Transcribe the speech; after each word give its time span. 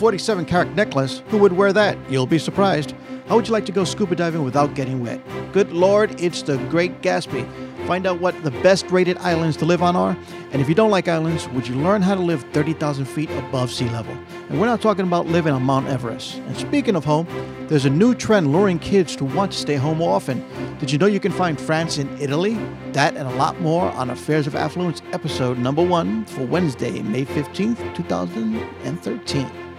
47 0.00 0.46
carat 0.46 0.74
necklace. 0.74 1.22
Who 1.28 1.36
would 1.36 1.52
wear 1.52 1.74
that? 1.74 1.98
You'll 2.08 2.26
be 2.26 2.38
surprised. 2.38 2.94
How 3.28 3.36
would 3.36 3.46
you 3.46 3.52
like 3.52 3.66
to 3.66 3.72
go 3.72 3.84
scuba 3.84 4.16
diving 4.16 4.42
without 4.44 4.74
getting 4.74 5.02
wet? 5.02 5.20
Good 5.52 5.74
lord, 5.74 6.18
it's 6.18 6.40
the 6.40 6.56
Great 6.70 7.02
Gatsby. 7.02 7.46
Find 7.86 8.06
out 8.06 8.18
what 8.18 8.42
the 8.42 8.50
best 8.50 8.90
rated 8.90 9.18
islands 9.18 9.58
to 9.58 9.66
live 9.66 9.82
on 9.82 9.96
are. 9.96 10.16
And 10.52 10.62
if 10.62 10.70
you 10.70 10.74
don't 10.74 10.90
like 10.90 11.06
islands, 11.06 11.46
would 11.50 11.68
you 11.68 11.74
learn 11.74 12.00
how 12.00 12.14
to 12.14 12.20
live 12.22 12.42
30,000 12.54 13.04
feet 13.04 13.30
above 13.32 13.70
sea 13.70 13.90
level? 13.90 14.16
And 14.48 14.58
we're 14.58 14.68
not 14.68 14.80
talking 14.80 15.06
about 15.06 15.26
living 15.26 15.52
on 15.52 15.62
Mount 15.64 15.86
Everest. 15.86 16.36
And 16.36 16.56
speaking 16.56 16.96
of 16.96 17.04
home, 17.04 17.26
there's 17.68 17.84
a 17.84 17.90
new 17.90 18.14
trend 18.14 18.52
luring 18.52 18.78
kids 18.78 19.14
to 19.16 19.26
want 19.26 19.52
to 19.52 19.58
stay 19.58 19.76
home 19.76 20.00
often. 20.00 20.42
Did 20.78 20.90
you 20.90 20.96
know 20.96 21.04
you 21.04 21.20
can 21.20 21.30
find 21.30 21.60
France 21.60 21.98
in 21.98 22.08
Italy? 22.18 22.54
That 22.92 23.18
and 23.18 23.28
a 23.28 23.34
lot 23.34 23.60
more 23.60 23.90
on 23.90 24.08
Affairs 24.08 24.46
of 24.46 24.54
Affluence 24.54 25.02
episode 25.12 25.58
number 25.58 25.84
one 25.84 26.24
for 26.24 26.46
Wednesday, 26.46 27.02
May 27.02 27.26
15th, 27.26 27.94
2013. 27.94 29.69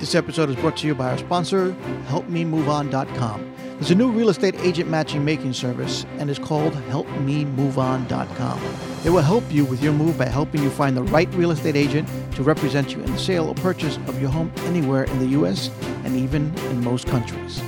This 0.00 0.14
episode 0.14 0.48
is 0.48 0.54
brought 0.54 0.76
to 0.76 0.86
you 0.86 0.94
by 0.94 1.10
our 1.10 1.18
sponsor, 1.18 1.74
HelpMeMoveOn.com. 2.06 3.54
There's 3.74 3.90
a 3.90 3.96
new 3.96 4.12
real 4.12 4.28
estate 4.28 4.54
agent 4.60 4.88
matching 4.88 5.24
making 5.24 5.54
service, 5.54 6.06
and 6.18 6.30
it's 6.30 6.38
called 6.38 6.72
HelpMeMoveOn.com. 6.72 8.60
It 9.04 9.10
will 9.10 9.22
help 9.22 9.42
you 9.50 9.64
with 9.64 9.82
your 9.82 9.92
move 9.92 10.16
by 10.16 10.26
helping 10.26 10.62
you 10.62 10.70
find 10.70 10.96
the 10.96 11.02
right 11.02 11.28
real 11.34 11.50
estate 11.50 11.74
agent 11.74 12.08
to 12.36 12.44
represent 12.44 12.92
you 12.92 13.02
in 13.02 13.10
the 13.10 13.18
sale 13.18 13.48
or 13.48 13.56
purchase 13.56 13.96
of 14.06 14.20
your 14.20 14.30
home 14.30 14.52
anywhere 14.66 15.02
in 15.02 15.18
the 15.18 15.26
U.S. 15.38 15.68
and 16.04 16.14
even 16.14 16.56
in 16.70 16.84
most 16.84 17.08
countries. 17.08 17.60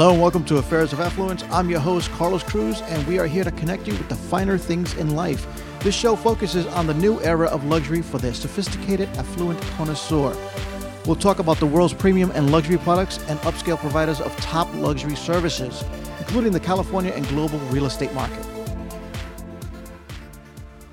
Hello 0.00 0.12
and 0.12 0.22
welcome 0.22 0.46
to 0.46 0.56
Affairs 0.56 0.94
of 0.94 1.00
Affluence. 1.00 1.44
I'm 1.50 1.68
your 1.68 1.78
host, 1.78 2.10
Carlos 2.12 2.42
Cruz, 2.42 2.80
and 2.80 3.06
we 3.06 3.18
are 3.18 3.26
here 3.26 3.44
to 3.44 3.50
connect 3.50 3.86
you 3.86 3.92
with 3.92 4.08
the 4.08 4.14
finer 4.14 4.56
things 4.56 4.94
in 4.94 5.14
life. 5.14 5.46
This 5.80 5.94
show 5.94 6.16
focuses 6.16 6.66
on 6.68 6.86
the 6.86 6.94
new 6.94 7.20
era 7.20 7.48
of 7.48 7.66
luxury 7.66 8.00
for 8.00 8.16
the 8.16 8.32
sophisticated, 8.32 9.10
affluent 9.18 9.60
connoisseur. 9.76 10.34
We'll 11.04 11.16
talk 11.16 11.38
about 11.38 11.58
the 11.58 11.66
world's 11.66 11.92
premium 11.92 12.30
and 12.30 12.50
luxury 12.50 12.78
products 12.78 13.18
and 13.28 13.38
upscale 13.40 13.76
providers 13.76 14.22
of 14.22 14.34
top 14.36 14.72
luxury 14.76 15.16
services, 15.16 15.84
including 16.18 16.52
the 16.52 16.60
California 16.60 17.12
and 17.12 17.28
global 17.28 17.58
real 17.68 17.84
estate 17.84 18.14
market. 18.14 18.49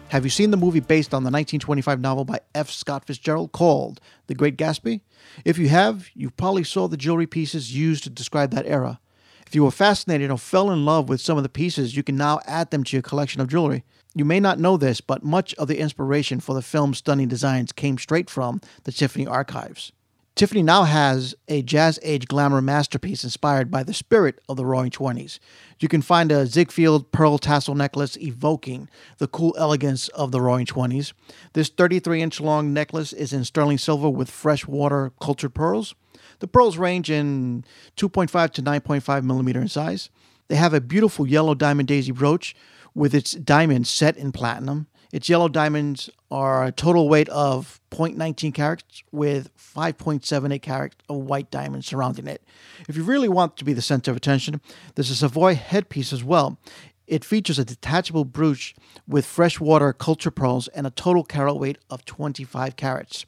Have 0.09 0.23
you 0.23 0.29
seen 0.29 0.51
the 0.51 0.57
movie 0.57 0.79
based 0.79 1.13
on 1.13 1.23
the 1.23 1.27
1925 1.27 1.99
novel 1.99 2.23
by 2.23 2.39
F. 2.55 2.69
Scott 2.69 3.03
Fitzgerald 3.03 3.51
called 3.51 3.99
The 4.27 4.35
Great 4.35 4.55
Gatsby? 4.55 5.01
If 5.43 5.57
you 5.57 5.67
have, 5.67 6.07
you 6.13 6.29
probably 6.29 6.63
saw 6.63 6.87
the 6.87 6.95
jewelry 6.95 7.27
pieces 7.27 7.75
used 7.75 8.05
to 8.05 8.09
describe 8.09 8.51
that 8.51 8.65
era. 8.65 9.01
If 9.45 9.53
you 9.53 9.65
were 9.65 9.71
fascinated 9.71 10.31
or 10.31 10.37
fell 10.37 10.71
in 10.71 10.85
love 10.85 11.09
with 11.09 11.19
some 11.19 11.35
of 11.35 11.43
the 11.43 11.49
pieces, 11.49 11.97
you 11.97 12.03
can 12.03 12.15
now 12.15 12.39
add 12.47 12.71
them 12.71 12.85
to 12.85 12.95
your 12.95 13.03
collection 13.03 13.41
of 13.41 13.49
jewelry. 13.49 13.83
You 14.15 14.23
may 14.23 14.39
not 14.39 14.59
know 14.59 14.77
this, 14.77 15.01
but 15.01 15.25
much 15.25 15.53
of 15.55 15.67
the 15.67 15.79
inspiration 15.79 16.39
for 16.39 16.55
the 16.55 16.61
film's 16.61 16.99
stunning 16.99 17.27
designs 17.27 17.73
came 17.73 17.97
straight 17.97 18.29
from 18.29 18.61
the 18.85 18.93
Tiffany 18.93 19.27
archives. 19.27 19.91
Tiffany 20.37 20.61
now 20.61 20.83
has 20.83 21.33
a 21.47 21.63
jazz 21.63 21.99
age 22.03 22.27
glamour 22.27 22.61
masterpiece 22.61 23.23
inspired 23.23 23.71
by 23.71 23.81
the 23.81 23.93
spirit 23.93 24.39
of 24.47 24.55
the 24.55 24.65
roaring 24.67 24.91
20s. 24.91 25.39
You 25.79 25.87
can 25.87 26.01
find 26.01 26.31
a 26.31 26.47
Ziegfeld 26.47 27.11
pearl 27.11 27.37
tassel 27.37 27.75
necklace 27.75 28.17
evoking 28.17 28.89
the 29.19 29.27
cool 29.27 29.55
elegance 29.57 30.07
of 30.09 30.31
the 30.31 30.41
roaring 30.41 30.65
20s. 30.65 31.13
This 31.53 31.69
33 31.69 32.21
inch 32.21 32.41
long 32.41 32.73
necklace 32.73 33.13
is 33.13 33.31
in 33.31 33.43
sterling 33.43 33.77
silver 33.77 34.09
with 34.09 34.29
freshwater 34.29 35.11
cultured 35.21 35.53
pearls. 35.53 35.93
The 36.39 36.47
pearls 36.47 36.77
range 36.77 37.11
in 37.11 37.63
2.5 37.95 38.51
to 38.53 38.61
9.5 38.61 39.23
millimeter 39.23 39.61
in 39.61 39.67
size. 39.67 40.09
They 40.47 40.55
have 40.55 40.73
a 40.73 40.81
beautiful 40.81 41.27
yellow 41.27 41.53
diamond 41.53 41.87
daisy 41.87 42.11
brooch 42.11 42.55
with 42.95 43.13
its 43.13 43.33
diamonds 43.33 43.89
set 43.89 44.17
in 44.17 44.31
platinum. 44.31 44.87
Its 45.11 45.29
yellow 45.29 45.47
diamonds 45.47 46.09
are 46.29 46.65
a 46.65 46.71
total 46.71 47.07
weight 47.07 47.29
of 47.29 47.79
0.19 47.91 48.53
carats 48.53 49.03
with 49.11 49.49
5.78 49.57 50.61
carats 50.61 50.95
of 51.07 51.17
white 51.17 51.49
diamonds 51.49 51.87
surrounding 51.87 52.27
it. 52.27 52.43
If 52.89 52.97
you 52.97 53.03
really 53.03 53.29
want 53.29 53.57
to 53.57 53.65
be 53.65 53.73
the 53.73 53.81
center 53.81 54.11
of 54.11 54.17
attention, 54.17 54.61
there's 54.95 55.09
a 55.09 55.15
Savoy 55.15 55.55
headpiece 55.55 56.11
as 56.11 56.23
well. 56.23 56.59
It 57.07 57.23
features 57.23 57.57
a 57.57 57.63
detachable 57.63 58.25
brooch 58.25 58.75
with 59.07 59.25
freshwater 59.25 59.93
culture 59.93 60.31
pearls 60.31 60.67
and 60.69 60.85
a 60.85 60.91
total 60.91 61.23
carat 61.23 61.55
weight 61.55 61.77
of 61.89 62.03
25 62.03 62.75
carats. 62.75 63.25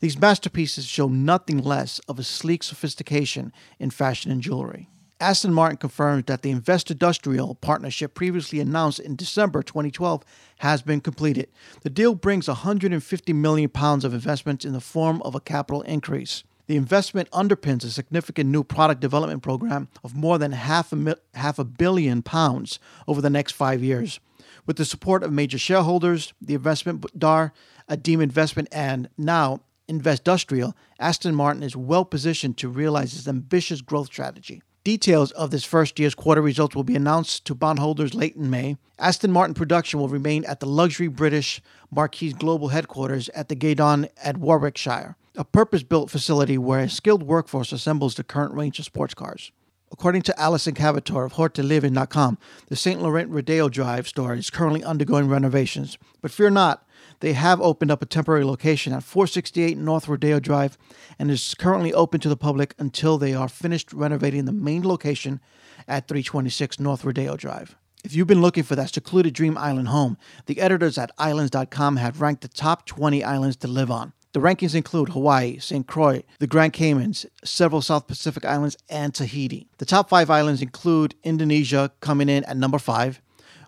These 0.00 0.20
masterpieces 0.20 0.84
show 0.84 1.08
nothing 1.08 1.58
less 1.58 1.98
of 2.00 2.18
a 2.18 2.24
sleek 2.24 2.62
sophistication 2.62 3.52
in 3.78 3.90
fashion 3.90 4.30
and 4.30 4.42
jewelry. 4.42 4.88
Aston 5.22 5.54
Martin 5.54 5.76
confirms 5.76 6.24
that 6.24 6.42
the 6.42 6.52
Investindustrial 6.52 7.58
partnership 7.60 8.12
previously 8.12 8.58
announced 8.58 8.98
in 8.98 9.14
December 9.14 9.62
2012 9.62 10.24
has 10.58 10.82
been 10.82 11.00
completed. 11.00 11.48
The 11.82 11.90
deal 11.90 12.16
brings 12.16 12.48
150 12.48 13.32
million 13.32 13.70
pounds 13.70 14.04
of 14.04 14.14
investment 14.14 14.64
in 14.64 14.72
the 14.72 14.80
form 14.80 15.22
of 15.22 15.36
a 15.36 15.40
capital 15.40 15.82
increase. 15.82 16.42
The 16.66 16.74
investment 16.74 17.30
underpins 17.30 17.84
a 17.84 17.90
significant 17.90 18.50
new 18.50 18.64
product 18.64 19.00
development 19.00 19.44
program 19.44 19.86
of 20.02 20.16
more 20.16 20.38
than 20.38 20.50
half 20.50 20.90
a, 20.92 20.96
mil- 20.96 21.14
half 21.34 21.60
a 21.60 21.64
billion 21.64 22.22
pounds 22.22 22.80
over 23.06 23.20
the 23.20 23.30
next 23.30 23.52
five 23.52 23.80
years. 23.80 24.18
With 24.66 24.76
the 24.76 24.84
support 24.84 25.22
of 25.22 25.32
major 25.32 25.58
shareholders, 25.58 26.32
the 26.40 26.54
investment 26.54 27.16
DAR, 27.16 27.52
Adeem 27.88 28.20
Investment, 28.20 28.66
and 28.72 29.08
now 29.16 29.60
Investindustrial, 29.88 30.74
Aston 30.98 31.36
Martin 31.36 31.62
is 31.62 31.76
well 31.76 32.04
positioned 32.04 32.56
to 32.58 32.68
realize 32.68 33.14
its 33.16 33.28
ambitious 33.28 33.82
growth 33.82 34.06
strategy. 34.06 34.62
Details 34.84 35.30
of 35.32 35.52
this 35.52 35.62
first 35.62 36.00
year's 36.00 36.16
quarter 36.16 36.42
results 36.42 36.74
will 36.74 36.82
be 36.82 36.96
announced 36.96 37.44
to 37.44 37.54
bondholders 37.54 38.14
late 38.14 38.34
in 38.34 38.50
May. 38.50 38.76
Aston 38.98 39.30
Martin 39.30 39.54
production 39.54 40.00
will 40.00 40.08
remain 40.08 40.44
at 40.44 40.58
the 40.58 40.66
luxury 40.66 41.06
British 41.06 41.62
Marquis 41.92 42.32
Global 42.32 42.68
headquarters 42.68 43.28
at 43.28 43.48
the 43.48 43.54
Gaydon 43.54 44.08
at 44.24 44.38
Warwickshire, 44.38 45.14
a 45.36 45.44
purpose 45.44 45.84
built 45.84 46.10
facility 46.10 46.58
where 46.58 46.80
a 46.80 46.88
skilled 46.88 47.22
workforce 47.22 47.70
assembles 47.70 48.16
the 48.16 48.24
current 48.24 48.54
range 48.54 48.80
of 48.80 48.84
sports 48.84 49.14
cars. 49.14 49.52
According 49.92 50.22
to 50.22 50.40
Alison 50.40 50.74
Cavator 50.74 51.24
of 51.24 51.34
HortToLiving.com, 51.34 52.38
the 52.66 52.76
St. 52.76 53.00
Laurent 53.00 53.30
Rodeo 53.30 53.68
Drive 53.68 54.08
store 54.08 54.34
is 54.34 54.50
currently 54.50 54.82
undergoing 54.82 55.28
renovations. 55.28 55.96
But 56.20 56.32
fear 56.32 56.50
not, 56.50 56.84
they 57.22 57.34
have 57.34 57.60
opened 57.60 57.92
up 57.92 58.02
a 58.02 58.06
temporary 58.06 58.44
location 58.44 58.92
at 58.92 59.04
468 59.04 59.78
North 59.78 60.08
Rodeo 60.08 60.40
Drive 60.40 60.76
and 61.20 61.30
is 61.30 61.54
currently 61.54 61.94
open 61.94 62.18
to 62.18 62.28
the 62.28 62.36
public 62.36 62.74
until 62.80 63.16
they 63.16 63.32
are 63.32 63.48
finished 63.48 63.92
renovating 63.92 64.44
the 64.44 64.50
main 64.52 64.82
location 64.82 65.40
at 65.86 66.08
326 66.08 66.80
North 66.80 67.04
Rodeo 67.04 67.36
Drive. 67.36 67.76
If 68.02 68.12
you've 68.16 68.26
been 68.26 68.42
looking 68.42 68.64
for 68.64 68.74
that 68.74 68.92
secluded 68.92 69.34
dream 69.34 69.56
island 69.56 69.86
home, 69.86 70.18
the 70.46 70.60
editors 70.60 70.98
at 70.98 71.12
islands.com 71.16 71.96
have 71.98 72.20
ranked 72.20 72.42
the 72.42 72.48
top 72.48 72.86
20 72.86 73.22
islands 73.22 73.56
to 73.58 73.68
live 73.68 73.92
on. 73.92 74.12
The 74.32 74.40
rankings 74.40 74.74
include 74.74 75.10
Hawaii, 75.10 75.60
St. 75.60 75.86
Croix, 75.86 76.24
the 76.40 76.48
Grand 76.48 76.72
Caymans, 76.72 77.24
several 77.44 77.82
South 77.82 78.08
Pacific 78.08 78.44
islands, 78.44 78.76
and 78.88 79.14
Tahiti. 79.14 79.68
The 79.78 79.84
top 79.84 80.08
five 80.08 80.28
islands 80.28 80.60
include 80.60 81.14
Indonesia 81.22 81.92
coming 82.00 82.28
in 82.28 82.42
at 82.44 82.56
number 82.56 82.80
five, 82.80 83.22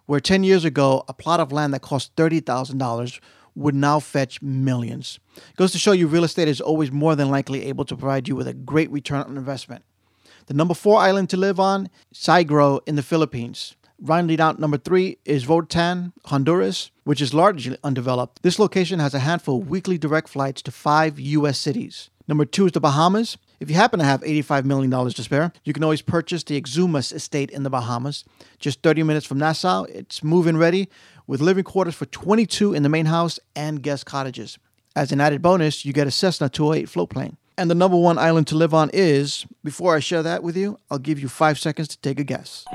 where 0.06 0.18
10 0.18 0.42
years 0.42 0.64
ago, 0.64 1.04
a 1.06 1.14
plot 1.14 1.38
of 1.38 1.52
land 1.52 1.72
that 1.72 1.82
cost 1.82 2.16
$30,000 2.16 3.20
would 3.54 3.74
now 3.74 4.00
fetch 4.00 4.42
millions. 4.42 5.18
It 5.36 5.56
goes 5.56 5.72
to 5.72 5.78
show 5.78 5.92
you 5.92 6.06
real 6.06 6.24
estate 6.24 6.48
is 6.48 6.60
always 6.60 6.90
more 6.90 7.14
than 7.14 7.30
likely 7.30 7.64
able 7.66 7.84
to 7.86 7.96
provide 7.96 8.28
you 8.28 8.36
with 8.36 8.48
a 8.48 8.54
great 8.54 8.90
return 8.90 9.22
on 9.22 9.36
investment. 9.36 9.84
The 10.46 10.54
number 10.54 10.74
four 10.74 10.98
island 11.00 11.30
to 11.30 11.36
live 11.36 11.58
on, 11.58 11.88
Siargao 12.12 12.80
in 12.86 12.96
the 12.96 13.02
Philippines. 13.02 13.76
Rounding 14.00 14.40
out 14.40 14.58
number 14.58 14.76
three 14.76 15.18
is 15.24 15.48
Roatan, 15.48 16.12
Honduras, 16.26 16.90
which 17.04 17.22
is 17.22 17.32
largely 17.32 17.78
undeveloped. 17.84 18.42
This 18.42 18.58
location 18.58 18.98
has 18.98 19.14
a 19.14 19.20
handful 19.20 19.60
of 19.60 19.70
weekly 19.70 19.96
direct 19.96 20.28
flights 20.28 20.60
to 20.62 20.70
five 20.70 21.18
U.S. 21.18 21.58
cities. 21.58 22.10
Number 22.26 22.44
two 22.44 22.66
is 22.66 22.72
the 22.72 22.80
Bahamas. 22.80 23.38
If 23.64 23.70
you 23.70 23.76
happen 23.76 23.98
to 23.98 24.04
have 24.04 24.20
$85 24.20 24.66
million 24.66 24.90
to 24.90 25.22
spare, 25.22 25.50
you 25.64 25.72
can 25.72 25.82
always 25.82 26.02
purchase 26.02 26.44
the 26.44 26.60
Exumas 26.60 27.14
estate 27.14 27.48
in 27.48 27.62
the 27.62 27.70
Bahamas. 27.70 28.22
Just 28.58 28.82
30 28.82 29.04
minutes 29.04 29.24
from 29.24 29.38
Nassau, 29.38 29.84
it's 29.84 30.22
move-in 30.22 30.58
ready 30.58 30.90
with 31.26 31.40
living 31.40 31.64
quarters 31.64 31.94
for 31.94 32.04
22 32.04 32.74
in 32.74 32.82
the 32.82 32.90
main 32.90 33.06
house 33.06 33.40
and 33.56 33.82
guest 33.82 34.04
cottages. 34.04 34.58
As 34.94 35.12
an 35.12 35.20
added 35.22 35.40
bonus, 35.40 35.82
you 35.86 35.94
get 35.94 36.06
a 36.06 36.10
Cessna 36.10 36.50
208 36.50 36.90
float 36.90 37.08
plane. 37.08 37.38
And 37.56 37.70
the 37.70 37.74
number 37.74 37.96
one 37.96 38.18
island 38.18 38.48
to 38.48 38.54
live 38.54 38.74
on 38.74 38.90
is, 38.92 39.46
before 39.64 39.96
I 39.96 40.00
share 40.00 40.22
that 40.22 40.42
with 40.42 40.58
you, 40.58 40.78
I'll 40.90 40.98
give 40.98 41.18
you 41.18 41.30
five 41.30 41.58
seconds 41.58 41.88
to 41.88 41.98
take 42.02 42.20
a 42.20 42.24
guess. 42.24 42.66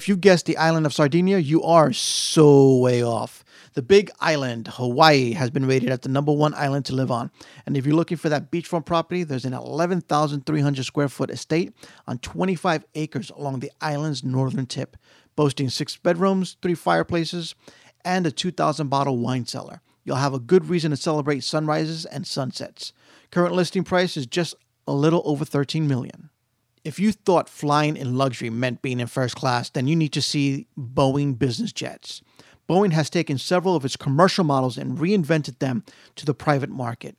If 0.00 0.08
you 0.08 0.16
guessed 0.16 0.46
the 0.46 0.56
island 0.56 0.86
of 0.86 0.94
Sardinia, 0.94 1.36
you 1.36 1.62
are 1.62 1.92
so 1.92 2.78
way 2.78 3.04
off. 3.04 3.44
The 3.74 3.82
Big 3.82 4.10
Island, 4.18 4.66
Hawaii, 4.66 5.32
has 5.32 5.50
been 5.50 5.66
rated 5.66 5.90
as 5.90 5.98
the 5.98 6.08
number 6.08 6.32
one 6.32 6.54
island 6.54 6.86
to 6.86 6.94
live 6.94 7.10
on. 7.10 7.30
And 7.66 7.76
if 7.76 7.84
you're 7.84 7.94
looking 7.94 8.16
for 8.16 8.30
that 8.30 8.50
beachfront 8.50 8.86
property, 8.86 9.24
there's 9.24 9.44
an 9.44 9.52
11,300 9.52 10.86
square 10.86 11.10
foot 11.10 11.28
estate 11.28 11.74
on 12.08 12.16
25 12.16 12.86
acres 12.94 13.28
along 13.28 13.60
the 13.60 13.70
island's 13.82 14.24
northern 14.24 14.64
tip, 14.64 14.96
boasting 15.36 15.68
six 15.68 15.98
bedrooms, 15.98 16.56
three 16.62 16.74
fireplaces, 16.74 17.54
and 18.02 18.26
a 18.26 18.30
2,000 18.30 18.88
bottle 18.88 19.18
wine 19.18 19.44
cellar. 19.44 19.82
You'll 20.04 20.16
have 20.16 20.32
a 20.32 20.38
good 20.38 20.70
reason 20.70 20.92
to 20.92 20.96
celebrate 20.96 21.44
sunrises 21.44 22.06
and 22.06 22.26
sunsets. 22.26 22.94
Current 23.30 23.54
listing 23.54 23.84
price 23.84 24.16
is 24.16 24.26
just 24.26 24.54
a 24.88 24.94
little 24.94 25.20
over 25.26 25.44
13 25.44 25.86
million. 25.86 26.29
If 26.82 26.98
you 26.98 27.12
thought 27.12 27.48
flying 27.50 27.96
in 27.96 28.16
luxury 28.16 28.48
meant 28.48 28.80
being 28.80 29.00
in 29.00 29.06
first 29.06 29.36
class, 29.36 29.68
then 29.68 29.86
you 29.86 29.94
need 29.94 30.12
to 30.14 30.22
see 30.22 30.66
Boeing 30.78 31.38
business 31.38 31.72
jets. 31.72 32.22
Boeing 32.68 32.92
has 32.92 33.10
taken 33.10 33.36
several 33.36 33.76
of 33.76 33.84
its 33.84 33.96
commercial 33.96 34.44
models 34.44 34.78
and 34.78 34.96
reinvented 34.96 35.58
them 35.58 35.84
to 36.16 36.24
the 36.24 36.32
private 36.32 36.70
market. 36.70 37.16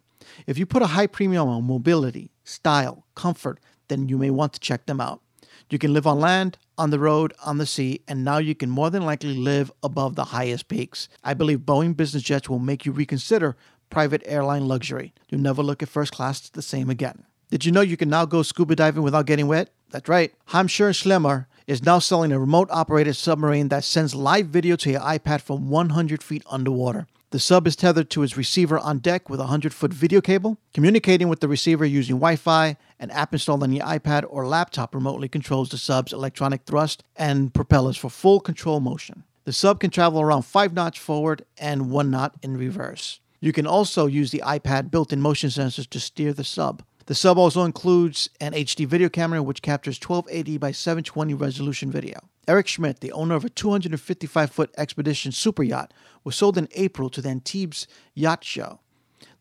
If 0.48 0.58
you 0.58 0.66
put 0.66 0.82
a 0.82 0.88
high 0.88 1.08
premium 1.08 1.48
on 1.48 1.68
mobility, 1.68 2.32
style, 2.44 3.06
comfort, 3.16 3.60
then 3.88 4.10
you 4.10 4.18
may 4.18 4.32
want 4.32 4.54
to 4.54 4.60
check 4.60 4.88
them 4.88 5.00
out. 5.00 5.22
You 5.70 5.78
can 5.78 5.94
live 5.94 6.08
on 6.08 6.20
land, 6.20 6.58
on 6.78 6.90
the 6.90 7.00
road, 7.00 7.34
on 7.46 7.58
the 7.60 7.66
sea, 7.66 8.02
and 8.08 8.24
now 8.24 8.40
you 8.40 8.56
can 8.56 8.70
more 8.70 8.90
than 8.90 9.06
likely 9.06 9.36
live 9.36 9.72
above 9.84 10.16
the 10.16 10.26
highest 10.26 10.70
peaks. 10.70 11.08
I 11.24 11.34
believe 11.36 11.60
Boeing 11.60 11.96
business 11.96 12.24
jets 12.24 12.50
will 12.50 12.60
make 12.60 12.86
you 12.86 12.92
reconsider 12.92 13.56
private 13.90 14.24
airline 14.26 14.68
luxury. 14.68 15.14
You'll 15.30 15.42
never 15.42 15.62
look 15.62 15.84
at 15.84 15.90
first 15.90 16.14
class 16.14 16.50
the 16.50 16.62
same 16.62 16.90
again. 16.90 17.26
Did 17.52 17.66
you 17.66 17.74
know 17.74 17.82
you 17.82 17.98
can 17.98 18.10
now 18.10 18.24
go 18.24 18.44
scuba 18.44 18.78
diving 18.78 19.04
without 19.04 19.26
getting 19.26 19.46
wet? 19.46 19.72
That's 19.90 20.08
right. 20.08 20.34
Hammacher 20.52 20.92
Schlemmer 20.92 21.48
is 21.68 21.84
now 21.84 22.00
selling 22.00 22.32
a 22.32 22.40
remote 22.40 22.70
operated 22.72 23.18
submarine 23.18 23.68
that 23.68 23.84
sends 23.84 24.16
live 24.16 24.46
video 24.46 24.78
to 24.78 24.92
your 24.92 25.02
iPad 25.02 25.42
from 25.42 25.70
100 25.70 26.24
feet 26.24 26.44
underwater. 26.50 27.08
The 27.32 27.40
sub 27.40 27.68
is 27.68 27.76
tethered 27.76 28.10
to 28.12 28.24
its 28.24 28.38
receiver 28.38 28.80
on 28.80 29.00
deck 29.00 29.30
with 29.30 29.42
a 29.42 29.52
100 29.52 29.74
foot 29.74 29.94
video 29.94 30.22
cable, 30.22 30.60
communicating 30.74 31.28
with 31.28 31.42
the 31.42 31.50
receiver 31.50 31.84
using 31.84 32.16
Wi 32.16 32.38
Fi. 32.38 32.78
An 33.02 33.12
app 33.12 33.34
installed 33.34 33.64
on 33.64 33.74
your 33.74 33.86
iPad 33.86 34.24
or 34.30 34.48
laptop 34.48 34.96
remotely 34.96 35.28
controls 35.28 35.68
the 35.68 35.78
sub's 35.78 36.14
electronic 36.14 36.62
thrust 36.64 37.04
and 37.18 37.54
propellers 37.54 37.98
for 37.98 38.10
full 38.10 38.40
control 38.40 38.80
motion. 38.80 39.26
The 39.44 39.52
sub 39.52 39.82
can 39.82 39.90
travel 39.90 40.22
around 40.22 40.44
5 40.44 40.72
knots 40.72 41.00
forward 41.00 41.44
and 41.58 41.92
1 41.92 42.10
knot 42.10 42.34
in 42.42 42.56
reverse. 42.56 43.20
You 43.42 43.52
can 43.52 43.68
also 43.68 44.06
use 44.06 44.32
the 44.32 44.44
iPad 44.46 44.90
built 44.90 45.12
in 45.12 45.20
motion 45.20 45.50
sensors 45.50 45.90
to 45.90 46.00
steer 46.00 46.32
the 46.32 46.46
sub. 46.46 46.84
The 47.12 47.16
sub 47.16 47.38
also 47.38 47.66
includes 47.66 48.30
an 48.40 48.54
HD 48.54 48.88
video 48.88 49.10
camera 49.10 49.44
which 49.44 49.62
captures 49.62 50.00
1280 50.00 50.58
by 50.58 50.72
720 50.72 51.34
resolution 51.34 51.92
video. 51.92 52.18
Eric 52.48 52.70
Schmidt, 52.70 53.02
the 53.02 53.12
owner 53.12 53.36
of 53.36 53.44
a 53.44 53.50
255 53.50 54.50
foot 54.50 54.74
expedition 54.78 55.34
super 55.34 55.62
yacht, 55.62 55.94
was 56.24 56.38
sold 56.38 56.58
in 56.58 56.70
April 56.72 57.10
to 57.10 57.22
the 57.22 57.28
Antibes 57.28 57.86
Yacht 58.14 58.46
Show. 58.46 58.80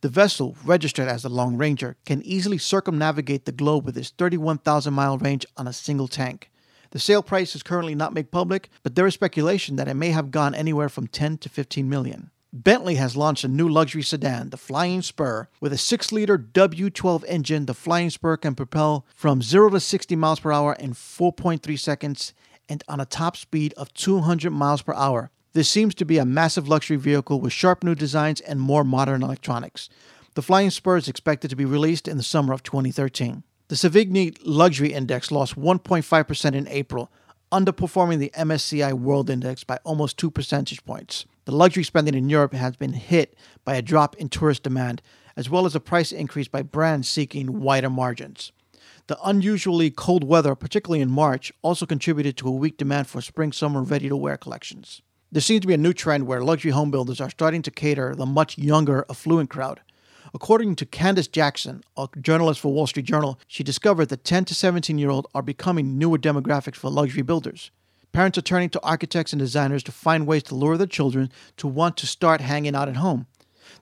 The 0.00 0.08
vessel, 0.08 0.56
registered 0.64 1.06
as 1.06 1.22
the 1.22 1.28
Long 1.28 1.56
Ranger, 1.56 1.96
can 2.04 2.22
easily 2.22 2.58
circumnavigate 2.58 3.44
the 3.44 3.52
globe 3.52 3.86
with 3.86 3.96
its 3.96 4.10
31,000 4.10 4.92
mile 4.92 5.18
range 5.18 5.46
on 5.56 5.68
a 5.68 5.72
single 5.72 6.08
tank. 6.08 6.50
The 6.90 6.98
sale 6.98 7.22
price 7.22 7.54
is 7.54 7.62
currently 7.62 7.94
not 7.94 8.12
made 8.12 8.32
public, 8.32 8.68
but 8.82 8.96
there 8.96 9.06
is 9.06 9.14
speculation 9.14 9.76
that 9.76 9.86
it 9.86 9.94
may 9.94 10.10
have 10.10 10.32
gone 10.32 10.56
anywhere 10.56 10.88
from 10.88 11.06
10 11.06 11.38
to 11.38 11.48
15 11.48 11.88
million. 11.88 12.32
Bentley 12.52 12.96
has 12.96 13.16
launched 13.16 13.44
a 13.44 13.48
new 13.48 13.68
luxury 13.68 14.02
sedan, 14.02 14.50
the 14.50 14.56
Flying 14.56 15.02
Spur. 15.02 15.48
With 15.60 15.72
a 15.72 15.78
6 15.78 16.10
liter 16.10 16.36
W12 16.36 17.24
engine, 17.28 17.66
the 17.66 17.74
Flying 17.74 18.10
Spur 18.10 18.36
can 18.36 18.56
propel 18.56 19.06
from 19.14 19.40
0 19.40 19.70
to 19.70 19.78
60 19.78 20.16
miles 20.16 20.40
per 20.40 20.50
hour 20.50 20.72
in 20.72 20.92
4.3 20.92 21.78
seconds 21.78 22.34
and 22.68 22.82
on 22.88 22.98
a 22.98 23.06
top 23.06 23.36
speed 23.36 23.72
of 23.76 23.94
200 23.94 24.50
miles 24.50 24.82
per 24.82 24.94
hour. 24.94 25.30
This 25.52 25.68
seems 25.68 25.94
to 25.96 26.04
be 26.04 26.18
a 26.18 26.24
massive 26.24 26.66
luxury 26.66 26.96
vehicle 26.96 27.40
with 27.40 27.52
sharp 27.52 27.84
new 27.84 27.94
designs 27.94 28.40
and 28.40 28.60
more 28.60 28.82
modern 28.82 29.22
electronics. 29.22 29.88
The 30.34 30.42
Flying 30.42 30.70
Spur 30.70 30.96
is 30.96 31.08
expected 31.08 31.50
to 31.50 31.56
be 31.56 31.64
released 31.64 32.08
in 32.08 32.16
the 32.16 32.22
summer 32.24 32.52
of 32.52 32.64
2013. 32.64 33.44
The 33.68 33.76
Savigny 33.76 34.36
Luxury 34.42 34.92
Index 34.92 35.30
lost 35.30 35.56
1.5% 35.56 36.54
in 36.54 36.66
April, 36.66 37.12
underperforming 37.52 38.18
the 38.18 38.32
MSCI 38.36 38.92
World 38.92 39.30
Index 39.30 39.62
by 39.62 39.78
almost 39.84 40.18
2 40.18 40.32
percentage 40.32 40.84
points. 40.84 41.26
The 41.50 41.56
luxury 41.56 41.82
spending 41.82 42.14
in 42.14 42.30
Europe 42.30 42.54
has 42.54 42.76
been 42.76 42.92
hit 42.92 43.36
by 43.64 43.74
a 43.74 43.82
drop 43.82 44.14
in 44.14 44.28
tourist 44.28 44.62
demand, 44.62 45.02
as 45.34 45.50
well 45.50 45.66
as 45.66 45.74
a 45.74 45.80
price 45.80 46.12
increase 46.12 46.46
by 46.46 46.62
brands 46.62 47.08
seeking 47.08 47.58
wider 47.58 47.90
margins. 47.90 48.52
The 49.08 49.18
unusually 49.24 49.90
cold 49.90 50.22
weather, 50.22 50.54
particularly 50.54 51.00
in 51.00 51.10
March, 51.10 51.52
also 51.62 51.86
contributed 51.86 52.36
to 52.36 52.46
a 52.46 52.52
weak 52.52 52.76
demand 52.76 53.08
for 53.08 53.20
spring 53.20 53.50
summer 53.50 53.82
ready 53.82 54.08
to 54.08 54.14
wear 54.14 54.36
collections. 54.36 55.02
There 55.32 55.42
seems 55.42 55.62
to 55.62 55.66
be 55.66 55.74
a 55.74 55.76
new 55.76 55.92
trend 55.92 56.28
where 56.28 56.40
luxury 56.40 56.70
home 56.70 56.92
builders 56.92 57.20
are 57.20 57.30
starting 57.30 57.62
to 57.62 57.72
cater 57.72 58.14
the 58.14 58.26
much 58.26 58.56
younger, 58.56 59.04
affluent 59.10 59.50
crowd. 59.50 59.80
According 60.32 60.76
to 60.76 60.86
Candace 60.86 61.26
Jackson, 61.26 61.82
a 61.96 62.06
journalist 62.20 62.60
for 62.60 62.72
Wall 62.72 62.86
Street 62.86 63.06
Journal, 63.06 63.40
she 63.48 63.64
discovered 63.64 64.06
that 64.10 64.22
10 64.22 64.44
to 64.44 64.54
17 64.54 64.98
year 64.98 65.10
old 65.10 65.26
are 65.34 65.42
becoming 65.42 65.98
newer 65.98 66.16
demographics 66.16 66.76
for 66.76 66.90
luxury 66.90 67.22
builders. 67.22 67.72
Parents 68.12 68.36
are 68.36 68.42
turning 68.42 68.70
to 68.70 68.82
architects 68.82 69.32
and 69.32 69.40
designers 69.40 69.82
to 69.84 69.92
find 69.92 70.26
ways 70.26 70.42
to 70.44 70.54
lure 70.54 70.76
their 70.76 70.86
children 70.86 71.30
to 71.58 71.68
want 71.68 71.96
to 71.98 72.06
start 72.06 72.40
hanging 72.40 72.74
out 72.74 72.88
at 72.88 72.96
home. 72.96 73.26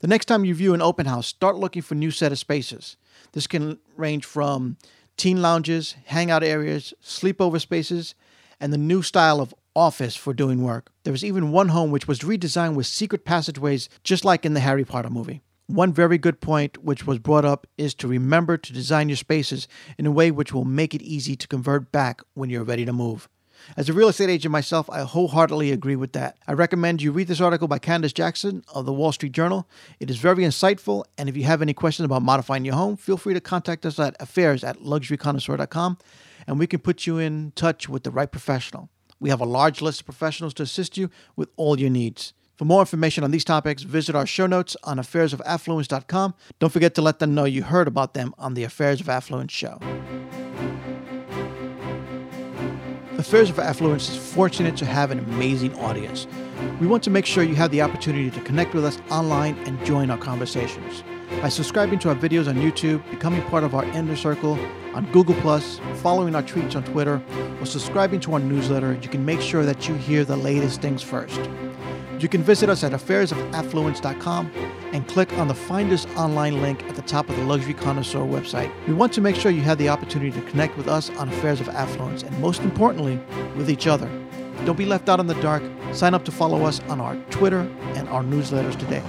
The 0.00 0.06
next 0.06 0.26
time 0.26 0.44
you 0.44 0.54
view 0.54 0.74
an 0.74 0.82
open 0.82 1.06
house, 1.06 1.26
start 1.26 1.56
looking 1.56 1.82
for 1.82 1.94
new 1.94 2.10
set 2.10 2.30
of 2.30 2.38
spaces. 2.38 2.96
This 3.32 3.46
can 3.46 3.78
range 3.96 4.26
from 4.26 4.76
teen 5.16 5.40
lounges, 5.40 5.96
hangout 6.06 6.44
areas, 6.44 6.92
sleepover 7.02 7.60
spaces, 7.60 8.14
and 8.60 8.72
the 8.72 8.78
new 8.78 9.02
style 9.02 9.40
of 9.40 9.54
office 9.74 10.14
for 10.14 10.34
doing 10.34 10.62
work. 10.62 10.90
There 11.04 11.12
was 11.12 11.24
even 11.24 11.50
one 11.50 11.68
home 11.68 11.90
which 11.90 12.06
was 12.06 12.20
redesigned 12.20 12.74
with 12.74 12.86
secret 12.86 13.24
passageways, 13.24 13.88
just 14.04 14.24
like 14.24 14.44
in 14.44 14.54
the 14.54 14.60
Harry 14.60 14.84
Potter 14.84 15.10
movie. 15.10 15.42
One 15.66 15.92
very 15.92 16.18
good 16.18 16.40
point 16.40 16.84
which 16.84 17.06
was 17.06 17.18
brought 17.18 17.44
up 17.44 17.66
is 17.76 17.94
to 17.96 18.08
remember 18.08 18.56
to 18.56 18.72
design 18.72 19.08
your 19.08 19.16
spaces 19.16 19.68
in 19.98 20.06
a 20.06 20.10
way 20.10 20.30
which 20.30 20.52
will 20.52 20.64
make 20.64 20.94
it 20.94 21.02
easy 21.02 21.36
to 21.36 21.48
convert 21.48 21.92
back 21.92 22.20
when 22.34 22.50
you're 22.50 22.64
ready 22.64 22.84
to 22.84 22.92
move. 22.92 23.28
As 23.76 23.88
a 23.88 23.92
real 23.92 24.08
estate 24.08 24.30
agent 24.30 24.50
myself, 24.50 24.88
I 24.90 25.02
wholeheartedly 25.02 25.70
agree 25.72 25.96
with 25.96 26.12
that. 26.12 26.38
I 26.46 26.52
recommend 26.52 27.02
you 27.02 27.12
read 27.12 27.28
this 27.28 27.40
article 27.40 27.68
by 27.68 27.78
Candace 27.78 28.12
Jackson 28.12 28.64
of 28.74 28.86
the 28.86 28.92
Wall 28.92 29.12
Street 29.12 29.32
Journal. 29.32 29.68
It 30.00 30.10
is 30.10 30.16
very 30.16 30.42
insightful, 30.42 31.04
and 31.16 31.28
if 31.28 31.36
you 31.36 31.44
have 31.44 31.62
any 31.62 31.74
questions 31.74 32.04
about 32.04 32.22
modifying 32.22 32.64
your 32.64 32.74
home, 32.74 32.96
feel 32.96 33.16
free 33.16 33.34
to 33.34 33.40
contact 33.40 33.84
us 33.84 33.98
at 33.98 34.16
affairs 34.20 34.64
at 34.64 34.78
luxuryconnoisseur.com, 34.78 35.98
and 36.46 36.58
we 36.58 36.66
can 36.66 36.80
put 36.80 37.06
you 37.06 37.18
in 37.18 37.52
touch 37.54 37.88
with 37.88 38.04
the 38.04 38.10
right 38.10 38.30
professional. 38.30 38.88
We 39.20 39.30
have 39.30 39.40
a 39.40 39.46
large 39.46 39.82
list 39.82 40.00
of 40.00 40.06
professionals 40.06 40.54
to 40.54 40.62
assist 40.62 40.96
you 40.96 41.10
with 41.36 41.50
all 41.56 41.78
your 41.78 41.90
needs. 41.90 42.32
For 42.56 42.64
more 42.64 42.80
information 42.80 43.22
on 43.22 43.30
these 43.30 43.44
topics, 43.44 43.82
visit 43.82 44.16
our 44.16 44.26
show 44.26 44.46
notes 44.46 44.76
on 44.82 44.98
affairsofAffluence.com. 44.98 46.34
Don't 46.58 46.72
forget 46.72 46.94
to 46.96 47.02
let 47.02 47.20
them 47.20 47.34
know 47.34 47.44
you 47.44 47.62
heard 47.62 47.86
about 47.86 48.14
them 48.14 48.34
on 48.38 48.54
the 48.54 48.64
Affairs 48.64 49.00
of 49.00 49.08
Affluence 49.08 49.52
show. 49.52 49.78
Affairs 53.18 53.50
of 53.50 53.58
Affluence 53.58 54.08
is 54.10 54.16
fortunate 54.16 54.76
to 54.76 54.86
have 54.86 55.10
an 55.10 55.18
amazing 55.18 55.74
audience. 55.80 56.28
We 56.80 56.86
want 56.86 57.02
to 57.02 57.10
make 57.10 57.26
sure 57.26 57.42
you 57.42 57.56
have 57.56 57.72
the 57.72 57.82
opportunity 57.82 58.30
to 58.30 58.40
connect 58.42 58.74
with 58.74 58.84
us 58.84 58.96
online 59.10 59.58
and 59.66 59.84
join 59.84 60.08
our 60.12 60.16
conversations. 60.16 61.02
By 61.42 61.48
subscribing 61.48 61.98
to 62.00 62.10
our 62.10 62.14
videos 62.14 62.46
on 62.46 62.54
YouTube, 62.54 63.02
becoming 63.10 63.42
part 63.42 63.64
of 63.64 63.74
our 63.74 63.84
inner 63.86 64.14
circle 64.14 64.56
on 64.94 65.10
Google, 65.10 65.34
following 65.96 66.36
our 66.36 66.44
tweets 66.44 66.76
on 66.76 66.84
Twitter, 66.84 67.20
or 67.58 67.66
subscribing 67.66 68.20
to 68.20 68.34
our 68.34 68.38
newsletter, 68.38 68.96
you 69.02 69.08
can 69.08 69.24
make 69.24 69.40
sure 69.40 69.64
that 69.64 69.88
you 69.88 69.96
hear 69.96 70.24
the 70.24 70.36
latest 70.36 70.80
things 70.80 71.02
first. 71.02 71.40
You 72.20 72.28
can 72.28 72.42
visit 72.42 72.68
us 72.68 72.82
at 72.82 72.90
affairsofAffluence.com 72.90 74.50
and 74.92 75.06
click 75.06 75.32
on 75.34 75.46
the 75.46 75.54
Find 75.54 75.92
Us 75.92 76.04
Online 76.16 76.60
link 76.60 76.82
at 76.88 76.96
the 76.96 77.02
top 77.02 77.28
of 77.28 77.36
the 77.36 77.44
Luxury 77.44 77.74
Connoisseur 77.74 78.20
website. 78.20 78.72
We 78.88 78.94
want 78.94 79.12
to 79.12 79.20
make 79.20 79.36
sure 79.36 79.52
you 79.52 79.60
have 79.60 79.78
the 79.78 79.88
opportunity 79.88 80.32
to 80.32 80.50
connect 80.50 80.76
with 80.76 80.88
us 80.88 81.10
on 81.10 81.28
Affairs 81.28 81.60
of 81.60 81.68
Affluence 81.68 82.24
and, 82.24 82.36
most 82.40 82.62
importantly, 82.62 83.20
with 83.56 83.70
each 83.70 83.86
other. 83.86 84.10
Don't 84.64 84.76
be 84.76 84.84
left 84.84 85.08
out 85.08 85.20
in 85.20 85.28
the 85.28 85.40
dark. 85.40 85.62
Sign 85.92 86.12
up 86.12 86.24
to 86.24 86.32
follow 86.32 86.64
us 86.64 86.80
on 86.88 87.00
our 87.00 87.14
Twitter 87.30 87.60
and 87.94 88.08
our 88.08 88.24
newsletters 88.24 88.76
today. 88.76 89.02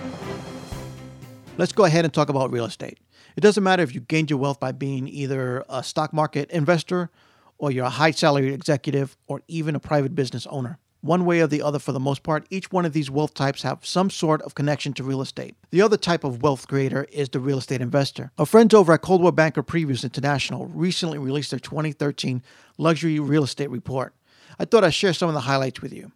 Let's 1.57 1.71
go 1.71 1.85
ahead 1.85 2.05
and 2.05 2.13
talk 2.13 2.29
about 2.29 2.51
real 2.51 2.65
estate. 2.65 2.99
It 3.35 3.41
doesn't 3.41 3.63
matter 3.63 3.81
if 3.81 3.95
you 3.95 4.01
gained 4.01 4.29
your 4.29 4.37
wealth 4.37 4.59
by 4.59 4.71
being 4.71 5.07
either 5.07 5.65
a 5.67 5.83
stock 5.83 6.13
market 6.13 6.51
investor 6.51 7.09
or 7.57 7.71
you're 7.71 7.85
a 7.85 7.89
high 7.89 8.11
salary 8.11 8.53
executive 8.53 9.17
or 9.27 9.41
even 9.47 9.75
a 9.75 9.79
private 9.79 10.13
business 10.13 10.45
owner. 10.47 10.77
One 11.01 11.23
way 11.23 11.39
or 11.39 11.47
the 11.47 11.61
other, 11.61 11.79
for 11.79 11.93
the 11.93 11.99
most 11.99 12.23
part, 12.23 12.45
each 12.49 12.71
one 12.71 12.85
of 12.85 12.91
these 12.91 13.09
wealth 13.09 13.33
types 13.33 13.61
have 13.61 13.85
some 13.85 14.09
sort 14.09 14.41
of 14.41 14.53
connection 14.53 14.91
to 14.93 15.03
real 15.03 15.21
estate. 15.21 15.55
The 15.71 15.81
other 15.81 15.95
type 15.95 16.25
of 16.25 16.41
wealth 16.41 16.67
creator 16.67 17.05
is 17.11 17.29
the 17.29 17.39
real 17.39 17.59
estate 17.59 17.79
investor. 17.79 18.31
Our 18.37 18.45
friends 18.45 18.73
over 18.73 18.91
at 18.91 19.01
Coldwell 19.01 19.31
Banker 19.31 19.63
Previews 19.63 20.03
International 20.03 20.65
recently 20.67 21.17
released 21.17 21.51
their 21.51 21.59
2013 21.59 22.43
luxury 22.77 23.17
real 23.19 23.45
estate 23.45 23.69
report. 23.69 24.13
I 24.59 24.65
thought 24.65 24.83
I'd 24.83 24.93
share 24.93 25.13
some 25.13 25.29
of 25.29 25.35
the 25.35 25.41
highlights 25.41 25.81
with 25.81 25.93
you. 25.93 26.11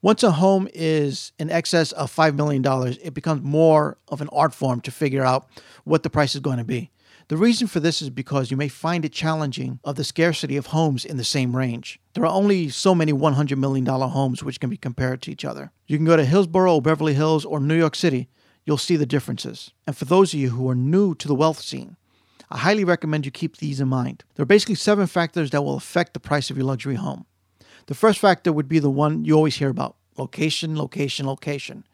Once 0.00 0.22
a 0.22 0.32
home 0.32 0.66
is 0.74 1.32
in 1.38 1.50
excess 1.50 1.92
of 1.92 2.14
$5 2.14 2.34
million, 2.34 2.64
it 3.02 3.14
becomes 3.14 3.42
more 3.42 3.98
of 4.08 4.20
an 4.20 4.28
art 4.32 4.54
form 4.54 4.80
to 4.80 4.90
figure 4.90 5.24
out 5.24 5.46
what 5.84 6.02
the 6.02 6.10
price 6.10 6.34
is 6.34 6.40
going 6.40 6.58
to 6.58 6.64
be. 6.64 6.90
The 7.28 7.36
reason 7.36 7.66
for 7.66 7.80
this 7.80 8.02
is 8.02 8.10
because 8.10 8.50
you 8.50 8.56
may 8.56 8.68
find 8.68 9.04
it 9.04 9.12
challenging 9.12 9.80
of 9.84 9.96
the 9.96 10.04
scarcity 10.04 10.56
of 10.56 10.66
homes 10.66 11.04
in 11.04 11.16
the 11.16 11.24
same 11.24 11.56
range. 11.56 12.00
There 12.14 12.24
are 12.24 12.32
only 12.32 12.68
so 12.68 12.94
many 12.94 13.12
$100 13.12 13.56
million 13.56 13.86
homes 13.86 14.42
which 14.42 14.60
can 14.60 14.70
be 14.70 14.76
compared 14.76 15.22
to 15.22 15.30
each 15.30 15.44
other. 15.44 15.70
You 15.86 15.96
can 15.96 16.06
go 16.06 16.16
to 16.16 16.24
Hillsborough, 16.24 16.80
Beverly 16.80 17.14
Hills, 17.14 17.44
or 17.44 17.60
New 17.60 17.76
York 17.76 17.94
City. 17.94 18.28
You'll 18.64 18.78
see 18.78 18.96
the 18.96 19.06
differences. 19.06 19.72
And 19.86 19.96
for 19.96 20.04
those 20.04 20.34
of 20.34 20.40
you 20.40 20.50
who 20.50 20.68
are 20.68 20.74
new 20.74 21.14
to 21.16 21.28
the 21.28 21.34
wealth 21.34 21.60
scene, 21.60 21.96
I 22.50 22.58
highly 22.58 22.84
recommend 22.84 23.24
you 23.24 23.32
keep 23.32 23.56
these 23.56 23.80
in 23.80 23.88
mind. 23.88 24.24
There 24.34 24.42
are 24.42 24.46
basically 24.46 24.74
seven 24.74 25.06
factors 25.06 25.50
that 25.50 25.62
will 25.62 25.76
affect 25.76 26.12
the 26.14 26.20
price 26.20 26.50
of 26.50 26.56
your 26.56 26.66
luxury 26.66 26.96
home. 26.96 27.24
The 27.86 27.94
first 27.94 28.18
factor 28.18 28.52
would 28.52 28.68
be 28.68 28.78
the 28.78 28.90
one 28.90 29.24
you 29.24 29.34
always 29.34 29.56
hear 29.56 29.70
about 29.70 29.96
location, 30.18 30.76
location, 30.76 31.26
location. 31.26 31.84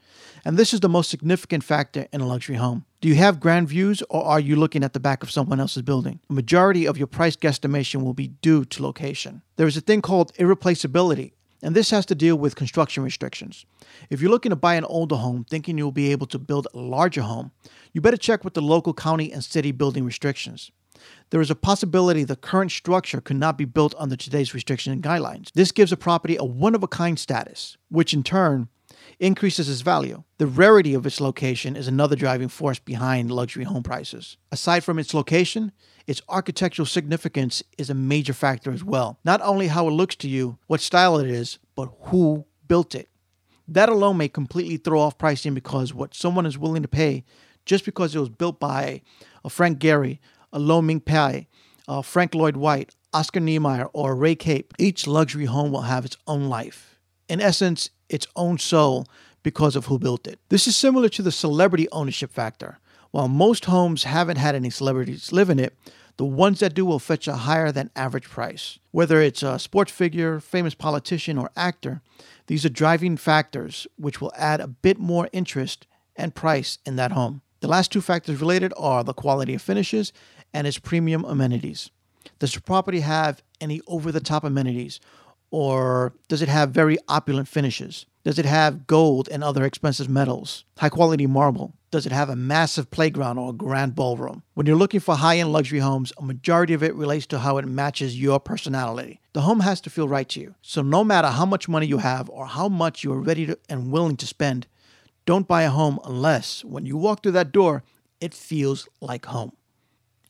And 0.45 0.57
this 0.57 0.73
is 0.73 0.81
the 0.81 0.89
most 0.89 1.11
significant 1.11 1.65
factor 1.65 2.07
in 2.13 2.21
a 2.21 2.27
luxury 2.27 2.57
home. 2.57 2.85
Do 3.01 3.09
you 3.09 3.15
have 3.17 3.41
grand 3.41 3.69
views 3.69 4.03
or 4.11 4.25
are 4.25 4.41
you 4.41 4.57
looking 4.57 4.83
at 4.83 4.93
the 4.93 5.01
back 5.01 5.23
of 5.23 5.31
someone 5.31 5.61
else's 5.61 5.83
building? 5.83 6.21
A 6.29 6.33
majority 6.33 6.87
of 6.87 6.99
your 6.99 7.07
price 7.07 7.37
guesstimation 7.37 8.03
will 8.03 8.15
be 8.15 8.29
due 8.29 8.65
to 8.65 8.83
location. 8.83 9.43
There 9.57 9.67
is 9.67 9.77
a 9.77 9.81
thing 9.81 10.03
called 10.03 10.33
irreplaceability, 10.37 11.33
and 11.63 11.75
this 11.75 11.91
has 11.91 12.07
to 12.07 12.15
deal 12.15 12.37
with 12.37 12.57
construction 12.57 13.03
restrictions. 13.03 13.67
If 14.11 14.21
you're 14.21 14.31
looking 14.31 14.51
to 14.51 14.57
buy 14.57 14.75
an 14.75 14.85
older 14.85 15.17
home 15.17 15.45
thinking 15.49 15.79
you'll 15.79 15.93
be 15.93 16.13
able 16.13 16.27
to 16.29 16.39
build 16.39 16.67
a 16.73 16.79
larger 16.79 17.23
home, 17.23 17.53
you 17.93 18.01
better 18.01 18.17
check 18.17 18.45
with 18.45 18.55
the 18.55 18.63
local 18.63 18.95
county 18.95 19.33
and 19.33 19.45
city 19.45 19.73
building 19.73 20.05
restrictions. 20.05 20.71
There 21.31 21.41
is 21.41 21.51
a 21.51 21.55
possibility 21.55 22.25
the 22.25 22.37
current 22.37 22.73
structure 22.73 23.21
could 23.21 23.37
not 23.37 23.59
be 23.59 23.65
built 23.65 23.95
under 23.99 24.17
today's 24.17 24.55
restriction 24.55 24.93
and 24.93 25.03
guidelines. 25.03 25.53
This 25.53 25.73
gives 25.73 25.93
a 25.93 25.97
property 25.97 26.37
a 26.37 26.45
one 26.45 26.75
of 26.75 26.83
a 26.83 26.89
kind 26.89 27.19
status, 27.19 27.77
which 27.89 28.13
in 28.13 28.23
turn 28.23 28.69
increases 29.21 29.69
its 29.69 29.81
value. 29.81 30.23
The 30.39 30.47
rarity 30.47 30.95
of 30.95 31.07
its 31.07 31.21
location 31.21 31.77
is 31.77 31.89
another 31.89 32.17
driving 32.17 32.49
force 32.49 32.79
behind 32.79 33.31
luxury 33.31 33.65
home 33.65 33.83
prices. 33.83 34.37
Aside 34.53 34.85
from 34.85 34.99
its 34.99 35.13
location, 35.13 35.73
its 36.07 36.23
architectural 36.29 36.87
significance 36.87 37.63
is 37.77 37.91
a 37.91 37.95
major 37.95 38.33
factor 38.33 38.71
as 38.71 38.85
well. 38.85 39.19
Not 39.25 39.41
only 39.43 39.67
how 39.69 39.89
it 39.89 39.93
looks 39.93 40.17
to 40.17 40.29
you, 40.29 40.59
what 40.67 40.81
style 40.81 41.19
it 41.19 41.29
is, 41.29 41.59
but 41.75 41.91
who 42.05 42.47
built 42.67 42.95
it. 42.95 43.09
That 43.67 43.89
alone 43.89 44.17
may 44.17 44.29
completely 44.29 44.77
throw 44.77 45.01
off 45.01 45.19
pricing 45.19 45.53
because 45.53 45.93
what 45.93 46.15
someone 46.15 46.47
is 46.47 46.57
willing 46.57 46.83
to 46.83 46.89
pay 46.89 47.25
just 47.67 47.85
because 47.85 48.15
it 48.15 48.19
was 48.19 48.31
built 48.31 48.59
by 48.59 49.03
a 49.45 49.51
Frank 49.51 49.79
Gehry, 49.79 50.21
a 50.53 50.59
Ieoh 50.59 50.83
Ming 50.83 51.01
Pei, 51.01 51.49
a 51.87 51.93
uh, 51.93 52.03
Frank 52.03 52.35
Lloyd 52.35 52.57
Wright, 52.57 52.95
Oscar 53.13 53.41
Niemeyer, 53.41 53.87
or 53.93 54.17
Ray 54.17 54.37
Kappe, 54.37 54.73
each 54.79 55.07
luxury 55.07 55.45
home 55.45 55.71
will 55.71 55.83
have 55.83 56.05
its 56.05 56.17
own 56.27 56.49
life. 56.49 56.99
In 57.29 57.41
essence, 57.41 57.91
its 58.09 58.27
own 58.37 58.59
soul 58.59 59.07
because 59.43 59.77
of 59.77 59.87
who 59.87 59.99
built 59.99 60.27
it. 60.27 60.39
This 60.49 60.67
is 60.67 60.77
similar 60.77 61.09
to 61.11 61.23
the 61.23 61.33
celebrity 61.33 61.89
ownership 61.93 62.33
factor. 62.33 62.79
While 63.11 63.29
most 63.29 63.65
homes 63.65 64.05
haven't 64.05 64.37
had 64.37 64.55
any 64.55 64.71
celebrities 64.71 65.33
live 65.33 65.49
in 65.51 65.59
it, 65.59 65.75
the 66.19 66.25
ones 66.25 66.61
that 66.61 66.75
do 66.75 66.85
will 66.85 66.99
fetch 66.99 67.29
a 67.29 67.37
higher 67.37 67.71
than 67.71 67.91
average 67.95 68.29
price. 68.29 68.79
Whether 68.91 69.23
it's 69.23 69.43
a 69.43 69.59
sports 69.59 69.93
figure, 69.93 70.41
famous 70.41 70.75
politician, 70.75 71.39
or 71.39 71.51
actor, 71.57 72.03
these 72.49 72.65
are 72.65 72.71
driving 72.71 73.17
factors 73.17 73.87
which 73.97 74.21
will 74.21 74.33
add 74.37 74.61
a 74.61 74.67
bit 74.67 74.99
more 74.99 75.29
interest 75.33 75.87
and 76.17 76.35
price 76.35 76.79
in 76.85 76.97
that 76.97 77.13
home. 77.13 77.43
The 77.61 77.69
last 77.69 77.93
two 77.93 78.01
factors 78.01 78.41
related 78.41 78.73
are 78.77 79.05
the 79.05 79.15
quality 79.15 79.55
of 79.55 79.63
finishes 79.63 80.13
and 80.53 80.67
its 80.67 80.79
premium 80.79 81.25
amenities. 81.25 81.91
Does 82.39 82.53
the 82.53 82.61
property 82.61 83.01
have 83.01 83.43
any 83.61 83.81
over 83.87 84.13
the 84.13 84.21
top 84.21 84.45
amenities 84.45 85.01
or 85.51 86.15
does 86.29 86.43
it 86.43 86.49
have 86.49 86.71
very 86.71 86.99
opulent 87.09 87.49
finishes? 87.49 88.07
Does 88.25 88.39
it 88.39 88.45
have 88.45 88.87
gold 88.87 89.29
and 89.31 89.43
other 89.43 89.65
expensive 89.65 90.09
metals? 90.09 90.65
High 90.77 90.91
quality 90.91 91.27
marble? 91.27 91.75
Does 91.91 92.05
it 92.05 92.13
have 92.13 92.29
a 92.29 92.37
massive 92.37 92.91
playground 92.91 93.39
or 93.39 93.51
a 93.51 93.55
grand 93.55 93.95
ballroom? 93.95 94.43
When 94.53 94.67
you're 94.67 94.77
looking 94.77 95.01
for 95.01 95.15
high 95.15 95.39
end 95.39 95.51
luxury 95.53 95.79
homes, 95.79 96.13
a 96.19 96.23
majority 96.23 96.75
of 96.75 96.83
it 96.83 96.95
relates 96.95 97.27
to 97.29 97.39
how 97.39 97.57
it 97.57 97.67
matches 97.67 98.21
your 98.21 98.39
personality. 98.39 99.21
The 99.33 99.41
home 99.41 99.61
has 99.61 99.81
to 99.83 99.91
feel 99.91 100.09
right 100.09 100.29
to 100.29 100.41
you. 100.41 100.55
So, 100.61 100.83
no 100.83 101.03
matter 101.05 101.29
how 101.29 101.47
much 101.47 101.69
money 101.69 101.87
you 101.87 101.99
have 101.99 102.29
or 102.29 102.45
how 102.45 102.69
much 102.69 103.03
you 103.03 103.13
are 103.15 103.21
ready 103.21 103.47
to, 103.47 103.59
and 103.71 103.91
willing 103.91 104.19
to 104.19 104.27
spend, 104.27 104.67
don't 105.25 105.49
buy 105.49 105.63
a 105.63 105.71
home 105.71 105.99
unless, 106.05 106.63
when 106.65 106.85
you 106.85 106.99
walk 106.99 107.23
through 107.23 107.33
that 107.33 107.53
door, 107.53 107.83
it 108.21 108.35
feels 108.35 108.89
like 109.01 109.25
home. 109.27 109.53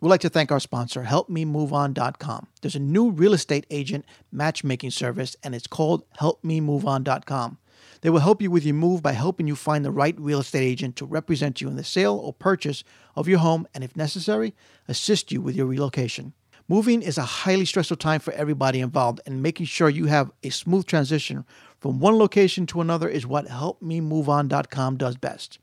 We'd 0.01 0.11
like 0.11 0.21
to 0.21 0.29
thank 0.29 0.53
our 0.53 0.61
sponsor, 0.61 1.03
HelpMeMoveOn.com. 1.03 2.47
There's 2.63 2.77
a 2.77 2.81
new 2.81 3.11
real 3.11 3.35
estate 3.35 3.67
agent 3.69 4.05
matchmaking 4.31 4.93
service, 4.93 5.35
and 5.43 5.57
it's 5.57 5.67
called 5.67 6.05
HelpMeMoveOn.com. 6.21 7.59
They 8.01 8.11
will 8.11 8.21
help 8.21 8.41
you 8.41 8.49
with 8.49 8.65
your 8.65 8.77
move 8.77 9.03
by 9.03 9.13
helping 9.13 9.49
you 9.49 9.57
find 9.57 9.85
the 9.85 9.91
right 9.91 10.15
real 10.21 10.39
estate 10.39 10.63
agent 10.63 10.95
to 10.97 11.05
represent 11.05 11.61
you 11.61 11.67
in 11.67 11.75
the 11.75 11.83
sale 11.83 12.15
or 12.15 12.33
purchase 12.33 12.85
of 13.17 13.27
your 13.27 13.41
home, 13.41 13.67
and 13.75 13.83
if 13.83 13.97
necessary, 13.97 14.55
assist 14.87 15.33
you 15.33 15.41
with 15.41 15.57
your 15.57 15.67
relocation. 15.67 16.33
Moving 16.69 17.03
is 17.03 17.19
a 17.19 17.23
highly 17.23 17.65
stressful 17.65 17.97
time 17.97 18.21
for 18.21 18.33
everybody 18.35 18.79
involved, 18.79 19.21
and 19.27 19.43
making 19.43 19.67
sure 19.67 19.89
you 19.89 20.07
have 20.07 20.31
a 20.45 20.51
smooth 20.51 20.87
transition 20.87 21.45
from 21.81 21.99
one 21.99 22.19
location 22.19 22.67
to 22.67 22.81
another 22.81 23.09
is 23.09 23.27
what 23.27 23.49
HelpMeMoveOn.com 23.49 24.97
does 24.97 25.17
best. 25.17 25.59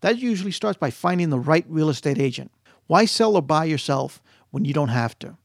That 0.00 0.18
usually 0.18 0.52
starts 0.52 0.78
by 0.78 0.90
finding 0.90 1.28
the 1.28 1.38
right 1.38 1.66
real 1.68 1.90
estate 1.90 2.18
agent. 2.18 2.50
Why 2.86 3.04
sell 3.04 3.36
or 3.36 3.42
buy 3.42 3.64
yourself 3.64 4.22
when 4.50 4.64
you 4.64 4.72
don't 4.72 4.88
have 4.88 5.18
to? 5.20 5.36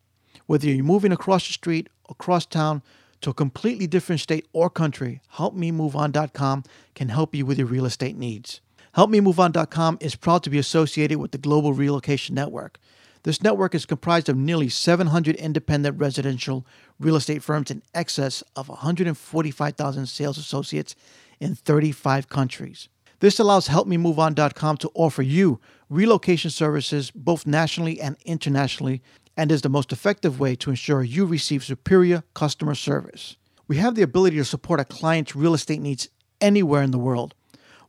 Whether 0.46 0.68
you're 0.68 0.84
moving 0.84 1.12
across 1.12 1.48
the 1.48 1.54
street, 1.54 1.90
across 2.10 2.46
town, 2.46 2.84
to 3.22 3.30
a 3.30 3.34
completely 3.34 3.88
different 3.88 4.22
state 4.22 4.48
or 4.52 4.70
country, 4.70 5.22
HelpMeMoveOn.com 5.36 6.64
can 6.96 7.10
help 7.10 7.36
you 7.36 7.46
with 7.46 7.58
your 7.58 7.68
real 7.68 7.86
estate 7.86 8.18
needs. 8.18 8.62
HelpMeMoveOn.com 8.98 10.00
is 10.02 10.16
proud 10.16 10.44
to 10.44 10.50
be 10.50 10.58
associated 10.58 11.20
with 11.20 11.32
the 11.32 11.38
Global 11.38 11.74
Relocation 11.74 12.36
Network. 12.36 12.80
This 13.24 13.44
network 13.44 13.76
is 13.76 13.86
comprised 13.86 14.30
of 14.30 14.36
nearly 14.36 14.68
700 14.68 15.36
independent 15.36 16.00
residential 16.00 16.66
real 17.00 17.16
estate 17.16 17.44
firms 17.44 17.70
in 17.70 17.84
excess 17.94 18.44
of 18.56 18.68
145,000 18.68 20.06
sales 20.08 20.40
associates 20.40 20.96
in 21.40 21.54
35 21.54 22.28
countries. 22.28 22.90
This 23.20 23.40
allows 23.40 23.68
HelpMeMoveOn.com 23.68 24.78
to 24.78 24.92
offer 24.96 25.22
you 25.22 25.60
relocation 25.92 26.50
services 26.50 27.12
both 27.12 27.46
nationally 27.46 28.00
and 28.00 28.16
internationally 28.26 29.02
and 29.36 29.52
is 29.52 29.62
the 29.62 29.70
most 29.70 29.92
effective 29.92 30.40
way 30.40 30.56
to 30.56 30.70
ensure 30.70 31.04
you 31.04 31.26
receive 31.26 31.66
superior 31.66 32.24
customer 32.34 32.76
service. 32.76 33.36
We 33.68 33.76
have 33.78 33.96
the 33.96 34.02
ability 34.02 34.38
to 34.38 34.46
support 34.46 34.80
a 34.80 34.86
client's 34.86 35.36
real 35.36 35.54
estate 35.54 35.82
needs 35.82 36.10
anywhere 36.40 36.82
in 36.82 36.92
the 36.92 36.98
world. 36.98 37.36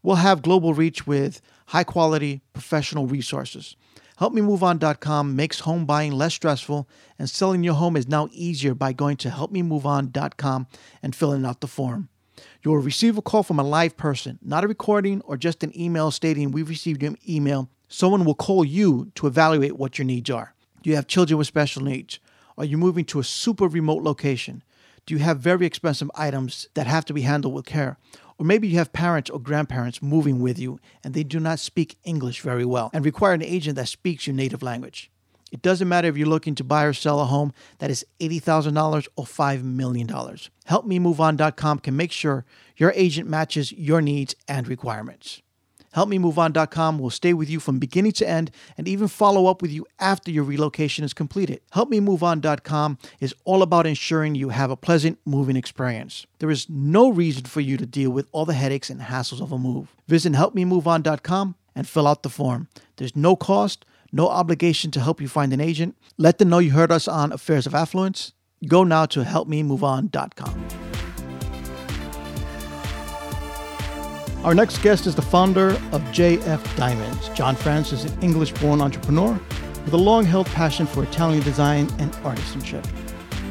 We'll 0.02 0.16
have 0.16 0.42
global 0.42 0.75
reach 0.75 1.06
with 1.06 1.40
high 1.66 1.85
quality 1.85 2.42
professional 2.52 3.06
resources. 3.06 3.76
HelpMeMoveOn.com 4.21 5.37
makes 5.37 5.61
home 5.61 5.87
buying 5.87 6.12
less 6.12 6.35
stressful, 6.35 6.88
and 7.18 7.30
selling 7.30 7.62
your 7.62 7.75
home 7.75 7.97
is 7.97 8.09
now 8.09 8.28
easier 8.32 8.75
by 8.75 8.92
going 8.92 9.16
to 9.18 9.30
HelpMeMoveOn.com 9.30 10.66
and 11.02 11.14
filling 11.14 11.44
out 11.47 11.61
the 11.61 11.66
form. 11.66 12.09
You 12.62 12.73
will 12.73 12.78
receive 12.78 13.16
a 13.16 13.23
call 13.23 13.42
from 13.42 13.59
a 13.59 13.64
live 13.64 13.97
person, 13.97 14.38
not 14.42 14.64
a 14.64 14.68
recording 14.68 15.21
or 15.23 15.37
just 15.37 15.62
an 15.62 15.76
email 15.78 16.11
stating 16.11 16.50
we've 16.50 16.68
received 16.68 17.02
your 17.02 17.14
email. 17.28 17.68
Someone 17.92 18.25
will 18.25 18.34
call 18.34 18.64
you 18.64 19.12
to 19.16 19.26
evaluate 19.26 19.76
what 19.76 19.99
your 19.99 20.06
needs 20.06 20.30
are. 20.30 20.54
Do 20.82 20.88
you 20.88 20.96
have 20.96 21.06
children 21.06 21.37
with 21.37 21.46
special 21.46 21.82
needs? 21.82 22.20
Are 22.56 22.64
you 22.64 22.78
moving 22.78 23.04
to 23.04 23.20
a 23.20 23.25
super 23.25 23.68
remote 23.68 24.02
location? 24.02 24.62
Do 25.04 25.12
you 25.12 25.20
have 25.20 25.40
very 25.40 25.66
expensive 25.66 26.11
items 26.14 26.70
that 26.72 26.87
have 26.87 27.04
to 27.04 27.12
be 27.12 27.20
handled 27.20 27.52
with 27.52 27.66
care? 27.66 27.99
Or 28.38 28.46
maybe 28.46 28.66
you 28.66 28.78
have 28.78 28.94
parents 28.94 29.28
or 29.28 29.38
grandparents 29.38 30.00
moving 30.00 30.40
with 30.40 30.58
you 30.58 30.80
and 31.04 31.12
they 31.12 31.22
do 31.22 31.38
not 31.38 31.58
speak 31.58 31.99
English 32.02 32.40
very 32.40 32.64
well 32.64 32.88
and 32.94 33.04
require 33.04 33.34
an 33.34 33.42
agent 33.42 33.76
that 33.76 33.88
speaks 33.88 34.26
your 34.26 34.34
native 34.34 34.62
language. 34.62 35.11
It 35.52 35.61
doesn't 35.61 35.87
matter 35.87 36.08
if 36.08 36.16
you're 36.16 36.26
looking 36.26 36.54
to 36.54 36.64
buy 36.64 36.84
or 36.84 36.94
sell 36.94 37.20
a 37.20 37.26
home 37.26 37.52
that 37.76 37.90
is 37.90 38.06
$80,000 38.20 39.06
or 39.16 39.25
$5 39.26 39.62
million. 39.64 40.06
HelpMeMoveOn.com 40.08 41.80
can 41.80 41.94
make 41.94 42.11
sure 42.11 42.46
your 42.75 42.92
agent 42.96 43.28
matches 43.28 43.70
your 43.70 44.00
needs 44.00 44.34
and 44.49 44.66
requirements. 44.66 45.42
HelpMeMoveOn.com 45.96 46.99
will 46.99 47.11
stay 47.11 47.32
with 47.32 47.50
you 47.50 47.61
from 47.61 47.78
beginning 47.78 48.12
to 48.12 48.28
end 48.28 48.50
and 48.76 48.88
even 48.88 49.08
follow 49.08 49.46
up 49.46 49.62
with 49.62 49.70
you 49.70 49.87
after 49.99 50.30
your 50.30 50.44
relocation 50.44 51.04
is 51.04 51.14
completed. 51.14 51.61
HelpMeMoveOn.com 51.75 52.99
is 53.20 53.34
all 53.44 53.62
about 53.62 53.87
ensuring 53.87 54.34
you 54.34 54.50
have 54.50 54.70
a 54.70 54.76
pleasant 54.76 55.18
moving 55.25 55.56
experience. 55.56 56.26
There 56.38 56.50
is 56.50 56.68
no 56.68 57.11
reason 57.11 57.44
for 57.44 57.61
you 57.61 57.76
to 57.76 57.87
deal 57.87 58.11
with 58.11 58.28
all 58.32 58.44
the 58.44 58.54
headaches 58.54 58.90
and 58.90 59.00
hassles 59.00 59.40
of 59.40 59.52
a 59.52 59.58
move. 59.58 59.94
Visit 60.08 60.32
HelpMeMoveOn.com 60.32 61.54
and 61.75 61.88
fill 61.88 62.06
out 62.06 62.22
the 62.22 62.28
form. 62.28 62.68
There's 62.96 63.16
no 63.16 63.37
cost 63.37 63.84
no 64.12 64.28
obligation 64.28 64.90
to 64.92 65.00
help 65.00 65.20
you 65.20 65.28
find 65.28 65.52
an 65.52 65.61
agent. 65.61 65.96
Let 66.18 66.38
them 66.38 66.50
know 66.50 66.58
you 66.58 66.72
heard 66.72 66.92
us 66.92 67.08
on 67.08 67.32
Affairs 67.32 67.66
of 67.66 67.75
Affluence. 67.75 68.34
Go 68.68 68.84
now 68.84 69.06
to 69.06 69.22
helpmemoveon.com. 69.25 70.91
Our 74.44 74.56
next 74.56 74.82
guest 74.82 75.06
is 75.06 75.14
the 75.14 75.22
founder 75.22 75.68
of 75.92 76.02
JF 76.11 76.76
Diamonds. 76.76 77.28
John 77.28 77.54
France 77.54 77.92
is 77.92 78.06
an 78.06 78.22
English 78.22 78.50
born 78.54 78.80
entrepreneur 78.80 79.40
with 79.84 79.92
a 79.94 79.96
long 79.96 80.25
held 80.25 80.49
passion 80.49 80.84
for 80.84 81.04
Italian 81.04 81.44
design 81.44 81.88
and 82.00 82.12
artisanship. 82.25 82.84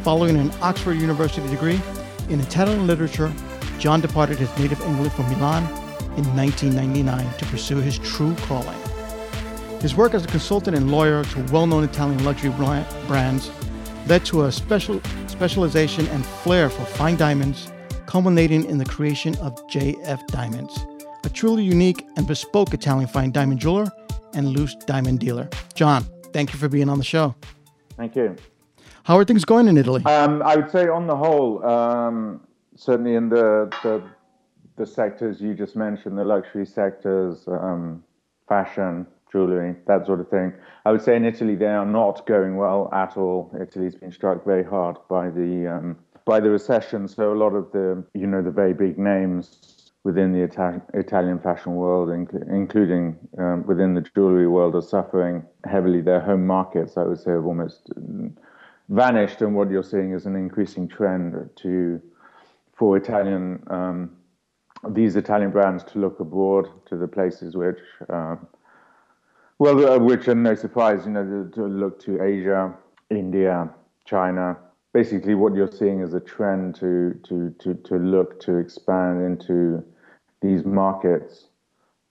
Following 0.03 0.35
an 0.35 0.51
Oxford 0.61 0.95
University 0.95 1.47
degree 1.47 1.79
in 2.27 2.41
Italian 2.41 2.87
literature, 2.87 3.31
John 3.79 4.01
departed 4.01 4.37
his 4.37 4.49
native 4.59 4.81
England 4.81 5.13
for 5.13 5.23
Milan 5.23 5.63
in 6.17 6.25
1999 6.35 7.37
to 7.37 7.45
pursue 7.45 7.77
his 7.77 7.97
true 7.99 8.35
calling 8.41 8.77
His 9.79 9.95
work 9.95 10.13
as 10.13 10.25
a 10.25 10.27
consultant 10.27 10.75
and 10.75 10.91
lawyer 10.91 11.23
to 11.23 11.43
well-known 11.53 11.85
Italian 11.85 12.21
luxury 12.25 12.51
brands 13.07 13.49
led 14.07 14.25
to 14.25 14.43
a 14.43 14.51
special 14.51 14.99
specialization 15.27 16.05
and 16.07 16.25
flair 16.25 16.69
for 16.69 16.83
fine 16.83 17.15
diamonds, 17.15 17.70
culminating 18.11 18.65
in 18.65 18.77
the 18.77 18.83
creation 18.83 19.33
of 19.37 19.55
JF 19.67 20.27
Diamonds, 20.27 20.85
a 21.23 21.29
truly 21.29 21.63
unique 21.63 22.05
and 22.17 22.27
bespoke 22.27 22.73
Italian 22.73 23.07
fine 23.07 23.31
diamond 23.31 23.61
jeweler 23.61 23.89
and 24.33 24.49
loose 24.49 24.75
diamond 24.85 25.19
dealer. 25.19 25.47
John, 25.75 26.03
thank 26.33 26.51
you 26.51 26.59
for 26.59 26.67
being 26.67 26.89
on 26.89 26.97
the 26.97 27.05
show. 27.05 27.33
Thank 27.95 28.17
you. 28.17 28.35
How 29.03 29.17
are 29.17 29.23
things 29.23 29.45
going 29.45 29.69
in 29.69 29.77
Italy? 29.77 30.03
Um, 30.03 30.41
I 30.43 30.57
would 30.57 30.69
say, 30.69 30.89
on 30.89 31.07
the 31.07 31.15
whole, 31.15 31.65
um, 31.65 32.41
certainly 32.75 33.15
in 33.15 33.29
the, 33.29 33.71
the, 33.81 34.03
the 34.75 34.85
sectors 34.85 35.39
you 35.39 35.53
just 35.53 35.77
mentioned, 35.77 36.17
the 36.17 36.25
luxury 36.25 36.65
sectors, 36.65 37.47
um, 37.47 38.03
fashion, 38.45 39.07
jewelry, 39.31 39.73
that 39.87 40.05
sort 40.05 40.19
of 40.19 40.27
thing. 40.27 40.51
I 40.83 40.91
would 40.91 41.01
say 41.01 41.15
in 41.15 41.23
Italy 41.23 41.55
they 41.55 41.67
are 41.67 41.85
not 41.85 42.27
going 42.27 42.57
well 42.57 42.89
at 42.91 43.15
all. 43.15 43.55
Italy's 43.57 43.95
been 43.95 44.11
struck 44.11 44.43
very 44.43 44.65
hard 44.65 44.97
by 45.07 45.29
the 45.29 45.73
um, 45.73 45.97
by 46.25 46.39
the 46.39 46.49
recession. 46.49 47.07
So 47.07 47.33
a 47.33 47.37
lot 47.37 47.53
of 47.53 47.71
the 47.71 48.03
you 48.13 48.27
know 48.27 48.41
the 48.41 48.51
very 48.51 48.73
big 48.73 48.97
names 48.97 49.91
within 50.03 50.31
the 50.33 50.43
Ita- 50.43 50.81
Italian 50.95 51.39
fashion 51.39 51.75
world, 51.75 52.09
inc- 52.09 52.49
including 52.49 53.17
um, 53.37 53.65
within 53.67 53.93
the 53.93 54.01
jewelry 54.15 54.47
world, 54.47 54.75
are 54.75 54.81
suffering 54.81 55.43
heavily. 55.65 56.01
Their 56.01 56.21
home 56.21 56.45
markets, 56.47 56.97
I 56.97 57.03
would 57.03 57.19
say, 57.19 57.31
have 57.31 57.45
almost 57.45 57.91
vanished, 58.89 59.41
and 59.41 59.55
what 59.55 59.69
you're 59.69 59.83
seeing 59.83 60.13
is 60.13 60.25
an 60.25 60.35
increasing 60.35 60.87
trend 60.87 61.49
to 61.57 62.01
for 62.73 62.97
Italian 62.97 63.63
um, 63.67 64.17
these 64.89 65.15
Italian 65.15 65.51
brands 65.51 65.83
to 65.83 65.99
look 65.99 66.19
abroad 66.19 66.67
to 66.87 66.97
the 66.97 67.07
places 67.07 67.55
which 67.55 67.79
um, 68.09 68.47
well, 69.61 69.93
uh, 69.93 69.99
which 69.99 70.27
are 70.27 70.33
no 70.33 70.55
surprise, 70.55 71.05
you 71.05 71.11
know, 71.11 71.23
to, 71.23 71.51
to 71.51 71.67
look 71.67 71.99
to 72.05 72.19
Asia, 72.19 72.73
India, 73.11 73.69
China. 74.05 74.57
Basically, 74.93 75.35
what 75.35 75.55
you're 75.55 75.71
seeing 75.71 76.01
is 76.01 76.13
a 76.13 76.19
trend 76.19 76.75
to 76.75 77.17
to 77.23 77.55
to 77.59 77.75
to 77.75 77.95
look 77.95 78.39
to 78.41 78.57
expand 78.57 79.23
into 79.23 79.83
these 80.41 80.65
markets 80.65 81.47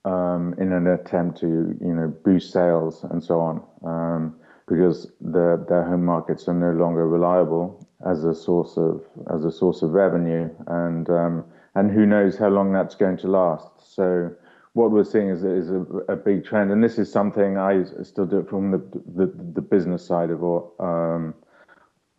um, 0.04 0.54
in 0.58 0.72
an 0.72 0.86
attempt 0.86 1.38
to 1.40 1.76
you 1.80 1.94
know 1.94 2.08
boost 2.24 2.52
sales 2.52 3.04
and 3.04 3.22
so 3.22 3.38
on, 3.40 3.62
um, 3.84 4.36
because 4.66 5.12
their 5.20 5.58
their 5.68 5.84
home 5.84 6.04
markets 6.04 6.48
are 6.48 6.54
no 6.54 6.72
longer 6.72 7.06
reliable 7.06 7.86
as 8.06 8.24
a 8.24 8.34
source 8.34 8.78
of 8.78 9.04
as 9.30 9.44
a 9.44 9.52
source 9.52 9.82
of 9.82 9.90
revenue, 9.90 10.48
and 10.68 11.10
um, 11.10 11.44
and 11.74 11.90
who 11.90 12.06
knows 12.06 12.38
how 12.38 12.48
long 12.48 12.72
that's 12.72 12.94
going 12.94 13.18
to 13.18 13.28
last. 13.28 13.68
So 13.94 14.34
what 14.72 14.90
we're 14.90 15.04
seeing 15.04 15.28
is, 15.28 15.42
is 15.42 15.68
a, 15.70 15.80
a, 16.08 16.16
big 16.16 16.44
trend, 16.44 16.70
and 16.70 16.82
this 16.82 16.96
is 16.96 17.10
something 17.10 17.58
I 17.58 17.84
still 18.02 18.26
do 18.26 18.38
it 18.38 18.48
from 18.48 18.70
the 18.70 18.78
the, 19.14 19.26
the 19.54 19.60
business 19.60 20.06
side 20.06 20.30
of 20.30 20.42
um, 20.78 21.34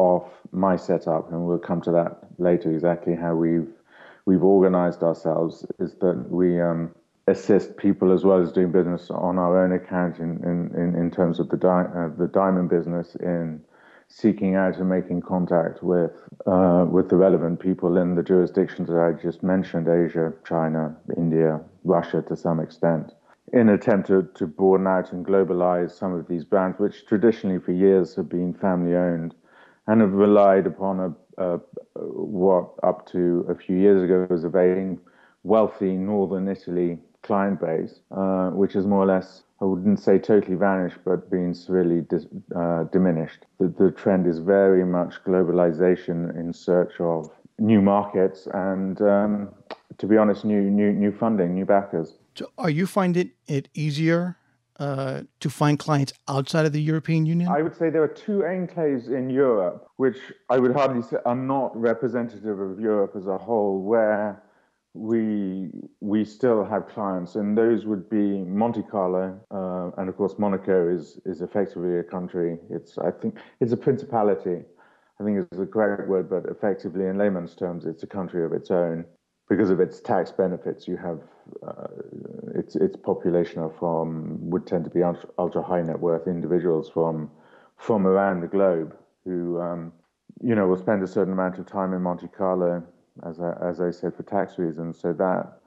of 0.02 0.24
my 0.52 0.76
setup, 0.76 1.32
and 1.32 1.46
we'll 1.46 1.66
come 1.70 1.82
to 1.82 1.92
that 1.92 2.12
later. 2.38 2.72
Exactly 2.74 3.16
how 3.16 3.34
we've 3.36 3.72
we've 4.26 4.44
organized 4.44 5.02
ourselves 5.04 5.66
is 5.80 5.96
that 6.02 6.18
we 6.30 6.62
um, 6.62 6.94
assist 7.28 7.78
people 7.78 8.12
as 8.12 8.24
well 8.24 8.42
as 8.42 8.52
doing 8.52 8.72
business 8.72 9.10
on 9.10 9.38
our 9.38 9.64
own 9.64 9.72
account 9.72 10.20
in 10.20 10.32
in, 10.44 10.96
in 10.96 11.12
terms 11.12 11.40
of 11.40 11.50
the 11.50 11.58
di- 11.58 11.92
uh, 11.96 12.10
the 12.18 12.28
diamond 12.28 12.70
business 12.70 13.16
in 13.16 13.62
seeking 14.08 14.56
out 14.56 14.78
and 14.78 14.90
making 14.90 15.22
contact 15.22 15.82
with 15.82 16.12
uh, 16.46 16.86
with 16.90 17.10
the 17.10 17.16
relevant 17.16 17.60
people 17.60 17.98
in 17.98 18.16
the 18.16 18.24
jurisdictions 18.24 18.88
that 18.90 19.00
I 19.00 19.12
just 19.22 19.44
mentioned: 19.44 19.88
Asia, 19.88 20.34
China, 20.46 20.96
India, 21.16 21.62
Russia, 21.84 22.22
to 22.28 22.36
some 22.36 22.60
extent, 22.60 23.14
in 23.54 23.70
attempt 23.70 24.08
to, 24.08 24.28
to 24.36 24.48
broaden 24.48 24.88
out 24.88 25.12
and 25.14 25.26
globalize 25.26 25.92
some 25.92 26.14
of 26.14 26.28
these 26.28 26.44
brands, 26.44 26.80
which 26.80 27.06
traditionally 27.06 27.60
for 27.60 27.72
years 27.72 28.16
have 28.16 28.30
been 28.30 28.54
family 28.54 28.96
owned 28.96 29.34
and 29.92 30.00
have 30.00 30.14
relied 30.14 30.66
upon 30.66 31.00
a, 31.02 31.44
a 31.44 31.60
what 32.00 32.70
up 32.82 33.06
to 33.12 33.46
a 33.50 33.56
few 33.56 33.78
years 33.78 34.02
ago 34.02 34.26
was 34.30 34.46
a 34.46 34.50
very 34.50 34.98
wealthy 35.44 35.98
northern 35.98 36.48
Italy 36.48 36.98
client 37.24 37.60
base, 37.60 38.00
uh, 38.12 38.52
which 38.52 38.74
is 38.78 38.86
more 38.86 39.04
or 39.04 39.06
less 39.06 39.44
I 39.62 39.66
wouldn't 39.66 40.00
say 40.00 40.18
totally 40.18 40.56
vanished, 40.56 40.98
but 41.06 41.30
being 41.30 41.54
severely 41.54 42.02
dis, 42.10 42.26
uh, 42.56 42.86
diminished. 42.86 43.46
The, 43.60 43.68
the 43.68 43.92
trend 43.92 44.28
is 44.28 44.40
very 44.40 44.86
much 44.86 45.24
globalization 45.24 46.36
in 46.40 46.54
search 46.54 46.94
of 47.00 47.30
new 47.60 47.82
markets 47.82 48.48
and, 48.54 49.00
um, 49.02 49.50
to 49.98 50.08
be 50.08 50.16
honest, 50.18 50.46
new 50.46 50.62
new 50.62 50.94
new 50.94 51.12
funding, 51.12 51.54
new 51.54 51.66
backers. 51.66 52.16
So, 52.36 52.46
are 52.58 52.72
you 52.72 52.88
finding 52.88 53.32
it 53.48 53.68
easier 53.74 54.38
uh, 54.82 55.22
to 55.40 55.50
find 55.50 55.78
clients 55.78 56.12
outside 56.28 56.66
of 56.66 56.74
the 56.74 56.82
European 56.82 57.24
Union? 57.28 57.48
I 57.48 57.62
would 57.62 57.76
say 57.76 57.92
there 57.92 58.02
are 58.02 58.16
two 58.28 58.40
enclaves 58.40 59.10
in 59.10 59.30
Europe, 59.30 59.88
which 59.98 60.18
I 60.50 60.58
would 60.58 60.74
hardly 60.74 61.04
say 61.04 61.18
are 61.24 61.36
not 61.36 61.70
representative 61.80 62.60
of 62.60 62.80
Europe 62.80 63.14
as 63.16 63.28
a 63.28 63.38
whole, 63.38 63.84
where 63.84 64.42
we 64.96 65.70
we 66.00 66.26
still 66.26 66.66
have 66.66 66.88
clients, 66.88 67.36
and 67.36 67.56
those 67.56 67.86
would 67.86 68.10
be 68.10 68.44
Monte 68.44 68.82
Carlo, 68.90 69.40
uh, 69.52 69.92
and 70.02 70.10
of 70.10 70.18
course 70.18 70.34
Monaco 70.40 70.90
is 70.90 71.20
is 71.26 71.42
effectively 71.42 72.00
a 72.00 72.04
country. 72.04 72.58
It's 72.72 72.98
I 72.98 73.12
think 73.12 73.38
it's 73.60 73.74
a 73.74 73.78
principality. 73.78 74.64
I 75.20 75.24
think 75.24 75.38
it's 75.38 75.58
the 75.60 75.68
correct 75.68 76.10
word, 76.10 76.28
but 76.28 76.46
effectively 76.50 77.06
in 77.06 77.20
layman's 77.20 77.54
terms, 77.54 77.86
it's 77.86 78.02
a 78.02 78.08
country 78.08 78.44
of 78.44 78.52
its 78.52 78.72
own 78.72 79.06
because 79.52 79.70
of 79.70 79.82
its 79.82 80.00
tax 80.00 80.32
benefits. 80.32 80.88
You 80.88 80.96
have 80.96 81.20
uh, 81.68 81.88
its 82.56 82.78
its 82.78 82.96
population 82.96 83.62
are 83.62 83.74
from 83.78 84.50
would 84.50 84.66
tend 84.66 84.86
to 84.86 84.90
be 84.90 85.04
ultra, 85.04 85.30
ultra 85.38 85.62
high 85.62 85.82
net 85.82 86.00
worth 86.00 86.26
individuals 86.26 86.90
from 86.90 87.30
from 87.76 88.08
around 88.08 88.40
the 88.40 88.48
globe 88.48 88.96
who 89.26 89.60
um, 89.60 89.92
you 90.42 90.56
know 90.56 90.68
will 90.68 90.78
spend 90.78 91.04
a 91.04 91.08
certain 91.08 91.34
amount 91.34 91.60
of 91.60 91.66
time 91.66 91.94
in 91.94 92.02
Monte 92.02 92.30
Carlo 92.30 92.82
as 93.28 93.42
I, 93.42 93.52
as 93.62 93.82
I 93.82 93.92
said, 93.92 94.16
for 94.16 94.24
tax 94.24 94.58
reasons. 94.58 94.98
So 94.98 95.12
that 95.12 95.60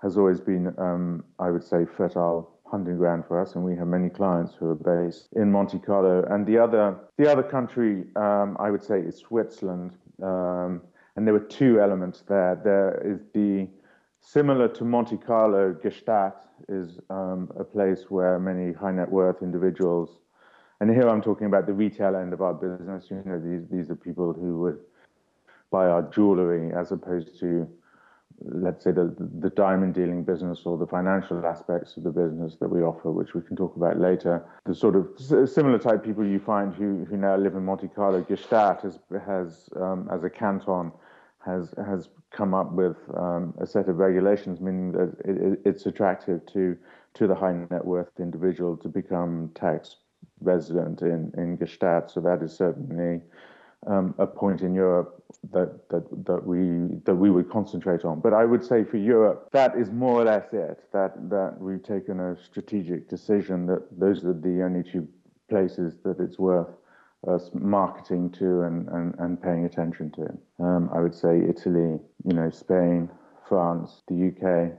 has 0.00 0.16
always 0.16 0.40
been, 0.40 0.74
um, 0.78 1.22
I 1.38 1.50
would 1.50 1.64
say, 1.64 1.84
fertile 1.84 2.50
hunting 2.64 2.96
ground 2.96 3.24
for 3.28 3.40
us, 3.40 3.54
and 3.54 3.62
we 3.62 3.76
have 3.76 3.86
many 3.86 4.08
clients 4.08 4.54
who 4.58 4.70
are 4.70 4.74
based 4.74 5.28
in 5.36 5.52
Monte 5.52 5.78
Carlo. 5.80 6.24
And 6.30 6.46
the 6.46 6.58
other, 6.58 6.96
the 7.18 7.30
other 7.30 7.42
country, 7.42 8.04
um, 8.16 8.56
I 8.58 8.70
would 8.70 8.82
say, 8.82 9.00
is 9.00 9.18
Switzerland. 9.18 9.92
Um, 10.22 10.80
and 11.16 11.26
there 11.26 11.34
were 11.34 11.40
two 11.40 11.80
elements 11.80 12.22
there. 12.28 12.60
There 12.62 13.02
is 13.04 13.20
the 13.32 13.68
similar 14.20 14.68
to 14.68 14.84
Monte 14.84 15.16
Carlo, 15.16 15.74
Gstaad 15.74 16.34
is 16.68 16.98
um, 17.10 17.50
a 17.58 17.64
place 17.64 18.04
where 18.08 18.38
many 18.38 18.72
high 18.72 18.92
net 18.92 19.10
worth 19.10 19.42
individuals, 19.42 20.18
and 20.80 20.90
here 20.90 21.08
I'm 21.08 21.22
talking 21.22 21.46
about 21.46 21.66
the 21.66 21.72
retail 21.72 22.16
end 22.16 22.32
of 22.32 22.42
our 22.42 22.54
business. 22.54 23.06
You 23.10 23.22
know, 23.24 23.40
these 23.40 23.66
these 23.70 23.90
are 23.90 23.96
people 23.96 24.32
who 24.32 24.58
would 24.60 24.78
buy 25.70 25.86
our 25.86 26.02
jewelry 26.02 26.72
as 26.72 26.92
opposed 26.92 27.38
to 27.40 27.68
let's 28.42 28.84
say 28.84 28.92
the 28.92 29.14
the 29.40 29.50
diamond 29.50 29.94
dealing 29.94 30.22
business 30.22 30.62
or 30.64 30.76
the 30.76 30.86
financial 30.86 31.44
aspects 31.46 31.96
of 31.96 32.02
the 32.02 32.10
business 32.10 32.56
that 32.60 32.68
we 32.68 32.82
offer, 32.82 33.10
which 33.10 33.34
we 33.34 33.40
can 33.40 33.56
talk 33.56 33.74
about 33.76 33.98
later. 33.98 34.44
The 34.66 34.74
sort 34.74 34.96
of 34.96 35.08
similar 35.48 35.78
type 35.78 36.04
people 36.04 36.26
you 36.26 36.38
find 36.38 36.74
who, 36.74 37.06
who 37.08 37.16
now 37.16 37.36
live 37.36 37.54
in 37.54 37.64
Monte 37.64 37.88
Carlo, 37.88 38.22
Gstaad 38.22 38.82
has 38.82 38.98
has 39.24 39.68
um, 39.76 40.08
as 40.12 40.24
a 40.24 40.30
canton 40.30 40.92
has 41.46 41.72
has 41.86 42.08
come 42.30 42.52
up 42.52 42.72
with 42.72 42.96
um, 43.16 43.54
a 43.58 43.66
set 43.66 43.88
of 43.88 43.96
regulations, 43.96 44.60
meaning 44.60 44.92
that 44.92 45.16
it, 45.24 45.60
it's 45.64 45.86
attractive 45.86 46.44
to 46.52 46.76
to 47.14 47.26
the 47.26 47.34
high 47.34 47.54
net 47.70 47.84
worth 47.84 48.10
individual 48.18 48.76
to 48.76 48.88
become 48.88 49.50
tax 49.54 49.96
resident 50.40 51.00
in 51.02 51.32
in 51.38 51.56
Gstaad. 51.56 52.10
So 52.10 52.20
that 52.20 52.42
is 52.42 52.52
certainly 52.52 53.22
um, 53.86 54.14
a 54.18 54.26
point 54.26 54.62
in 54.62 54.74
Europe 54.74 55.22
that, 55.52 55.88
that 55.88 56.04
that 56.26 56.44
we 56.44 56.98
that 57.04 57.14
we 57.14 57.30
would 57.30 57.48
concentrate 57.50 58.04
on. 58.04 58.20
But 58.20 58.32
I 58.32 58.44
would 58.44 58.64
say 58.64 58.84
for 58.84 58.96
Europe, 58.96 59.48
that 59.52 59.76
is 59.76 59.90
more 59.90 60.20
or 60.20 60.24
less 60.24 60.52
it. 60.52 60.84
That 60.92 61.30
that 61.30 61.56
we've 61.60 61.82
taken 61.82 62.20
a 62.20 62.36
strategic 62.44 63.08
decision 63.08 63.66
that 63.66 63.82
those 63.98 64.24
are 64.24 64.32
the 64.32 64.62
only 64.62 64.82
two 64.82 65.06
places 65.48 65.96
that 66.02 66.18
it's 66.18 66.38
worth 66.38 66.68
us 67.28 67.50
marketing 67.54 68.30
to 68.30 68.62
and, 68.62 68.88
and, 68.88 69.14
and 69.18 69.42
paying 69.42 69.64
attention 69.64 70.10
to. 70.12 70.64
Um, 70.64 70.90
I 70.94 71.00
would 71.00 71.14
say 71.14 71.42
Italy, 71.48 71.98
you 72.24 72.32
know, 72.32 72.50
Spain, 72.50 73.10
France, 73.48 74.02
the 74.08 74.28
UK, 74.28 74.72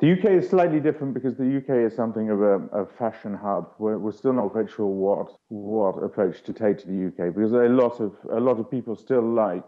the 0.00 0.12
UK 0.12 0.42
is 0.42 0.50
slightly 0.50 0.80
different 0.80 1.14
because 1.14 1.36
the 1.36 1.58
UK 1.58 1.86
is 1.86 1.94
something 1.94 2.28
of 2.28 2.42
a, 2.42 2.58
a 2.72 2.86
fashion 2.98 3.34
hub. 3.34 3.72
We're, 3.78 3.98
we're, 3.98 4.10
still 4.10 4.32
not 4.32 4.50
quite 4.50 4.68
sure 4.68 4.86
what 4.86 5.28
what 5.48 6.02
approach 6.02 6.42
to 6.42 6.52
take 6.52 6.78
to 6.78 6.86
the 6.88 7.06
UK 7.06 7.32
because 7.32 7.52
a 7.52 7.68
lot 7.68 8.00
of 8.00 8.16
a 8.32 8.40
lot 8.40 8.58
of 8.58 8.68
people 8.68 8.96
still 8.96 9.22
like 9.22 9.62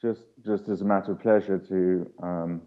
just 0.00 0.22
just 0.44 0.68
as 0.68 0.80
a 0.80 0.84
matter 0.84 1.12
of 1.12 1.20
pleasure 1.20 1.58
to 1.58 2.10
um, 2.26 2.60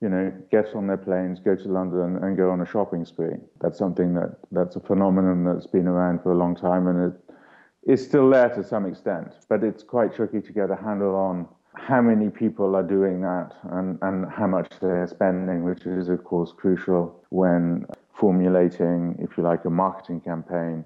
you 0.00 0.08
know 0.08 0.32
get 0.52 0.72
on 0.76 0.86
their 0.86 0.98
planes, 0.98 1.40
go 1.40 1.56
to 1.56 1.68
London, 1.68 2.22
and 2.22 2.36
go 2.36 2.50
on 2.50 2.60
a 2.60 2.66
shopping 2.66 3.04
spree. 3.04 3.36
That's 3.60 3.76
something 3.76 4.14
that 4.14 4.36
that's 4.52 4.76
a 4.76 4.80
phenomenon 4.80 5.42
that's 5.42 5.66
been 5.66 5.88
around 5.88 6.22
for 6.22 6.30
a 6.30 6.36
long 6.36 6.54
time 6.54 6.86
and 6.86 7.12
it 7.12 7.20
is 7.86 8.04
still 8.04 8.28
there 8.30 8.48
to 8.50 8.62
some 8.62 8.86
extent, 8.86 9.34
but 9.48 9.64
it's 9.64 9.82
quite 9.82 10.14
tricky 10.14 10.40
to 10.40 10.52
get 10.52 10.70
a 10.70 10.76
handle 10.76 11.14
on 11.14 11.48
how 11.74 12.00
many 12.02 12.28
people 12.28 12.76
are 12.76 12.82
doing 12.82 13.22
that 13.22 13.52
and, 13.72 13.98
and 14.02 14.30
how 14.30 14.46
much 14.46 14.70
they're 14.80 15.06
spending, 15.06 15.64
which 15.64 15.86
is, 15.86 16.08
of 16.08 16.22
course, 16.24 16.52
crucial 16.56 17.24
when 17.30 17.86
formulating, 18.12 19.16
if 19.18 19.36
you 19.36 19.42
like, 19.42 19.64
a 19.64 19.70
marketing 19.70 20.20
campaign 20.20 20.84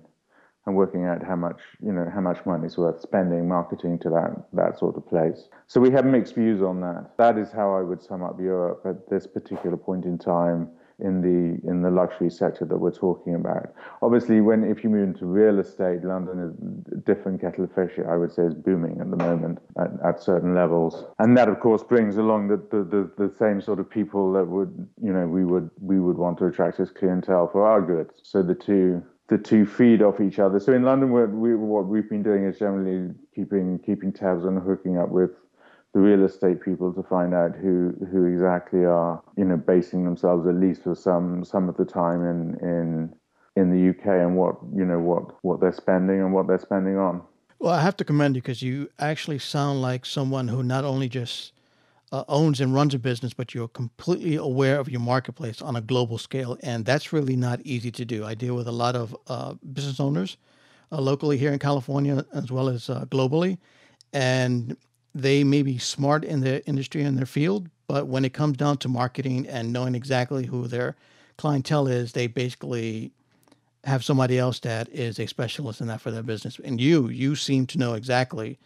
and 0.67 0.77
working 0.77 1.05
out 1.05 1.23
how 1.23 1.37
much 1.37 1.61
you 1.83 1.93
know 1.93 2.11
how 2.15 2.21
much 2.21 2.39
money 2.47 2.67
is 2.67 2.79
worth 2.79 3.01
spending 3.01 3.47
marketing 3.47 3.99
to 3.99 4.09
that 4.09 4.33
that 4.53 4.79
sort 4.79 4.97
of 4.97 5.07
place. 5.07 5.49
So 5.67 5.81
we 5.81 5.91
have 5.91 6.07
mixed 6.07 6.35
views 6.35 6.63
on 6.63 6.81
that. 6.81 7.11
That 7.19 7.37
is 7.37 7.53
how 7.53 7.75
I 7.75 7.83
would 7.83 8.03
sum 8.03 8.23
up 8.23 8.41
Europe 8.41 8.83
at 8.87 9.09
this 9.11 9.27
particular 9.27 9.77
point 9.77 10.05
in 10.05 10.17
time 10.17 10.71
in 10.99 11.21
the 11.21 11.69
in 11.69 11.83
the 11.83 11.91
luxury 11.91 12.31
sector 12.31 12.65
that 12.65 12.79
we're 12.79 12.93
talking 12.93 13.35
about. 13.35 13.73
Obviously, 14.03 14.41
when 14.41 14.65
if 14.65 14.85
you 14.85 14.91
move 14.91 15.09
into 15.09 15.27
real 15.27 15.59
estate, 15.59 16.05
London 16.05 16.39
is 16.41 17.03
different 17.05 17.41
kettle 17.41 17.65
of 17.65 17.73
fish. 17.75 17.99
I 18.09 18.17
would 18.17 18.33
say 18.33 18.45
is 18.45 18.55
booming 18.55 19.01
at 19.01 19.11
the 19.11 19.17
moment 19.17 19.59
at, 19.79 19.91
at 20.05 20.23
certain 20.23 20.55
levels, 20.55 21.05
and 21.19 21.37
that 21.37 21.49
of 21.49 21.61
course 21.61 21.83
brings 21.83 22.17
along 22.17 22.49
the, 22.49 22.57
the, 22.71 22.85
the, 22.85 23.27
the 23.27 23.35
same 23.35 23.61
sort 23.61 23.81
of 23.81 23.91
people 23.91 24.33
that 24.33 24.45
would 24.45 24.89
you 25.03 25.13
know 25.13 25.27
we 25.27 25.45
would 25.45 25.71
we 25.81 26.01
would 26.01 26.17
want 26.17 26.39
to 26.39 26.47
attract 26.47 26.81
as 26.81 26.91
clientele 26.91 27.49
for 27.49 27.67
our 27.67 27.81
goods. 27.81 28.21
So 28.23 28.43
the 28.43 28.55
two 28.55 29.03
the 29.29 29.39
two 29.39 29.65
feed 29.65 30.03
off 30.03 30.21
each 30.21 30.39
other. 30.39 30.61
So 30.61 30.75
in 30.75 30.83
London, 30.83 31.11
we, 31.41 31.57
what 31.57 31.87
we've 31.87 32.09
been 32.09 32.23
doing 32.23 32.45
is 32.45 32.59
generally 32.59 33.15
keeping 33.35 33.79
keeping 33.79 34.13
tabs 34.13 34.45
and 34.45 34.63
hooking 34.63 34.99
up 34.99 35.09
with 35.09 35.31
the 35.95 36.01
real 36.01 36.25
estate 36.25 36.61
people 36.61 36.93
to 36.93 37.03
find 37.05 37.33
out 37.33 37.55
who 37.55 37.95
who 38.11 38.27
exactly 38.27 38.85
are 38.85 39.23
you 39.37 39.45
know 39.45 39.57
basing 39.57 40.05
themselves 40.05 40.47
at 40.47 40.57
least 40.57 40.83
for 40.83 40.95
some 40.95 41.45
some 41.45 41.69
of 41.69 41.77
the 41.77 41.85
time 41.85 42.23
in 42.25 42.59
in 42.61 43.15
in 43.57 43.71
the 43.71 43.91
UK 43.91 44.07
and 44.21 44.37
what 44.37 44.57
you 44.75 44.85
know 44.85 44.99
what 44.99 45.23
what 45.43 45.61
they're 45.61 45.73
spending 45.73 46.21
and 46.21 46.33
what 46.33 46.47
they're 46.47 46.59
spending 46.59 46.99
on. 46.99 47.23
Well, 47.61 47.73
I 47.73 47.81
have 47.81 47.97
to 47.99 48.05
commend 48.05 48.35
you 48.35 48.43
because 48.43 48.63
you 48.63 48.91
actually 48.99 49.39
sound 49.39 49.81
like 49.81 50.05
someone 50.05 50.49
who 50.49 50.63
not 50.63 50.85
only 50.85 51.09
just 51.09 51.53
uh, 52.13 52.25
owns 52.29 52.61
and 52.61 52.75
runs 52.75 52.95
a 52.95 52.99
business, 52.99 53.33
but 53.33 53.55
you're 53.55 53.69
completely 53.69 54.37
aware 54.37 54.79
of 54.79 54.89
your 54.89 55.01
marketplace 55.01 55.63
on 55.63 55.77
a 55.77 55.81
global 55.81 56.19
scale, 56.19 56.59
and 56.63 56.85
that's 56.85 57.13
really 57.13 57.37
not 57.37 57.61
easy 57.63 57.91
to 57.93 58.05
do. 58.05 58.25
I 58.25 58.35
deal 58.35 58.57
with 58.57 58.67
a 58.67 58.73
lot 58.73 58.97
of 58.97 59.17
uh, 59.29 59.55
business 59.73 60.01
owners 60.01 60.37
uh, 60.93 61.01
locally 61.01 61.39
here 61.39 61.53
in 61.53 61.59
California 61.59 62.25
as 62.35 62.51
well 62.51 62.69
as 62.69 62.91
uh, 62.91 63.05
globally, 63.07 63.59
and 64.13 64.77
they 65.15 65.45
may 65.45 65.63
be 65.63 65.79
smart 65.79 66.25
in 66.25 66.41
their 66.41 66.61
industry 66.67 67.03
and 67.03 67.17
their 67.17 67.27
field, 67.27 67.69
but 67.87 68.07
when 68.07 68.25
it 68.25 68.33
comes 68.33 68.57
down 68.57 68.79
to 68.79 68.89
marketing 68.89 69.47
and 69.47 69.73
knowing 69.73 69.95
exactly 69.95 70.47
who 70.47 70.67
their 70.67 70.97
clientele 71.37 71.87
is, 71.87 72.13
they 72.13 72.27
basically 72.27 73.13
have 73.85 74.05
somebody 74.05 74.39
else 74.39 74.61
that 74.61 74.89
is 74.89 75.19
a 75.19 75.27
specialist 75.27 75.81
in 75.81 75.87
that 75.87 76.01
for 76.01 76.11
their 76.11 76.23
business. 76.23 76.59
And 76.65 76.81
you, 76.81 77.09
you 77.09 77.37
seem 77.37 77.67
to 77.67 77.79
know 77.79 77.95
exactly 77.95 78.59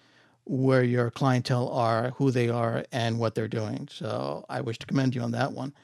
where 0.45 0.83
your 0.83 1.11
clientele 1.11 1.69
are, 1.69 2.11
who 2.13 2.31
they 2.31 2.49
are, 2.49 2.85
and 2.93 3.19
what 3.19 3.35
they're 3.35 3.49
doing. 3.49 3.89
So 3.91 4.47
I 4.49 4.61
wish 4.61 4.79
to 4.79 4.87
commend 4.87 5.15
you 5.15 5.21
on 5.21 5.33
that 5.33 5.53
one. 5.53 5.75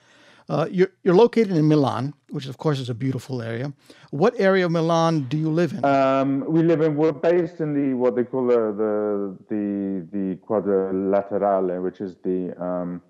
Uh, 0.49 0.67
you're, 0.71 0.91
you're 1.03 1.15
located 1.15 1.53
in 1.53 1.67
Milan, 1.67 2.13
which 2.29 2.47
of 2.47 2.59
course 2.59 2.79
is 2.79 2.91
a 2.91 2.95
beautiful 2.95 3.41
area. 3.41 3.73
What 4.11 4.35
area 4.39 4.67
of 4.67 4.73
Milan 4.73 5.27
do 5.29 5.39
you 5.39 5.51
live 5.51 5.73
in? 5.73 5.85
Um, 5.85 6.45
we 6.47 6.63
live 6.63 6.83
in. 6.83 6.97
We're 6.97 7.13
based 7.13 7.61
in 7.61 7.73
the 7.73 7.97
what 7.97 8.15
they 8.15 8.25
call 8.25 8.47
the 8.47 8.75
the 8.83 9.39
the, 9.49 10.07
the 10.13 10.37
Quadrilaterale, 10.47 11.83
which 11.83 12.01
is 12.01 12.17
the 12.23 12.55
um, 12.63 13.01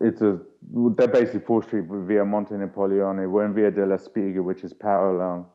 it's 0.00 0.22
a 0.22 0.40
they're 0.96 1.06
basically 1.06 1.40
four 1.40 1.62
street 1.62 1.84
via 1.88 2.24
Monte 2.24 2.54
Napoleone. 2.54 3.30
We're 3.30 3.44
in 3.44 3.54
Via 3.54 3.70
della 3.70 3.98
Spiga, 3.98 4.42
which 4.42 4.64
is 4.64 4.72
parallel, 4.72 5.48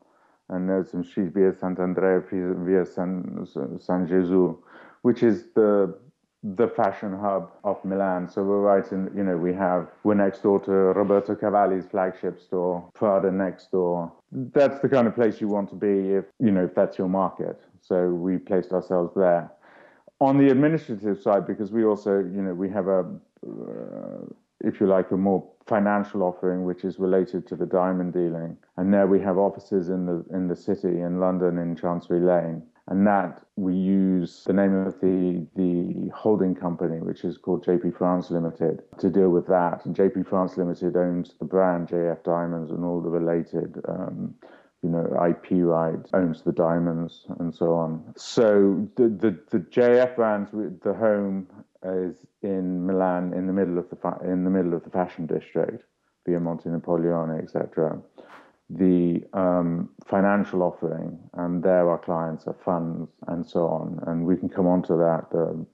and 0.47 0.69
there's 0.69 0.89
some 0.91 1.03
streets 1.03 1.31
via 1.33 1.51
Sant'Andrea, 1.51 2.23
via 2.65 2.85
San 2.85 3.45
San 3.79 4.07
Jesus, 4.07 4.55
which 5.01 5.23
is 5.23 5.47
the 5.55 5.99
the 6.43 6.67
fashion 6.67 7.17
hub 7.17 7.51
of 7.63 7.83
Milan. 7.85 8.27
So 8.27 8.43
we're 8.43 8.61
right 8.61 8.91
in, 8.91 9.11
you 9.15 9.23
know, 9.23 9.37
we 9.37 9.53
have, 9.53 9.87
we're 10.03 10.15
next 10.15 10.41
door 10.41 10.59
to 10.61 10.71
Roberto 10.71 11.35
Cavalli's 11.35 11.85
flagship 11.85 12.41
store, 12.41 12.89
Prada 12.95 13.31
next 13.31 13.71
door. 13.71 14.11
That's 14.31 14.79
the 14.79 14.89
kind 14.89 15.07
of 15.07 15.13
place 15.13 15.39
you 15.39 15.47
want 15.47 15.69
to 15.69 15.75
be 15.75 16.13
if, 16.15 16.25
you 16.39 16.51
know, 16.51 16.65
if 16.65 16.73
that's 16.73 16.97
your 16.97 17.09
market. 17.09 17.61
So 17.81 18.09
we 18.09 18.37
placed 18.37 18.71
ourselves 18.71 19.13
there. 19.15 19.51
On 20.19 20.37
the 20.37 20.49
administrative 20.51 21.21
side, 21.21 21.45
because 21.45 21.71
we 21.71 21.83
also, 21.83 22.19
you 22.19 22.41
know, 22.41 22.53
we 22.53 22.69
have 22.69 22.87
a, 22.87 23.05
uh, 23.47 24.25
if 24.63 24.79
you 24.79 24.87
like, 24.87 25.11
a 25.11 25.17
more 25.17 25.47
financial 25.67 26.23
offering, 26.23 26.63
which 26.63 26.83
is 26.83 26.99
related 26.99 27.47
to 27.47 27.55
the 27.55 27.65
diamond 27.65 28.13
dealing. 28.13 28.57
And 28.77 28.93
there 28.93 29.07
we 29.07 29.19
have 29.21 29.37
offices 29.37 29.89
in 29.89 30.05
the 30.05 30.23
in 30.35 30.47
the 30.47 30.55
city 30.55 31.01
in 31.01 31.19
London 31.19 31.57
in 31.57 31.75
Chancery 31.75 32.19
Lane 32.19 32.61
and 32.87 33.05
that 33.07 33.41
we 33.55 33.75
use 33.75 34.43
the 34.45 34.53
name 34.53 34.73
of 34.73 34.99
the 35.01 35.45
the 35.55 36.09
holding 36.13 36.55
company, 36.55 36.99
which 36.99 37.23
is 37.23 37.37
called 37.37 37.65
JP 37.65 37.97
France 37.97 38.31
Limited, 38.31 38.83
to 38.99 39.09
deal 39.09 39.29
with 39.29 39.47
that. 39.47 39.85
And 39.85 39.95
JP 39.95 40.27
France 40.27 40.57
Limited 40.57 40.95
owns 40.95 41.35
the 41.39 41.45
brand 41.45 41.87
JF 41.89 42.23
Diamonds 42.23 42.71
and 42.71 42.83
all 42.83 43.01
the 43.01 43.09
related. 43.09 43.79
Um, 43.87 44.35
you 44.83 44.89
know, 44.89 45.05
IP 45.29 45.63
rights, 45.63 46.09
owns 46.11 46.41
the 46.41 46.51
diamonds, 46.51 47.27
and 47.37 47.53
so 47.53 47.75
on. 47.75 48.03
So 48.17 48.89
the 48.95 49.09
the, 49.09 49.39
the 49.51 49.59
JF 49.59 50.15
brands, 50.15 50.49
the 50.51 50.93
home 50.95 51.47
is 51.83 52.15
in 52.41 52.87
Milan, 52.87 53.31
in 53.35 53.45
the 53.45 53.53
middle 53.53 53.77
of 53.77 53.91
the 53.91 53.95
fa- 53.95 54.19
in 54.23 54.43
the 54.43 54.49
middle 54.49 54.73
of 54.73 54.83
the 54.83 54.89
fashion 54.89 55.27
district, 55.27 55.83
via 56.25 56.39
Monte 56.39 56.67
Napoleone, 56.67 57.39
etc 57.39 58.01
the 58.77 59.21
um, 59.33 59.89
financial 60.07 60.63
offering, 60.63 61.19
and 61.33 61.63
there 61.63 61.89
our 61.89 61.97
clients 61.97 62.47
are 62.47 62.55
funds 62.65 63.09
and 63.27 63.45
so 63.45 63.67
on. 63.67 63.99
And 64.07 64.25
we 64.25 64.37
can 64.37 64.49
come 64.49 64.67
on 64.67 64.81
to 64.83 64.95
that, 64.95 65.27
the, 65.31 65.65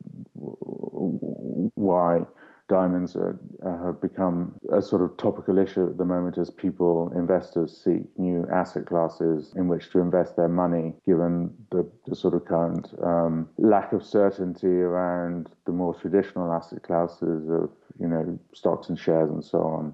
why 1.75 2.21
diamonds 2.67 3.15
are, 3.15 3.39
uh, 3.65 3.85
have 3.85 4.01
become 4.01 4.53
a 4.73 4.81
sort 4.81 5.01
of 5.01 5.15
topical 5.17 5.57
issue 5.57 5.87
at 5.87 5.97
the 5.97 6.05
moment 6.05 6.37
as 6.37 6.49
people, 6.49 7.11
investors 7.15 7.81
seek 7.83 8.03
new 8.17 8.45
asset 8.51 8.85
classes 8.85 9.53
in 9.55 9.67
which 9.67 9.89
to 9.91 9.99
invest 9.99 10.35
their 10.35 10.49
money, 10.49 10.93
given 11.05 11.53
the, 11.71 11.89
the 12.07 12.15
sort 12.15 12.33
of 12.33 12.45
current 12.45 12.93
um, 13.03 13.47
lack 13.57 13.93
of 13.93 14.03
certainty 14.03 14.67
around 14.67 15.47
the 15.65 15.71
more 15.71 15.93
traditional 15.95 16.51
asset 16.51 16.83
classes 16.83 17.49
of, 17.49 17.69
you 17.99 18.07
know, 18.07 18.37
stocks 18.53 18.89
and 18.89 18.99
shares 18.99 19.29
and 19.29 19.43
so 19.43 19.59
on 19.59 19.93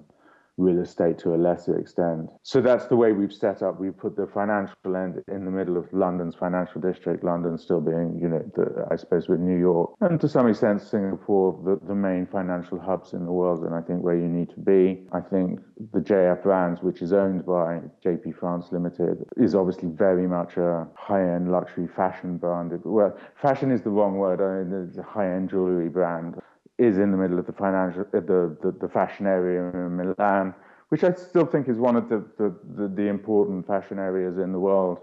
real 0.56 0.80
estate 0.80 1.18
to 1.18 1.34
a 1.34 1.36
lesser 1.36 1.78
extent. 1.78 2.30
So 2.42 2.60
that's 2.60 2.86
the 2.86 2.96
way 2.96 3.12
we've 3.12 3.32
set 3.32 3.62
up. 3.62 3.80
We've 3.80 3.96
put 3.96 4.16
the 4.16 4.26
financial 4.32 4.96
end 4.96 5.22
in 5.28 5.44
the 5.44 5.50
middle 5.50 5.76
of 5.76 5.92
London's 5.92 6.34
financial 6.34 6.80
district, 6.80 7.24
London 7.24 7.58
still 7.58 7.80
being, 7.80 8.18
you 8.20 8.28
know, 8.28 8.42
the, 8.54 8.86
I 8.90 8.96
suppose 8.96 9.28
with 9.28 9.40
New 9.40 9.58
York 9.58 9.90
and 10.00 10.20
to 10.20 10.28
some 10.28 10.48
extent 10.48 10.82
Singapore, 10.82 11.58
the, 11.64 11.86
the 11.86 11.94
main 11.94 12.26
financial 12.26 12.78
hubs 12.78 13.12
in 13.12 13.24
the 13.24 13.32
world, 13.32 13.64
and 13.64 13.74
I 13.74 13.80
think 13.80 14.02
where 14.02 14.16
you 14.16 14.28
need 14.28 14.50
to 14.50 14.60
be. 14.60 15.06
I 15.12 15.20
think 15.20 15.60
the 15.92 16.00
JF 16.00 16.42
Brands, 16.42 16.82
which 16.82 17.02
is 17.02 17.12
owned 17.12 17.46
by 17.46 17.80
JP 18.04 18.38
France 18.38 18.66
Limited, 18.70 19.24
is 19.36 19.54
obviously 19.54 19.88
very 19.88 20.26
much 20.26 20.56
a 20.56 20.86
high-end 20.94 21.50
luxury 21.50 21.88
fashion 21.96 22.36
brand. 22.36 22.72
Well, 22.84 23.16
fashion 23.40 23.70
is 23.70 23.82
the 23.82 23.90
wrong 23.90 24.16
word. 24.16 24.40
I 24.40 24.64
mean, 24.64 24.88
it's 24.88 24.98
a 24.98 25.02
high-end 25.02 25.50
jewelry 25.50 25.88
brand 25.88 26.36
is 26.78 26.98
in 26.98 27.10
the 27.10 27.16
middle 27.16 27.38
of 27.38 27.46
the 27.46 27.52
financial, 27.52 28.02
uh, 28.02 28.20
the, 28.20 28.56
the, 28.62 28.74
the 28.80 28.88
fashion 28.88 29.26
area 29.26 29.68
in 29.70 29.96
Milan, 29.96 30.54
which 30.88 31.04
I 31.04 31.12
still 31.14 31.46
think 31.46 31.68
is 31.68 31.78
one 31.78 31.96
of 31.96 32.08
the, 32.08 32.24
the, 32.36 32.54
the, 32.76 32.88
the 32.88 33.02
important 33.02 33.66
fashion 33.66 33.98
areas 33.98 34.38
in 34.38 34.52
the 34.52 34.58
world. 34.58 34.98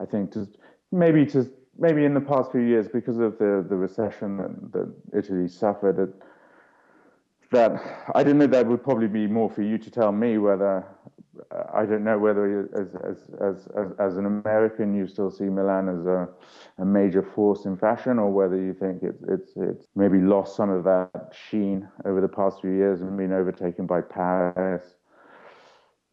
I 0.00 0.04
think 0.06 0.32
to 0.32 0.48
maybe 0.92 1.26
to 1.26 1.50
maybe 1.78 2.04
in 2.04 2.14
the 2.14 2.20
past 2.20 2.52
few 2.52 2.60
years 2.60 2.88
because 2.88 3.18
of 3.18 3.38
the, 3.38 3.64
the 3.68 3.76
recession 3.76 4.36
that, 4.36 4.72
that 4.72 5.18
Italy 5.18 5.48
suffered, 5.48 5.96
that, 5.96 6.12
that 7.50 8.06
I 8.14 8.22
don't 8.22 8.38
know 8.38 8.46
that 8.46 8.66
would 8.66 8.84
probably 8.84 9.08
be 9.08 9.26
more 9.26 9.50
for 9.50 9.62
you 9.62 9.78
to 9.78 9.90
tell 9.90 10.12
me 10.12 10.38
whether 10.38 10.84
I 11.74 11.84
don't 11.84 12.04
know 12.04 12.18
whether 12.18 12.68
as, 12.74 12.88
as, 12.94 13.18
as, 13.40 13.68
as, 13.76 13.92
as 13.98 14.16
an 14.16 14.26
American 14.26 14.94
you 14.94 15.06
still 15.06 15.30
see 15.30 15.44
Milan 15.44 15.88
as 15.88 16.06
a, 16.06 16.28
a 16.78 16.84
major 16.84 17.22
force 17.22 17.64
in 17.64 17.76
fashion 17.76 18.18
or 18.18 18.30
whether 18.30 18.56
you 18.56 18.74
think 18.74 19.02
it's, 19.02 19.22
it's, 19.28 19.52
it's 19.56 19.86
maybe 19.94 20.18
lost 20.18 20.56
some 20.56 20.70
of 20.70 20.84
that 20.84 21.32
sheen 21.48 21.88
over 22.04 22.20
the 22.20 22.28
past 22.28 22.60
few 22.60 22.70
years 22.70 23.00
and 23.00 23.16
been 23.16 23.32
overtaken 23.32 23.86
by 23.86 24.00
Paris, 24.00 24.82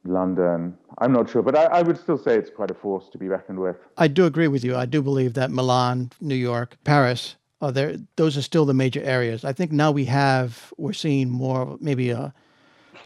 London. 0.03 0.77
I'm 0.99 1.11
not 1.11 1.29
sure, 1.29 1.41
but 1.41 1.57
I, 1.57 1.65
I 1.65 1.81
would 1.81 1.97
still 1.97 2.17
say 2.17 2.35
it's 2.35 2.49
quite 2.49 2.71
a 2.71 2.75
force 2.75 3.09
to 3.09 3.17
be 3.17 3.27
reckoned 3.27 3.59
with. 3.59 3.77
I 3.97 4.07
do 4.07 4.25
agree 4.25 4.47
with 4.47 4.63
you. 4.63 4.75
I 4.75 4.85
do 4.85 5.01
believe 5.01 5.33
that 5.33 5.51
Milan, 5.51 6.11
New 6.21 6.35
York, 6.35 6.77
Paris, 6.83 7.35
are 7.61 7.71
there, 7.71 7.97
those 8.15 8.37
are 8.37 8.41
still 8.41 8.65
the 8.65 8.73
major 8.73 9.01
areas. 9.03 9.43
I 9.43 9.53
think 9.53 9.71
now 9.71 9.91
we 9.91 10.05
have, 10.05 10.73
we're 10.77 10.93
seeing 10.93 11.29
more 11.29 11.77
maybe 11.81 12.11
a 12.11 12.33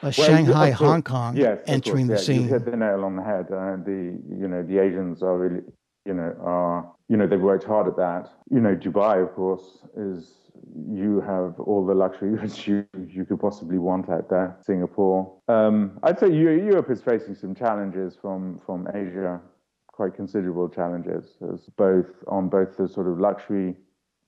well, 0.02 0.12
Shanghai, 0.12 0.72
Hong 0.72 1.02
Kong 1.02 1.36
yes, 1.36 1.60
entering 1.68 2.08
course, 2.08 2.28
yeah. 2.28 2.34
the 2.36 2.40
scene. 2.40 2.48
You 2.48 2.54
hit 2.54 2.66
the 2.66 2.78
nail 2.78 3.04
on 3.04 3.16
the 3.16 3.24
head. 3.24 3.48
Uh, 3.52 3.78
the 3.84 4.20
you 4.30 4.48
know 4.48 4.64
the 4.64 4.80
Asians 4.80 5.24
are 5.24 5.38
really 5.38 5.62
you 6.06 6.14
know 6.14 6.36
are 6.42 6.92
you 7.08 7.18
know 7.18 7.28
they've 7.28 7.40
worked 7.40 7.64
hard 7.64 7.88
at 7.88 7.98
that. 7.98 8.30
You 8.50 8.60
know 8.60 8.76
Dubai, 8.76 9.22
of 9.22 9.34
course, 9.36 9.86
is 9.96 10.34
you 10.90 11.22
have 11.22 11.60
all 11.60 11.86
the 11.86 11.94
luxury 11.94 12.36
that 12.42 12.68
you 12.68 12.86
you 13.08 13.26
could 13.26 13.40
possibly 13.40 13.78
want 13.78 14.10
out 14.10 14.30
there. 14.30 14.58
Singapore. 14.66 15.38
Um, 15.48 16.00
I'd 16.04 16.20
say 16.20 16.32
Europe 16.32 16.90
is 16.90 17.02
facing 17.02 17.36
some 17.36 17.56
challenges 17.56 18.18
from 18.22 18.60
from 18.66 18.88
Asia, 18.94 19.40
quite 19.88 20.16
considerable 20.16 20.70
challenges, 20.70 21.38
as 21.54 21.70
both 21.78 22.08
on 22.28 22.50
both 22.50 22.78
the 22.78 22.88
sort 22.88 23.08
of 23.08 23.20
luxury 23.20 23.76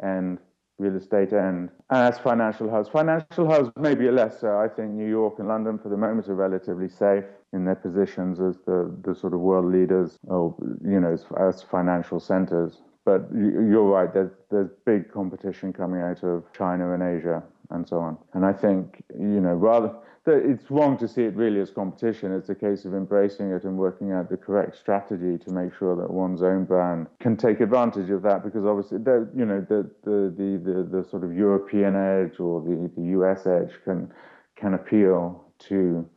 end 0.02 0.40
real 0.80 0.96
estate 0.96 1.34
end, 1.34 1.70
and 1.90 2.14
as 2.14 2.18
financial 2.20 2.70
hubs. 2.70 2.90
Financial 2.90 3.50
hubs 3.50 3.72
maybe 3.78 4.10
less 4.10 4.40
so. 4.40 4.58
I 4.58 4.68
think 4.68 4.92
New 4.92 5.08
York 5.08 5.36
and 5.40 5.48
London 5.48 5.78
for 5.78 5.90
the 5.90 5.98
moment 5.98 6.28
are 6.28 6.36
relatively 6.36 6.90
safe 6.90 7.26
in 7.54 7.66
their 7.66 7.76
positions 7.76 8.40
as 8.40 8.58
the, 8.66 8.96
the 9.04 9.14
sort 9.16 9.34
of 9.34 9.40
world 9.40 9.72
leaders 9.72 10.18
or, 10.24 10.56
you 10.84 11.00
know, 11.00 11.14
as, 11.14 11.26
as 11.40 11.62
financial 11.62 12.20
centers. 12.20 12.82
But 13.06 13.28
you're 13.34 13.84
right, 13.84 14.14
there's, 14.14 14.32
there's 14.50 14.70
big 14.86 15.12
competition 15.12 15.74
coming 15.74 16.02
out 16.02 16.24
of 16.24 16.44
China 16.54 16.94
and 16.94 17.04
Asia 17.04 17.44
and 17.74 17.88
so 17.88 18.00
on. 18.00 18.18
And 18.34 18.46
I 18.46 18.54
think, 18.54 19.04
you 19.20 19.42
know, 19.42 19.54
rather 19.54 19.94
it's 20.26 20.72
wrong 20.72 20.98
to 21.00 21.08
see 21.08 21.24
it 21.24 21.36
really 21.36 21.60
as 21.60 21.70
competition. 21.70 22.32
It's 22.32 22.48
a 22.48 22.56
case 22.56 22.86
of 22.86 22.94
embracing 22.94 23.52
it 23.52 23.66
and 23.66 23.78
working 23.78 24.14
out 24.14 24.30
the 24.30 24.38
correct 24.38 24.78
strategy 24.78 25.38
to 25.38 25.52
make 25.52 25.76
sure 25.78 25.98
that 25.98 26.10
one's 26.10 26.42
own 26.42 26.64
brand 26.64 27.08
can 27.20 27.36
take 27.36 27.60
advantage 27.60 28.10
of 28.10 28.22
that. 28.22 28.44
Because 28.44 28.66
obviously, 28.66 29.00
the, 29.00 29.30
you 29.36 29.46
know, 29.46 29.60
the, 29.68 29.90
the 30.04 30.34
the 30.38 30.62
the 30.64 30.98
the 30.98 31.10
sort 31.10 31.26
of 31.26 31.34
European 31.34 31.96
edge 31.96 32.40
or 32.40 32.62
the, 32.62 32.90
the 32.96 33.08
US 33.20 33.46
edge 33.46 33.74
can 33.84 34.14
can 34.56 34.76
appeal 34.76 35.44
to 35.68 36.08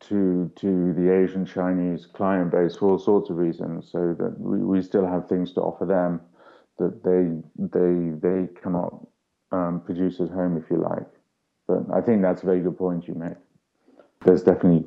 to 0.00 0.50
to 0.56 0.92
the 0.92 1.10
Asian 1.10 1.46
Chinese 1.46 2.04
client 2.04 2.50
base 2.50 2.76
for 2.76 2.90
all 2.90 2.98
sorts 2.98 3.30
of 3.30 3.38
reasons. 3.38 3.88
So 3.90 4.14
that 4.18 4.38
we, 4.38 4.58
we 4.58 4.82
still 4.82 5.06
have 5.06 5.28
things 5.28 5.54
to 5.54 5.62
offer 5.62 5.86
them 5.86 6.20
that 6.78 7.02
they 7.04 7.40
they 7.56 8.10
they 8.28 8.48
cannot 8.60 9.06
um, 9.52 9.82
produce 9.84 10.20
at 10.20 10.30
home, 10.30 10.56
if 10.56 10.70
you 10.70 10.76
like. 10.78 11.06
But 11.66 11.84
I 11.92 12.00
think 12.00 12.22
that's 12.22 12.42
a 12.42 12.46
very 12.46 12.60
good 12.60 12.76
point 12.76 13.06
you 13.06 13.14
make. 13.14 13.36
There's 14.24 14.42
definitely 14.42 14.86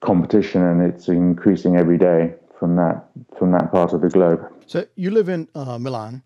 competition, 0.00 0.62
and 0.62 0.82
it's 0.82 1.08
increasing 1.08 1.76
every 1.76 1.98
day 1.98 2.34
from 2.58 2.76
that 2.76 3.08
from 3.38 3.52
that 3.52 3.72
part 3.72 3.92
of 3.92 4.00
the 4.00 4.08
globe. 4.08 4.40
So 4.66 4.86
you 4.94 5.10
live 5.10 5.28
in 5.28 5.48
uh, 5.54 5.78
Milan. 5.78 6.22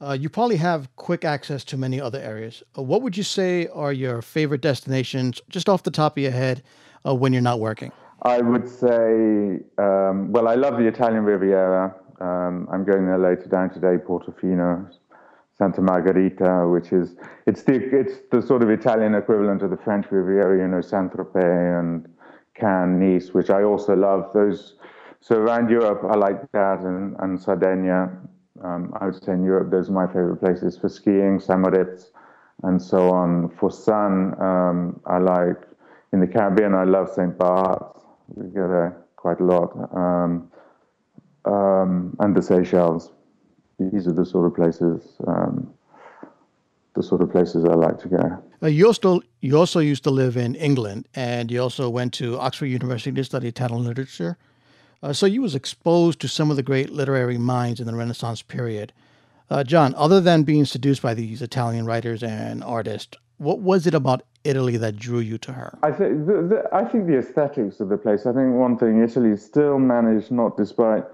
Uh, 0.00 0.12
you 0.12 0.28
probably 0.28 0.56
have 0.56 0.94
quick 0.94 1.24
access 1.24 1.64
to 1.64 1.76
many 1.76 2.00
other 2.00 2.20
areas. 2.20 2.62
Uh, 2.76 2.82
what 2.82 3.02
would 3.02 3.16
you 3.16 3.24
say 3.24 3.66
are 3.68 3.92
your 3.92 4.22
favorite 4.22 4.60
destinations, 4.60 5.40
just 5.48 5.68
off 5.68 5.82
the 5.82 5.90
top 5.90 6.16
of 6.16 6.22
your 6.22 6.30
head, 6.30 6.62
uh, 7.04 7.12
when 7.12 7.32
you're 7.32 7.42
not 7.42 7.58
working? 7.58 7.90
I 8.22 8.40
would 8.40 8.68
say, 8.68 9.60
um, 9.78 10.30
well, 10.30 10.46
I 10.46 10.54
love 10.54 10.76
the 10.76 10.86
Italian 10.86 11.24
Riviera. 11.24 11.94
Um, 12.20 12.68
I'm 12.70 12.84
going 12.84 13.06
there 13.06 13.18
later 13.18 13.46
down 13.48 13.70
today, 13.70 13.96
Portofino, 13.96 14.88
Santa 15.58 15.82
Margherita, 15.82 16.68
which 16.68 16.92
is 16.92 17.16
it's 17.46 17.64
the 17.64 17.74
it's 17.74 18.20
the 18.30 18.40
sort 18.40 18.62
of 18.62 18.70
Italian 18.70 19.14
equivalent 19.14 19.62
of 19.62 19.70
the 19.70 19.76
French 19.76 20.06
Riviera, 20.10 20.56
you 20.56 20.68
know, 20.68 20.80
Saint 20.80 21.12
Tropez 21.12 21.80
and 21.80 22.08
Cannes, 22.54 23.00
Nice, 23.00 23.34
which 23.34 23.50
I 23.50 23.64
also 23.64 23.96
love. 23.96 24.30
Those 24.32 24.76
so 25.20 25.36
around 25.36 25.68
Europe, 25.68 26.02
I 26.08 26.14
like 26.14 26.50
that, 26.52 26.80
and 26.80 27.16
and 27.18 27.40
Sardinia. 27.40 28.08
Um, 28.62 28.92
I 29.00 29.06
would 29.06 29.22
say 29.22 29.32
in 29.32 29.44
Europe, 29.44 29.70
those 29.70 29.88
are 29.88 29.92
my 29.92 30.06
favorite 30.06 30.36
places 30.36 30.76
for 30.76 30.88
skiing, 30.88 31.38
St. 31.38 31.64
And 32.64 32.82
so 32.82 33.10
on. 33.10 33.50
For 33.50 33.70
sun, 33.70 34.34
um, 34.40 35.00
I 35.06 35.18
like 35.18 35.62
in 36.12 36.18
the 36.20 36.26
Caribbean. 36.26 36.74
I 36.74 36.82
love 36.84 37.08
St. 37.08 37.36
Barts. 37.38 38.00
We 38.34 38.48
go 38.48 38.68
there 38.68 38.96
quite 39.16 39.40
a 39.40 39.44
lot, 39.44 39.70
um, 39.92 40.50
um 41.44 42.16
and 42.20 42.36
the 42.36 42.42
Seychelles 42.42 43.12
these 43.78 44.06
are 44.06 44.12
the 44.12 44.26
sort 44.26 44.46
of 44.46 44.54
places 44.54 45.16
um, 45.26 45.72
the 46.98 47.02
sort 47.02 47.22
of 47.22 47.30
places 47.30 47.64
I 47.64 47.74
like 47.74 47.98
to 48.00 48.08
go. 48.08 48.42
Uh, 48.60 48.66
you 48.66 48.86
also 48.86 49.20
you 49.40 49.56
also 49.56 49.78
used 49.78 50.02
to 50.04 50.10
live 50.10 50.36
in 50.36 50.54
England, 50.56 51.06
and 51.14 51.50
you 51.50 51.62
also 51.62 51.88
went 51.88 52.12
to 52.14 52.38
Oxford 52.38 52.66
University 52.66 53.12
to 53.12 53.24
study 53.24 53.48
Italian 53.48 53.84
literature. 53.84 54.36
Uh, 55.00 55.12
so 55.12 55.26
you 55.26 55.40
was 55.42 55.54
exposed 55.54 56.20
to 56.20 56.28
some 56.28 56.50
of 56.50 56.56
the 56.56 56.62
great 56.62 56.90
literary 56.90 57.38
minds 57.38 57.78
in 57.78 57.86
the 57.86 57.94
Renaissance 57.94 58.42
period. 58.42 58.92
Uh, 59.48 59.62
John, 59.62 59.94
other 59.96 60.20
than 60.20 60.42
being 60.42 60.64
seduced 60.64 61.00
by 61.00 61.14
these 61.14 61.40
Italian 61.40 61.86
writers 61.86 62.22
and 62.22 62.64
artists, 62.64 63.16
what 63.38 63.60
was 63.60 63.86
it 63.86 63.94
about 63.94 64.22
Italy 64.42 64.76
that 64.76 64.96
drew 64.96 65.20
you 65.20 65.38
to 65.38 65.52
her? 65.52 65.78
I 65.84 65.92
think 65.92 66.26
the, 66.26 66.42
the, 66.42 66.68
I 66.72 66.84
think 66.84 67.06
the 67.06 67.16
aesthetics 67.16 67.78
of 67.78 67.88
the 67.88 67.96
place. 67.96 68.26
I 68.26 68.32
think 68.32 68.54
one 68.54 68.76
thing 68.76 69.00
Italy 69.00 69.36
still 69.36 69.78
managed, 69.78 70.32
not 70.32 70.56
despite 70.56 71.04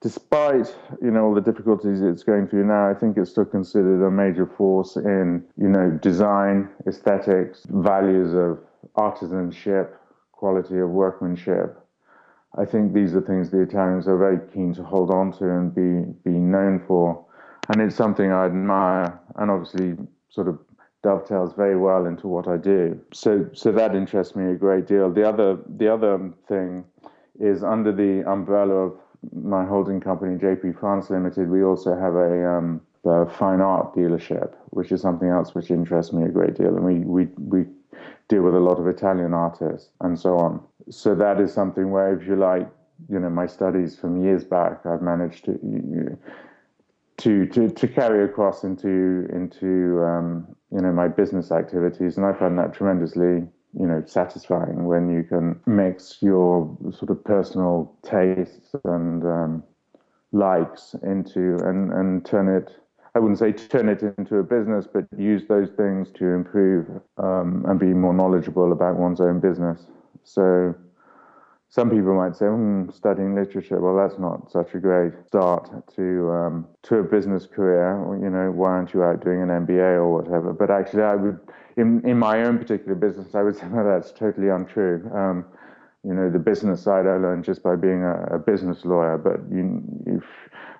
despite 0.00 0.74
you 1.02 1.10
know 1.10 1.24
all 1.24 1.34
the 1.34 1.40
difficulties 1.40 2.00
it's 2.00 2.22
going 2.22 2.46
through 2.46 2.66
now, 2.66 2.90
I 2.90 2.94
think 2.94 3.16
it's 3.16 3.30
still 3.30 3.44
considered 3.44 4.06
a 4.06 4.10
major 4.10 4.46
force 4.46 4.96
in 4.96 5.44
you 5.56 5.68
know 5.68 5.90
design, 6.02 6.68
aesthetics, 6.86 7.66
values 7.68 8.34
of 8.34 8.58
artisanship, 8.96 9.90
quality 10.32 10.78
of 10.78 10.90
workmanship. 10.90 11.78
I 12.56 12.64
think 12.64 12.92
these 12.92 13.14
are 13.14 13.20
things 13.20 13.50
the 13.50 13.60
Italians 13.60 14.08
are 14.08 14.16
very 14.16 14.38
keen 14.52 14.72
to 14.74 14.82
hold 14.82 15.10
on 15.10 15.32
to 15.38 15.44
and 15.44 15.74
be 15.74 16.30
be 16.30 16.38
known 16.38 16.82
for, 16.86 17.24
and 17.68 17.80
it's 17.82 17.96
something 17.96 18.32
I 18.32 18.46
admire, 18.46 19.18
and 19.36 19.50
obviously 19.50 19.96
sort 20.28 20.48
of 20.48 20.58
dovetails 21.02 21.54
very 21.54 21.76
well 21.76 22.06
into 22.06 22.28
what 22.28 22.48
I 22.48 22.56
do. 22.56 23.00
So 23.12 23.48
so 23.52 23.72
that 23.72 23.94
interests 23.94 24.36
me 24.36 24.52
a 24.52 24.54
great 24.54 24.86
deal. 24.86 25.12
The 25.12 25.28
other 25.28 25.58
the 25.76 25.92
other 25.92 26.30
thing 26.48 26.84
is 27.40 27.62
under 27.62 27.92
the 27.92 28.28
umbrella 28.28 28.74
of 28.74 28.98
my 29.32 29.64
holding 29.64 30.00
company, 30.00 30.36
JP 30.38 30.78
France 30.78 31.10
Limited, 31.10 31.50
we 31.50 31.62
also 31.62 31.98
have 31.98 32.14
a, 32.14 32.48
um, 32.48 32.80
fine 33.38 33.60
art 33.60 33.94
dealership, 33.94 34.54
which 34.70 34.92
is 34.92 35.00
something 35.00 35.28
else 35.28 35.54
which 35.54 35.70
interests 35.70 36.12
me 36.12 36.24
a 36.24 36.28
great 36.28 36.54
deal. 36.54 36.76
And 36.76 36.84
we, 36.84 36.98
we, 37.00 37.28
we 37.38 37.64
deal 38.28 38.42
with 38.42 38.54
a 38.54 38.60
lot 38.60 38.78
of 38.78 38.86
Italian 38.86 39.32
artists 39.32 39.90
and 40.00 40.18
so 40.18 40.36
on. 40.36 40.62
So 40.90 41.14
that 41.14 41.40
is 41.40 41.52
something 41.52 41.90
where, 41.90 42.14
if 42.18 42.26
you 42.26 42.36
like, 42.36 42.68
you 43.08 43.18
know, 43.18 43.30
my 43.30 43.46
studies 43.46 43.98
from 43.98 44.22
years 44.22 44.44
back, 44.44 44.84
I've 44.84 45.02
managed 45.02 45.44
to 45.46 45.52
you, 45.62 46.18
to, 47.18 47.46
to 47.46 47.68
to 47.68 47.88
carry 47.88 48.24
across 48.24 48.62
into 48.62 49.28
into 49.32 50.02
um, 50.02 50.46
you 50.70 50.80
know 50.80 50.92
my 50.92 51.08
business 51.08 51.50
activities, 51.50 52.16
and 52.16 52.24
I 52.24 52.32
find 52.32 52.56
that 52.58 52.72
tremendously 52.72 53.46
you 53.74 53.86
know 53.86 54.02
satisfying 54.06 54.84
when 54.84 55.10
you 55.10 55.22
can 55.22 55.60
mix 55.66 56.18
your 56.20 56.76
sort 56.92 57.10
of 57.10 57.22
personal 57.24 57.94
tastes 58.02 58.74
and 58.84 59.24
um, 59.24 59.62
likes 60.32 60.94
into 61.02 61.56
and 61.64 61.92
and 61.92 62.24
turn 62.24 62.48
it 62.48 62.76
I 63.14 63.20
wouldn't 63.20 63.40
say 63.40 63.50
turn 63.52 63.88
it 63.88 64.02
into 64.02 64.36
a 64.36 64.44
business, 64.44 64.86
but 64.86 65.06
use 65.18 65.42
those 65.48 65.70
things 65.70 66.08
to 66.12 66.26
improve 66.26 66.86
um, 67.16 67.64
and 67.66 67.80
be 67.80 67.86
more 67.86 68.14
knowledgeable 68.14 68.70
about 68.70 68.96
one's 68.96 69.20
own 69.20 69.40
business. 69.40 69.86
So 70.22 70.74
some 71.68 71.90
people 71.90 72.14
might 72.14 72.36
say, 72.36 72.46
hmm, 72.46 72.90
studying 72.90 73.34
literature, 73.34 73.80
well, 73.80 73.96
that's 73.96 74.20
not 74.20 74.50
such 74.52 74.74
a 74.74 74.78
great 74.78 75.12
start 75.26 75.68
to 75.96 76.30
um, 76.30 76.68
to 76.84 76.96
a 76.98 77.02
business 77.02 77.46
career. 77.46 77.98
You 78.22 78.30
know, 78.30 78.50
why 78.52 78.70
aren't 78.70 78.94
you 78.94 79.02
out 79.02 79.24
doing 79.24 79.42
an 79.42 79.48
MBA 79.48 79.96
or 79.96 80.12
whatever? 80.12 80.52
But 80.52 80.70
actually, 80.70 81.02
I 81.02 81.14
would, 81.14 81.40
in 81.78 82.02
in 82.08 82.18
my 82.18 82.42
own 82.44 82.58
particular 82.58 82.94
business, 82.94 83.34
I 83.34 83.42
would 83.42 83.56
say 83.56 83.66
that's 83.74 84.12
totally 84.12 84.48
untrue. 84.48 85.10
Um, 85.14 85.44
you 86.04 86.14
know, 86.14 86.30
the 86.30 86.38
business 86.38 86.82
side 86.82 87.06
I 87.06 87.16
learned 87.16 87.44
just 87.44 87.62
by 87.62 87.76
being 87.76 88.02
a, 88.02 88.36
a 88.36 88.38
business 88.38 88.84
lawyer. 88.84 89.18
But 89.18 89.40
you, 89.54 89.82
if 90.06 90.24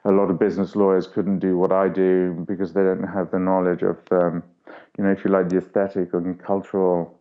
a 0.05 0.13
lot 0.13 0.31
of 0.31 0.39
business 0.39 0.77
lawyers 0.77 1.07
couldn't 1.07 1.41
do 1.41 1.59
what 1.59 1.73
I 1.73 1.89
do 1.89 2.45
because 2.47 2.73
they 2.73 2.83
don't 2.83 3.03
have 3.03 3.31
the 3.31 3.39
knowledge 3.39 3.83
of, 3.83 3.99
um, 4.11 4.43
you 4.97 5.05
know, 5.05 5.11
if 5.11 5.25
you 5.25 5.31
like, 5.31 5.49
the 5.49 5.59
aesthetic 5.59 6.15
and 6.15 6.39
cultural 6.43 7.19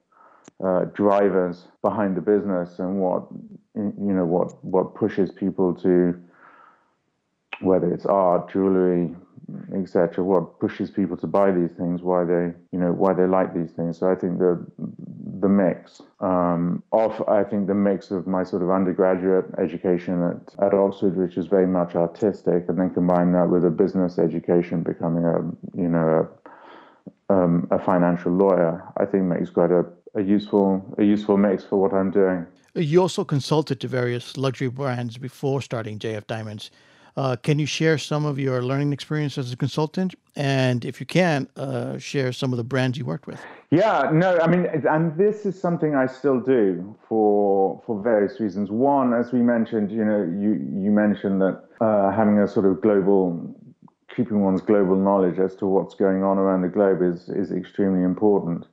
uh, 0.64 0.86
drivers 0.94 1.66
behind 1.82 2.16
the 2.16 2.22
business 2.22 2.80
and 2.80 3.00
what 3.00 3.28
you 3.76 4.14
know 4.14 4.26
what 4.26 4.64
what 4.64 4.96
pushes 4.96 5.32
people 5.32 5.74
to 5.76 6.20
whether 7.62 7.92
it's 7.92 8.06
art, 8.06 8.52
jewelry, 8.52 9.16
etc. 9.74 10.24
What 10.24 10.60
pushes 10.60 10.92
people 10.92 11.18
to 11.18 11.28
buy 11.28 11.52
these 11.52 11.72
things? 11.72 12.02
Why 12.02 12.24
they 12.24 12.54
you 12.72 12.80
know 12.80 12.92
why 12.92 13.14
they 13.14 13.26
like 13.26 13.54
these 13.54 13.72
things? 13.72 13.98
So 13.98 14.12
I 14.12 14.16
think 14.16 14.40
the 14.40 14.66
the 15.40 15.50
mix 15.50 16.02
um, 16.20 16.84
of 16.92 17.24
I 17.28 17.44
think 17.44 17.68
the 17.68 17.76
mix 17.76 18.12
of 18.12 18.28
my 18.28 18.44
sort 18.44 18.62
of 18.62 18.70
undergraduate 18.70 19.46
education 19.58 20.24
at, 20.24 20.66
at 20.66 20.74
Oxford, 20.74 21.16
which 21.16 21.38
is 21.38 21.48
very 21.48 21.68
much 21.68 21.96
artistic, 21.96 22.66
and 22.68 22.78
then 22.78 22.90
combine 22.94 23.32
that 23.34 23.50
with 23.50 23.66
a 23.66 23.70
business 23.70 24.20
education, 24.20 24.84
becoming 24.84 25.26
a 25.26 25.38
you 25.80 25.88
know 25.88 26.28
a, 27.30 27.34
um, 27.34 27.68
a 27.72 27.80
financial 27.80 28.32
lawyer, 28.32 28.84
I 28.98 29.06
think 29.06 29.24
makes 29.24 29.50
quite 29.50 29.72
a 29.72 29.86
a 30.16 30.22
useful 30.22 30.84
a 30.98 31.04
useful 31.04 31.38
mix 31.38 31.64
for 31.64 31.78
what 31.78 31.94
I'm 31.94 32.12
doing. 32.12 32.46
You 32.76 33.02
also 33.02 33.24
consulted 33.24 33.80
to 33.80 33.88
various 33.88 34.38
luxury 34.38 34.70
brands 34.70 35.18
before 35.18 35.62
starting 35.62 35.98
JF 35.98 36.28
Diamonds. 36.28 36.70
Uh, 37.18 37.36
can 37.36 37.58
you 37.58 37.66
share 37.66 37.98
some 37.98 38.26
of 38.26 38.38
your 38.38 38.62
learning 38.62 38.94
experience 38.94 39.40
as 39.40 39.52
a 39.52 39.58
consultant? 39.58 40.14
And 40.36 40.86
if 40.86 41.00
you 41.00 41.08
can, 41.08 41.50
uh, 41.56 41.98
share 41.98 42.32
some 42.32 42.54
of 42.54 42.58
the 42.58 42.64
brands 42.64 42.96
you 42.96 43.06
worked 43.06 43.26
with. 43.26 43.42
Yeah, 43.72 44.12
no, 44.14 44.38
I 44.38 44.48
mean, 44.48 44.68
and 44.88 45.18
this 45.18 45.44
is 45.44 45.60
something 45.60 45.96
I 45.96 46.06
still 46.06 46.40
do 46.40 46.96
for 47.10 47.82
for 47.88 48.02
various 48.02 48.40
reasons. 48.40 48.70
One, 48.70 49.16
as 49.16 49.34
we 49.34 49.40
mentioned, 49.40 49.90
you 49.92 50.06
know, 50.06 50.22
you 50.24 50.52
you 50.84 50.92
mentioned 50.92 51.42
that 51.42 51.64
uh, 51.82 52.12
having 52.12 52.38
a 52.38 52.48
sort 52.48 52.68
of 52.68 52.82
global, 52.82 53.56
keeping 54.16 54.44
one's 54.44 54.62
global 54.62 54.96
knowledge 54.96 55.40
as 55.40 55.56
to 55.56 55.66
what's 55.66 55.96
going 55.96 56.24
on 56.24 56.38
around 56.38 56.62
the 56.62 56.70
globe 56.70 57.02
is 57.02 57.30
is 57.30 57.52
extremely 57.52 58.04
important. 58.04 58.68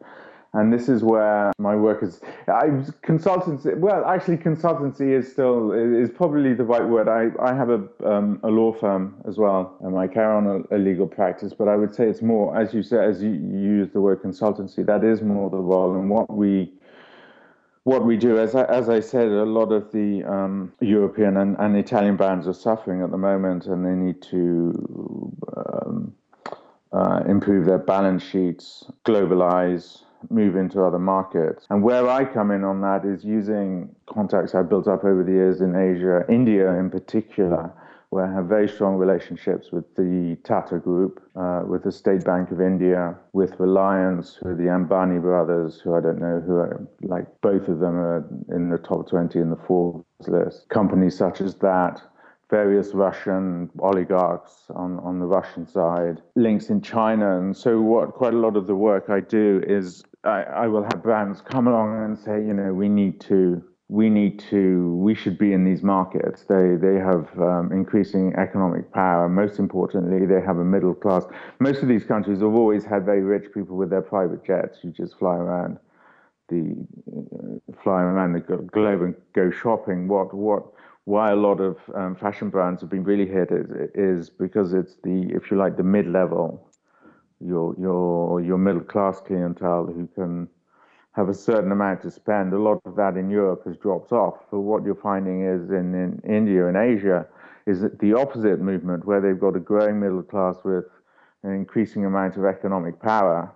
And 0.55 0.73
this 0.73 0.89
is 0.89 1.03
where 1.03 1.53
my 1.59 1.75
work 1.75 2.03
is. 2.03 2.21
I 2.47 2.67
consultancy. 3.03 3.77
Well, 3.77 4.05
actually, 4.05 4.39
consultancy 4.39 5.17
is 5.19 5.31
still 5.31 5.73
is 5.73 6.11
probably 6.11 6.55
the 6.55 6.65
right 6.65 6.87
word. 6.87 7.09
I 7.09 7.31
I 7.43 7.55
have 7.55 7.71
a 7.71 7.83
um, 8.05 8.41
a 8.43 8.49
law 8.49 8.73
firm 8.73 9.17
as 9.27 9.37
well, 9.37 9.77
and 9.81 9.99
I 9.99 10.07
carry 10.07 10.35
on 10.35 10.47
a, 10.47 10.77
a, 10.77 10.79
legal 10.79 11.07
practice. 11.07 11.53
But 11.53 11.69
I 11.69 11.77
would 11.77 11.95
say 11.95 12.09
it's 12.09 12.23
more, 12.23 12.57
as 12.57 12.73
you 12.73 12.83
said, 12.83 13.05
as 13.09 13.23
you, 13.23 13.31
you 13.31 13.59
use 13.59 13.91
the 13.93 14.01
word 14.01 14.23
consultancy. 14.23 14.87
That 14.87 15.05
is 15.05 15.23
more 15.23 15.51
the 15.51 15.59
role, 15.59 15.95
and 15.97 16.09
what 16.09 16.33
we 16.33 16.73
what 17.83 18.05
we 18.05 18.17
do, 18.17 18.39
as 18.39 18.55
I, 18.55 18.65
as 18.65 18.89
I 18.89 19.01
said, 19.01 19.29
a 19.29 19.45
lot 19.45 19.71
of 19.71 19.93
the 19.93 20.25
um, 20.25 20.73
European 20.81 21.37
and, 21.37 21.55
and, 21.59 21.77
Italian 21.77 22.17
brands 22.17 22.49
are 22.49 22.55
suffering 22.55 23.03
at 23.03 23.11
the 23.11 23.19
moment, 23.19 23.67
and 23.67 23.85
they 23.85 23.91
need 23.91 24.23
to 24.23 25.37
um, 25.55 26.15
uh, 26.95 27.21
improve 27.29 27.67
their 27.67 27.77
balance 27.79 28.23
sheets, 28.23 28.87
globalize, 29.05 30.01
move 30.31 30.57
into 30.57 30.83
other 30.83 30.99
markets. 30.99 31.67
And 31.71 31.83
where 31.83 32.09
I 32.09 32.25
come 32.25 32.51
in 32.51 32.65
on 32.65 32.81
that 32.83 33.05
is 33.05 33.25
using 33.25 33.95
contacts 34.07 34.55
I've 34.55 34.69
built 34.69 34.89
up 34.89 35.05
over 35.05 35.23
the 35.23 35.33
years 35.33 35.61
in 35.61 35.75
Asia, 35.75 36.25
India 36.29 36.71
in 36.79 36.91
particular, 36.91 37.73
where 38.11 38.27
I 38.27 38.33
have 38.33 38.47
very 38.47 38.69
strong 38.69 38.95
relationships 38.95 39.73
with 39.73 39.93
the 39.97 40.37
Tata 40.45 40.79
Group, 40.79 41.21
uh, 41.35 41.63
with 41.67 41.83
the 41.83 41.91
State 41.91 42.25
Bank 42.25 42.53
of 42.53 42.61
India, 42.61 43.17
with 43.33 43.59
Reliance, 43.59 44.39
who 44.41 44.51
are 44.51 44.55
the 44.55 44.65
Ambani 44.65 45.21
brothers, 45.21 45.81
who 45.81 45.95
I 45.95 46.01
don't 46.01 46.21
know 46.21 46.41
who 46.47 46.55
are, 46.55 46.87
like 47.03 47.27
both 47.41 47.67
of 47.67 47.81
them 47.81 47.97
are 47.97 48.25
in 48.51 48.71
the 48.71 48.79
top 48.79 49.09
20 49.09 49.39
in 49.41 49.51
the 49.51 49.57
Forbes 49.57 50.05
list. 50.29 50.69
Companies 50.69 51.17
such 51.17 51.41
as 51.41 51.57
that, 51.57 52.01
various 52.51 52.95
Russian 52.95 53.69
oligarchs 53.81 54.67
on, 54.77 55.01
on 55.01 55.19
the 55.19 55.27
Russian 55.27 55.67
side, 55.67 56.23
links 56.37 56.71
in 56.71 56.81
China. 56.81 57.39
And 57.39 57.57
so, 57.57 57.81
what 57.81 58.13
quite 58.13 58.35
a 58.35 58.39
lot 58.39 58.57
of 58.57 58.69
the 58.69 58.77
work 58.77 59.11
I 59.11 59.19
do 59.19 59.61
is 59.67 60.05
I, 60.25 60.43
I 60.43 60.67
will 60.69 60.83
have 60.83 61.03
brands 61.03 61.41
come 61.43 61.67
along 61.69 62.03
and 62.03 62.19
say, 62.19 62.39
you 62.39 62.55
know, 62.55 62.73
we 62.73 62.89
need 62.89 63.21
to 63.23 63.63
we 63.89 64.09
need 64.09 64.39
to 64.51 64.95
we 64.97 65.15
should 65.15 65.37
be 65.39 65.53
in 65.53 65.65
these 65.65 65.83
markets. 65.83 66.45
They 66.45 66.77
they 66.77 66.97
have 66.97 67.29
um, 67.39 67.71
increasing 67.73 68.35
economic 68.37 68.91
power. 68.93 69.29
Most 69.29 69.59
importantly 69.59 70.27
they 70.27 70.41
have 70.41 70.59
a 70.59 70.65
middle 70.65 70.95
class. 70.95 71.25
Most 71.61 71.83
of 71.83 71.89
these 71.89 72.05
countries 72.05 72.41
have 72.41 72.55
always 72.55 72.85
had 72.85 73.05
very 73.05 73.23
rich 73.23 73.53
people 73.53 73.77
with 73.77 73.91
their 73.91 74.03
private 74.03 74.45
jets 74.45 74.79
who 74.81 74.91
just 74.91 75.19
fly 75.19 75.37
around 75.37 75.79
the 76.49 76.75
uh, 77.15 77.73
fly 77.83 78.03
around 78.03 78.33
the 78.33 78.41
globe 78.41 79.03
and 79.03 79.15
go 79.35 79.51
shopping. 79.51 80.09
What 80.09 80.33
what 80.33 80.65
why 81.05 81.33
a 81.33 81.37
lot 81.37 81.61
of 81.61 81.77
um, 81.95 82.17
fashion 82.17 82.49
brands 82.49 82.81
have 82.81 82.89
been 82.89 83.05
really 83.05 83.27
hit 83.27 83.51
is, 83.51 83.69
is 83.95 84.31
because 84.31 84.73
it's 84.73 84.97
the 85.05 85.31
if 85.35 85.51
you 85.51 85.59
like 85.59 85.77
the 85.77 85.83
mid 85.83 86.07
level 86.07 86.67
your 87.45 87.75
your 87.79 88.41
your 88.41 88.59
middle 88.59 88.81
class 88.83 89.21
clientele 89.21 89.87
who 89.87 90.09
can 90.15 90.49
have 91.13 91.29
a 91.29 91.35
certain 91.35 91.71
amount 91.71 92.03
to 92.03 92.11
spend. 92.11 92.53
A 92.53 92.59
lot 92.59 92.81
of 92.85 92.97
that 92.97 93.17
in 93.17 93.31
Europe 93.31 93.63
has 93.67 93.77
dropped 93.77 94.13
off. 94.13 94.35
But 94.51 94.61
what 94.61 94.85
you're 94.85 94.97
finding 94.97 95.45
is 95.45 95.71
in, 95.71 95.95
in 95.95 96.21
India 96.29 96.67
and 96.67 96.77
Asia 96.77 97.27
is 97.67 97.85
the 98.01 98.15
opposite 98.15 98.61
movement, 98.61 99.07
where 99.07 99.21
they've 99.21 99.39
got 99.39 99.57
a 99.57 99.61
growing 99.61 100.01
middle 100.01 100.23
class 100.23 100.57
with 100.65 100.87
an 101.45 101.53
increasing 101.53 102.05
amount 102.05 102.37
of 102.37 102.45
economic 102.45 103.01
power, 103.01 103.55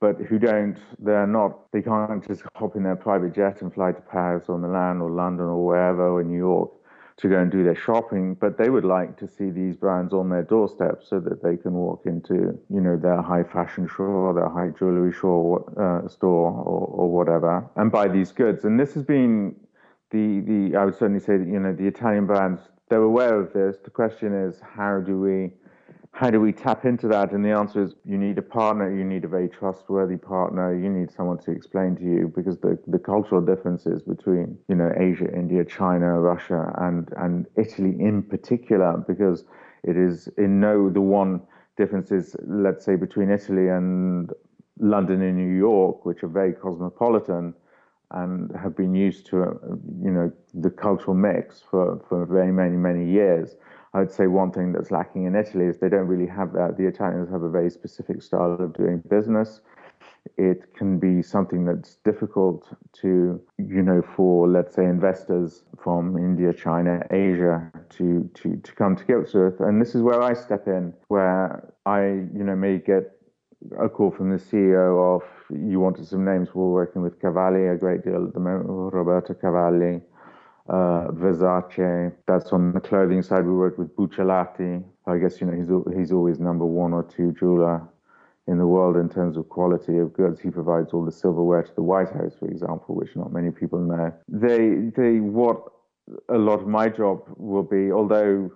but 0.00 0.16
who 0.28 0.38
don't, 0.38 0.76
they're 0.98 1.26
not, 1.26 1.70
they 1.72 1.82
can't 1.82 2.26
just 2.26 2.42
hop 2.56 2.76
in 2.76 2.82
their 2.82 2.96
private 2.96 3.34
jet 3.34 3.62
and 3.62 3.72
fly 3.72 3.92
to 3.92 4.00
Paris 4.00 4.44
or 4.48 4.58
Milan 4.58 5.00
or 5.00 5.10
London 5.10 5.46
or 5.46 5.64
wherever 5.64 6.08
or 6.08 6.22
New 6.22 6.36
York 6.36 6.70
to 7.18 7.28
go 7.28 7.38
and 7.38 7.50
do 7.50 7.64
their 7.64 7.74
shopping, 7.74 8.34
but 8.34 8.56
they 8.58 8.70
would 8.70 8.84
like 8.84 9.16
to 9.18 9.26
see 9.26 9.50
these 9.50 9.76
brands 9.76 10.14
on 10.14 10.28
their 10.28 10.44
doorstep 10.44 11.02
so 11.04 11.18
that 11.18 11.42
they 11.42 11.56
can 11.56 11.74
walk 11.74 12.02
into, 12.06 12.58
you 12.70 12.80
know, 12.80 12.96
their 12.96 13.20
high 13.20 13.42
fashion 13.42 13.88
store, 13.92 14.32
their 14.32 14.48
high 14.48 14.70
jewelry 14.78 15.12
store, 15.12 15.64
uh, 15.76 16.08
store 16.08 16.52
or, 16.52 16.86
or 16.86 17.10
whatever, 17.10 17.68
and 17.76 17.90
buy 17.90 18.06
these 18.06 18.30
goods. 18.30 18.64
And 18.64 18.78
this 18.78 18.94
has 18.94 19.02
been 19.02 19.56
the 20.10 20.40
the 20.40 20.76
I 20.76 20.84
would 20.84 20.94
certainly 20.94 21.20
say 21.20 21.36
that 21.36 21.46
you 21.46 21.58
know 21.58 21.74
the 21.74 21.86
Italian 21.86 22.26
brands 22.26 22.60
they're 22.88 23.02
aware 23.02 23.38
of 23.38 23.52
this. 23.52 23.76
The 23.82 23.90
question 23.90 24.32
is 24.32 24.60
how 24.60 25.00
do 25.00 25.20
we 25.20 25.50
how 26.18 26.30
do 26.30 26.40
we 26.40 26.52
tap 26.52 26.84
into 26.84 27.06
that? 27.06 27.30
And 27.30 27.44
the 27.44 27.52
answer 27.52 27.80
is 27.80 27.94
you 28.04 28.18
need 28.18 28.38
a 28.38 28.42
partner, 28.42 28.92
you 28.92 29.04
need 29.04 29.24
a 29.24 29.28
very 29.28 29.48
trustworthy 29.48 30.16
partner, 30.16 30.74
you 30.74 30.90
need 30.90 31.12
someone 31.12 31.38
to 31.44 31.52
explain 31.52 31.94
to 31.94 32.02
you 32.02 32.32
because 32.34 32.58
the, 32.58 32.76
the 32.88 32.98
cultural 32.98 33.40
differences 33.40 34.02
between, 34.02 34.58
you 34.68 34.74
know, 34.74 34.90
Asia, 34.96 35.32
India, 35.32 35.64
China, 35.64 36.18
Russia, 36.18 36.74
and, 36.78 37.08
and 37.18 37.46
Italy 37.56 37.94
in 38.00 38.24
particular, 38.24 38.96
because 39.06 39.44
it 39.84 39.96
is 39.96 40.28
in 40.36 40.58
no 40.58 40.90
the 40.90 41.00
one 41.00 41.40
difference 41.76 42.10
is, 42.10 42.34
let's 42.48 42.84
say, 42.84 42.96
between 42.96 43.30
Italy 43.30 43.68
and 43.68 44.32
London 44.80 45.22
and 45.22 45.36
New 45.36 45.56
York, 45.56 46.04
which 46.04 46.24
are 46.24 46.28
very 46.28 46.52
cosmopolitan 46.52 47.54
and 48.10 48.50
have 48.60 48.76
been 48.76 48.92
used 48.92 49.24
to, 49.26 49.36
you 50.02 50.10
know, 50.10 50.32
the 50.52 50.70
cultural 50.70 51.14
mix 51.14 51.62
for, 51.70 52.04
for 52.08 52.26
very 52.26 52.50
many, 52.50 52.76
many 52.76 53.08
years 53.08 53.54
I 53.94 54.00
would 54.00 54.12
say 54.12 54.26
one 54.26 54.52
thing 54.52 54.72
that's 54.72 54.90
lacking 54.90 55.24
in 55.24 55.34
Italy 55.34 55.66
is 55.66 55.78
they 55.78 55.88
don't 55.88 56.06
really 56.06 56.26
have 56.26 56.52
that. 56.52 56.76
The 56.76 56.86
Italians 56.86 57.30
have 57.30 57.42
a 57.42 57.50
very 57.50 57.70
specific 57.70 58.22
style 58.22 58.56
of 58.60 58.74
doing 58.74 59.02
business. 59.08 59.60
It 60.36 60.74
can 60.74 60.98
be 60.98 61.22
something 61.22 61.64
that's 61.64 61.96
difficult 62.04 62.68
to, 63.00 63.40
you 63.56 63.82
know, 63.82 64.02
for 64.14 64.46
let's 64.46 64.74
say 64.74 64.84
investors 64.84 65.64
from 65.82 66.18
India, 66.18 66.52
China, 66.52 67.00
Asia 67.10 67.70
to 67.90 68.30
to 68.34 68.56
to 68.56 68.72
come 68.74 68.94
to 68.96 69.04
grips 69.04 69.32
with. 69.32 69.60
And 69.60 69.80
this 69.80 69.94
is 69.94 70.02
where 70.02 70.20
I 70.20 70.34
step 70.34 70.68
in, 70.68 70.92
where 71.08 71.72
I, 71.86 72.04
you 72.04 72.44
know, 72.44 72.56
may 72.56 72.78
get 72.78 73.18
a 73.80 73.88
call 73.88 74.10
from 74.10 74.30
the 74.30 74.36
CEO 74.36 75.16
of 75.16 75.22
you 75.50 75.80
wanted 75.80 76.06
some 76.06 76.24
names. 76.24 76.54
We're 76.54 76.70
working 76.70 77.02
with 77.02 77.20
Cavalli 77.20 77.66
a 77.66 77.76
great 77.76 78.04
deal 78.04 78.26
at 78.26 78.34
the 78.34 78.40
moment, 78.40 78.68
Roberto 78.68 79.34
Cavalli 79.34 80.02
uh, 80.68 81.08
Versace. 81.12 82.12
That's 82.26 82.52
on 82.52 82.72
the 82.72 82.80
clothing 82.80 83.22
side. 83.22 83.44
We 83.44 83.52
work 83.52 83.78
with 83.78 83.94
Buccellati. 83.96 84.84
I 85.06 85.16
guess 85.18 85.40
you 85.40 85.46
know 85.46 85.56
he's 85.56 85.96
he's 85.96 86.12
always 86.12 86.38
number 86.38 86.66
one 86.66 86.92
or 86.92 87.02
two 87.02 87.32
jeweler 87.38 87.82
in 88.46 88.58
the 88.58 88.66
world 88.66 88.96
in 88.96 89.08
terms 89.08 89.36
of 89.36 89.48
quality 89.48 89.98
of 89.98 90.12
goods. 90.12 90.40
He 90.40 90.50
provides 90.50 90.92
all 90.92 91.04
the 91.04 91.12
silverware 91.12 91.62
to 91.62 91.74
the 91.74 91.82
White 91.82 92.10
House, 92.10 92.34
for 92.38 92.46
example, 92.46 92.94
which 92.94 93.14
not 93.14 93.32
many 93.32 93.50
people 93.50 93.78
know. 93.78 94.12
They 94.28 94.90
they 94.96 95.20
what 95.20 95.62
a 96.28 96.38
lot 96.38 96.60
of 96.60 96.66
my 96.66 96.88
job 96.88 97.22
will 97.36 97.62
be, 97.62 97.92
although 97.92 98.50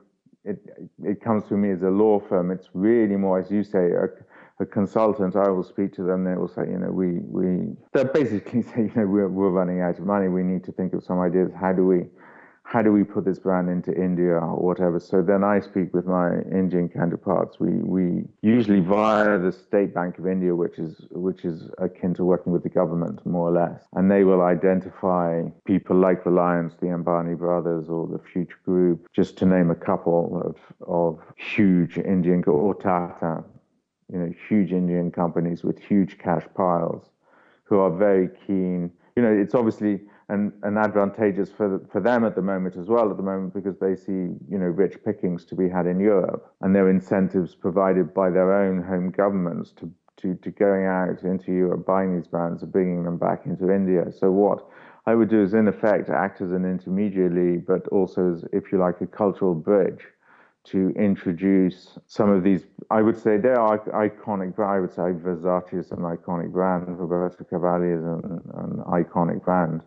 it 0.45 0.59
it 1.03 1.21
comes 1.21 1.45
to 1.49 1.55
me 1.55 1.71
as 1.71 1.83
a 1.83 1.91
law 1.91 2.21
firm, 2.21 2.51
it's 2.51 2.69
really 2.75 3.17
more, 3.17 3.39
as 3.39 3.51
you 3.51 3.63
say, 3.63 3.91
a, 3.93 4.09
a 4.61 4.67
consultant, 4.67 5.37
I 5.37 5.49
will 5.49 5.65
speak 5.65 5.93
to 5.95 6.03
them. 6.03 6.25
They 6.25 6.35
will 6.35 6.49
say, 6.49 6.63
you 6.69 6.79
know, 6.79 6.91
we 6.91 7.19
we 7.21 7.77
they 7.93 8.05
basically 8.05 8.63
say, 8.71 8.83
you 8.83 8.93
know, 8.95 9.07
we're 9.07 9.29
we're 9.29 9.51
running 9.51 9.81
out 9.81 9.99
of 9.99 10.07
money. 10.07 10.29
We 10.29 10.43
need 10.43 10.65
to 10.65 10.73
think 10.73 10.95
of 10.95 11.05
some 11.05 11.21
ideas. 11.21 11.51
How 11.59 11.73
do 11.73 11.87
we 11.87 12.07
how 12.65 12.81
do 12.81 12.93
we 12.93 13.05
put 13.05 13.25
this 13.25 13.39
brand 13.39 13.69
into 13.69 13.93
India 13.93 14.33
or 14.35 14.57
whatever? 14.57 14.99
So 15.01 15.21
then 15.21 15.45
I 15.45 15.61
speak 15.61 15.93
with 15.93 16.07
my 16.07 16.41
Indian 16.51 16.89
counterparts. 16.89 17.59
We 17.59 17.73
we 17.83 18.25
usually 18.41 18.81
via 18.81 19.39
the 19.39 19.53
State 19.53 19.95
Bank 19.95 20.19
of 20.19 20.27
India, 20.27 20.55
which 20.55 20.79
is 20.79 21.07
which 21.11 21.45
is 21.45 21.69
akin 21.79 22.15
to 22.15 22.25
working 22.25 22.53
with 22.53 22.63
the 22.63 22.69
government 22.69 23.25
more 23.27 23.49
or 23.49 23.53
less, 23.53 23.83
and 23.95 24.11
they 24.11 24.25
will 24.25 24.43
identify 24.43 25.43
people 25.67 25.97
like 25.97 26.25
Reliance, 26.25 26.75
the 26.81 26.87
Ambani 26.87 27.37
brothers, 27.37 27.89
or 27.89 28.07
the 28.07 28.21
Future 28.33 28.59
Group, 28.65 29.07
just 29.13 29.37
to 29.39 29.47
name 29.47 29.71
a 29.71 29.75
couple 29.75 30.41
of 30.45 30.57
of 30.87 31.21
huge 31.37 31.99
Indian 31.99 32.43
or 32.47 32.75
Tata 32.75 33.45
you 34.11 34.19
know, 34.19 34.33
huge 34.49 34.73
Indian 34.73 35.11
companies 35.11 35.63
with 35.65 35.79
huge 35.79 36.19
cash 36.19 36.45
piles 36.55 37.11
who 37.65 37.79
are 37.79 37.91
very 37.91 38.29
keen. 38.47 38.91
You 39.17 39.23
know, 39.23 39.33
it's 39.33 39.55
obviously 39.55 40.01
an, 40.29 40.53
an 40.63 40.79
advantageous 40.79 41.51
for 41.51 41.81
for 41.91 42.01
them 42.01 42.25
at 42.25 42.35
the 42.35 42.43
moment 42.43 42.77
as 42.77 42.89
well 42.89 43.11
at 43.11 43.17
the 43.17 43.23
moment 43.23 43.53
because 43.53 43.79
they 43.79 43.95
see 43.95 44.37
you 44.49 44.59
know 44.59 44.67
rich 44.67 44.97
pickings 45.05 45.45
to 45.47 45.55
be 45.55 45.69
had 45.69 45.87
in 45.87 46.01
Europe 46.01 46.55
and 46.61 46.75
their 46.75 46.89
incentives 46.89 47.55
provided 47.55 48.15
by 48.15 48.31
their 48.31 48.53
own 48.53 48.83
home 48.83 49.11
governments 49.11 49.73
to 49.73 49.91
to, 50.19 50.35
to 50.37 50.51
going 50.51 50.87
out 50.87 51.23
into 51.23 51.53
Europe, 51.53 51.85
buying 51.85 52.15
these 52.15 52.29
brands 52.29 52.63
and 52.63 52.73
bringing 52.73 53.05
them 53.05 53.19
back 53.19 53.45
into 53.45 53.71
India. 53.71 54.13
So 54.13 54.31
what 54.31 54.67
I 55.07 55.15
would 55.15 55.29
do 55.29 55.43
is 55.43 55.53
in 55.55 55.69
effect 55.69 56.11
act 56.11 56.41
as 56.41 56.53
an 56.53 56.65
intermediary, 56.65 57.59
but 57.59 57.89
also 57.89 58.33
as, 58.33 58.45
if 58.53 58.71
you 58.71 58.79
like, 58.79 59.01
a 59.01 59.07
cultural 59.07 59.55
bridge 59.55 60.07
to 60.65 60.91
introduce 60.91 61.99
some 62.07 62.31
of 62.31 62.43
these. 62.45 62.65
I 62.91 63.03
would 63.03 63.17
say 63.17 63.37
they 63.37 63.51
are 63.51 63.79
iconic. 63.79 64.59
I 64.59 64.81
would 64.81 64.91
say 64.91 65.13
Versace 65.13 65.75
is 65.75 65.91
an 65.91 65.99
iconic 65.99 66.53
brand. 66.53 66.87
Roberto 66.99 67.45
Cavalli 67.45 67.89
is 67.89 68.05
an, 68.05 68.41
an 68.55 68.83
iconic 68.87 69.45
brand. 69.45 69.83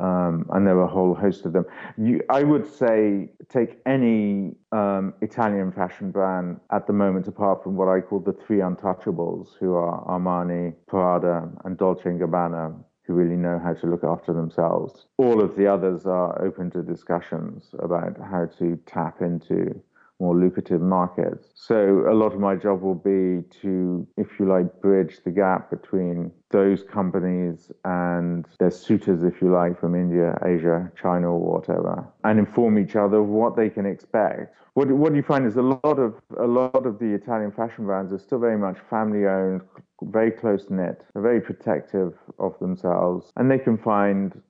Um, 0.00 0.46
and 0.50 0.66
there 0.66 0.76
are 0.78 0.84
a 0.84 0.88
whole 0.88 1.14
host 1.14 1.46
of 1.46 1.52
them. 1.52 1.66
You, 1.96 2.20
I 2.28 2.42
would 2.42 2.66
say 2.66 3.30
take 3.48 3.78
any 3.86 4.56
um, 4.72 5.14
Italian 5.20 5.70
fashion 5.70 6.10
brand 6.10 6.58
at 6.70 6.86
the 6.86 6.92
moment, 6.92 7.28
apart 7.28 7.62
from 7.62 7.76
what 7.76 7.88
I 7.88 8.00
call 8.00 8.18
the 8.18 8.32
three 8.32 8.58
untouchables, 8.58 9.50
who 9.60 9.74
are 9.74 10.04
Armani, 10.06 10.74
Prada, 10.88 11.48
and 11.64 11.78
Dolce 11.78 12.02
& 12.04 12.04
Gabbana, 12.10 12.74
who 13.06 13.14
really 13.14 13.36
know 13.36 13.60
how 13.62 13.74
to 13.74 13.86
look 13.86 14.02
after 14.02 14.32
themselves. 14.32 15.06
All 15.18 15.40
of 15.40 15.54
the 15.56 15.66
others 15.66 16.06
are 16.06 16.42
open 16.42 16.70
to 16.72 16.82
discussions 16.82 17.70
about 17.78 18.16
how 18.18 18.46
to 18.58 18.76
tap 18.86 19.20
into 19.20 19.80
more 20.20 20.36
lucrative 20.36 20.80
markets. 20.80 21.48
So 21.54 22.04
a 22.08 22.14
lot 22.14 22.32
of 22.32 22.40
my 22.40 22.54
job 22.54 22.82
will 22.82 22.94
be 22.94 23.42
to, 23.62 24.06
if 24.16 24.28
you 24.38 24.46
like, 24.46 24.80
bridge 24.80 25.18
the 25.24 25.30
gap 25.30 25.70
between 25.70 26.30
those 26.50 26.82
companies 26.84 27.72
and 27.84 28.46
their 28.60 28.70
suitors, 28.70 29.22
if 29.24 29.42
you 29.42 29.52
like, 29.52 29.78
from 29.80 29.94
India, 29.94 30.38
Asia, 30.44 30.90
China, 31.00 31.32
or 31.32 31.58
whatever, 31.58 32.06
and 32.22 32.38
inform 32.38 32.78
each 32.78 32.96
other 32.96 33.18
of 33.18 33.26
what 33.26 33.56
they 33.56 33.68
can 33.68 33.86
expect. 33.86 34.54
What, 34.74 34.90
what 34.90 35.14
you 35.14 35.22
find 35.22 35.46
is 35.46 35.56
a 35.56 35.62
lot 35.62 35.98
of 35.98 36.14
a 36.38 36.46
lot 36.46 36.84
of 36.86 36.98
the 36.98 37.14
Italian 37.14 37.52
fashion 37.52 37.86
brands 37.86 38.12
are 38.12 38.18
still 38.18 38.40
very 38.40 38.58
much 38.58 38.76
family 38.90 39.26
owned, 39.26 39.62
very 40.02 40.32
close 40.32 40.66
knit, 40.68 41.00
very 41.14 41.40
protective 41.40 42.14
of 42.38 42.58
themselves, 42.58 43.32
and 43.36 43.50
they 43.50 43.58
can 43.58 43.78
find 43.78 44.40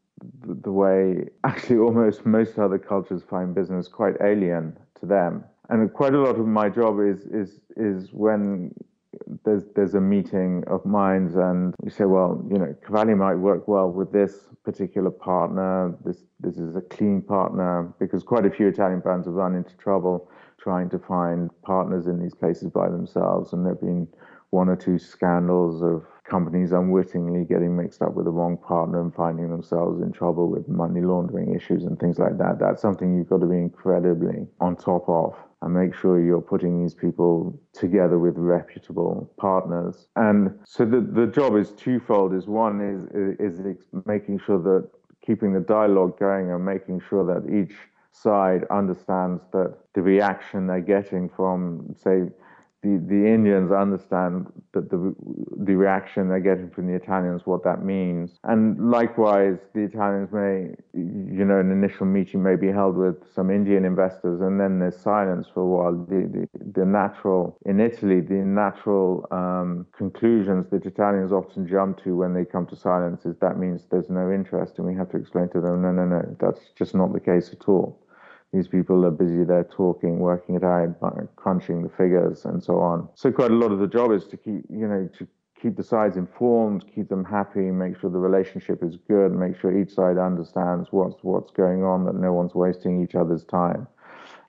the 0.62 0.72
way 0.72 1.28
actually 1.44 1.78
almost 1.78 2.24
most 2.24 2.58
other 2.58 2.78
cultures 2.78 3.22
find 3.28 3.54
business 3.54 3.88
quite 3.88 4.14
alien 4.22 4.76
to 5.00 5.06
them. 5.06 5.44
And 5.68 5.92
quite 5.92 6.14
a 6.14 6.20
lot 6.20 6.38
of 6.38 6.46
my 6.46 6.68
job 6.68 7.00
is 7.00 7.26
is 7.26 7.60
is 7.76 8.12
when 8.12 8.72
there's 9.44 9.64
there's 9.74 9.94
a 9.94 10.00
meeting 10.00 10.64
of 10.66 10.84
minds 10.84 11.36
and 11.36 11.74
you 11.82 11.90
say, 11.90 12.04
well, 12.04 12.44
you 12.50 12.58
know, 12.58 12.74
Cavalli 12.84 13.14
might 13.14 13.36
work 13.36 13.68
well 13.68 13.90
with 13.90 14.12
this 14.12 14.48
particular 14.64 15.10
partner. 15.10 15.94
This 16.04 16.24
this 16.40 16.58
is 16.58 16.76
a 16.76 16.80
clean 16.80 17.22
partner 17.22 17.92
because 17.98 18.22
quite 18.22 18.46
a 18.46 18.50
few 18.50 18.68
Italian 18.68 19.00
brands 19.00 19.26
have 19.26 19.34
run 19.34 19.54
into 19.54 19.76
trouble 19.76 20.30
trying 20.58 20.88
to 20.88 20.98
find 20.98 21.50
partners 21.62 22.06
in 22.06 22.18
these 22.18 22.34
places 22.34 22.70
by 22.70 22.88
themselves, 22.88 23.52
and 23.52 23.66
there've 23.66 23.80
been 23.80 24.08
one 24.50 24.68
or 24.68 24.76
two 24.76 24.98
scandals 24.98 25.82
of 25.82 26.04
companies 26.24 26.72
unwittingly 26.72 27.44
getting 27.44 27.76
mixed 27.76 28.00
up 28.00 28.14
with 28.14 28.24
the 28.24 28.30
wrong 28.30 28.56
partner 28.56 29.00
and 29.00 29.12
finding 29.14 29.50
themselves 29.50 30.00
in 30.00 30.12
trouble 30.12 30.48
with 30.48 30.66
money 30.68 31.00
laundering 31.00 31.54
issues 31.54 31.84
and 31.84 31.98
things 31.98 32.18
like 32.18 32.38
that. 32.38 32.58
That's 32.58 32.80
something 32.80 33.14
you've 33.14 33.28
got 33.28 33.40
to 33.40 33.46
be 33.46 33.58
incredibly 33.58 34.46
on 34.60 34.76
top 34.76 35.06
of 35.08 35.34
and 35.64 35.72
make 35.72 35.94
sure 35.94 36.22
you're 36.22 36.42
putting 36.42 36.82
these 36.82 36.94
people 36.94 37.58
together 37.72 38.18
with 38.18 38.36
reputable 38.36 39.32
partners. 39.38 40.06
And 40.14 40.58
so 40.64 40.84
the, 40.84 41.00
the 41.00 41.26
job 41.26 41.56
is 41.56 41.72
twofold. 41.72 42.34
Is 42.34 42.46
one 42.46 42.80
is, 43.40 43.60
is 43.60 43.76
making 44.04 44.40
sure 44.44 44.60
that 44.62 44.90
keeping 45.24 45.54
the 45.54 45.60
dialogue 45.60 46.18
going 46.18 46.50
and 46.50 46.62
making 46.62 47.00
sure 47.08 47.24
that 47.24 47.50
each 47.50 47.74
side 48.12 48.64
understands 48.70 49.42
that 49.52 49.74
the 49.94 50.02
reaction 50.02 50.66
they're 50.66 50.80
getting 50.80 51.30
from 51.30 51.94
say 51.96 52.24
the, 52.84 53.02
the 53.08 53.26
Indians 53.26 53.72
understand 53.72 54.46
that 54.74 54.90
the 54.90 55.14
the 55.56 55.74
reaction 55.74 56.28
they're 56.28 56.40
getting 56.40 56.70
from 56.70 56.86
the 56.86 56.94
Italians, 56.94 57.42
what 57.46 57.64
that 57.64 57.84
means, 57.84 58.38
and 58.44 58.90
likewise, 58.90 59.58
the 59.74 59.80
Italians 59.80 60.30
may, 60.32 60.74
you 60.92 61.44
know, 61.44 61.58
an 61.58 61.70
initial 61.72 62.06
meeting 62.06 62.42
may 62.42 62.56
be 62.56 62.70
held 62.70 62.96
with 62.96 63.16
some 63.34 63.50
Indian 63.50 63.84
investors, 63.84 64.40
and 64.40 64.60
then 64.60 64.78
there's 64.78 64.96
silence 64.96 65.46
for 65.52 65.60
a 65.60 65.70
while. 65.74 65.92
The 66.12 66.20
the, 66.34 66.70
the 66.80 66.84
natural 66.84 67.56
in 67.64 67.80
Italy, 67.80 68.20
the 68.20 68.42
natural 68.64 69.26
um, 69.30 69.86
conclusions 69.96 70.66
that 70.70 70.84
Italians 70.84 71.32
often 71.32 71.66
jump 71.66 72.02
to 72.04 72.14
when 72.16 72.34
they 72.34 72.44
come 72.44 72.66
to 72.66 72.76
silence 72.76 73.24
is 73.24 73.36
that 73.40 73.58
means 73.58 73.86
there's 73.90 74.10
no 74.10 74.30
interest, 74.30 74.78
and 74.78 74.86
we 74.86 74.94
have 74.94 75.10
to 75.10 75.16
explain 75.16 75.48
to 75.50 75.60
them, 75.60 75.82
no, 75.82 75.90
no, 75.90 76.04
no, 76.04 76.36
that's 76.38 76.60
just 76.76 76.94
not 76.94 77.12
the 77.12 77.20
case 77.20 77.50
at 77.52 77.66
all. 77.68 78.03
These 78.54 78.68
people 78.68 79.04
are 79.04 79.10
busy 79.10 79.42
there 79.42 79.64
talking, 79.64 80.20
working 80.20 80.54
it 80.54 80.62
out, 80.62 80.94
crunching 81.34 81.82
the 81.82 81.88
figures, 81.88 82.44
and 82.44 82.62
so 82.62 82.78
on. 82.78 83.08
So 83.16 83.32
quite 83.32 83.50
a 83.50 83.54
lot 83.54 83.72
of 83.72 83.80
the 83.80 83.88
job 83.88 84.12
is 84.12 84.26
to 84.26 84.36
keep, 84.36 84.64
you 84.70 84.86
know, 84.86 85.08
to 85.18 85.26
keep 85.60 85.76
the 85.76 85.82
sides 85.82 86.16
informed, 86.16 86.84
keep 86.94 87.08
them 87.08 87.24
happy, 87.24 87.72
make 87.72 87.98
sure 87.98 88.10
the 88.10 88.18
relationship 88.18 88.84
is 88.84 88.96
good, 89.08 89.32
make 89.32 89.58
sure 89.58 89.76
each 89.76 89.92
side 89.92 90.18
understands 90.18 90.88
what's 90.92 91.16
what's 91.22 91.50
going 91.50 91.82
on, 91.82 92.04
that 92.04 92.14
no 92.14 92.32
one's 92.32 92.54
wasting 92.54 93.02
each 93.02 93.16
other's 93.16 93.44
time. 93.44 93.88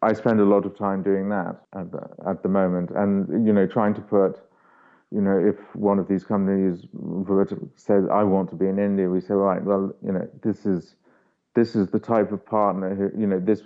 I 0.04 0.14
spend 0.14 0.40
a 0.40 0.46
lot 0.46 0.68
of 0.68 0.78
time 0.78 1.02
doing 1.02 1.30
that 1.30 1.62
at 1.74 1.92
the, 1.92 2.08
at 2.28 2.44
the 2.44 2.50
moment, 2.50 2.92
and 2.92 3.48
you 3.48 3.54
know, 3.54 3.66
trying 3.66 3.96
to 3.96 4.02
put 4.02 4.40
you 5.12 5.22
know, 5.22 5.38
if 5.38 5.56
one 5.76 5.98
of 5.98 6.08
these 6.08 6.24
companies 6.26 6.86
says, 7.76 8.04
I 8.12 8.24
want 8.24 8.50
to 8.50 8.56
be 8.56 8.68
in 8.68 8.80
India, 8.80 9.08
we 9.08 9.22
say, 9.22 9.34
right, 9.34 9.64
well, 9.64 9.96
you 10.04 10.12
know, 10.12 10.28
this 10.44 10.66
is 10.66 10.96
this 11.54 11.76
is 11.76 11.88
the 11.88 12.00
type 12.00 12.32
of 12.34 12.46
partner 12.46 12.94
who, 12.94 13.20
you 13.20 13.26
know, 13.26 13.40
this 13.40 13.62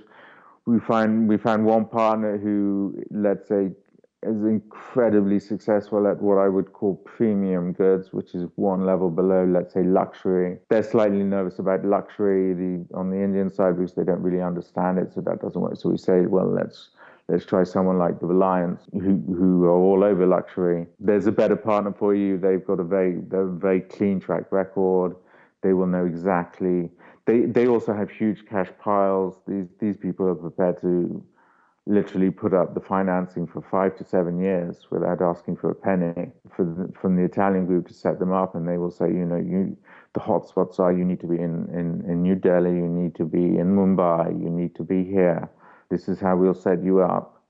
we 0.65 0.79
find 0.79 1.27
we 1.27 1.37
found 1.37 1.65
one 1.65 1.85
partner 1.85 2.37
who, 2.37 2.95
let's 3.11 3.47
say, 3.47 3.71
is 4.23 4.43
incredibly 4.43 5.39
successful 5.39 6.07
at 6.07 6.21
what 6.21 6.37
I 6.37 6.49
would 6.49 6.73
call 6.73 6.95
premium 6.95 7.71
goods, 7.71 8.11
which 8.11 8.35
is 8.35 8.45
one 8.55 8.85
level 8.85 9.09
below, 9.09 9.45
let's 9.45 9.73
say, 9.73 9.83
luxury. 9.83 10.57
They're 10.69 10.83
slightly 10.83 11.23
nervous 11.23 11.59
about 11.59 11.85
luxury 11.85 12.53
the, 12.53 12.85
on 12.93 13.09
the 13.09 13.17
Indian 13.17 13.49
side 13.49 13.77
because 13.77 13.93
they 13.93 14.03
don't 14.03 14.21
really 14.21 14.41
understand 14.41 14.99
it, 14.99 15.13
so 15.13 15.21
that 15.21 15.41
doesn't 15.41 15.61
work. 15.61 15.77
So 15.77 15.89
we 15.89 15.97
say, 15.97 16.25
well, 16.25 16.51
let's 16.51 16.89
let's 17.29 17.45
try 17.45 17.63
someone 17.63 17.97
like 17.97 18.19
the 18.19 18.25
Reliance, 18.25 18.81
who 18.91 19.23
who 19.27 19.63
are 19.65 19.71
all 19.71 20.03
over 20.03 20.25
luxury. 20.25 20.87
There's 20.99 21.27
a 21.27 21.31
better 21.31 21.55
partner 21.55 21.93
for 21.97 22.13
you. 22.13 22.37
They've 22.37 22.65
got 22.65 22.79
a 22.79 22.83
very 22.83 23.21
a 23.31 23.45
very 23.45 23.81
clean 23.81 24.19
track 24.19 24.51
record. 24.51 25.15
They 25.61 25.73
will 25.73 25.87
know 25.87 26.05
exactly 26.05 26.89
they 27.29 27.41
they 27.41 27.67
also 27.67 27.93
have 27.93 28.09
huge 28.09 28.45
cash 28.47 28.69
piles. 28.79 29.35
These 29.47 29.67
these 29.79 29.97
people 29.97 30.27
are 30.27 30.35
prepared 30.35 30.81
to 30.81 31.23
literally 31.85 32.29
put 32.29 32.53
up 32.53 32.73
the 32.73 32.79
financing 32.79 33.47
for 33.47 33.61
five 33.61 33.95
to 33.97 34.03
seven 34.03 34.39
years 34.39 34.87
without 34.91 35.21
asking 35.21 35.57
for 35.57 35.71
a 35.71 35.75
penny 35.75 36.31
for 36.55 36.63
the, 36.65 36.91
from 36.99 37.15
the 37.15 37.23
Italian 37.23 37.65
group 37.65 37.87
to 37.87 37.93
set 37.93 38.19
them 38.19 38.31
up, 38.31 38.55
and 38.55 38.67
they 38.67 38.77
will 38.77 38.91
say, 38.91 39.07
you 39.07 39.25
know, 39.25 39.37
you 39.37 39.77
the 40.13 40.19
hotspots 40.19 40.79
are 40.79 40.91
you 40.91 41.05
need 41.05 41.19
to 41.19 41.27
be 41.27 41.35
in, 41.35 41.67
in, 41.79 42.03
in 42.09 42.23
New 42.23 42.35
Delhi, 42.35 42.71
you 42.71 42.87
need 42.87 43.13
to 43.15 43.25
be 43.25 43.45
in 43.61 43.75
Mumbai, 43.75 44.27
you 44.43 44.49
need 44.49 44.73
to 44.75 44.83
be 44.83 45.03
here. 45.03 45.49
This 45.89 46.09
is 46.09 46.19
how 46.19 46.35
we'll 46.35 46.55
set 46.55 46.83
you 46.83 47.01
up. 47.01 47.43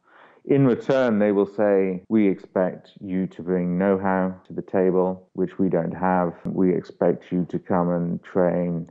In 0.45 0.65
return, 0.65 1.19
they 1.19 1.31
will 1.31 1.45
say, 1.61 2.03
We 2.09 2.27
expect 2.27 2.91
you 2.99 3.27
to 3.27 3.41
bring 3.41 3.77
know 3.77 3.97
how 3.97 4.35
to 4.47 4.53
the 4.53 4.61
table, 4.61 5.29
which 5.33 5.57
we 5.57 5.69
don't 5.69 5.93
have. 5.93 6.33
We 6.43 6.73
expect 6.73 7.31
you 7.31 7.45
to 7.49 7.59
come 7.59 7.89
and 7.91 8.21
train 8.23 8.89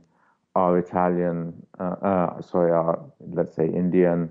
our 0.55 0.77
Italian, 0.77 1.53
uh, 1.79 1.95
uh, 2.01 2.41
sorry, 2.41 2.71
our, 2.71 2.99
let's 3.19 3.55
say, 3.55 3.65
Indian, 3.65 4.29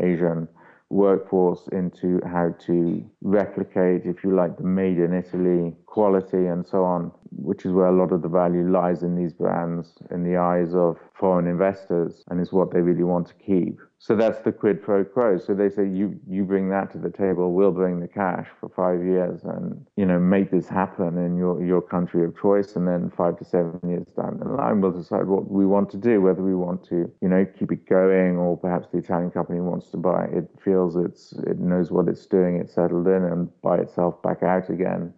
Asian 0.00 0.48
workforce 0.90 1.68
into 1.72 2.20
how 2.26 2.54
to 2.66 3.04
replicate, 3.20 4.06
if 4.06 4.24
you 4.24 4.34
like, 4.34 4.56
the 4.56 4.64
made 4.64 4.98
in 4.98 5.12
Italy 5.12 5.74
quality 5.88 6.46
and 6.46 6.66
so 6.66 6.84
on, 6.84 7.10
which 7.32 7.64
is 7.64 7.72
where 7.72 7.86
a 7.86 7.96
lot 7.96 8.12
of 8.12 8.20
the 8.22 8.28
value 8.28 8.70
lies 8.70 9.02
in 9.02 9.16
these 9.16 9.32
brands 9.32 9.94
in 10.10 10.22
the 10.22 10.36
eyes 10.36 10.74
of 10.74 10.98
foreign 11.14 11.46
investors 11.46 12.24
and 12.28 12.40
is 12.40 12.52
what 12.52 12.70
they 12.70 12.80
really 12.80 13.02
want 13.02 13.26
to 13.26 13.34
keep. 13.34 13.78
So 14.00 14.14
that's 14.14 14.38
the 14.42 14.52
quid 14.52 14.80
pro 14.80 15.04
quo. 15.04 15.38
So 15.38 15.54
they 15.54 15.70
say 15.70 15.88
you 15.88 16.20
you 16.28 16.44
bring 16.44 16.68
that 16.68 16.92
to 16.92 16.98
the 16.98 17.10
table, 17.10 17.52
we'll 17.52 17.72
bring 17.72 17.98
the 17.98 18.06
cash 18.06 18.46
for 18.60 18.68
five 18.68 19.04
years 19.04 19.42
and 19.42 19.84
you 19.96 20.06
know 20.06 20.20
make 20.20 20.52
this 20.52 20.68
happen 20.68 21.18
in 21.18 21.36
your 21.36 21.64
your 21.64 21.82
country 21.82 22.24
of 22.24 22.38
choice, 22.38 22.76
and 22.76 22.86
then 22.86 23.10
five 23.16 23.36
to 23.38 23.44
seven 23.44 23.80
years 23.84 24.06
down 24.16 24.38
the 24.38 24.48
line 24.48 24.80
we'll 24.80 24.92
decide 24.92 25.26
what 25.26 25.50
we 25.50 25.66
want 25.66 25.90
to 25.90 25.96
do, 25.96 26.20
whether 26.20 26.42
we 26.42 26.54
want 26.54 26.84
to 26.90 27.10
you 27.20 27.28
know 27.28 27.44
keep 27.58 27.72
it 27.72 27.88
going 27.88 28.36
or 28.36 28.56
perhaps 28.56 28.86
the 28.92 28.98
Italian 28.98 29.30
company 29.30 29.60
wants 29.60 29.90
to 29.90 29.96
buy 29.96 30.26
it. 30.26 30.48
Feels 30.64 30.94
it's 30.96 31.32
it 31.50 31.58
knows 31.58 31.90
what 31.90 32.06
it's 32.08 32.26
doing, 32.26 32.56
it's 32.60 32.74
settled 32.74 33.08
in, 33.08 33.24
and 33.24 33.48
buy 33.62 33.78
itself 33.78 34.22
back 34.22 34.44
out 34.44 34.70
again, 34.70 35.12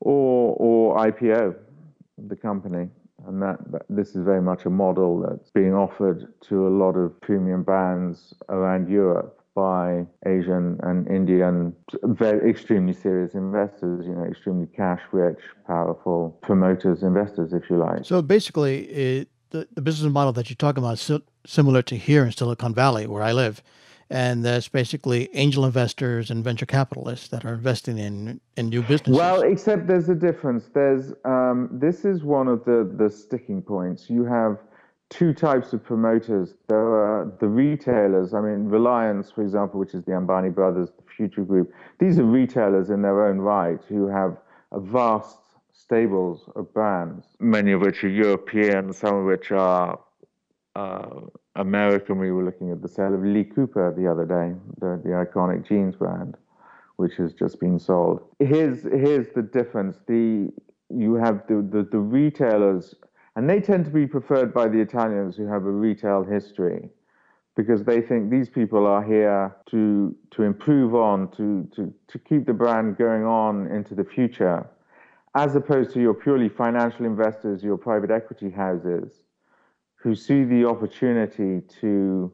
or 0.00 0.54
or 0.58 0.96
IPO 0.98 1.56
the 2.26 2.36
company 2.36 2.88
and 3.26 3.42
that, 3.42 3.58
that, 3.72 3.82
this 3.88 4.14
is 4.14 4.24
very 4.24 4.40
much 4.40 4.64
a 4.64 4.70
model 4.70 5.20
that's 5.20 5.50
being 5.50 5.74
offered 5.74 6.32
to 6.42 6.66
a 6.66 6.70
lot 6.70 6.92
of 6.92 7.20
premium 7.20 7.62
brands 7.62 8.34
around 8.48 8.88
Europe 8.88 9.38
by 9.54 10.06
Asian 10.24 10.78
and 10.84 11.08
Indian, 11.08 11.74
very 12.04 12.48
extremely 12.48 12.92
serious 12.92 13.34
investors. 13.34 14.06
You 14.06 14.14
know, 14.14 14.24
extremely 14.24 14.66
cash-rich, 14.68 15.40
powerful 15.66 16.38
promoters, 16.42 17.02
investors, 17.02 17.52
if 17.52 17.68
you 17.68 17.76
like. 17.76 18.04
So 18.04 18.22
basically, 18.22 18.84
it, 18.84 19.28
the 19.50 19.66
the 19.74 19.82
business 19.82 20.12
model 20.12 20.32
that 20.34 20.48
you're 20.48 20.56
talking 20.56 20.84
about 20.84 21.00
is 21.00 21.20
similar 21.44 21.82
to 21.82 21.96
here 21.96 22.24
in 22.24 22.30
Silicon 22.30 22.72
Valley, 22.72 23.08
where 23.08 23.22
I 23.22 23.32
live 23.32 23.60
and 24.10 24.44
that's 24.44 24.68
basically 24.68 25.28
angel 25.34 25.64
investors 25.64 26.30
and 26.30 26.42
venture 26.42 26.66
capitalists 26.66 27.28
that 27.28 27.44
are 27.44 27.54
investing 27.54 27.98
in 27.98 28.40
in 28.56 28.68
new 28.68 28.82
businesses. 28.82 29.16
Well, 29.16 29.42
except 29.42 29.86
there's 29.86 30.08
a 30.08 30.14
difference. 30.14 30.70
There's 30.72 31.12
um, 31.24 31.68
this 31.72 32.04
is 32.04 32.22
one 32.22 32.48
of 32.48 32.64
the 32.64 32.90
the 32.96 33.10
sticking 33.10 33.62
points. 33.62 34.08
You 34.08 34.24
have 34.24 34.58
two 35.10 35.32
types 35.32 35.72
of 35.72 35.84
promoters. 35.84 36.54
There 36.68 36.78
are 36.78 37.32
the 37.40 37.48
retailers. 37.48 38.34
I 38.34 38.40
mean, 38.40 38.68
Reliance, 38.68 39.30
for 39.30 39.42
example, 39.42 39.80
which 39.80 39.94
is 39.94 40.04
the 40.04 40.12
Ambani 40.12 40.54
brothers, 40.54 40.90
the 40.96 41.04
Future 41.14 41.44
Group. 41.44 41.72
These 41.98 42.18
are 42.18 42.24
retailers 42.24 42.90
in 42.90 43.02
their 43.02 43.26
own 43.26 43.38
right 43.38 43.80
who 43.88 44.06
have 44.06 44.36
a 44.72 44.80
vast 44.80 45.38
stables 45.72 46.50
of 46.56 46.72
brands, 46.74 47.26
many 47.40 47.72
of 47.72 47.80
which 47.80 48.04
are 48.04 48.08
European, 48.08 48.92
some 48.92 49.14
of 49.14 49.24
which 49.24 49.50
are 49.52 49.98
uh, 50.76 51.20
American, 51.56 52.18
we 52.18 52.30
were 52.32 52.44
looking 52.44 52.70
at 52.72 52.82
the 52.82 52.88
sale 52.88 53.14
of 53.14 53.22
Lee 53.22 53.44
Cooper 53.44 53.94
the 53.96 54.06
other 54.10 54.24
day, 54.26 54.54
the, 54.80 55.00
the 55.04 55.10
iconic 55.10 55.66
jeans 55.66 55.96
brand, 55.96 56.36
which 56.96 57.14
has 57.16 57.32
just 57.34 57.60
been 57.60 57.78
sold. 57.78 58.20
Here's 58.38 58.82
here's 58.84 59.28
the 59.34 59.42
difference. 59.42 59.98
The 60.06 60.50
you 60.90 61.14
have 61.16 61.46
the, 61.48 61.56
the, 61.56 61.88
the 61.90 61.98
retailers, 61.98 62.94
and 63.36 63.48
they 63.50 63.60
tend 63.60 63.84
to 63.86 63.90
be 63.90 64.06
preferred 64.06 64.54
by 64.54 64.68
the 64.68 64.80
Italians 64.80 65.36
who 65.36 65.46
have 65.46 65.64
a 65.66 65.70
retail 65.70 66.24
history. 66.24 66.90
because 67.56 67.82
they 67.84 68.00
think 68.00 68.30
these 68.30 68.48
people 68.48 68.86
are 68.86 69.02
here 69.02 69.54
to 69.68 70.14
to 70.30 70.44
improve 70.44 70.94
on, 70.94 71.28
to 71.32 71.68
to 71.74 71.92
to 72.06 72.18
keep 72.20 72.46
the 72.46 72.52
brand 72.52 72.96
going 72.96 73.24
on 73.24 73.66
into 73.66 73.96
the 73.96 74.04
future, 74.04 74.64
as 75.34 75.56
opposed 75.56 75.92
to 75.92 76.00
your 76.00 76.14
purely 76.14 76.48
financial 76.48 77.04
investors, 77.04 77.62
your 77.64 77.76
private 77.76 78.12
equity 78.12 78.48
houses, 78.48 79.22
who 79.98 80.14
see 80.14 80.44
the 80.44 80.64
opportunity 80.66 81.60
to 81.80 82.32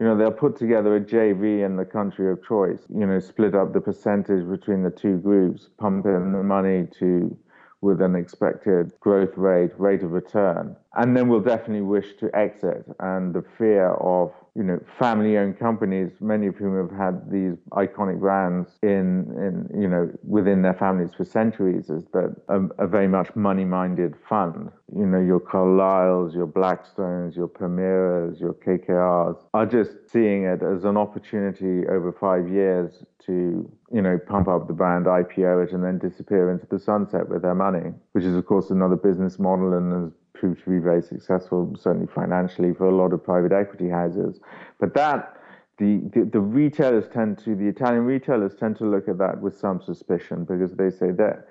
you 0.00 0.06
know, 0.06 0.16
they'll 0.16 0.32
put 0.32 0.56
together 0.56 0.96
a 0.96 1.00
JV 1.00 1.64
in 1.64 1.76
the 1.76 1.84
country 1.84 2.32
of 2.32 2.42
choice, 2.42 2.80
you 2.88 3.04
know, 3.04 3.18
split 3.18 3.54
up 3.54 3.74
the 3.74 3.82
percentage 3.82 4.48
between 4.48 4.82
the 4.82 4.90
two 4.90 5.18
groups, 5.18 5.68
pump 5.78 6.06
in 6.06 6.32
the 6.32 6.42
money 6.42 6.88
to 6.98 7.36
with 7.82 8.00
an 8.00 8.14
expected 8.14 8.92
growth 9.00 9.36
rate, 9.36 9.70
rate 9.78 10.02
of 10.02 10.12
return. 10.12 10.76
And 10.94 11.16
then 11.16 11.28
we'll 11.28 11.40
definitely 11.40 11.82
wish 11.82 12.16
to 12.16 12.34
exit. 12.34 12.84
And 12.98 13.34
the 13.34 13.44
fear 13.58 13.90
of 13.92 14.32
you 14.54 14.62
know, 14.62 14.80
family-owned 14.98 15.58
companies, 15.58 16.10
many 16.20 16.46
of 16.46 16.56
whom 16.56 16.76
have 16.76 16.96
had 16.96 17.30
these 17.30 17.56
iconic 17.72 18.18
brands 18.18 18.78
in, 18.82 19.68
in 19.72 19.80
you 19.80 19.88
know, 19.88 20.10
within 20.24 20.62
their 20.62 20.74
families 20.74 21.10
for 21.16 21.24
centuries, 21.24 21.88
is 21.90 22.04
that 22.12 22.34
a, 22.48 22.84
a 22.84 22.86
very 22.86 23.08
much 23.08 23.34
money-minded 23.36 24.14
fund. 24.28 24.70
You 24.94 25.06
know, 25.06 25.20
your 25.20 25.40
Carlyles, 25.40 26.34
your 26.34 26.46
Blackstones, 26.46 27.36
your 27.36 27.48
Permiras, 27.48 28.40
your 28.40 28.54
KKRs 28.54 29.36
are 29.54 29.66
just 29.66 29.90
seeing 30.10 30.44
it 30.44 30.62
as 30.62 30.84
an 30.84 30.96
opportunity 30.96 31.86
over 31.86 32.12
five 32.12 32.48
years 32.48 33.04
to, 33.26 33.70
you 33.92 34.02
know, 34.02 34.18
pump 34.18 34.48
up 34.48 34.66
the 34.66 34.72
brand, 34.72 35.06
IPO 35.06 35.64
it, 35.64 35.72
and 35.72 35.84
then 35.84 35.98
disappear 35.98 36.50
into 36.50 36.66
the 36.66 36.78
sunset 36.78 37.28
with 37.28 37.42
their 37.42 37.54
money, 37.54 37.92
which 38.12 38.24
is, 38.24 38.34
of 38.34 38.46
course, 38.46 38.70
another 38.70 38.96
business 38.96 39.38
model 39.38 39.74
and 39.74 39.92
has 39.92 40.12
proved 40.40 40.64
to 40.64 40.70
be 40.70 40.78
very 40.78 41.02
successful, 41.02 41.76
certainly 41.78 42.08
financially, 42.12 42.72
for 42.72 42.88
a 42.88 42.94
lot 42.94 43.12
of 43.12 43.22
private 43.22 43.52
equity 43.52 43.90
houses. 43.90 44.40
But 44.78 44.94
that 44.94 45.36
the, 45.78 46.00
the, 46.12 46.24
the, 46.24 46.40
retailers 46.40 47.08
tend 47.08 47.38
to, 47.44 47.54
the 47.54 47.68
Italian 47.68 48.04
retailers 48.04 48.54
tend 48.54 48.76
to 48.78 48.84
look 48.84 49.08
at 49.08 49.18
that 49.18 49.40
with 49.40 49.56
some 49.58 49.80
suspicion 49.82 50.44
because 50.44 50.72
they 50.72 50.90
say 50.90 51.10
that 51.12 51.48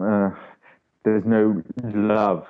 uh, 0.00 0.30
there's 1.04 1.24
no 1.24 1.62
love 1.82 2.46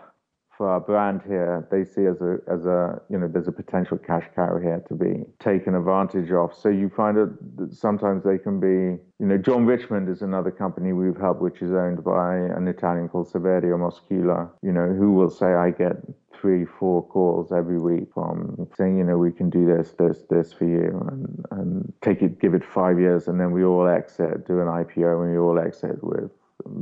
for 0.63 0.69
our 0.69 0.79
brand 0.79 1.23
here, 1.27 1.67
they 1.73 1.85
see 1.85 2.07
as 2.07 2.21
a 2.21 2.39
as 2.47 2.67
a 2.67 3.03
you 3.11 3.19
know 3.19 3.27
there's 3.27 3.49
a 3.49 3.53
potential 3.63 3.99
cash 3.99 4.23
cow 4.37 4.61
here 4.63 4.81
to 4.87 4.95
be 4.95 5.25
taken 5.41 5.75
advantage 5.75 6.31
of. 6.31 6.55
So 6.55 6.69
you 6.69 6.89
find 6.89 7.17
that 7.17 7.75
sometimes 7.75 8.23
they 8.23 8.39
can 8.39 8.61
be 8.61 9.03
you 9.19 9.27
know 9.27 9.39
John 9.39 9.67
Richmond 9.67 10.09
is 10.09 10.23
another 10.23 10.53
company 10.53 10.93
we've 10.93 11.17
helped, 11.17 11.43
which 11.43 11.63
is 11.63 11.73
owned 11.73 12.05
by 12.05 12.37
an 12.37 12.69
Italian 12.69 13.09
called 13.09 13.27
Saverio 13.33 13.77
Moschillo. 13.77 14.51
You 14.63 14.71
know 14.71 14.87
who 14.87 15.11
will 15.11 15.31
say 15.31 15.47
I 15.47 15.71
get 15.71 15.97
three, 16.41 16.65
four 16.65 17.05
calls 17.09 17.51
every 17.51 17.81
week 17.81 18.05
from 18.15 18.69
saying, 18.77 18.99
you 18.99 19.05
know, 19.05 19.17
we 19.17 19.31
can 19.31 19.49
do 19.49 19.65
this, 19.65 19.93
this, 19.97 20.25
this 20.29 20.53
for 20.53 20.65
you, 20.65 20.91
and, 21.09 21.45
and 21.53 21.93
take 22.03 22.21
it, 22.21 22.41
give 22.41 22.53
it 22.53 22.65
five 22.65 22.99
years, 22.99 23.29
and 23.29 23.39
then 23.39 23.53
we 23.53 23.63
all 23.63 23.87
exit, 23.87 24.45
do 24.49 24.59
an 24.59 24.67
IPO, 24.67 25.23
and 25.23 25.31
we 25.31 25.39
all 25.39 25.57
exit 25.61 26.03
with 26.03 26.33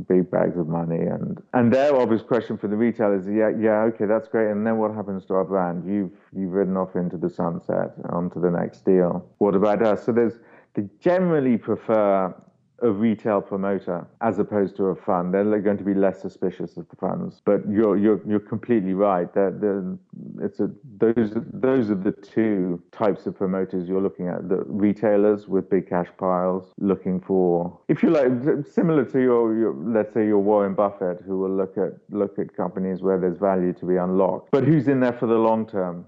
big 0.09 0.31
bags 0.31 0.57
of 0.59 0.69
money. 0.69 1.01
And 1.01 1.43
and 1.53 1.73
their 1.73 1.95
obvious 1.95 2.23
question 2.23 2.57
for 2.59 2.69
the 2.69 2.77
retailers 2.77 3.27
is, 3.27 3.35
yeah, 3.35 3.51
yeah, 3.59 3.83
okay, 3.83 4.07
that's 4.07 4.29
great. 4.29 4.51
And 4.51 4.67
then 4.67 4.79
what 4.79 4.95
happens 4.95 5.25
to 5.27 5.35
our 5.35 5.45
brand? 5.45 5.85
You've 5.87 6.13
you've 6.37 6.53
ridden 6.53 6.77
off 6.77 6.97
into 6.97 7.17
the 7.17 7.31
sunset 7.31 7.93
onto 8.11 8.41
the 8.41 8.51
next 8.51 8.85
deal. 8.85 9.27
What 9.39 9.55
about 9.55 9.83
us? 9.83 10.05
So 10.05 10.13
there's 10.13 10.39
they 10.75 10.89
generally 11.01 11.57
prefer 11.59 12.35
a 12.83 12.91
retail 12.91 13.41
promoter 13.41 14.07
as 14.21 14.39
opposed 14.39 14.77
to 14.77 14.85
a 14.87 14.97
fund. 14.97 15.35
They're 15.35 15.61
going 15.61 15.79
to 15.79 15.85
be 15.85 15.95
less 15.95 16.21
suspicious 16.21 16.77
of 16.77 16.89
the 16.89 16.97
funds. 16.97 17.41
But 17.45 17.69
you're 17.69 17.97
you're 17.97 18.21
you're 18.27 18.41
completely 18.41 18.95
right. 18.95 19.33
That 19.35 19.61
the 19.61 19.99
it's 20.45 20.61
a 20.61 20.71
those 20.99 21.33
those 21.53 21.91
are 21.91 21.95
the 21.95 22.13
two 22.13 22.83
types 22.93 23.27
of 23.27 23.37
promoters 23.37 23.89
you're 23.89 24.01
looking 24.01 24.29
at. 24.29 24.49
The 24.49 24.63
retailers 24.67 25.49
with 25.49 25.69
big 25.69 25.89
cash 25.89 26.09
piles 26.19 26.73
looking 26.79 27.21
for, 27.21 27.79
if 27.89 28.03
you 28.03 28.11
like, 28.11 28.31
similar 28.67 29.05
to 29.07 29.21
your, 29.21 29.57
your 29.57 29.75
let's 29.75 30.15
say 30.15 30.27
your 30.27 30.39
Warren 30.39 30.75
Buffett, 30.75 31.21
who 31.27 31.39
will 31.39 31.55
look 31.57 31.77
at 31.77 31.93
look 32.11 32.39
at 32.39 32.57
companies 32.57 33.03
where 33.03 33.19
there's 33.19 33.39
value 33.39 33.73
to 33.75 33.87
be 33.87 33.97
unlocked, 33.97 34.51
but 34.51 34.65
who's 34.65 34.89
in 34.89 35.01
there 35.01 35.13
for 35.13 35.27
the 35.27 35.39
long 35.39 35.67
term. 35.67 36.05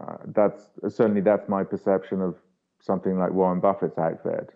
Uh, 0.00 0.16
that's 0.28 0.70
certainly 0.88 1.20
that's 1.20 1.48
my 1.48 1.64
perception 1.64 2.22
of 2.22 2.36
something 2.80 3.18
like 3.18 3.32
Warren 3.32 3.60
Buffett's 3.60 3.98
outfit 3.98 4.54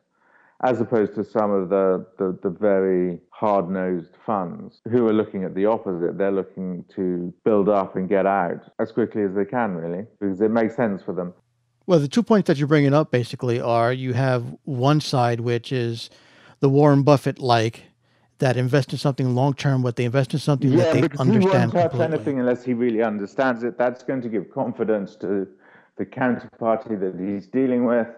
as 0.65 0.81
opposed 0.81 1.15
to 1.15 1.23
some 1.23 1.51
of 1.51 1.69
the, 1.69 2.07
the, 2.19 2.39
the 2.43 2.49
very 2.49 3.21
hard 3.31 3.69
nosed 3.69 4.17
funds 4.25 4.81
who 4.91 5.07
are 5.07 5.13
looking 5.13 5.45
at 5.45 5.55
the 5.55 5.67
opposite. 5.67 6.17
They're 6.17 6.33
looking 6.33 6.85
to 6.97 7.33
build 7.45 7.69
up 7.69 7.97
and 7.97 8.09
get 8.09 8.25
out 8.25 8.63
as 8.81 8.91
quickly 8.91 9.23
as 9.23 9.35
they 9.35 9.45
can, 9.45 9.75
really, 9.75 10.07
because 10.19 10.41
it 10.41 10.51
makes 10.51 10.75
sense 10.75 11.03
for 11.03 11.13
them. 11.13 11.35
Well, 11.87 11.99
the 11.99 12.09
two 12.09 12.23
points 12.23 12.47
that 12.47 12.57
you're 12.57 12.67
bringing 12.67 12.95
up 12.95 13.11
basically 13.11 13.61
are 13.61 13.93
you 13.93 14.15
have 14.15 14.57
one 14.65 15.03
side, 15.03 15.41
which 15.41 15.71
is 15.71 16.09
the 16.61 16.71
Warren 16.71 17.03
Buffett 17.03 17.39
like 17.39 17.83
that 18.39 18.57
invest 18.57 18.91
in 18.93 18.99
something 18.99 19.35
long 19.35 19.53
term, 19.53 19.83
but 19.83 19.97
they 19.97 20.07
invest 20.07 20.33
in 20.33 20.41
something 20.41 20.73
yeah, 20.73 20.79
that 20.79 20.95
they 20.95 21.01
because 21.03 21.21
understand. 21.21 21.73
He 21.73 21.77
won't 21.77 21.93
touch 21.93 22.01
anything 22.01 22.41
unless 22.41 22.65
he 22.65 22.73
really 22.73 23.03
understands 23.03 23.65
it. 23.65 23.77
That's 23.77 24.03
going 24.03 24.23
to 24.23 24.31
give 24.31 24.51
confidence 24.51 25.15
to 25.17 25.47
the 25.99 26.07
counterparty 26.07 26.99
that 26.99 27.23
he's 27.23 27.47
dealing 27.49 27.85
with 27.85 28.09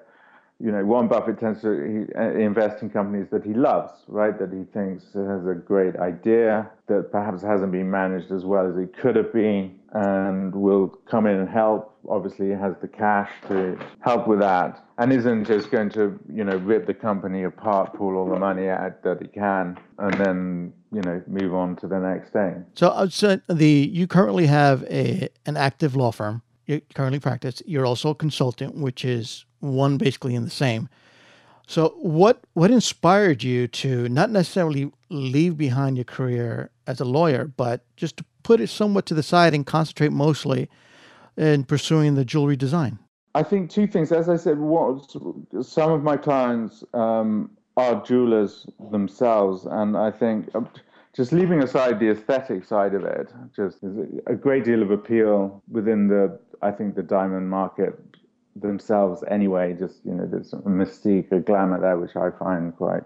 you 0.59 0.73
know, 0.73 0.83
Warren 0.85 1.07
Buffett 1.07 1.39
tends 1.39 1.61
to 1.63 2.07
uh, 2.19 2.31
invest 2.31 2.83
in 2.83 2.89
companies 2.89 3.27
that 3.31 3.45
he 3.45 3.53
loves, 3.53 3.93
right? 4.09 4.39
That 4.39 4.53
he 4.53 4.65
thinks 4.73 5.05
has 5.13 5.47
a 5.47 5.55
great 5.55 5.97
idea 5.97 6.71
that 6.87 7.13
perhaps 7.13 7.43
hasn't 7.43 7.73
been 7.73 7.91
managed 7.91 8.33
as 8.33 8.45
well 8.45 8.67
as 8.67 8.77
it 8.79 8.97
could 8.97 9.17
have 9.17 9.33
been, 9.35 9.79
and 9.93 10.55
will 10.55 10.89
come 11.11 11.27
in 11.27 11.37
and 11.37 11.49
help. 11.49 11.93
Obviously, 12.09 12.51
has 12.51 12.75
the 12.81 12.89
cash 12.89 13.31
to 13.49 13.79
help 14.01 14.27
with 14.27 14.39
that, 14.39 14.83
and 14.97 15.13
isn't 15.13 15.45
just 15.45 15.71
going 15.71 15.91
to, 15.91 16.19
you 16.33 16.45
know, 16.45 16.57
rip 16.59 16.87
the 16.87 16.95
company 16.95 17.43
apart, 17.43 17.93
pull 17.95 18.17
all 18.17 18.29
the 18.29 18.39
money 18.39 18.69
out 18.69 19.03
that 19.03 19.21
he 19.21 19.29
can, 19.29 19.79
and 19.99 20.15
then, 20.15 20.73
you 20.93 21.03
know, 21.03 21.23
move 21.27 21.55
on 21.55 21.77
to 21.77 21.89
the 21.89 21.99
next 21.99 22.31
thing. 22.31 22.65
So, 22.75 22.89
uh, 22.89 23.09
so 23.09 23.41
the 23.49 23.91
you 23.93 24.07
currently 24.07 24.47
have 24.47 24.85
a 24.85 25.29
an 25.45 25.57
active 25.57 25.97
law 25.97 26.13
firm. 26.13 26.43
You 26.65 26.81
currently 26.95 27.21
practice. 27.21 27.63
You're 27.67 27.87
also 27.87 28.11
a 28.11 28.15
consultant, 28.15 28.75
which 28.77 29.05
is 29.05 29.46
one 29.61 29.99
basically 29.99 30.35
in 30.35 30.45
the 30.45 30.51
same. 30.51 30.89
So 31.67 31.95
what 31.99 32.41
what 32.55 32.71
inspired 32.71 33.43
you 33.43 33.67
to 33.69 34.09
not 34.09 34.31
necessarily 34.31 34.93
leave 35.11 35.57
behind 35.57 35.97
your 35.97 36.05
career 36.05 36.71
as 36.87 37.01
a 37.01 37.05
lawyer, 37.05 37.45
but 37.45 37.85
just 37.97 38.17
to 38.19 38.25
put 38.45 38.61
it 38.61 38.69
somewhat 38.69 39.07
to 39.07 39.15
the 39.15 39.23
side 39.23 39.53
and 39.53 39.67
concentrate 39.67 40.13
mostly 40.13 40.71
in 41.37 41.65
pursuing 41.65 42.15
the 42.15 42.25
jewelry 42.25 42.57
design? 42.57 42.99
I 43.35 43.43
think 43.43 43.69
two 43.69 43.87
things. 43.87 44.13
As 44.13 44.29
I 44.29 44.37
said, 44.37 44.59
what 44.59 45.15
some 45.61 45.93
of 45.93 46.03
my 46.03 46.17
clients 46.17 46.85
um, 46.95 47.51
are 47.77 48.03
jewelers 48.03 48.67
themselves, 48.91 49.67
and 49.67 49.97
I 49.97 50.11
think 50.11 50.49
uh, 50.55 50.63
just 51.15 51.33
leaving 51.33 51.63
aside 51.63 51.99
the 51.99 52.11
aesthetic 52.11 52.65
side 52.65 52.95
of 52.95 53.05
it, 53.05 53.33
just 53.55 53.79
a 54.27 54.35
great 54.35 54.65
deal 54.65 54.83
of 54.83 54.91
appeal 54.91 55.63
within 55.69 56.07
the 56.07 56.39
I 56.63 56.71
think 56.71 56.95
the 56.95 57.03
diamond 57.03 57.51
market 57.51 57.99
themselves 58.61 59.23
anyway. 59.29 59.75
Just 59.79 60.05
you 60.05 60.15
know, 60.15 60.27
there's 60.27 60.53
a 60.53 60.59
mystique, 60.59 61.33
a 61.33 61.41
glamour 61.41 61.81
there, 61.81 61.99
which 61.99 62.17
I 62.17 62.31
find 62.31 62.77
quite 62.77 63.05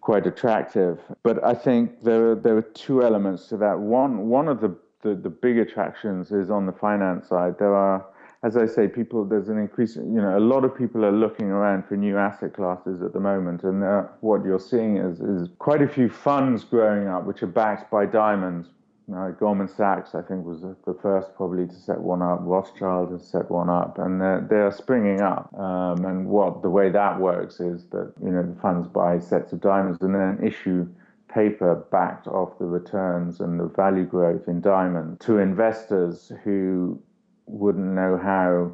quite 0.00 0.26
attractive. 0.26 0.98
But 1.22 1.44
I 1.44 1.54
think 1.54 2.02
there 2.02 2.32
are, 2.32 2.34
there 2.34 2.56
are 2.56 2.62
two 2.62 3.02
elements 3.02 3.48
to 3.48 3.56
that. 3.58 3.78
One 3.78 4.28
one 4.28 4.48
of 4.48 4.60
the, 4.60 4.76
the, 5.02 5.14
the 5.14 5.30
big 5.30 5.58
attractions 5.58 6.32
is 6.32 6.50
on 6.50 6.66
the 6.66 6.72
finance 6.72 7.28
side. 7.28 7.58
There 7.58 7.74
are 7.74 8.06
as 8.42 8.56
I 8.56 8.66
say, 8.66 8.88
people 8.88 9.24
there's 9.24 9.48
an 9.48 9.58
increase. 9.58 9.96
You 9.96 10.02
know, 10.02 10.38
a 10.38 10.40
lot 10.40 10.64
of 10.64 10.76
people 10.76 11.04
are 11.04 11.12
looking 11.12 11.48
around 11.48 11.86
for 11.86 11.96
new 11.96 12.16
asset 12.16 12.54
classes 12.54 13.02
at 13.02 13.12
the 13.12 13.20
moment, 13.20 13.64
and 13.64 13.84
uh, 13.84 14.04
what 14.20 14.44
you're 14.44 14.58
seeing 14.58 14.96
is 14.96 15.20
is 15.20 15.48
quite 15.58 15.82
a 15.82 15.88
few 15.88 16.08
funds 16.08 16.64
growing 16.64 17.06
up 17.06 17.24
which 17.24 17.42
are 17.42 17.46
backed 17.46 17.90
by 17.90 18.06
diamonds, 18.06 18.68
uh, 19.14 19.30
Goldman 19.30 19.68
Sachs, 19.68 20.14
I 20.14 20.22
think, 20.22 20.44
was 20.44 20.60
the 20.60 20.94
first 21.02 21.34
probably 21.34 21.66
to 21.66 21.74
set 21.74 22.00
one 22.00 22.22
up. 22.22 22.40
Rothschild 22.42 23.12
has 23.12 23.26
set 23.26 23.50
one 23.50 23.68
up, 23.68 23.98
and 23.98 24.20
they're, 24.20 24.46
they're 24.48 24.72
springing 24.72 25.20
up. 25.20 25.52
Um, 25.54 26.04
and 26.04 26.26
what 26.26 26.62
the 26.62 26.70
way 26.70 26.90
that 26.90 27.20
works 27.20 27.60
is 27.60 27.86
that 27.90 28.12
you 28.22 28.30
know 28.30 28.42
the 28.42 28.60
funds 28.60 28.86
buy 28.88 29.18
sets 29.18 29.52
of 29.52 29.60
diamonds 29.60 29.98
and 30.00 30.14
then 30.14 30.38
issue 30.42 30.86
paper 31.32 31.86
backed 31.92 32.26
off 32.26 32.58
the 32.58 32.64
returns 32.64 33.40
and 33.40 33.58
the 33.60 33.68
value 33.68 34.04
growth 34.04 34.48
in 34.48 34.60
diamonds 34.60 35.24
to 35.24 35.38
investors 35.38 36.32
who 36.42 37.00
wouldn't 37.46 37.94
know 37.94 38.16
how 38.16 38.72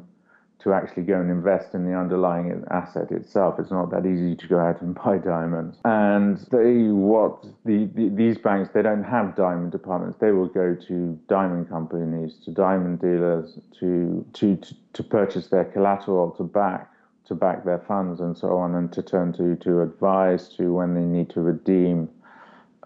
to 0.59 0.73
actually 0.73 1.03
go 1.03 1.19
and 1.19 1.29
invest 1.29 1.73
in 1.73 1.85
the 1.85 1.95
underlying 1.95 2.63
asset 2.71 3.11
itself. 3.11 3.59
It's 3.59 3.71
not 3.71 3.91
that 3.91 4.05
easy 4.05 4.35
to 4.35 4.47
go 4.47 4.59
out 4.59 4.81
and 4.81 4.95
buy 5.03 5.17
diamonds. 5.17 5.77
And 5.85 6.37
they, 6.51 6.89
what 6.91 7.43
the, 7.63 7.85
the, 7.93 8.09
these 8.09 8.37
banks, 8.37 8.71
they 8.73 8.81
don't 8.81 9.03
have 9.03 9.35
diamond 9.35 9.71
departments. 9.71 10.17
They 10.19 10.31
will 10.31 10.47
go 10.47 10.75
to 10.87 11.19
diamond 11.27 11.69
companies, 11.69 12.35
to 12.45 12.51
diamond 12.51 13.01
dealers, 13.01 13.59
to 13.79 14.25
to 14.33 14.55
to, 14.55 14.75
to 14.93 15.03
purchase 15.03 15.47
their 15.47 15.65
collateral 15.65 16.31
to 16.31 16.43
back 16.43 16.91
to 17.25 17.35
back 17.35 17.65
their 17.65 17.79
funds 17.79 18.19
and 18.21 18.37
so 18.37 18.57
on, 18.57 18.75
and 18.75 18.91
to 18.93 19.01
turn 19.01 19.33
to 19.33 19.55
to 19.57 19.81
advise 19.81 20.49
to 20.49 20.73
when 20.73 20.93
they 20.93 21.01
need 21.01 21.29
to 21.31 21.41
redeem 21.41 22.09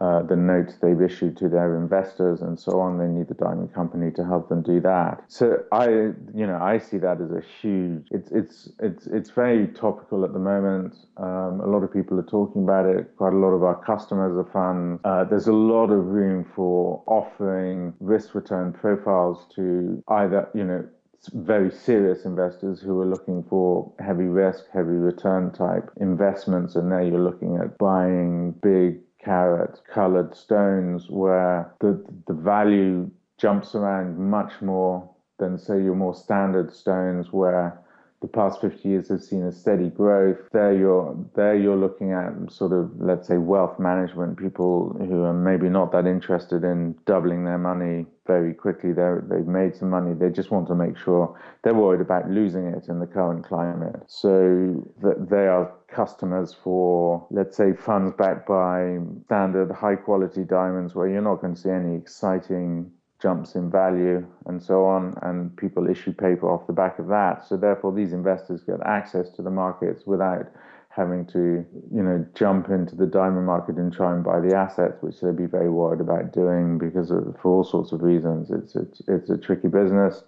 uh, 0.02 0.24
the 0.24 0.36
notes 0.36 0.74
they've 0.82 1.02
issued 1.02 1.38
to 1.38 1.48
their 1.48 1.78
investors 1.78 2.42
and 2.42 2.60
so 2.60 2.80
on. 2.80 2.98
They 2.98 3.06
need 3.06 3.28
the 3.28 3.36
diamond 3.36 3.72
company 3.72 4.10
to 4.14 4.26
help 4.26 4.50
them 4.50 4.64
do 4.64 4.80
that. 4.82 5.24
So 5.28 5.64
I, 5.72 5.90
you 5.90 6.48
know, 6.48 6.58
I 6.60 6.80
see 6.80 6.98
that 6.98 7.22
as 7.22 7.32
a 7.32 7.44
huge. 7.62 8.08
It's 8.10 8.32
it's 8.32 8.70
it's 8.80 9.06
it's 9.06 9.30
very 9.30 9.68
topical 9.68 10.26
at 10.26 10.34
the 10.34 10.40
moment. 10.40 10.96
Um, 11.18 11.62
a 11.62 11.68
lot 11.68 11.84
of 11.84 11.94
people 11.94 12.20
are 12.20 12.24
talking 12.24 12.64
about 12.64 12.88
it. 12.88 13.16
Quite 13.16 13.34
a 13.34 13.38
lot 13.38 13.52
of 13.52 13.64
our 13.64 13.80
customers 13.84 14.36
are 14.36 14.52
funds. 14.52 15.00
Uh, 15.06 15.24
there's 15.24 15.48
a 15.48 15.54
lot 15.54 15.92
of 15.92 16.04
room 16.06 16.50
for 16.56 17.04
offering 17.06 17.94
risk 18.00 18.34
return 18.34 18.74
profiles 18.74 19.46
to 19.56 20.04
either, 20.08 20.50
you 20.56 20.64
know 20.64 20.88
very 21.34 21.72
serious 21.72 22.26
investors 22.26 22.82
who 22.82 23.00
are 23.00 23.06
looking 23.06 23.44
for 23.44 23.94
heavy 24.00 24.24
risk, 24.24 24.66
heavy 24.74 24.90
return 24.90 25.52
type 25.52 25.92
investments. 25.98 26.76
And 26.76 26.90
now 26.90 27.00
you're 27.00 27.20
looking 27.20 27.58
at 27.58 27.78
buying 27.78 28.54
big 28.64 29.02
carat 29.24 29.80
colored 29.92 30.36
stones 30.36 31.10
where 31.10 31.74
the, 31.80 32.04
the 32.28 32.34
value 32.34 33.10
jumps 33.38 33.76
around 33.76 34.18
much 34.18 34.62
more 34.62 35.10
than, 35.40 35.58
say, 35.58 35.82
your 35.82 35.96
more 35.96 36.16
standard 36.16 36.74
stones 36.74 37.32
where 37.32 37.80
the 38.22 38.28
past 38.28 38.62
50 38.62 38.88
years 38.88 39.10
have 39.10 39.24
seen 39.24 39.44
a 39.44 39.52
steady 39.52 39.90
growth. 39.90 40.38
There 40.52 40.74
you're 40.74 41.18
there 41.36 41.56
you're 41.56 41.76
looking 41.76 42.12
at 42.12 42.52
sort 42.52 42.72
of 42.72 42.92
let's 43.00 43.28
say 43.28 43.38
wealth 43.38 43.80
management 43.80 44.38
people 44.38 44.96
who 45.00 45.24
are 45.24 45.34
maybe 45.34 45.70
not 45.70 45.92
that 45.94 46.06
interested 46.06 46.64
in 46.64 46.96
doubling 47.06 47.46
their 47.46 47.58
money 47.58 48.06
very 48.28 48.54
quickly. 48.54 48.94
They 48.94 49.16
they've 49.24 49.48
made 49.48 49.76
some 49.76 49.90
money. 49.90 50.14
They 50.14 50.30
just 50.30 50.52
want 50.52 50.68
to 50.68 50.76
make 50.76 50.98
sure 50.98 51.36
they're 51.64 51.74
worried 51.74 52.02
about 52.02 52.30
losing 52.30 52.68
it 52.68 52.88
in 52.90 53.00
the 53.00 53.08
current 53.08 53.44
climate. 53.44 54.04
So 54.06 54.88
that 55.02 55.30
they 55.30 55.48
are 55.48 55.74
customers 55.88 56.56
for 56.64 57.26
let's 57.32 57.58
say 57.58 57.74
funds 57.74 58.14
backed 58.18 58.48
by 58.48 59.00
standard 59.26 59.72
high 59.72 59.96
quality 59.96 60.44
diamonds 60.44 60.94
where 60.94 61.08
you're 61.08 61.24
not 61.24 61.42
going 61.42 61.56
to 61.56 61.60
see 61.60 61.70
any 61.70 61.96
exciting 61.96 62.92
jumps 63.22 63.56
in 63.56 63.70
value 63.70 64.26
and 64.48 64.62
so 64.62 64.86
on, 64.86 65.16
and 65.22 65.56
people 65.58 65.90
issue 65.90 66.12
paper 66.12 66.50
off 66.50 66.68
the 66.68 66.74
back 66.74 67.00
of 67.00 67.08
that. 67.08 67.46
So 67.48 67.56
therefore, 67.58 67.94
these 67.94 68.14
investors 68.14 68.62
get 68.62 68.82
access 68.86 69.30
to 69.32 69.42
the 69.42 69.52
markets 69.52 70.06
without 70.06 70.48
having 70.90 71.26
to, 71.26 71.66
you 71.94 72.04
know, 72.04 72.26
jump 72.36 72.70
into 72.70 72.96
the 72.96 73.06
diamond 73.06 73.46
market 73.46 73.76
and 73.76 73.94
try 73.94 74.14
and 74.14 74.24
buy 74.24 74.40
the 74.42 74.54
assets, 74.54 75.02
which 75.02 75.22
they'd 75.22 75.38
be 75.38 75.46
very 75.46 75.70
worried 75.70 76.02
about 76.02 76.34
doing 76.34 76.78
because 76.78 77.12
of, 77.12 77.36
for 77.42 77.52
all 77.52 77.64
sorts 77.64 77.92
of 77.94 78.02
reasons. 78.02 78.52
It's 78.52 78.76
it's 78.76 79.02
it's 79.08 79.30
a 79.30 79.38
tricky 79.38 79.70
business. 79.70 80.24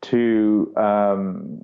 Two, 0.00 0.72
um, 0.76 1.60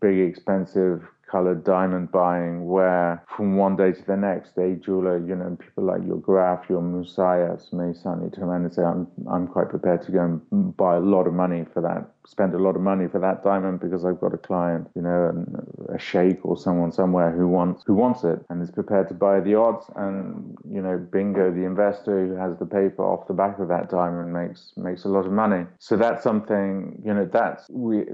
big 0.00 0.18
expensive 0.18 1.08
colored 1.30 1.64
diamond 1.64 2.10
buying 2.12 2.66
where 2.66 3.24
from 3.36 3.56
one 3.56 3.76
day 3.76 3.92
to 3.92 4.06
the 4.06 4.16
next 4.16 4.56
a 4.58 4.74
jeweler 4.76 5.18
you 5.18 5.34
know 5.34 5.56
people 5.60 5.84
like 5.84 6.02
your 6.06 6.18
Graff 6.18 6.64
your 6.68 6.82
Moussaieffs 6.82 7.72
may 7.72 7.92
suddenly 7.92 8.30
turn 8.30 8.44
around 8.44 8.64
and 8.64 8.74
say 8.74 8.82
i'm 8.82 9.06
i'm 9.30 9.46
quite 9.46 9.68
prepared 9.68 10.02
to 10.02 10.12
go 10.12 10.40
and 10.50 10.76
buy 10.76 10.96
a 10.96 11.00
lot 11.00 11.26
of 11.26 11.34
money 11.34 11.64
for 11.72 11.82
that 11.82 12.15
spend 12.26 12.54
a 12.54 12.58
lot 12.58 12.76
of 12.76 12.82
money 12.82 13.06
for 13.08 13.18
that 13.20 13.42
diamond 13.42 13.80
because 13.80 14.04
I've 14.04 14.20
got 14.20 14.34
a 14.34 14.38
client, 14.38 14.88
you 14.94 15.02
know, 15.02 15.28
and 15.28 15.46
a 15.94 15.98
sheikh 15.98 16.44
or 16.44 16.56
someone 16.56 16.92
somewhere 16.92 17.30
who 17.30 17.48
wants 17.48 17.84
who 17.86 17.94
wants 17.94 18.24
it 18.24 18.44
and 18.48 18.62
is 18.62 18.70
prepared 18.70 19.08
to 19.08 19.14
buy 19.14 19.40
the 19.40 19.54
odds. 19.54 19.86
And 19.96 20.56
you 20.68 20.82
know, 20.82 20.98
bingo, 20.98 21.50
the 21.50 21.64
investor 21.64 22.26
who 22.26 22.34
has 22.34 22.58
the 22.58 22.66
paper 22.66 23.04
off 23.04 23.28
the 23.28 23.34
back 23.34 23.58
of 23.58 23.68
that 23.68 23.88
diamond 23.90 24.32
makes 24.32 24.72
makes 24.76 25.04
a 25.04 25.08
lot 25.08 25.26
of 25.26 25.32
money. 25.32 25.64
So 25.78 25.96
that's 25.96 26.22
something, 26.22 27.00
you 27.04 27.14
know, 27.14 27.28
that's 27.32 27.68
we 27.70 28.04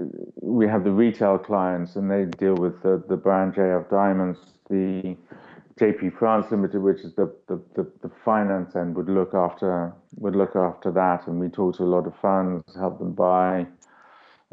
we 0.41 0.67
have 0.67 0.83
the 0.83 0.91
retail 0.91 1.37
clients 1.37 1.95
and 1.95 2.09
they 2.09 2.25
deal 2.25 2.55
with 2.55 2.81
the 2.83 3.03
the 3.09 3.17
brand 3.17 3.55
JF 3.55 3.89
Diamonds, 3.89 4.39
the 4.69 5.17
JP 5.79 6.17
France 6.19 6.45
Limited, 6.51 6.81
which 6.81 6.99
is 6.99 7.15
the, 7.15 7.33
the, 7.47 7.59
the, 7.75 7.91
the, 8.03 8.11
finance 8.23 8.75
end, 8.75 8.95
would 8.95 9.09
look 9.09 9.33
after 9.33 9.91
would 10.17 10.35
look 10.35 10.55
after 10.55 10.91
that, 10.91 11.25
and 11.27 11.39
we 11.39 11.49
talk 11.49 11.77
to 11.77 11.83
a 11.83 11.85
lot 11.85 12.05
of 12.05 12.13
funds, 12.21 12.63
help 12.75 12.99
them 12.99 13.13
buy, 13.13 13.65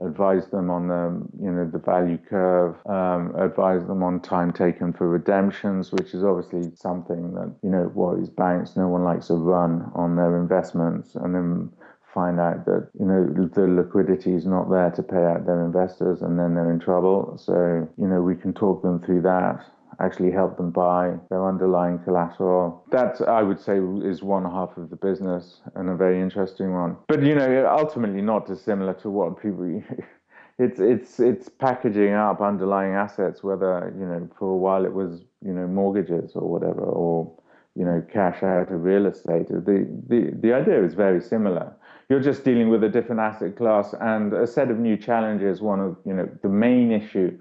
advise 0.04 0.46
them 0.48 0.70
on 0.70 0.88
the 0.88 1.44
you 1.44 1.50
know 1.50 1.68
the 1.70 1.78
value 1.78 2.18
curve, 2.18 2.76
um, 2.86 3.34
advise 3.36 3.86
them 3.86 4.02
on 4.02 4.20
time 4.20 4.52
taken 4.52 4.92
for 4.92 5.08
redemptions, 5.08 5.92
which 5.92 6.14
is 6.14 6.24
obviously 6.24 6.70
something 6.74 7.34
that 7.34 7.54
you 7.62 7.70
know 7.70 7.90
worries 7.94 8.30
banks. 8.30 8.76
No 8.76 8.88
one 8.88 9.04
likes 9.04 9.30
a 9.30 9.34
run 9.34 9.90
on 9.94 10.16
their 10.16 10.36
investments, 10.38 11.14
and 11.14 11.34
then 11.34 11.70
find 12.14 12.40
out 12.40 12.64
that 12.66 12.88
you 12.98 13.06
know 13.06 13.48
the 13.54 13.66
liquidity 13.66 14.34
is 14.34 14.46
not 14.46 14.70
there 14.70 14.90
to 14.90 15.02
pay 15.02 15.24
out 15.24 15.46
their 15.46 15.64
investors, 15.64 16.22
and 16.22 16.38
then 16.38 16.54
they're 16.54 16.72
in 16.72 16.80
trouble. 16.80 17.36
So 17.38 17.88
you 17.98 18.06
know 18.06 18.22
we 18.22 18.36
can 18.36 18.52
talk 18.52 18.82
them 18.82 19.00
through 19.00 19.22
that 19.22 19.64
actually 20.00 20.30
help 20.30 20.56
them 20.56 20.70
buy 20.70 21.14
their 21.28 21.46
underlying 21.46 21.98
collateral. 21.98 22.84
That 22.90 23.20
I 23.28 23.42
would 23.42 23.60
say 23.60 23.78
is 24.02 24.22
one 24.22 24.44
half 24.44 24.76
of 24.76 24.90
the 24.90 24.96
business 24.96 25.60
and 25.74 25.88
a 25.88 25.94
very 25.94 26.20
interesting 26.20 26.72
one. 26.72 26.96
But 27.08 27.22
you 27.22 27.34
know, 27.34 27.68
ultimately 27.70 28.22
not 28.22 28.46
dissimilar 28.46 28.94
to 28.94 29.10
what 29.10 29.40
people. 29.40 29.82
it's 30.58 30.80
it's 30.80 31.20
it's 31.20 31.48
packaging 31.48 32.12
up 32.12 32.40
underlying 32.40 32.94
assets, 32.94 33.42
whether 33.42 33.92
you 33.98 34.06
know 34.06 34.28
for 34.38 34.50
a 34.50 34.56
while 34.56 34.84
it 34.84 34.92
was 34.92 35.20
you 35.44 35.52
know 35.52 35.66
mortgages 35.66 36.32
or 36.34 36.48
whatever, 36.48 36.82
or 36.82 37.32
you 37.74 37.84
know 37.84 38.02
cash 38.12 38.42
out 38.42 38.70
of 38.70 38.82
real 38.82 39.06
estate. 39.06 39.48
The 39.48 39.86
the 40.08 40.30
the 40.40 40.52
idea 40.52 40.82
is 40.84 40.94
very 40.94 41.20
similar. 41.20 41.74
You're 42.08 42.20
just 42.20 42.44
dealing 42.44 42.70
with 42.70 42.82
a 42.82 42.88
different 42.88 43.20
asset 43.20 43.56
class 43.56 43.94
and 44.00 44.32
a 44.32 44.46
set 44.46 44.70
of 44.70 44.78
new 44.78 44.96
challenges. 44.96 45.60
One 45.60 45.80
of 45.80 45.96
you 46.04 46.12
know 46.12 46.28
the 46.42 46.48
main 46.48 46.90
issue 46.90 47.38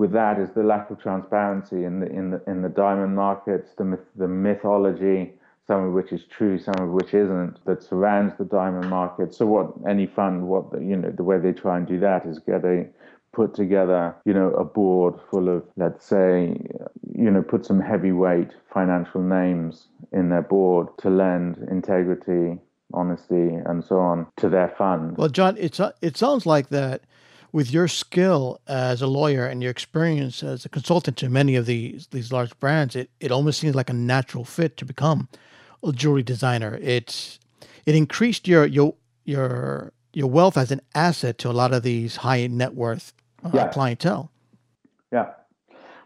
with 0.00 0.12
that 0.12 0.40
is 0.40 0.48
the 0.56 0.62
lack 0.62 0.90
of 0.90 0.98
transparency 0.98 1.84
in 1.84 2.00
the 2.00 2.06
in 2.06 2.30
the 2.30 2.40
in 2.46 2.62
the 2.62 2.70
diamond 2.70 3.14
markets, 3.14 3.68
the 3.76 3.84
myth, 3.84 4.06
the 4.16 4.26
mythology, 4.26 5.34
some 5.66 5.84
of 5.84 5.92
which 5.92 6.10
is 6.10 6.22
true, 6.24 6.58
some 6.58 6.80
of 6.80 6.88
which 6.88 7.12
isn't, 7.12 7.62
that 7.66 7.82
surrounds 7.82 8.32
the 8.38 8.46
diamond 8.46 8.88
market. 8.88 9.34
So 9.34 9.44
what 9.44 9.66
any 9.86 10.06
fund, 10.06 10.48
what 10.48 10.72
the, 10.72 10.78
you 10.78 10.96
know, 10.96 11.10
the 11.10 11.22
way 11.22 11.38
they 11.38 11.52
try 11.52 11.76
and 11.76 11.86
do 11.86 12.00
that 12.00 12.24
is 12.24 12.38
get 12.38 12.64
a 12.64 12.86
put 13.34 13.54
together, 13.54 14.16
you 14.24 14.32
know, 14.32 14.48
a 14.54 14.64
board 14.64 15.14
full 15.30 15.50
of, 15.54 15.64
let's 15.76 16.06
say, 16.06 16.56
you 17.14 17.30
know, 17.30 17.42
put 17.42 17.66
some 17.66 17.80
heavyweight 17.80 18.52
financial 18.72 19.20
names 19.20 19.88
in 20.12 20.30
their 20.30 20.42
board 20.42 20.88
to 21.02 21.10
lend 21.10 21.58
integrity, 21.70 22.58
honesty, 22.94 23.50
and 23.66 23.84
so 23.84 23.98
on 23.98 24.26
to 24.38 24.48
their 24.48 24.74
fund. 24.78 25.18
Well, 25.18 25.28
John, 25.28 25.56
it's 25.58 25.78
it 26.00 26.16
sounds 26.16 26.46
like 26.46 26.70
that 26.70 27.02
with 27.52 27.72
your 27.72 27.88
skill 27.88 28.60
as 28.66 29.02
a 29.02 29.06
lawyer 29.06 29.46
and 29.46 29.62
your 29.62 29.70
experience 29.70 30.42
as 30.42 30.64
a 30.64 30.68
consultant 30.68 31.16
to 31.18 31.28
many 31.28 31.56
of 31.56 31.66
these 31.66 32.08
these 32.08 32.32
large 32.32 32.58
brands, 32.60 32.96
it, 32.96 33.10
it 33.20 33.30
almost 33.30 33.60
seems 33.60 33.74
like 33.74 33.90
a 33.90 33.94
natural 33.94 34.44
fit 34.44 34.76
to 34.76 34.84
become 34.84 35.28
a 35.82 35.92
jewelry 35.92 36.22
designer. 36.22 36.78
It's 36.80 37.38
it 37.86 37.94
increased 37.94 38.46
your 38.46 38.66
your 38.66 38.94
your 39.24 39.92
your 40.12 40.28
wealth 40.28 40.56
as 40.56 40.70
an 40.70 40.80
asset 40.94 41.38
to 41.38 41.50
a 41.50 41.52
lot 41.52 41.72
of 41.72 41.82
these 41.82 42.16
high 42.16 42.46
net 42.46 42.74
worth 42.74 43.12
uh, 43.44 43.50
yeah. 43.52 43.68
clientele. 43.68 44.30
Yeah. 45.12 45.30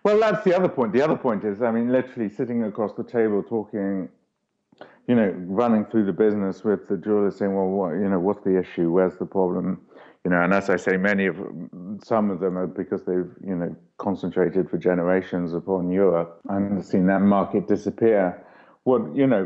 Well, 0.02 0.20
that's 0.20 0.44
the 0.44 0.54
other 0.54 0.68
point. 0.68 0.92
The 0.92 1.00
other 1.00 1.16
point 1.16 1.44
is, 1.44 1.62
I 1.62 1.70
mean, 1.70 1.90
literally 1.90 2.28
sitting 2.28 2.62
across 2.64 2.92
the 2.94 3.04
table 3.04 3.42
talking, 3.42 4.08
you 5.08 5.14
know, 5.14 5.34
running 5.46 5.86
through 5.86 6.04
the 6.04 6.12
business 6.12 6.62
with 6.62 6.88
the 6.88 6.98
jeweler 6.98 7.30
saying, 7.30 7.54
well, 7.54 7.66
what, 7.66 7.92
you 7.92 8.08
know, 8.08 8.20
what's 8.20 8.44
the 8.44 8.58
issue? 8.58 8.90
Where's 8.90 9.16
the 9.16 9.24
problem? 9.24 9.80
You 10.24 10.30
know, 10.30 10.42
and 10.42 10.54
as 10.54 10.70
I 10.70 10.76
say, 10.76 10.96
many 10.96 11.26
of 11.26 11.36
some 12.02 12.30
of 12.30 12.40
them 12.40 12.56
are 12.56 12.66
because 12.66 13.04
they've 13.04 13.30
you 13.46 13.54
know 13.54 13.76
concentrated 13.98 14.70
for 14.70 14.78
generations 14.78 15.52
upon 15.52 15.90
Europe 15.90 16.40
and 16.48 16.82
seen 16.84 17.06
that 17.06 17.20
market 17.20 17.68
disappear. 17.68 18.42
What 18.84 19.14
you 19.14 19.26
know, 19.26 19.44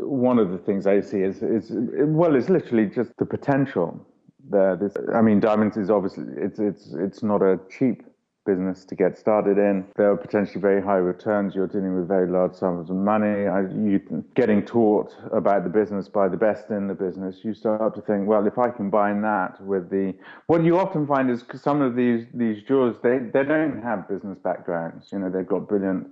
one 0.00 0.38
of 0.38 0.50
the 0.50 0.58
things 0.58 0.86
I 0.86 1.00
see 1.00 1.20
is 1.20 1.42
is 1.42 1.72
well, 1.72 2.36
it's 2.36 2.50
literally 2.50 2.86
just 2.86 3.10
the 3.18 3.24
potential 3.24 4.06
there. 4.50 4.76
This, 4.76 4.94
I 5.14 5.22
mean, 5.22 5.40
diamonds 5.40 5.78
is 5.78 5.90
obviously 5.90 6.24
it's 6.36 6.58
it's 6.58 6.92
it's 6.92 7.22
not 7.22 7.42
a 7.42 7.58
cheap 7.70 8.02
business 8.48 8.84
to 8.86 8.94
get 8.94 9.18
started 9.18 9.58
in. 9.58 9.84
There 9.96 10.10
are 10.10 10.16
potentially 10.16 10.60
very 10.60 10.80
high 10.80 11.02
returns. 11.14 11.54
You're 11.54 11.66
dealing 11.66 11.94
with 11.94 12.08
very 12.08 12.28
large 12.38 12.54
sums 12.54 12.88
of 12.88 12.96
money. 12.96 13.42
You're 13.90 14.22
getting 14.34 14.62
taught 14.64 15.10
about 15.32 15.64
the 15.64 15.70
business 15.80 16.08
by 16.08 16.28
the 16.28 16.40
best 16.48 16.70
in 16.70 16.88
the 16.88 16.94
business. 16.94 17.44
You 17.44 17.52
start 17.52 17.94
to 17.96 18.00
think, 18.00 18.26
well, 18.26 18.46
if 18.46 18.58
I 18.58 18.70
combine 18.70 19.20
that 19.22 19.60
with 19.60 19.90
the 19.90 20.14
what 20.46 20.64
you 20.64 20.78
often 20.78 21.06
find 21.06 21.30
is 21.30 21.44
some 21.68 21.82
of 21.82 21.94
these 21.94 22.24
these 22.32 22.62
jewelers 22.68 22.96
they 23.02 23.18
they 23.18 23.44
don't 23.44 23.82
have 23.82 24.08
business 24.08 24.38
backgrounds. 24.50 25.08
You 25.12 25.18
know, 25.18 25.30
they've 25.30 25.46
got 25.54 25.68
brilliant 25.68 26.06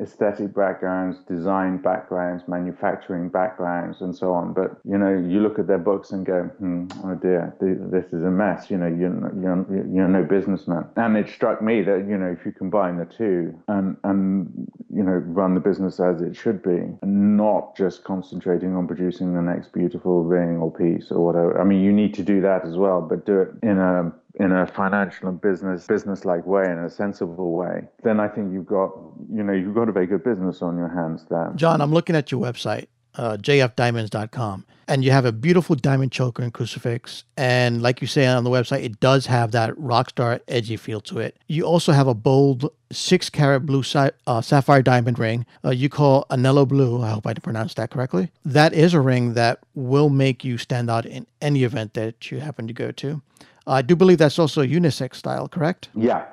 aesthetic 0.00 0.54
backgrounds, 0.54 1.18
design 1.26 1.78
backgrounds, 1.78 2.44
manufacturing 2.46 3.28
backgrounds, 3.28 4.00
and 4.00 4.14
so 4.14 4.32
on. 4.32 4.52
But 4.52 4.78
you 4.84 4.96
know, 4.96 5.10
you 5.10 5.40
look 5.40 5.58
at 5.58 5.66
their 5.66 5.78
books 5.78 6.12
and 6.12 6.24
go, 6.24 6.44
hmm, 6.58 6.86
"Oh 7.04 7.14
dear, 7.14 7.54
this 7.60 8.06
is 8.12 8.22
a 8.22 8.30
mess." 8.30 8.70
You 8.70 8.78
know, 8.78 8.86
you're 8.86 9.32
you're 9.40 9.66
you're 9.92 10.08
no 10.08 10.24
businessman. 10.24 10.86
And 10.96 11.16
it 11.16 11.28
struck 11.28 11.60
me 11.62 11.82
that 11.82 12.06
you 12.08 12.16
know, 12.16 12.34
if 12.38 12.44
you 12.46 12.52
combine 12.52 12.98
the 12.98 13.06
two 13.06 13.58
and 13.68 13.96
and 14.04 14.68
you 14.90 15.02
know, 15.02 15.12
run 15.12 15.54
the 15.54 15.60
business 15.60 16.00
as 16.00 16.20
it 16.22 16.34
should 16.36 16.62
be, 16.62 16.80
and 17.02 17.36
not 17.36 17.76
just 17.76 18.04
concentrating 18.04 18.74
on 18.74 18.86
producing 18.86 19.34
the 19.34 19.42
next 19.42 19.72
beautiful 19.72 20.24
ring 20.24 20.58
or 20.58 20.72
piece 20.72 21.10
or 21.10 21.24
whatever. 21.24 21.60
I 21.60 21.64
mean, 21.64 21.82
you 21.82 21.92
need 21.92 22.14
to 22.14 22.22
do 22.22 22.40
that 22.40 22.64
as 22.64 22.76
well, 22.76 23.00
but 23.00 23.26
do 23.26 23.40
it 23.40 23.50
in 23.62 23.78
a 23.78 24.12
in 24.38 24.52
a 24.52 24.66
financial 24.66 25.28
and 25.28 25.40
business 25.40 25.86
business 25.86 26.24
like 26.24 26.46
way 26.46 26.64
in 26.64 26.78
a 26.78 26.90
sensible 26.90 27.52
way 27.52 27.82
then 28.02 28.20
i 28.20 28.28
think 28.28 28.52
you've 28.52 28.66
got 28.66 28.90
you 29.32 29.42
know 29.42 29.52
you've 29.52 29.74
got 29.74 29.88
a 29.88 29.92
very 29.92 30.06
good 30.06 30.24
business 30.24 30.62
on 30.62 30.76
your 30.76 30.88
hands 30.88 31.24
there 31.28 31.52
john 31.56 31.80
i'm 31.80 31.92
looking 31.92 32.16
at 32.16 32.30
your 32.30 32.40
website 32.40 32.86
uh, 33.18 33.36
jfdiamonds.com. 33.36 34.64
And 34.90 35.04
you 35.04 35.10
have 35.10 35.26
a 35.26 35.32
beautiful 35.32 35.76
diamond 35.76 36.12
choker 36.12 36.42
and 36.42 36.54
crucifix. 36.54 37.24
And 37.36 37.82
like 37.82 38.00
you 38.00 38.06
say 38.06 38.26
on 38.26 38.44
the 38.44 38.48
website, 38.48 38.84
it 38.84 39.00
does 39.00 39.26
have 39.26 39.52
that 39.52 39.74
rockstar 39.74 40.40
edgy 40.48 40.78
feel 40.78 41.02
to 41.02 41.18
it. 41.18 41.36
You 41.46 41.64
also 41.64 41.92
have 41.92 42.06
a 42.06 42.14
bold 42.14 42.70
six 42.90 43.28
carat 43.28 43.66
blue 43.66 43.82
si- 43.82 44.10
uh, 44.26 44.40
sapphire 44.40 44.80
diamond 44.80 45.18
ring 45.18 45.44
uh, 45.62 45.70
you 45.70 45.90
call 45.90 46.24
Anello 46.30 46.66
Blue. 46.66 47.02
I 47.02 47.10
hope 47.10 47.26
I 47.26 47.34
pronounced 47.34 47.76
that 47.76 47.90
correctly. 47.90 48.30
That 48.46 48.72
is 48.72 48.94
a 48.94 49.00
ring 49.00 49.34
that 49.34 49.58
will 49.74 50.08
make 50.08 50.42
you 50.42 50.56
stand 50.56 50.88
out 50.88 51.04
in 51.04 51.26
any 51.42 51.64
event 51.64 51.92
that 51.92 52.30
you 52.30 52.40
happen 52.40 52.66
to 52.66 52.72
go 52.72 52.90
to. 52.92 53.20
I 53.68 53.82
do 53.82 53.96
believe 53.96 54.18
that's 54.18 54.38
also 54.38 54.62
a 54.62 54.66
unisex 54.66 55.16
style, 55.16 55.48
correct? 55.48 55.88
Yeah, 55.94 56.26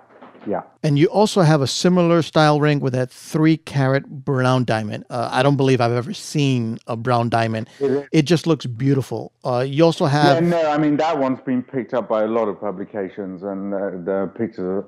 yeah. 0.47 0.61
And 0.83 0.97
you 0.97 1.07
also 1.07 1.41
have 1.41 1.61
a 1.61 1.67
similar 1.67 2.21
style 2.21 2.59
ring 2.59 2.79
with 2.79 2.93
that 2.93 3.11
three 3.11 3.57
carat 3.57 4.05
brown 4.25 4.63
diamond. 4.63 5.05
Uh, 5.09 5.29
I 5.31 5.43
don't 5.43 5.57
believe 5.57 5.81
I've 5.81 5.91
ever 5.91 6.13
seen 6.13 6.79
a 6.87 6.95
brown 6.95 7.29
diamond. 7.29 7.69
It, 7.79 8.07
it 8.11 8.21
just 8.23 8.47
looks 8.47 8.65
beautiful. 8.65 9.31
Uh, 9.43 9.65
you 9.67 9.83
also 9.83 10.05
have. 10.05 10.43
Yeah, 10.43 10.49
no, 10.49 10.69
I 10.69 10.77
mean, 10.77 10.97
that 10.97 11.17
one's 11.17 11.41
been 11.41 11.63
picked 11.63 11.93
up 11.93 12.07
by 12.07 12.23
a 12.23 12.27
lot 12.27 12.47
of 12.47 12.59
publications 12.59 13.43
and 13.43 13.73
uh, 13.73 13.77
the 14.03 14.31
pictures 14.35 14.85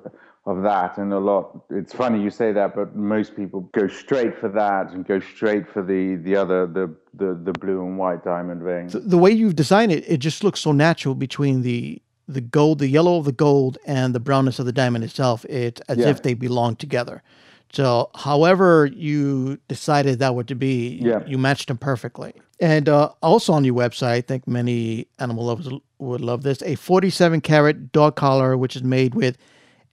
of 0.48 0.64
that 0.64 0.98
and 0.98 1.12
a 1.12 1.20
lot 1.20 1.62
it's 1.70 1.94
funny 1.94 2.24
you 2.24 2.30
say 2.30 2.54
that 2.54 2.74
but 2.74 2.96
most 2.96 3.36
people 3.36 3.70
go 3.74 3.86
straight 3.90 4.40
for 4.40 4.48
that 4.48 4.90
and 4.92 5.06
go 5.06 5.20
straight 5.20 5.68
for 5.68 5.84
the 5.84 6.16
the 6.24 6.38
other 6.38 6.66
the 6.66 6.96
the, 7.16 7.38
the 7.44 7.52
blue 7.60 7.86
and 7.86 7.98
white 7.98 8.24
diamond 8.24 8.64
ring 8.64 8.88
the, 8.88 9.00
the 9.00 9.18
way 9.18 9.30
you've 9.30 9.58
designed 9.58 9.92
it 9.92 10.06
it 10.08 10.18
just 10.18 10.46
looks 10.46 10.62
so 10.62 10.72
natural 10.72 11.16
between 11.16 11.64
the 11.64 12.02
the 12.28 12.42
gold, 12.42 12.80
the 12.80 12.88
yellow 12.88 13.18
of 13.18 13.26
the 13.26 13.32
gold, 13.32 13.78
and 13.86 14.14
the 14.14 14.20
brownness 14.20 14.60
of 14.60 14.66
the 14.66 14.72
diamond 14.72 15.04
itself. 15.04 15.46
It's 15.46 15.82
as 15.88 15.98
yeah. 15.98 16.10
if 16.10 16.24
they 16.24 16.34
belong 16.34 16.76
together. 16.76 17.24
So, 17.72 18.10
however 18.16 18.86
you 18.86 19.60
decided 19.68 20.20
that 20.20 20.36
would 20.36 20.48
to 20.48 20.56
be, 20.56 21.00
yeah. 21.02 21.24
you 21.28 21.38
matched 21.38 21.68
them 21.68 21.78
perfectly. 21.78 22.34
And 22.60 22.88
uh, 22.88 23.10
also 23.22 23.54
on 23.54 23.64
your 23.64 23.76
website, 23.76 24.08
I 24.08 24.22
think 24.22 24.48
many 24.48 25.08
animal 25.20 25.46
lovers 25.46 25.70
would 26.00 26.22
love 26.22 26.44
this: 26.44 26.62
a 26.64 26.76
47 26.76 27.42
carat 27.42 27.92
dog 27.92 28.16
collar, 28.16 28.58
which 28.58 28.76
is 28.76 28.84
made 28.84 29.16
with 29.16 29.38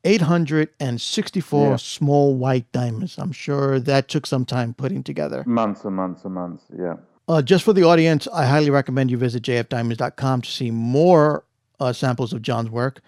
864 0.05 1.71
yeah. 1.71 1.77
small 1.77 2.37
white 2.37 2.71
diamonds. 2.73 3.19
I'm 3.19 3.33
sure 3.33 3.81
that 3.81 4.09
took 4.09 4.27
some 4.27 4.45
time 4.45 4.75
putting 4.75 5.03
together. 5.03 5.43
Months 5.47 5.85
and 5.85 5.97
months 5.97 6.25
and 6.25 6.35
months. 6.35 6.65
Yeah. 6.77 6.95
Uh, 7.27 7.41
just 7.41 7.65
for 7.65 7.73
the 7.73 7.85
audience, 7.85 8.29
I 8.33 8.45
highly 8.45 8.71
recommend 8.71 9.11
you 9.11 9.17
visit 9.17 9.43
jfdiamonds.com 9.45 10.43
to 10.43 10.51
see 10.51 10.71
more 10.71 11.45
uh, 11.81 11.93
samples 11.93 12.33
of 12.33 12.43
John's 12.43 12.71
work. 12.71 13.01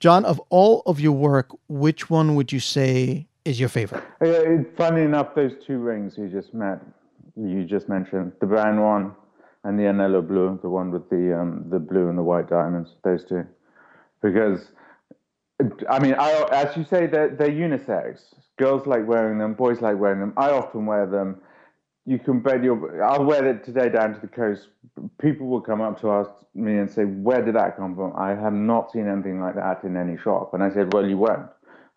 John, 0.00 0.24
of 0.24 0.40
all 0.48 0.82
of 0.86 1.00
your 1.00 1.12
work, 1.12 1.50
which 1.68 2.08
one 2.08 2.34
would 2.36 2.52
you 2.52 2.60
say 2.60 3.26
is 3.44 3.58
your 3.58 3.68
favorite? 3.68 4.04
Funny 4.76 5.02
enough, 5.02 5.34
those 5.34 5.52
two 5.66 5.78
rings 5.78 6.16
you 6.16 6.28
just 6.28 6.54
met, 6.54 6.80
you 7.36 7.64
just 7.64 7.88
mentioned, 7.88 8.32
the 8.40 8.46
brown 8.46 8.80
one 8.80 9.12
and 9.64 9.78
the 9.78 9.84
Anello 9.84 10.26
blue, 10.26 10.58
the 10.62 10.68
one 10.68 10.90
with 10.90 11.10
the 11.10 11.38
um, 11.38 11.64
the 11.68 11.78
blue 11.78 12.08
and 12.08 12.16
the 12.16 12.22
white 12.22 12.48
diamonds, 12.48 12.90
those 13.02 13.24
two, 13.24 13.44
because 14.22 14.68
I 15.90 15.98
mean, 15.98 16.14
I, 16.14 16.46
as 16.52 16.76
you 16.76 16.84
say, 16.84 17.06
they're, 17.06 17.30
they're 17.30 17.50
unisex. 17.50 18.20
Girls 18.58 18.86
like 18.86 19.06
wearing 19.06 19.38
them, 19.38 19.54
boys 19.54 19.80
like 19.80 19.98
wearing 19.98 20.20
them. 20.20 20.32
I 20.36 20.50
often 20.50 20.86
wear 20.86 21.06
them 21.06 21.40
you 22.08 22.18
can 22.18 22.40
bet 22.40 22.64
your. 22.64 23.04
I'll 23.04 23.24
wear 23.24 23.46
it 23.46 23.64
today 23.64 23.90
down 23.90 24.14
to 24.14 24.20
the 24.20 24.28
coast. 24.28 24.68
People 25.20 25.46
will 25.46 25.60
come 25.60 25.82
up 25.82 26.00
to 26.00 26.10
ask 26.10 26.30
me 26.54 26.78
and 26.78 26.90
say, 26.90 27.04
"Where 27.04 27.44
did 27.44 27.54
that 27.56 27.76
come 27.76 27.94
from?" 27.94 28.14
I 28.16 28.30
have 28.30 28.54
not 28.54 28.90
seen 28.90 29.06
anything 29.06 29.42
like 29.42 29.56
that 29.56 29.84
in 29.84 29.94
any 29.94 30.16
shop, 30.16 30.54
and 30.54 30.62
I 30.62 30.70
said, 30.70 30.94
"Well, 30.94 31.06
you 31.06 31.18
won't." 31.18 31.46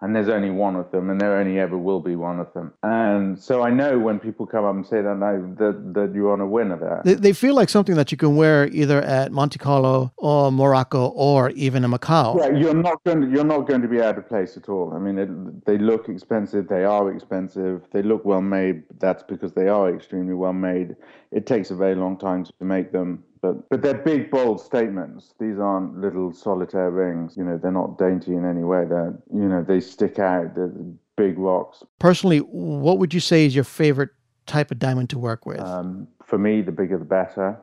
And 0.01 0.15
there's 0.15 0.29
only 0.29 0.49
one 0.49 0.75
of 0.75 0.89
them, 0.91 1.09
and 1.11 1.21
there 1.21 1.37
only 1.37 1.59
ever 1.59 1.77
will 1.77 1.99
be 1.99 2.15
one 2.15 2.39
of 2.39 2.51
them. 2.53 2.73
And 2.81 3.37
so 3.37 3.61
I 3.61 3.69
know 3.69 3.99
when 3.99 4.19
people 4.19 4.47
come 4.47 4.65
up 4.65 4.73
and 4.75 4.85
say 4.85 5.01
that, 5.01 5.21
I, 5.21 5.33
that, 5.63 5.93
that 5.93 6.11
you're 6.15 6.33
on 6.33 6.41
a 6.41 6.47
winner 6.47 6.77
there. 6.77 7.01
They, 7.05 7.13
they, 7.13 7.33
feel 7.33 7.53
like 7.53 7.69
something 7.69 7.95
that 7.95 8.11
you 8.11 8.17
can 8.17 8.35
wear 8.35 8.67
either 8.67 9.01
at 9.01 9.31
Monte 9.31 9.59
Carlo 9.59 10.11
or 10.17 10.51
Morocco 10.51 11.07
or 11.09 11.51
even 11.51 11.83
in 11.83 11.91
Macau. 11.91 12.39
Yeah, 12.39 12.57
you're 12.57 12.73
not 12.73 13.03
going 13.03 13.21
to, 13.21 13.29
you're 13.29 13.45
not 13.45 13.67
going 13.67 13.83
to 13.83 13.87
be 13.87 14.01
out 14.01 14.17
of 14.17 14.27
place 14.27 14.57
at 14.57 14.69
all. 14.69 14.93
I 14.93 14.99
mean, 14.99 15.19
it, 15.19 15.65
they 15.65 15.77
look 15.77 16.09
expensive. 16.09 16.67
They 16.67 16.83
are 16.83 17.11
expensive. 17.11 17.83
They 17.91 18.01
look 18.01 18.25
well 18.25 18.41
made. 18.41 18.83
That's 18.99 19.21
because 19.21 19.53
they 19.53 19.67
are 19.67 19.93
extremely 19.93 20.33
well 20.33 20.53
made. 20.53 20.95
It 21.31 21.45
takes 21.45 21.69
a 21.69 21.75
very 21.75 21.95
long 21.95 22.17
time 22.17 22.43
to 22.43 22.53
make 22.59 22.91
them 22.91 23.23
but 23.41 23.69
but 23.69 23.81
they're 23.81 23.95
big, 23.95 24.29
bold 24.29 24.61
statements. 24.61 25.33
These 25.39 25.57
aren't 25.59 25.97
little 25.97 26.31
solitaire 26.33 26.91
rings. 26.91 27.35
You 27.35 27.43
know, 27.43 27.57
they're 27.57 27.71
not 27.71 27.97
dainty 27.97 28.33
in 28.33 28.45
any 28.45 28.63
way. 28.63 28.85
They're 28.85 29.17
you 29.33 29.47
know 29.47 29.63
they 29.63 29.79
stick 29.79 30.19
out. 30.19 30.55
They're 30.55 30.71
big 31.17 31.37
rocks. 31.37 31.83
Personally, 31.99 32.39
what 32.39 32.99
would 32.99 33.13
you 33.13 33.19
say 33.19 33.45
is 33.45 33.55
your 33.55 33.63
favorite 33.63 34.09
type 34.45 34.71
of 34.71 34.79
diamond 34.79 35.09
to 35.11 35.19
work 35.19 35.45
with? 35.45 35.59
Um, 35.59 36.07
for 36.25 36.37
me, 36.37 36.61
the 36.61 36.71
bigger 36.71 36.97
the 36.97 37.05
better. 37.05 37.59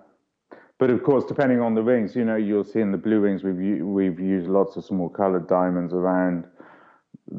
But 0.78 0.90
of 0.90 1.02
course, 1.02 1.24
depending 1.24 1.60
on 1.60 1.74
the 1.74 1.82
rings, 1.82 2.14
you 2.14 2.24
know, 2.24 2.36
you'll 2.36 2.64
see 2.64 2.80
in 2.80 2.92
the 2.92 2.98
blue 2.98 3.20
rings 3.20 3.42
we've 3.42 3.84
we've 3.84 4.20
used 4.20 4.48
lots 4.48 4.76
of 4.76 4.84
small 4.84 5.08
colored 5.08 5.48
diamonds 5.48 5.92
around 5.92 6.46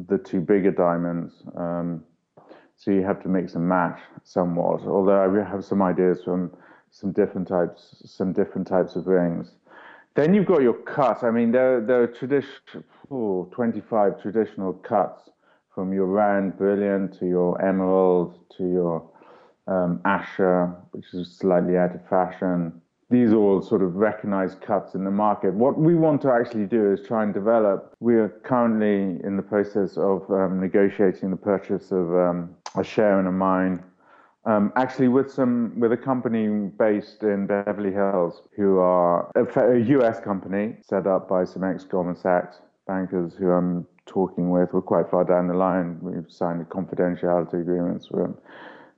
the 0.08 0.18
two 0.18 0.42
bigger 0.42 0.72
diamonds. 0.72 1.44
Um, 1.56 2.04
so 2.76 2.92
you 2.92 3.02
have 3.04 3.22
to 3.24 3.30
mix 3.30 3.56
and 3.56 3.68
match 3.68 4.00
somewhat. 4.24 4.82
Although 4.82 5.24
I 5.24 5.50
have 5.50 5.66
some 5.66 5.82
ideas 5.82 6.22
from 6.24 6.52
some 6.92 7.12
different 7.12 7.48
types, 7.48 8.02
some 8.06 8.34
different 8.34 8.68
types 8.68 8.96
of 8.96 9.08
rings. 9.08 9.52
Then 10.16 10.34
you've 10.34 10.46
got 10.46 10.62
your 10.62 10.74
cut. 10.74 11.24
I 11.24 11.32
mean, 11.32 11.52
there, 11.52 11.82
there 11.82 12.04
are 12.04 12.08
tradition, 12.08 12.84
oh, 13.12 13.50
25 13.54 14.22
traditional 14.22 14.74
cuts 14.74 15.30
from 15.74 15.94
your 15.94 16.08
round 16.08 16.58
brilliant 16.58 17.18
to 17.20 17.26
your 17.26 17.62
emerald 17.62 18.38
to 18.58 18.70
your 18.70 19.10
um, 19.68 20.02
Asscher, 20.04 20.76
which 20.92 21.06
is 21.14 21.32
slightly 21.38 21.78
out 21.78 21.96
of 21.96 22.06
fashion. 22.10 22.82
These 23.12 23.32
are 23.32 23.38
all 23.38 23.62
sort 23.62 23.82
of 23.82 23.96
recognized 23.96 24.62
cuts 24.62 24.94
in 24.94 25.04
the 25.04 25.12
market. 25.12 25.54
What 25.54 25.80
we 25.80 25.96
want 25.96 26.22
to 26.24 26.32
actually 26.32 26.66
do 26.66 26.92
is 26.92 27.08
try 27.08 27.24
and 27.24 27.34
develop. 27.34 27.96
We 28.00 28.16
are 28.16 28.30
currently 28.44 29.24
in 29.26 29.38
the 29.38 29.44
process 29.44 29.98
of 29.98 30.30
um, 30.30 30.60
negotiating 30.60 31.32
the 31.32 31.38
purchase 31.38 31.92
of 31.92 32.14
um, 32.14 32.56
a 32.76 32.84
share 32.84 33.20
in 33.20 33.28
a 33.28 33.32
mine 33.32 33.84
um, 34.50 34.74
actually, 34.76 35.10
with 35.10 35.32
some 35.32 35.80
with 35.80 35.92
a 35.92 35.98
company 35.98 36.48
based 36.78 37.22
in 37.22 37.46
Beverly 37.46 37.92
Hills, 37.92 38.42
who 38.56 38.80
are 38.80 39.32
a, 39.36 39.44
a 39.76 39.80
U.S. 39.98 40.20
company 40.20 40.78
set 40.82 41.06
up 41.06 41.30
by 41.30 41.44
some 41.44 41.64
ex 41.64 41.84
Goldman 41.84 42.16
Sachs 42.16 42.58
bankers 42.88 43.34
who 43.38 43.52
I'm 43.52 43.86
talking 44.08 44.50
with. 44.50 44.74
We're 44.74 44.82
quite 44.82 45.08
far 45.12 45.24
down 45.24 45.48
the 45.48 45.54
line. 45.54 46.00
We've 46.02 46.26
signed 46.30 46.68
confidentiality 46.70 47.62
agreements. 47.62 48.08
We're 48.10 48.34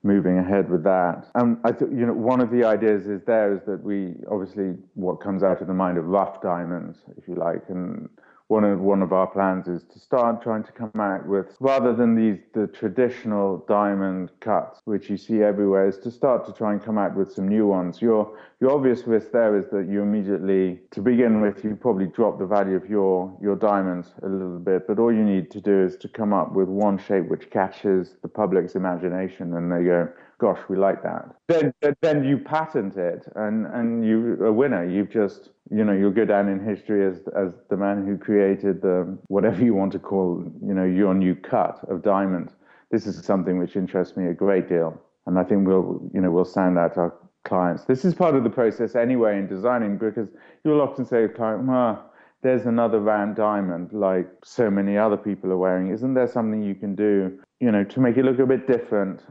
moving 0.04 0.38
ahead 0.38 0.70
with 0.70 0.84
that. 0.84 1.28
And 1.36 1.58
I 1.66 1.74
think 1.74 1.91
you 1.91 2.06
know 2.06 2.14
one 2.14 2.39
of 2.39 2.49
the 2.49 2.64
ideas 2.64 3.08
is 3.08 3.22
there 3.28 3.54
is 3.54 3.60
that 3.68 3.84
we 3.84 4.16
obviously 4.32 4.78
what 4.93 5.20
comes 5.20 5.43
out 5.43 5.62
of 5.62 5.68
the 5.68 5.74
mind 5.74 5.97
of 5.97 6.06
rough 6.06 6.41
diamonds, 6.41 6.99
if 7.18 7.28
you 7.28 7.36
like, 7.36 7.64
and 7.68 8.08
one 8.52 8.66
of 8.66 8.82
one 8.82 9.02
of 9.02 9.14
our 9.14 9.28
plans 9.28 9.70
is 9.70 9.82
to 9.86 9.97
start 9.97 10.41
trying 10.41 10.62
to 10.62 10.74
come 10.74 10.91
out 10.99 11.26
with 11.26 11.56
rather 11.62 11.95
than 11.95 12.16
these 12.16 12.38
the 12.54 12.68
traditional 12.68 13.64
diamond 13.66 14.30
cuts 14.41 14.82
which 14.84 15.10
you 15.10 15.16
see 15.16 15.41
everywhere 15.41 15.88
is 15.88 15.97
to 15.97 16.12
start 16.12 16.45
to 16.45 16.52
try 16.52 16.74
and 16.74 16.84
come 16.84 16.97
out 16.97 17.16
with 17.16 17.32
some 17.32 17.47
new 17.47 17.66
ones. 17.66 18.02
Your 18.02 18.38
your 18.60 18.72
obvious 18.72 19.08
risk 19.08 19.32
there 19.32 19.58
is 19.58 19.68
that 19.72 19.88
you 19.88 20.02
immediately 20.02 20.82
to 20.91 21.02
begin 21.02 21.39
with 21.39 21.64
you 21.64 21.78
probably 21.78 22.08
drop 22.08 22.39
the 22.39 22.45
value 22.45 22.76
of 22.76 22.89
your 22.89 23.34
your 23.41 23.56
diamonds 23.56 24.08
a 24.22 24.28
little 24.28 24.60
bit 24.60 24.86
but 24.86 24.99
all 24.99 25.14
you 25.14 25.24
need 25.24 25.49
to 25.52 25.62
do 25.62 25.84
is 25.88 25.95
to 26.04 26.10
come 26.10 26.34
up 26.34 26.52
with 26.52 26.68
one 26.68 26.97
shape 26.97 27.30
which 27.30 27.49
catches 27.49 28.16
the 28.22 28.28
public's 28.28 28.76
imagination 28.76 29.54
and 29.56 29.72
they 29.72 29.84
go 29.86 30.10
gosh, 30.42 30.60
we 30.68 30.76
like 30.76 31.04
that. 31.04 31.36
Then, 31.48 31.72
then 32.02 32.24
you 32.24 32.39
patent 32.39 32.98
it, 32.98 33.32
and 33.36 33.68
and 33.68 34.04
you 34.04 34.44
a 34.44 34.52
winner. 34.52 34.84
You've 34.84 35.12
just 35.12 35.52
you 35.70 35.86
know 35.86 35.94
you'll 35.94 36.12
go 36.12 36.26
down 36.26 36.50
in 36.50 36.60
history 36.60 37.06
as 37.06 37.20
as 37.38 37.54
the 37.70 37.78
man 37.78 38.06
who 38.08 38.18
created 38.18 38.82
the 38.82 39.18
whatever 39.28 39.64
you 39.64 39.76
want 39.76 39.92
to 39.92 40.00
call 40.00 40.44
you 40.66 40.74
know 40.74 40.84
your 40.84 41.14
new 41.14 41.36
cut 41.36 41.80
of 41.88 42.02
diamond. 42.02 42.50
This 42.89 43.06
is 43.06 43.24
something 43.24 43.60
which 43.60 43.76
interests 43.76 44.18
me 44.18 44.28
a 44.28 44.34
great 44.34 44.68
deal, 44.68 45.00
and 45.28 45.38
I 45.38 45.44
think 45.44 45.68
we'll 45.68 46.02
you 46.12 46.20
know 46.20 46.32
we'll 46.32 46.44
sound 46.44 46.80
out 46.80 46.98
our 46.98 47.14
clients. 47.46 47.86
This 47.86 48.04
is 48.04 48.16
part 48.16 48.36
of 48.36 48.44
the 48.44 48.50
process 48.50 48.96
anyway 48.96 49.38
in 49.38 49.48
designing 49.48 49.98
because 49.98 50.30
you'll 50.64 50.82
often 50.82 51.06
say 51.06 51.20
to 51.20 51.26
a 51.26 51.30
client, 51.30 51.66
well, 51.66 52.12
there's 52.44 52.66
another 52.66 53.00
round 53.00 53.36
diamond 53.36 53.94
like 53.94 54.28
so 54.44 54.70
many 54.70 54.98
other 54.98 55.18
people 55.18 55.52
are 55.52 55.58
wearing. 55.58 55.89
Isn't 55.89 56.14
there 56.14 56.28
something 56.28 56.64
you 56.64 56.76
can 56.76 56.96
do, 56.96 57.39
you 57.60 57.72
know, 57.72 57.84
to 57.84 58.00
make 58.00 58.18
it 58.18 58.26
look 58.26 58.39
a 58.39 58.46
bit 58.46 58.68
different? 58.68 59.22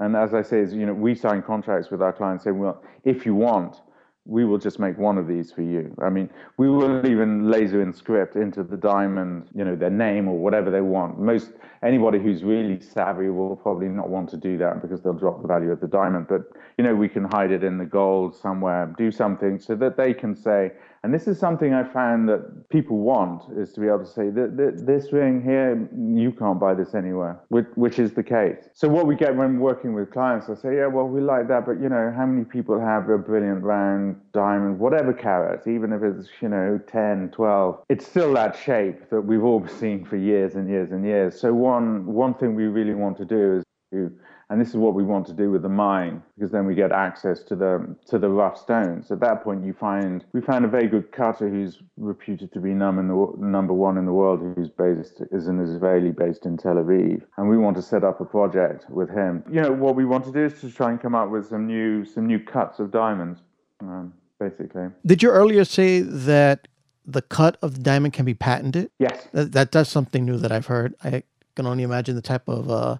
And 0.00 0.16
as 0.16 0.34
I 0.34 0.42
say, 0.42 0.60
is 0.60 0.74
you 0.74 0.86
know, 0.86 0.94
we 0.94 1.14
sign 1.14 1.42
contracts 1.42 1.90
with 1.90 2.02
our 2.02 2.12
clients 2.12 2.44
saying, 2.44 2.58
well, 2.58 2.82
if 3.04 3.24
you 3.24 3.34
want, 3.34 3.80
we 4.26 4.44
will 4.44 4.58
just 4.58 4.78
make 4.78 4.98
one 4.98 5.18
of 5.18 5.26
these 5.26 5.50
for 5.50 5.62
you. 5.62 5.94
I 6.02 6.10
mean, 6.10 6.28
we 6.56 6.68
will 6.68 7.04
even 7.06 7.50
laser 7.50 7.82
in 7.82 7.92
script 7.92 8.36
into 8.36 8.62
the 8.62 8.76
diamond, 8.76 9.48
you 9.54 9.64
know, 9.64 9.74
their 9.74 9.90
name 9.90 10.28
or 10.28 10.38
whatever 10.38 10.70
they 10.70 10.82
want. 10.82 11.18
Most 11.18 11.52
anybody 11.82 12.18
who's 12.18 12.44
really 12.44 12.80
savvy 12.80 13.28
will 13.28 13.56
probably 13.56 13.88
not 13.88 14.08
want 14.08 14.28
to 14.30 14.36
do 14.36 14.58
that 14.58 14.82
because 14.82 15.02
they'll 15.02 15.14
drop 15.14 15.40
the 15.40 15.48
value 15.48 15.70
of 15.70 15.80
the 15.80 15.88
diamond. 15.88 16.26
But 16.28 16.42
you 16.76 16.84
know, 16.84 16.94
we 16.94 17.08
can 17.08 17.24
hide 17.24 17.50
it 17.50 17.64
in 17.64 17.78
the 17.78 17.86
gold 17.86 18.36
somewhere, 18.36 18.94
do 18.96 19.10
something 19.10 19.58
so 19.58 19.74
that 19.76 19.96
they 19.96 20.12
can 20.12 20.36
say, 20.36 20.72
And 21.02 21.14
this 21.14 21.26
is 21.26 21.38
something 21.38 21.72
I 21.72 21.82
found 21.82 22.28
that 22.28 22.68
people 22.68 22.98
want 22.98 23.42
is 23.58 23.72
to 23.72 23.80
be 23.80 23.86
able 23.86 24.00
to 24.00 24.06
say 24.06 24.28
that 24.28 24.82
this 24.86 25.12
ring 25.12 25.42
here, 25.42 25.88
you 25.96 26.30
can't 26.30 26.60
buy 26.60 26.74
this 26.74 26.94
anywhere, 26.94 27.40
which, 27.48 27.66
which 27.74 27.98
is 27.98 28.12
the 28.12 28.22
case. 28.22 28.68
So 28.74 28.86
what 28.86 29.06
we 29.06 29.16
get 29.16 29.34
when 29.34 29.60
working 29.60 29.94
with 29.94 30.10
clients, 30.10 30.50
I 30.50 30.54
say, 30.54 30.76
yeah, 30.76 30.86
well, 30.88 31.06
we 31.08 31.22
like 31.22 31.48
that, 31.48 31.64
but 31.64 31.80
you 31.80 31.88
know, 31.88 32.12
how 32.14 32.26
many 32.26 32.44
people 32.44 32.78
have 32.78 33.08
a 33.08 33.16
brilliant 33.16 33.62
round 33.62 34.20
diamond, 34.34 34.78
whatever 34.78 35.14
carat, 35.14 35.66
even 35.66 35.92
if 35.94 36.02
it's, 36.02 36.28
you 36.42 36.50
know, 36.50 36.78
10, 36.86 37.30
12, 37.30 37.82
it's 37.88 38.06
still 38.06 38.34
that 38.34 38.54
shape 38.54 39.08
that 39.08 39.22
we've 39.22 39.44
all 39.44 39.66
seen 39.66 40.04
for 40.04 40.16
years 40.16 40.54
and 40.54 40.68
years 40.68 40.90
and 40.92 41.06
years. 41.06 41.40
So 41.40 41.54
one, 41.54 42.04
one 42.04 42.34
thing 42.34 42.54
we 42.54 42.64
really 42.64 42.94
want 42.94 43.16
to 43.18 43.24
do 43.24 43.56
is 43.56 43.64
to 43.92 44.12
and 44.50 44.60
this 44.60 44.68
is 44.68 44.76
what 44.76 44.94
we 44.94 45.04
want 45.04 45.26
to 45.28 45.32
do 45.32 45.50
with 45.50 45.62
the 45.62 45.68
mine 45.68 46.22
because 46.34 46.50
then 46.50 46.66
we 46.66 46.74
get 46.74 46.90
access 46.90 47.42
to 47.44 47.54
the 47.54 47.96
to 48.06 48.18
the 48.18 48.28
rough 48.28 48.58
stones. 48.58 49.10
At 49.10 49.20
that 49.20 49.44
point, 49.44 49.64
you 49.64 49.72
find 49.72 50.24
we 50.32 50.40
found 50.40 50.64
a 50.64 50.68
very 50.68 50.88
good 50.88 51.12
cutter 51.12 51.48
who's 51.48 51.78
reputed 51.96 52.52
to 52.52 52.60
be 52.60 52.70
number 52.70 53.02
number 53.38 53.72
one 53.72 53.96
in 53.96 54.04
the 54.04 54.12
world, 54.12 54.40
who's 54.56 54.68
based 54.68 55.22
is 55.30 55.46
an 55.46 55.60
Israeli 55.60 56.10
based 56.10 56.46
in 56.46 56.56
Tel 56.56 56.74
Aviv, 56.74 57.22
and 57.36 57.48
we 57.48 57.56
want 57.56 57.76
to 57.76 57.82
set 57.82 58.02
up 58.02 58.20
a 58.20 58.24
project 58.24 58.90
with 58.90 59.08
him. 59.08 59.44
You 59.50 59.62
know, 59.62 59.72
what 59.72 59.94
we 59.94 60.04
want 60.04 60.24
to 60.24 60.32
do 60.32 60.44
is 60.44 60.60
to 60.60 60.70
try 60.70 60.90
and 60.90 61.00
come 61.00 61.14
up 61.14 61.30
with 61.30 61.48
some 61.48 61.66
new 61.66 62.04
some 62.04 62.26
new 62.26 62.40
cuts 62.40 62.80
of 62.80 62.90
diamonds, 62.90 63.40
um, 63.80 64.12
basically. 64.40 64.88
Did 65.06 65.22
you 65.22 65.30
earlier 65.30 65.64
say 65.64 66.00
that 66.00 66.66
the 67.06 67.22
cut 67.22 67.56
of 67.62 67.74
the 67.74 67.80
diamond 67.80 68.14
can 68.14 68.24
be 68.24 68.34
patented? 68.34 68.90
Yes, 68.98 69.28
that, 69.32 69.52
that 69.52 69.70
that's 69.70 69.90
something 69.90 70.24
new 70.24 70.38
that 70.38 70.50
I've 70.50 70.66
heard. 70.66 70.96
I 71.04 71.22
can 71.54 71.66
only 71.66 71.84
imagine 71.84 72.16
the 72.16 72.22
type 72.22 72.48
of 72.48 72.68
uh, 72.68 72.96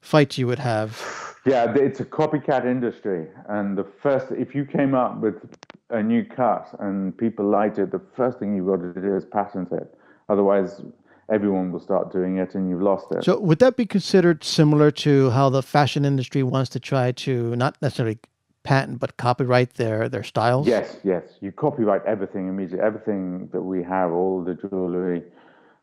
fights 0.00 0.38
you 0.38 0.46
would 0.46 0.58
have. 0.58 1.36
Yeah, 1.46 1.72
it's 1.74 2.00
a 2.00 2.04
copycat 2.04 2.66
industry, 2.66 3.26
and 3.48 3.76
the 3.76 3.84
first 4.02 4.26
if 4.30 4.54
you 4.54 4.66
came 4.66 4.94
up 4.94 5.20
with 5.20 5.36
a 5.88 6.02
new 6.02 6.24
cut 6.24 6.68
and 6.78 7.16
people 7.16 7.48
liked 7.48 7.78
it, 7.78 7.90
the 7.90 8.00
first 8.14 8.38
thing 8.38 8.54
you've 8.54 8.66
got 8.66 8.76
to 8.76 9.00
do 9.00 9.16
is 9.16 9.24
patent 9.24 9.72
it. 9.72 9.98
Otherwise, 10.28 10.82
everyone 11.32 11.72
will 11.72 11.80
start 11.80 12.12
doing 12.12 12.36
it, 12.36 12.54
and 12.54 12.68
you've 12.68 12.82
lost 12.82 13.06
it. 13.12 13.24
So, 13.24 13.40
would 13.40 13.58
that 13.60 13.76
be 13.76 13.86
considered 13.86 14.44
similar 14.44 14.90
to 15.06 15.30
how 15.30 15.48
the 15.48 15.62
fashion 15.62 16.04
industry 16.04 16.42
wants 16.42 16.70
to 16.70 16.80
try 16.80 17.12
to 17.12 17.56
not 17.56 17.80
necessarily 17.80 18.18
patent 18.62 19.00
but 19.00 19.16
copyright 19.16 19.74
their 19.74 20.08
their 20.08 20.22
styles? 20.22 20.66
Yes, 20.66 20.98
yes. 21.04 21.22
You 21.40 21.52
copyright 21.52 22.04
everything 22.04 22.48
immediately. 22.48 22.84
Everything 22.84 23.48
that 23.52 23.62
we 23.62 23.82
have, 23.82 24.12
all 24.12 24.44
the 24.44 24.54
jewelry 24.54 25.22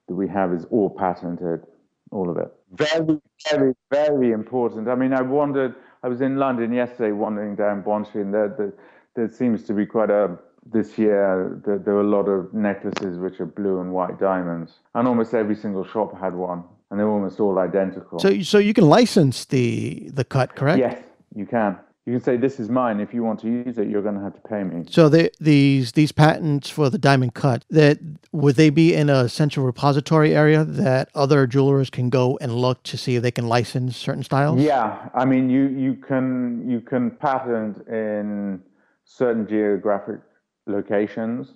that 0.08 0.16
we 0.16 0.28
have, 0.28 0.54
is 0.54 0.66
all 0.70 0.90
patented 0.90 1.66
all 2.12 2.30
of 2.30 2.38
it. 2.38 2.54
Very, 2.74 3.20
very, 3.50 3.74
very 3.92 4.32
important. 4.32 4.88
I 4.88 4.96
mean, 4.96 5.14
I 5.14 5.22
wondered, 5.22 5.76
I 6.04 6.08
was 6.08 6.22
in 6.22 6.38
London 6.38 6.74
yesterday 6.74 7.12
wandering 7.12 7.56
down 7.56 7.82
Bond 7.82 8.08
Street, 8.08 8.22
and 8.22 8.34
there, 8.34 8.54
there, 8.58 8.74
there 9.16 9.30
seems 9.30 9.64
to 9.64 9.74
be 9.74 9.86
quite 9.86 10.10
a, 10.10 10.38
this 10.66 10.98
year, 10.98 11.62
there, 11.66 11.78
there 11.78 11.96
are 11.96 12.02
a 12.02 12.10
lot 12.10 12.28
of 12.28 12.54
necklaces 12.54 13.18
which 13.20 13.40
are 13.40 13.46
blue 13.46 13.80
and 13.80 13.94
white 13.94 14.20
diamonds, 14.20 14.80
and 14.96 15.08
almost 15.08 15.34
every 15.34 15.56
single 15.56 15.86
shop 15.86 16.20
had 16.20 16.34
one, 16.36 16.64
and 16.92 17.00
they're 17.00 17.10
almost 17.10 17.40
all 17.40 17.58
identical. 17.60 18.20
So, 18.20 18.42
so 18.42 18.58
you 18.58 18.74
can 18.74 18.90
license 18.90 19.46
the 19.46 20.10
the 20.14 20.26
cut, 20.26 20.56
correct? 20.56 20.80
Yes, 20.80 21.02
you 21.34 21.46
can 21.46 21.78
you 22.08 22.14
can 22.14 22.22
say 22.24 22.38
this 22.38 22.58
is 22.58 22.70
mine. 22.70 23.02
If 23.02 23.14
you 23.14 23.22
want 23.22 23.42
to 23.42 23.48
use 23.48 23.78
it, 23.78 23.90
you're 23.90 24.02
going 24.02 24.16
to 24.16 24.22
have 24.22 24.34
to 24.34 24.40
pay 24.40 24.64
me. 24.64 24.86
So 24.90 25.10
the, 25.10 25.30
these 25.42 25.92
these 25.92 26.14
patents 26.14 26.70
for 26.70 26.90
the 26.90 26.98
diamond 26.98 27.34
cut 27.34 27.66
that 27.70 28.00
would 28.32 28.56
they 28.56 28.70
be 28.70 28.94
in 28.94 29.10
a 29.10 29.28
central 29.28 29.66
repository 29.66 30.34
area 30.34 30.64
that 30.64 31.10
other 31.14 31.46
jewelers 31.46 31.90
can 31.90 32.10
go 32.10 32.38
and 32.40 32.56
look 32.56 32.82
to 32.84 32.98
see 32.98 33.18
if 33.18 33.24
they 33.24 33.32
can 33.32 33.50
license 33.50 33.98
certain 33.98 34.24
styles? 34.24 34.62
Yeah, 34.62 35.10
I 35.14 35.26
mean 35.26 35.50
you 35.50 35.68
you 35.68 35.96
can 35.96 36.64
you 36.70 36.80
can 36.80 37.12
patent 37.12 37.86
in 37.90 38.62
certain 39.04 39.46
geographic 39.46 40.22
locations, 40.66 41.56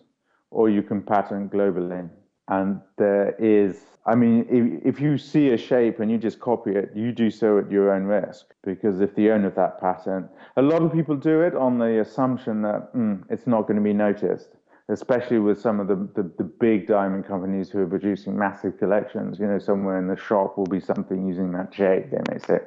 or 0.50 0.70
you 0.70 0.84
can 0.84 1.02
patent 1.02 1.54
globally, 1.54 2.10
and 2.50 2.82
there 2.98 3.36
is 3.40 3.78
I 4.06 4.16
mean, 4.16 4.48
if, 4.50 4.96
if 4.96 5.02
you 5.02 5.18
see 5.18 5.50
a 5.50 5.58
shape 5.58 6.00
and 6.00 6.10
you 6.10 6.18
just 6.18 6.40
copy 6.40 6.72
it, 6.72 6.92
you 6.96 7.12
do 7.12 7.30
so 7.30 7.60
at 7.60 7.70
your 7.70 7.94
own 7.94 8.04
risk. 8.04 8.48
Because 8.64 9.00
if 9.00 9.14
the 9.16 9.30
owner 9.30 9.48
of 9.48 9.56
that 9.56 9.80
patent, 9.80 10.28
a 10.58 10.62
lot 10.62 10.82
of 10.82 10.92
people 10.92 11.16
do 11.16 11.42
it 11.42 11.56
on 11.56 11.78
the 11.78 12.02
assumption 12.02 12.64
that 12.64 12.94
mm, 12.96 13.24
it's 13.30 13.46
not 13.46 13.64
going 13.64 13.78
to 13.78 13.84
be 13.84 13.94
noticed, 13.94 14.50
especially 14.90 15.38
with 15.38 15.62
some 15.62 15.80
of 15.80 15.88
the, 15.88 15.96
the, 16.16 16.32
the, 16.38 16.44
big 16.44 16.88
diamond 16.88 17.28
companies 17.28 17.70
who 17.70 17.80
are 17.80 17.88
producing 17.88 18.38
massive 18.38 18.80
collections. 18.80 19.40
You 19.40 19.46
know, 19.46 19.60
somewhere 19.60 20.00
in 20.00 20.08
the 20.08 20.18
shop 20.18 20.58
will 20.58 20.66
be 20.66 20.80
something 20.80 21.28
using 21.28 21.52
that 21.52 21.72
shape. 21.72 22.10
They 22.10 22.22
may 22.34 22.40
say, 22.40 22.60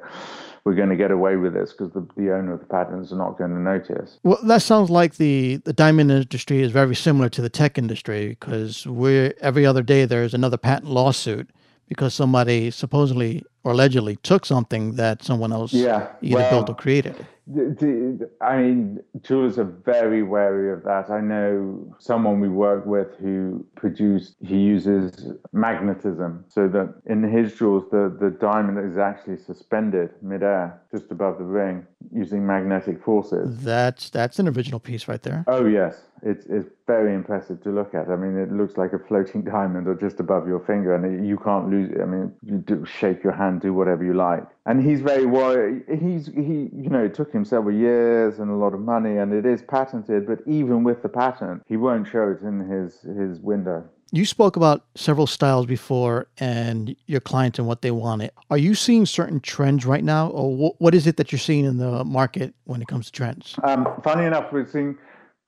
we're 0.65 0.73
going 0.73 0.89
to 0.89 0.95
get 0.95 1.11
away 1.11 1.35
with 1.35 1.53
this 1.53 1.71
because 1.71 1.93
the, 1.93 2.05
the 2.17 2.33
owner 2.33 2.53
of 2.53 2.59
the 2.59 2.65
patents 2.65 3.11
are 3.11 3.17
not 3.17 3.37
going 3.37 3.51
to 3.51 3.59
notice. 3.59 4.17
Well, 4.23 4.39
that 4.43 4.63
sounds 4.63 4.89
like 4.89 5.17
the, 5.17 5.57
the 5.57 5.73
diamond 5.73 6.11
industry 6.11 6.63
is 6.63 6.71
very 6.71 6.95
similar 6.95 7.29
to 7.29 7.41
the 7.41 7.49
tech 7.49 7.77
industry 7.77 8.29
because 8.29 8.87
we're 8.87 9.35
every 9.41 9.65
other 9.65 9.83
day 9.83 10.05
there's 10.05 10.33
another 10.33 10.57
patent 10.57 10.91
lawsuit 10.91 11.51
because 11.87 12.15
somebody 12.15 12.71
supposedly 12.71 13.43
or 13.63 13.73
allegedly 13.73 14.15
took 14.17 14.43
something 14.43 14.95
that 14.95 15.23
someone 15.23 15.53
else 15.53 15.71
yeah, 15.71 16.07
either 16.21 16.35
well, 16.35 16.49
built 16.49 16.69
or 16.69 16.75
created. 16.75 17.27
I 17.47 18.57
mean, 18.57 18.99
jewelers 19.21 19.59
are 19.59 19.65
very 19.85 20.23
wary 20.23 20.71
of 20.73 20.83
that. 20.83 21.11
I 21.11 21.21
know 21.21 21.95
someone 21.99 22.39
we 22.39 22.49
work 22.49 22.85
with 22.87 23.15
who 23.19 23.65
produced, 23.75 24.35
he 24.41 24.57
uses 24.57 25.31
magnetism 25.53 26.45
so 26.47 26.67
that 26.69 26.95
in 27.05 27.21
his 27.21 27.53
jewels, 27.53 27.83
the, 27.91 28.15
the 28.19 28.31
diamond 28.31 28.91
is 28.91 28.97
actually 28.97 29.37
suspended 29.37 30.09
midair 30.23 30.81
just 30.91 31.11
above 31.11 31.37
the 31.37 31.43
ring 31.43 31.85
using 32.11 32.45
magnetic 32.47 33.03
forces. 33.03 33.63
That's 33.63 34.09
that's 34.09 34.39
an 34.39 34.47
original 34.47 34.79
piece 34.79 35.07
right 35.07 35.21
there. 35.21 35.43
Oh, 35.47 35.65
yes. 35.65 36.01
It's, 36.21 36.45
it's 36.47 36.69
very 36.87 37.13
impressive 37.13 37.61
to 37.63 37.69
look 37.69 37.93
at. 37.93 38.09
I 38.09 38.15
mean, 38.15 38.37
it 38.37 38.51
looks 38.51 38.77
like 38.77 38.93
a 38.93 38.99
floating 38.99 39.41
diamond 39.53 39.87
or 39.87 39.95
just 39.95 40.19
above 40.19 40.47
your 40.47 40.59
finger, 40.59 40.95
and 40.95 41.27
you 41.27 41.37
can't 41.37 41.69
lose 41.69 41.91
it. 41.91 42.01
I 42.01 42.05
mean, 42.05 42.33
you 42.43 42.57
do 42.57 42.85
shake 42.85 43.23
your 43.23 43.33
hand, 43.33 43.61
do 43.61 43.73
whatever 43.73 44.03
you 44.03 44.13
like. 44.13 44.43
And 44.65 44.83
he's 44.83 45.01
very 45.01 45.25
worried. 45.25 45.83
He's 45.87 46.27
he, 46.27 46.69
you 46.73 46.89
know, 46.89 47.03
it 47.03 47.13
took 47.13 47.31
him 47.31 47.45
several 47.45 47.75
years 47.75 48.39
and 48.39 48.49
a 48.49 48.55
lot 48.55 48.73
of 48.73 48.79
money, 48.79 49.17
and 49.17 49.33
it 49.33 49.45
is 49.45 49.61
patented. 49.61 50.25
But 50.25 50.39
even 50.47 50.83
with 50.83 51.03
the 51.03 51.09
patent, 51.09 51.63
he 51.67 51.77
won't 51.77 52.07
show 52.07 52.29
it 52.29 52.41
in 52.41 52.59
his 52.61 53.01
his 53.01 53.39
window. 53.39 53.83
You 54.11 54.25
spoke 54.25 54.55
about 54.55 54.85
several 54.95 55.27
styles 55.27 55.65
before 55.65 56.27
and 56.37 56.95
your 57.07 57.19
clients 57.19 57.59
and 57.59 57.67
what 57.67 57.81
they 57.81 57.91
wanted. 57.91 58.31
Are 58.49 58.57
you 58.57 58.75
seeing 58.75 59.05
certain 59.05 59.39
trends 59.39 59.85
right 59.85 60.03
now, 60.03 60.29
or 60.29 60.73
what 60.77 60.95
is 60.95 61.07
it 61.07 61.17
that 61.17 61.31
you're 61.31 61.39
seeing 61.39 61.65
in 61.65 61.77
the 61.77 62.03
market 62.05 62.53
when 62.65 62.81
it 62.81 62.87
comes 62.87 63.07
to 63.07 63.11
trends? 63.11 63.55
Um, 63.63 63.87
funny 64.03 64.25
enough, 64.25 64.51
we're 64.51 64.67
seeing 64.67 64.97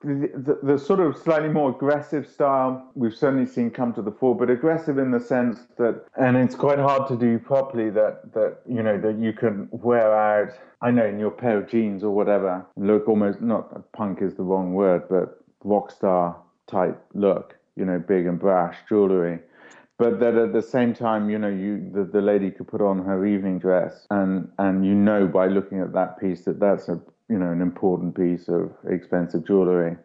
the, 0.00 0.58
the, 0.62 0.78
sort 0.78 1.00
of 1.00 1.16
slightly 1.18 1.48
more 1.48 1.70
aggressive 1.70 2.26
style 2.26 2.88
we've 2.94 3.16
certainly 3.16 3.46
seen 3.46 3.70
come 3.70 3.92
to 3.94 4.02
the 4.02 4.12
fore, 4.12 4.36
but 4.36 4.48
aggressive 4.48 4.96
in 4.96 5.10
the 5.10 5.18
sense 5.18 5.60
that, 5.76 6.04
and 6.16 6.36
it's 6.36 6.54
quite 6.54 6.78
hard 6.78 7.08
to 7.08 7.16
do 7.16 7.38
properly 7.38 7.90
that 7.90 8.32
that 8.32 8.58
you 8.68 8.82
know 8.82 8.98
that 9.00 9.18
you 9.18 9.32
can 9.32 9.68
wear 9.72 10.14
out. 10.14 10.52
I 10.80 10.92
know 10.92 11.06
in 11.06 11.18
your 11.18 11.32
pair 11.32 11.58
of 11.58 11.68
jeans 11.68 12.04
or 12.04 12.10
whatever, 12.14 12.64
look 12.76 13.08
almost 13.08 13.40
not 13.40 13.90
punk 13.92 14.22
is 14.22 14.34
the 14.34 14.44
wrong 14.44 14.72
word, 14.72 15.08
but 15.08 15.42
rock 15.64 15.90
star 15.90 16.36
type 16.68 17.02
look. 17.14 17.56
You 17.74 17.84
know, 17.84 17.98
big 17.98 18.26
and 18.26 18.38
brash 18.38 18.76
jewelry 18.88 19.40
but 19.98 20.20
that 20.20 20.36
at 20.36 20.52
the 20.52 20.62
same 20.62 20.94
time, 20.94 21.28
you 21.28 21.40
know, 21.40 21.48
you 21.48 21.90
the, 21.92 22.04
the 22.04 22.20
lady 22.20 22.52
could 22.52 22.68
put 22.68 22.80
on 22.80 23.04
her 23.04 23.26
evening 23.26 23.58
dress, 23.58 24.06
and 24.10 24.48
and 24.58 24.86
you 24.86 24.94
know 24.94 25.26
by 25.26 25.48
looking 25.48 25.80
at 25.80 25.92
that 25.92 26.20
piece 26.20 26.44
that 26.44 26.60
that's 26.60 26.88
a 26.88 27.00
you 27.28 27.38
know 27.38 27.50
an 27.50 27.60
important 27.60 28.14
piece 28.16 28.48
of 28.48 28.72
expensive 28.88 29.46
jewelry. 29.46 29.96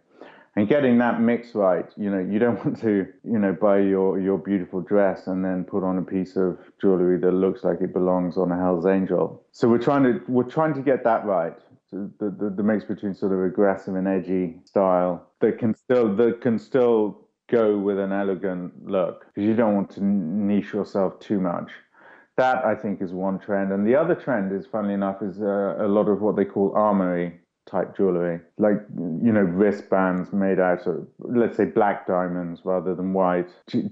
And 0.55 0.67
getting 0.67 0.99
that 0.99 1.19
mix 1.19 1.55
right 1.55 1.89
you 1.97 2.11
know 2.11 2.19
you 2.19 2.37
don't 2.37 2.57
want 2.65 2.79
to 2.81 3.07
you 3.23 3.39
know 3.39 3.53
buy 3.53 3.79
your 3.79 4.19
your 4.19 4.37
beautiful 4.37 4.81
dress 4.81 5.27
and 5.27 5.43
then 5.43 5.63
put 5.63 5.83
on 5.83 5.97
a 5.97 6.01
piece 6.01 6.35
of 6.35 6.59
jewelry 6.79 7.19
that 7.19 7.31
looks 7.31 7.63
like 7.63 7.81
it 7.81 7.93
belongs 7.93 8.37
on 8.37 8.51
a 8.51 8.57
hell's 8.57 8.85
angel. 8.85 9.43
So 9.51 9.67
we're 9.67 9.79
trying 9.79 10.03
to 10.03 10.21
we're 10.27 10.43
trying 10.43 10.73
to 10.75 10.81
get 10.81 11.03
that 11.03 11.25
right. 11.25 11.57
The, 11.91 12.35
the, 12.39 12.49
the 12.49 12.63
mix 12.63 12.83
between 12.83 13.13
sort 13.13 13.33
of 13.33 13.43
aggressive 13.43 13.93
and 13.93 14.07
edgy 14.07 14.59
style 14.65 15.27
that 15.41 15.59
can 15.59 15.75
still 15.75 16.15
that 16.15 16.41
can 16.41 16.57
still 16.57 17.27
go 17.51 17.77
with 17.77 17.99
an 17.99 18.11
elegant 18.11 18.73
look. 18.83 19.27
Because 19.27 19.47
you 19.47 19.55
don't 19.55 19.75
want 19.75 19.91
to 19.91 20.03
niche 20.03 20.73
yourself 20.73 21.19
too 21.19 21.39
much 21.39 21.69
that 22.37 22.65
I 22.65 22.75
think 22.75 23.01
is 23.01 23.11
one 23.11 23.39
trend. 23.39 23.71
And 23.71 23.85
the 23.85 23.95
other 23.95 24.15
trend 24.15 24.51
is, 24.51 24.65
funnily 24.65 24.93
enough, 24.93 25.21
is 25.21 25.39
uh, 25.41 25.75
a 25.79 25.87
lot 25.87 26.07
of 26.07 26.21
what 26.21 26.35
they 26.35 26.45
call 26.45 26.73
armory 26.75 27.39
type 27.69 27.95
jewelry, 27.95 28.39
like 28.57 28.75
you 28.97 29.31
know 29.31 29.41
wristbands 29.41 30.33
made 30.33 30.59
out 30.59 30.85
of, 30.85 31.07
let's 31.19 31.55
say, 31.55 31.65
black 31.65 32.05
diamonds 32.05 32.61
rather 32.65 32.93
than 32.93 33.13
white. 33.13 33.49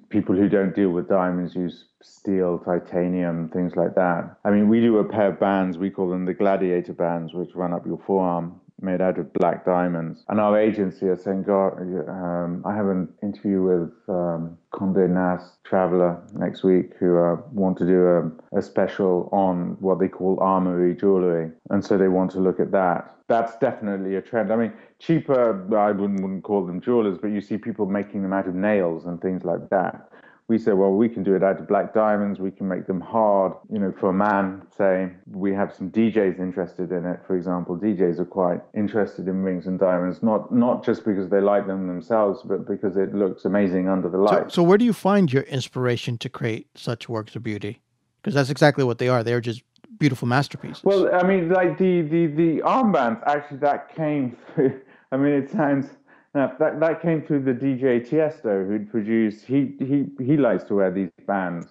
People 0.10 0.36
who 0.36 0.50
don't 0.50 0.76
deal 0.76 0.90
with 0.90 1.08
diamonds 1.08 1.56
use 1.56 1.86
steel, 2.02 2.60
titanium, 2.60 3.50
things 3.50 3.76
like 3.76 3.96
that. 3.96 4.36
I 4.44 4.52
mean, 4.52 4.68
we 4.68 4.82
do 4.82 4.98
a 4.98 5.06
pair 5.06 5.30
of 5.30 5.40
bands. 5.40 5.78
We 5.78 5.90
call 5.90 6.10
them 6.10 6.26
the 6.26 6.34
gladiator 6.34 6.94
bands, 6.94 7.34
which 7.34 7.56
run 7.56 7.74
up 7.74 7.86
your 7.86 8.02
forearm 8.06 8.60
made 8.82 9.02
out 9.02 9.18
of 9.18 9.32
black 9.34 9.66
diamonds. 9.66 10.24
And 10.30 10.40
our 10.40 10.60
agency 10.60 11.08
are 11.08 11.16
saying, 11.18 11.44
God, 11.44 11.74
um, 12.10 12.64
I 12.66 12.76
have 12.76 12.88
an 12.88 13.08
interview 13.24 13.62
with 13.62 13.92
um, 14.10 14.58
Condé 14.74 15.10
Nast 15.10 15.64
Traveler 15.64 16.22
next 16.34 16.64
week 16.64 16.92
who 17.00 17.18
uh, 17.18 17.38
want 17.52 17.78
to 17.78 17.86
do 17.86 18.08
a, 18.08 18.58
a 18.58 18.62
special 18.62 19.30
on 19.32 19.78
what 19.80 20.00
they 20.00 20.08
call 20.08 20.40
armory 20.40 20.96
jewelry. 20.96 21.52
And 21.70 21.84
so 21.84 21.98
they 21.98 22.08
want 22.08 22.32
to 22.32 22.40
look 22.40 22.60
at 22.60 22.72
that. 22.72 23.16
That's 23.28 23.58
definitely 23.60 24.16
a 24.16 24.22
trend. 24.22 24.52
I 24.52 24.58
mean, 24.58 24.74
cheaper, 25.00 25.78
I 25.78 25.92
wouldn't, 25.92 26.22
wouldn't 26.22 26.44
call 26.44 26.66
them 26.66 26.82
jewelers, 26.82 27.18
but 27.22 27.30
you 27.30 27.40
see 27.40 27.58
people 27.58 27.86
making 27.86 28.24
them 28.24 28.34
out 28.34 28.48
of 28.48 28.56
nails 28.56 29.06
and 29.06 29.22
things 29.22 29.46
like 29.46 29.70
that 29.70 30.11
we 30.52 30.58
said, 30.58 30.74
well, 30.74 30.92
we 30.92 31.08
can 31.08 31.24
do 31.24 31.34
it 31.34 31.44
out 31.44 31.62
of 31.62 31.68
black 31.70 31.94
diamonds. 31.94 32.42
We 32.42 32.52
can 32.52 32.68
make 32.68 32.86
them 32.86 33.00
hard. 33.00 33.54
You 33.72 33.80
know, 33.80 33.94
for 33.98 34.10
a 34.10 34.14
man, 34.14 34.64
say, 34.78 35.10
we 35.32 35.54
have 35.54 35.74
some 35.74 35.90
DJs 35.90 36.40
interested 36.40 36.92
in 36.92 37.06
it. 37.06 37.22
For 37.26 37.38
example, 37.38 37.78
DJs 37.78 38.20
are 38.20 38.26
quite 38.26 38.60
interested 38.76 39.30
in 39.30 39.44
rings 39.44 39.66
and 39.66 39.80
diamonds, 39.80 40.22
not 40.22 40.54
not 40.54 40.84
just 40.84 41.06
because 41.06 41.30
they 41.30 41.40
like 41.40 41.68
them 41.68 41.88
themselves, 41.88 42.42
but 42.44 42.68
because 42.68 42.98
it 42.98 43.16
looks 43.16 43.46
amazing 43.46 43.88
under 43.88 44.10
the 44.10 44.18
light. 44.18 44.52
So, 44.52 44.56
so 44.56 44.64
where 44.64 44.78
do 44.78 44.84
you 44.84 44.92
find 44.92 45.32
your 45.32 45.44
inspiration 45.44 46.18
to 46.18 46.28
create 46.28 46.68
such 46.76 47.08
works 47.08 47.34
of 47.38 47.44
beauty? 47.44 47.80
Because 48.22 48.34
that's 48.34 48.50
exactly 48.50 48.84
what 48.84 48.98
they 48.98 49.08
are. 49.08 49.24
They're 49.24 49.40
just 49.40 49.64
beautiful 50.00 50.28
masterpieces. 50.28 50.84
Well, 50.84 51.16
I 51.16 51.24
mean, 51.24 51.48
like 51.48 51.78
the 51.78 52.02
the 52.02 52.28
the 52.28 52.52
armbands, 52.66 53.26
actually, 53.26 53.60
that 53.60 53.96
came 53.96 54.36
through. 54.54 54.82
I 55.14 55.18
mean, 55.18 55.34
it 55.34 55.50
sounds 55.50 55.88
now, 56.34 56.54
that, 56.60 56.80
that 56.80 57.02
came 57.02 57.22
through 57.22 57.44
the 57.44 57.52
DJ 57.52 58.08
Tiesto, 58.08 58.66
who'd 58.66 58.90
produced, 58.90 59.46
he, 59.46 59.76
he, 59.80 60.06
he 60.24 60.38
likes 60.38 60.64
to 60.66 60.76
wear 60.76 60.92
these 60.92 61.10
bands. 61.28 61.68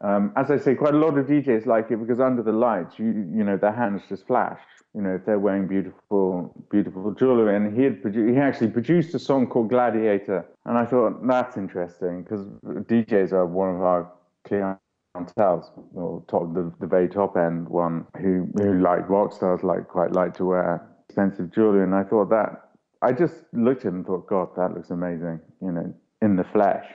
Um, 0.00 0.32
as 0.34 0.50
I 0.50 0.58
say, 0.58 0.74
quite 0.74 0.94
a 0.94 0.98
lot 0.98 1.16
of 1.16 1.26
DJs 1.26 1.66
like 1.66 1.92
it 1.92 1.98
because 1.98 2.18
under 2.18 2.42
the 2.42 2.52
lights, 2.52 2.98
you, 2.98 3.06
you 3.06 3.44
know, 3.44 3.56
their 3.56 3.72
hands 3.72 4.02
just 4.08 4.26
flash. 4.26 4.58
You 4.94 5.02
know, 5.02 5.14
if 5.14 5.24
they're 5.24 5.38
wearing 5.38 5.68
beautiful, 5.68 6.52
beautiful 6.70 7.12
jewelry. 7.12 7.54
And 7.54 7.74
he 7.74 7.84
had 7.84 8.02
produ- 8.02 8.30
he 8.30 8.38
actually 8.38 8.70
produced 8.70 9.14
a 9.14 9.18
song 9.20 9.46
called 9.46 9.70
Gladiator. 9.70 10.44
And 10.66 10.76
I 10.76 10.84
thought, 10.84 11.24
that's 11.24 11.56
interesting 11.56 12.24
because 12.24 12.44
DJs 12.64 13.32
are 13.32 13.46
one 13.46 13.76
of 13.76 13.82
our 13.82 14.12
clientele, 14.44 15.72
or 15.94 16.24
top, 16.26 16.52
the, 16.52 16.72
the 16.80 16.86
very 16.88 17.08
top 17.08 17.36
end 17.36 17.68
one, 17.68 18.04
who, 18.20 18.48
who 18.56 18.80
like 18.80 19.08
rock 19.08 19.32
stars, 19.32 19.62
like 19.62 19.86
quite 19.86 20.10
like 20.12 20.34
to 20.38 20.46
wear 20.46 20.84
expensive 21.08 21.54
jewelry. 21.54 21.84
And 21.84 21.94
I 21.94 22.02
thought 22.02 22.28
that 22.30 22.71
I 23.02 23.12
just 23.12 23.34
looked 23.52 23.80
at 23.80 23.88
him 23.88 23.96
and 23.96 24.06
thought, 24.06 24.26
God, 24.28 24.50
that 24.56 24.74
looks 24.74 24.90
amazing. 24.90 25.40
You 25.60 25.72
know, 25.72 25.94
in 26.22 26.36
the 26.36 26.44
flesh. 26.44 26.86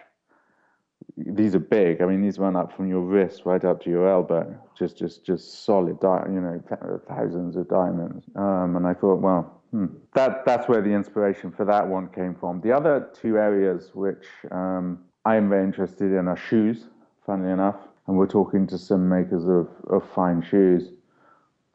These 1.16 1.56
are 1.56 1.60
big. 1.60 2.02
I 2.02 2.06
mean, 2.06 2.22
these 2.22 2.40
run 2.40 2.56
up 2.56 2.76
from 2.76 2.88
your 2.88 3.02
wrist 3.02 3.42
right 3.46 3.64
up 3.64 3.84
to 3.84 3.90
your 3.90 4.08
elbow. 4.08 4.56
Just, 4.78 4.98
just, 4.98 5.26
just 5.26 5.66
solid. 5.66 6.00
Di- 6.00 6.28
you 6.30 6.42
know, 6.42 6.62
thousands 7.08 7.56
of 7.56 7.68
diamonds. 7.68 8.26
Um, 8.36 8.76
and 8.76 8.88
I 8.88 8.94
thought, 8.94 9.20
well, 9.20 9.62
hmm. 9.72 9.88
that 10.16 10.46
that's 10.46 10.68
where 10.68 10.82
the 10.82 10.92
inspiration 10.92 11.52
for 11.52 11.66
that 11.66 11.88
one 11.88 12.08
came 12.10 12.36
from. 12.36 12.62
The 12.62 12.72
other 12.72 13.10
two 13.14 13.38
areas 13.38 13.92
which 13.94 14.26
um, 14.52 15.00
I 15.26 15.36
am 15.36 15.50
very 15.50 15.64
interested 15.64 16.12
in 16.12 16.28
are 16.28 16.38
shoes. 16.38 16.86
Funnily 17.26 17.52
enough, 17.52 17.76
and 18.08 18.16
we're 18.16 18.26
talking 18.26 18.66
to 18.68 18.78
some 18.78 19.10
makers 19.10 19.50
of, 19.50 19.68
of 19.90 20.10
fine 20.16 20.42
shoes 20.42 20.92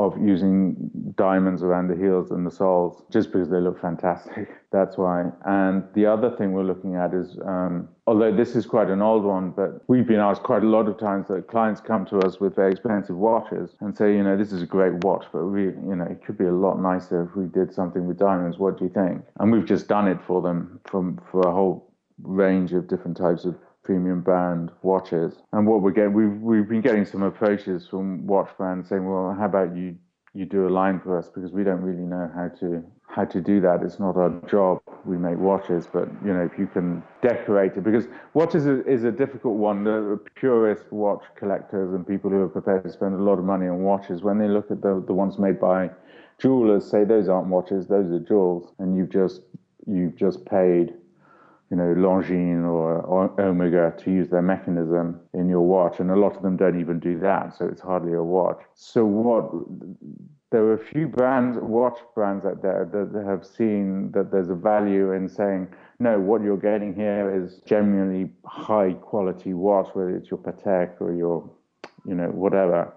of 0.06 0.20
using 0.20 0.74
diamonds 1.16 1.62
around 1.62 1.88
the 1.88 1.96
heels 1.96 2.30
and 2.30 2.44
the 2.44 2.50
soles 2.50 3.04
just 3.10 3.30
because 3.30 3.48
they 3.48 3.60
look 3.60 3.80
fantastic. 3.80 4.48
That's 4.72 4.96
why. 4.96 5.30
And 5.44 5.84
the 5.94 6.06
other 6.06 6.30
thing 6.36 6.52
we're 6.52 6.64
looking 6.64 6.96
at 6.96 7.14
is, 7.14 7.38
um, 7.44 7.88
although 8.06 8.34
this 8.34 8.56
is 8.56 8.66
quite 8.66 8.88
an 8.88 9.02
old 9.02 9.22
one, 9.22 9.50
but 9.50 9.82
we've 9.86 10.06
been 10.06 10.18
asked 10.18 10.42
quite 10.42 10.62
a 10.62 10.66
lot 10.66 10.88
of 10.88 10.98
times 10.98 11.28
that 11.28 11.46
clients 11.46 11.80
come 11.80 12.04
to 12.06 12.18
us 12.18 12.40
with 12.40 12.56
very 12.56 12.72
expensive 12.72 13.16
watches 13.16 13.76
and 13.80 13.96
say, 13.96 14.14
you 14.14 14.22
know, 14.22 14.36
this 14.36 14.52
is 14.52 14.62
a 14.62 14.66
great 14.66 15.04
watch, 15.04 15.26
but 15.32 15.44
we, 15.44 15.64
you 15.64 15.96
know, 15.96 16.04
it 16.04 16.24
could 16.24 16.38
be 16.38 16.46
a 16.46 16.52
lot 16.52 16.80
nicer 16.80 17.22
if 17.22 17.36
we 17.36 17.46
did 17.46 17.72
something 17.72 18.06
with 18.06 18.18
diamonds. 18.18 18.58
What 18.58 18.78
do 18.78 18.84
you 18.84 18.90
think? 18.90 19.22
And 19.38 19.52
we've 19.52 19.66
just 19.66 19.88
done 19.88 20.08
it 20.08 20.18
for 20.26 20.42
them 20.42 20.80
from 20.86 21.20
for 21.30 21.42
a 21.42 21.52
whole 21.52 21.92
range 22.22 22.72
of 22.72 22.88
different 22.88 23.16
types 23.16 23.44
of 23.44 23.56
premium 23.82 24.20
brand 24.20 24.70
watches. 24.82 25.34
And 25.52 25.66
what 25.66 25.82
we're 25.82 25.92
getting, 25.92 26.12
we've 26.12 26.40
we've 26.40 26.68
been 26.68 26.80
getting 26.80 27.04
some 27.04 27.22
approaches 27.22 27.86
from 27.86 28.26
watch 28.26 28.50
brands 28.56 28.88
saying, 28.88 29.08
well, 29.08 29.34
how 29.38 29.46
about 29.46 29.76
you 29.76 29.96
you 30.34 30.46
do 30.46 30.66
a 30.66 30.70
line 30.70 30.98
for 30.98 31.18
us 31.18 31.28
because 31.28 31.52
we 31.52 31.62
don't 31.62 31.82
really 31.82 32.04
know 32.04 32.30
how 32.34 32.48
to 32.60 32.82
how 33.06 33.24
to 33.26 33.42
do 33.42 33.60
that. 33.60 33.82
It's 33.82 34.00
not 34.00 34.16
our 34.16 34.30
job. 34.48 34.80
We 35.04 35.18
make 35.18 35.36
watches, 35.36 35.86
but 35.92 36.08
you 36.24 36.32
know 36.32 36.48
if 36.50 36.58
you 36.58 36.66
can 36.66 37.02
decorate 37.20 37.76
it 37.76 37.84
because 37.84 38.06
watches 38.32 38.66
is 38.66 38.80
a, 38.80 38.90
is 38.90 39.04
a 39.04 39.12
difficult 39.12 39.56
one. 39.56 39.84
The 39.84 40.18
purist 40.34 40.90
watch 40.90 41.22
collectors 41.36 41.92
and 41.92 42.06
people 42.06 42.30
who 42.30 42.40
are 42.40 42.48
prepared 42.48 42.84
to 42.84 42.90
spend 42.90 43.14
a 43.14 43.22
lot 43.22 43.38
of 43.38 43.44
money 43.44 43.66
on 43.68 43.82
watches, 43.82 44.22
when 44.22 44.38
they 44.38 44.48
look 44.48 44.70
at 44.70 44.80
the 44.80 45.02
the 45.06 45.12
ones 45.12 45.38
made 45.38 45.60
by 45.60 45.90
jewelers, 46.38 46.90
say 46.90 47.04
those 47.04 47.28
aren't 47.28 47.48
watches, 47.48 47.86
those 47.86 48.10
are 48.10 48.20
jewels, 48.20 48.72
and 48.78 48.96
you've 48.96 49.10
just 49.10 49.42
you've 49.86 50.16
just 50.16 50.44
paid 50.46 50.94
you 51.72 51.78
know, 51.78 51.94
Longines 51.94 52.66
or, 52.66 53.32
Omega 53.40 53.94
to 54.04 54.10
use 54.10 54.28
their 54.28 54.42
mechanism 54.42 55.18
in 55.32 55.48
your 55.48 55.62
watch, 55.62 56.00
and 56.00 56.10
a 56.10 56.16
lot 56.16 56.36
of 56.36 56.42
them 56.42 56.54
don't 56.54 56.78
even 56.78 57.00
do 57.00 57.18
that, 57.20 57.56
so 57.56 57.64
it's 57.66 57.80
hardly 57.80 58.12
a 58.12 58.22
watch. 58.22 58.60
So 58.74 59.06
what? 59.06 59.50
There 60.50 60.62
are 60.64 60.74
a 60.74 60.78
few 60.78 61.08
brands, 61.08 61.56
watch 61.58 61.98
brands 62.14 62.44
out 62.44 62.60
there 62.60 62.86
that 62.92 63.24
have 63.24 63.46
seen 63.46 64.12
that 64.12 64.30
there's 64.30 64.50
a 64.50 64.54
value 64.54 65.12
in 65.12 65.26
saying, 65.30 65.68
no, 65.98 66.20
what 66.20 66.42
you're 66.42 66.58
getting 66.58 66.94
here 66.94 67.34
is 67.34 67.62
genuinely 67.64 68.30
high 68.44 68.92
quality 68.92 69.54
watch, 69.54 69.88
whether 69.94 70.14
it's 70.14 70.30
your 70.30 70.40
Patek 70.40 71.00
or 71.00 71.14
your, 71.14 71.48
you 72.04 72.14
know, 72.14 72.28
whatever. 72.28 72.92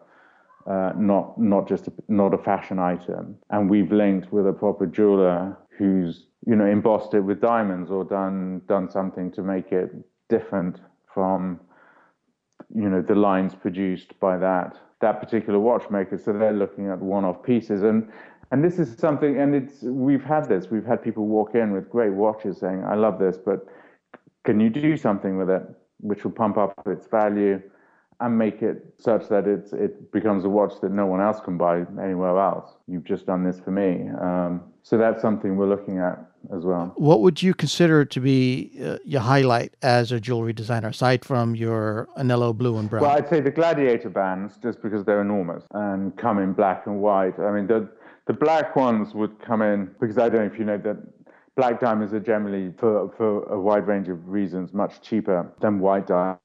Uh, 0.67 0.91
not 0.97 1.39
not 1.39 1.67
just 1.67 1.87
a, 1.87 1.93
not 2.09 2.33
a 2.33 2.39
fashion 2.39 2.79
item, 2.79 3.37
and 3.51 3.69
we've 3.69 3.91
linked 3.91 4.33
with 4.33 4.47
a 4.47 4.51
proper 4.51 4.87
jeweler 4.87 5.55
who's 5.77 6.27
you 6.45 6.55
know 6.55 6.65
embossed 6.65 7.13
it 7.13 7.21
with 7.21 7.41
diamonds 7.41 7.91
or 7.91 8.03
done 8.03 8.61
done 8.67 8.89
something 8.89 9.31
to 9.31 9.41
make 9.41 9.71
it 9.71 9.91
different 10.29 10.79
from 11.13 11.59
you 12.73 12.89
know 12.89 13.01
the 13.01 13.15
lines 13.15 13.55
produced 13.55 14.19
by 14.19 14.37
that 14.37 14.77
that 15.01 15.19
particular 15.19 15.59
watchmaker. 15.59 16.17
So 16.17 16.33
they're 16.33 16.53
looking 16.53 16.89
at 16.89 16.99
one-off 16.99 17.43
pieces. 17.43 17.83
And 17.83 18.09
and 18.51 18.63
this 18.63 18.79
is 18.79 18.97
something 18.97 19.39
and 19.39 19.55
it's 19.55 19.83
we've 19.83 20.23
had 20.23 20.47
this. 20.47 20.69
We've 20.69 20.85
had 20.85 21.03
people 21.03 21.25
walk 21.27 21.55
in 21.55 21.71
with 21.71 21.89
great 21.89 22.13
watches 22.13 22.59
saying 22.59 22.83
i 22.85 22.95
love 22.95 23.17
this 23.19 23.37
but 23.37 23.65
can 24.45 24.59
you 24.59 24.69
do 24.69 24.95
something 24.95 25.37
with 25.37 25.49
it 25.49 25.63
which 25.99 26.23
will 26.23 26.31
pump 26.31 26.57
up 26.57 26.73
its 26.85 27.07
value 27.07 27.61
and 28.19 28.37
make 28.37 28.61
it 28.61 28.93
such 28.97 29.27
that 29.29 29.47
it's 29.47 29.73
it 29.73 30.11
becomes 30.11 30.45
a 30.45 30.49
watch 30.49 30.73
that 30.81 30.91
no 30.91 31.05
one 31.05 31.21
else 31.21 31.39
can 31.41 31.57
buy 31.57 31.83
anywhere 32.01 32.37
else. 32.39 32.71
You've 32.87 33.03
just 33.03 33.25
done 33.25 33.43
this 33.43 33.59
for 33.59 33.71
me. 33.71 34.09
Um, 34.21 34.63
so 34.83 34.97
that's 34.97 35.21
something 35.21 35.57
we're 35.57 35.67
looking 35.67 35.99
at 35.99 36.19
as 36.55 36.63
well. 36.63 36.93
What 36.95 37.21
would 37.21 37.41
you 37.41 37.53
consider 37.53 38.05
to 38.05 38.19
be 38.19 38.71
uh, 38.83 38.97
your 39.03 39.21
highlight 39.21 39.73
as 39.81 40.11
a 40.11 40.19
jewelry 40.19 40.53
designer, 40.53 40.89
aside 40.89 41.25
from 41.25 41.55
your 41.55 42.07
Anello 42.17 42.55
blue 42.55 42.77
and 42.77 42.89
brown? 42.89 43.01
Well, 43.01 43.11
I'd 43.11 43.27
say 43.27 43.41
the 43.41 43.51
Gladiator 43.51 44.09
bands, 44.09 44.57
just 44.61 44.81
because 44.81 45.03
they're 45.03 45.21
enormous 45.21 45.63
and 45.71 46.15
come 46.17 46.39
in 46.39 46.53
black 46.53 46.87
and 46.87 47.01
white. 47.01 47.39
I 47.39 47.51
mean, 47.51 47.67
the 47.67 47.89
the 48.27 48.33
black 48.33 48.75
ones 48.75 49.13
would 49.13 49.39
come 49.39 49.61
in 49.61 49.91
because 49.99 50.17
I 50.17 50.29
don't 50.29 50.41
know 50.47 50.53
if 50.53 50.57
you 50.57 50.65
know 50.65 50.77
that 50.77 50.97
black 51.55 51.79
diamonds 51.79 52.13
are 52.13 52.19
generally, 52.19 52.73
for 52.77 53.11
for 53.17 53.43
a 53.51 53.59
wide 53.59 53.87
range 53.87 54.07
of 54.07 54.29
reasons, 54.29 54.73
much 54.73 55.01
cheaper 55.01 55.51
than 55.59 55.79
white 55.79 56.07
diamonds 56.07 56.39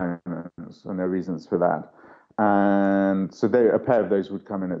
and 0.00 0.98
there 0.98 1.06
are 1.06 1.08
reasons 1.08 1.46
for 1.46 1.58
that. 1.58 1.92
And 2.38 3.32
so 3.34 3.48
they, 3.48 3.68
a 3.68 3.78
pair 3.78 4.02
of 4.02 4.10
those 4.10 4.30
would 4.30 4.44
come 4.44 4.62
in 4.62 4.72
at 4.72 4.80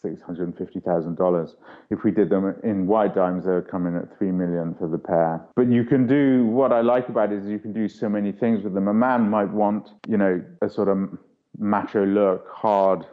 six 0.00 0.22
hundred 0.22 0.44
and 0.44 0.56
fifty 0.56 0.80
thousand 0.80 1.16
dollars. 1.16 1.56
If 1.90 2.04
we 2.04 2.10
did 2.10 2.30
them 2.30 2.54
in 2.62 2.86
white 2.86 3.14
dimes, 3.14 3.46
they 3.46 3.52
would 3.52 3.68
come 3.68 3.86
in 3.86 3.96
at 3.96 4.16
three 4.16 4.30
million 4.30 4.74
for 4.78 4.86
the 4.86 4.98
pair. 4.98 5.44
But 5.56 5.68
you 5.68 5.84
can 5.84 6.06
do 6.06 6.46
what 6.46 6.72
I 6.72 6.82
like 6.82 7.08
about 7.08 7.32
it 7.32 7.42
is 7.42 7.46
you 7.46 7.58
can 7.58 7.72
do 7.72 7.88
so 7.88 8.08
many 8.08 8.30
things 8.30 8.62
with 8.62 8.74
them. 8.74 8.86
A 8.86 8.94
man 8.94 9.28
might 9.28 9.50
want, 9.50 9.90
you 10.06 10.16
know, 10.16 10.42
a 10.62 10.68
sort 10.68 10.88
of 10.88 11.18
macho 11.58 12.04
look, 12.04 12.46
hard, 12.52 13.06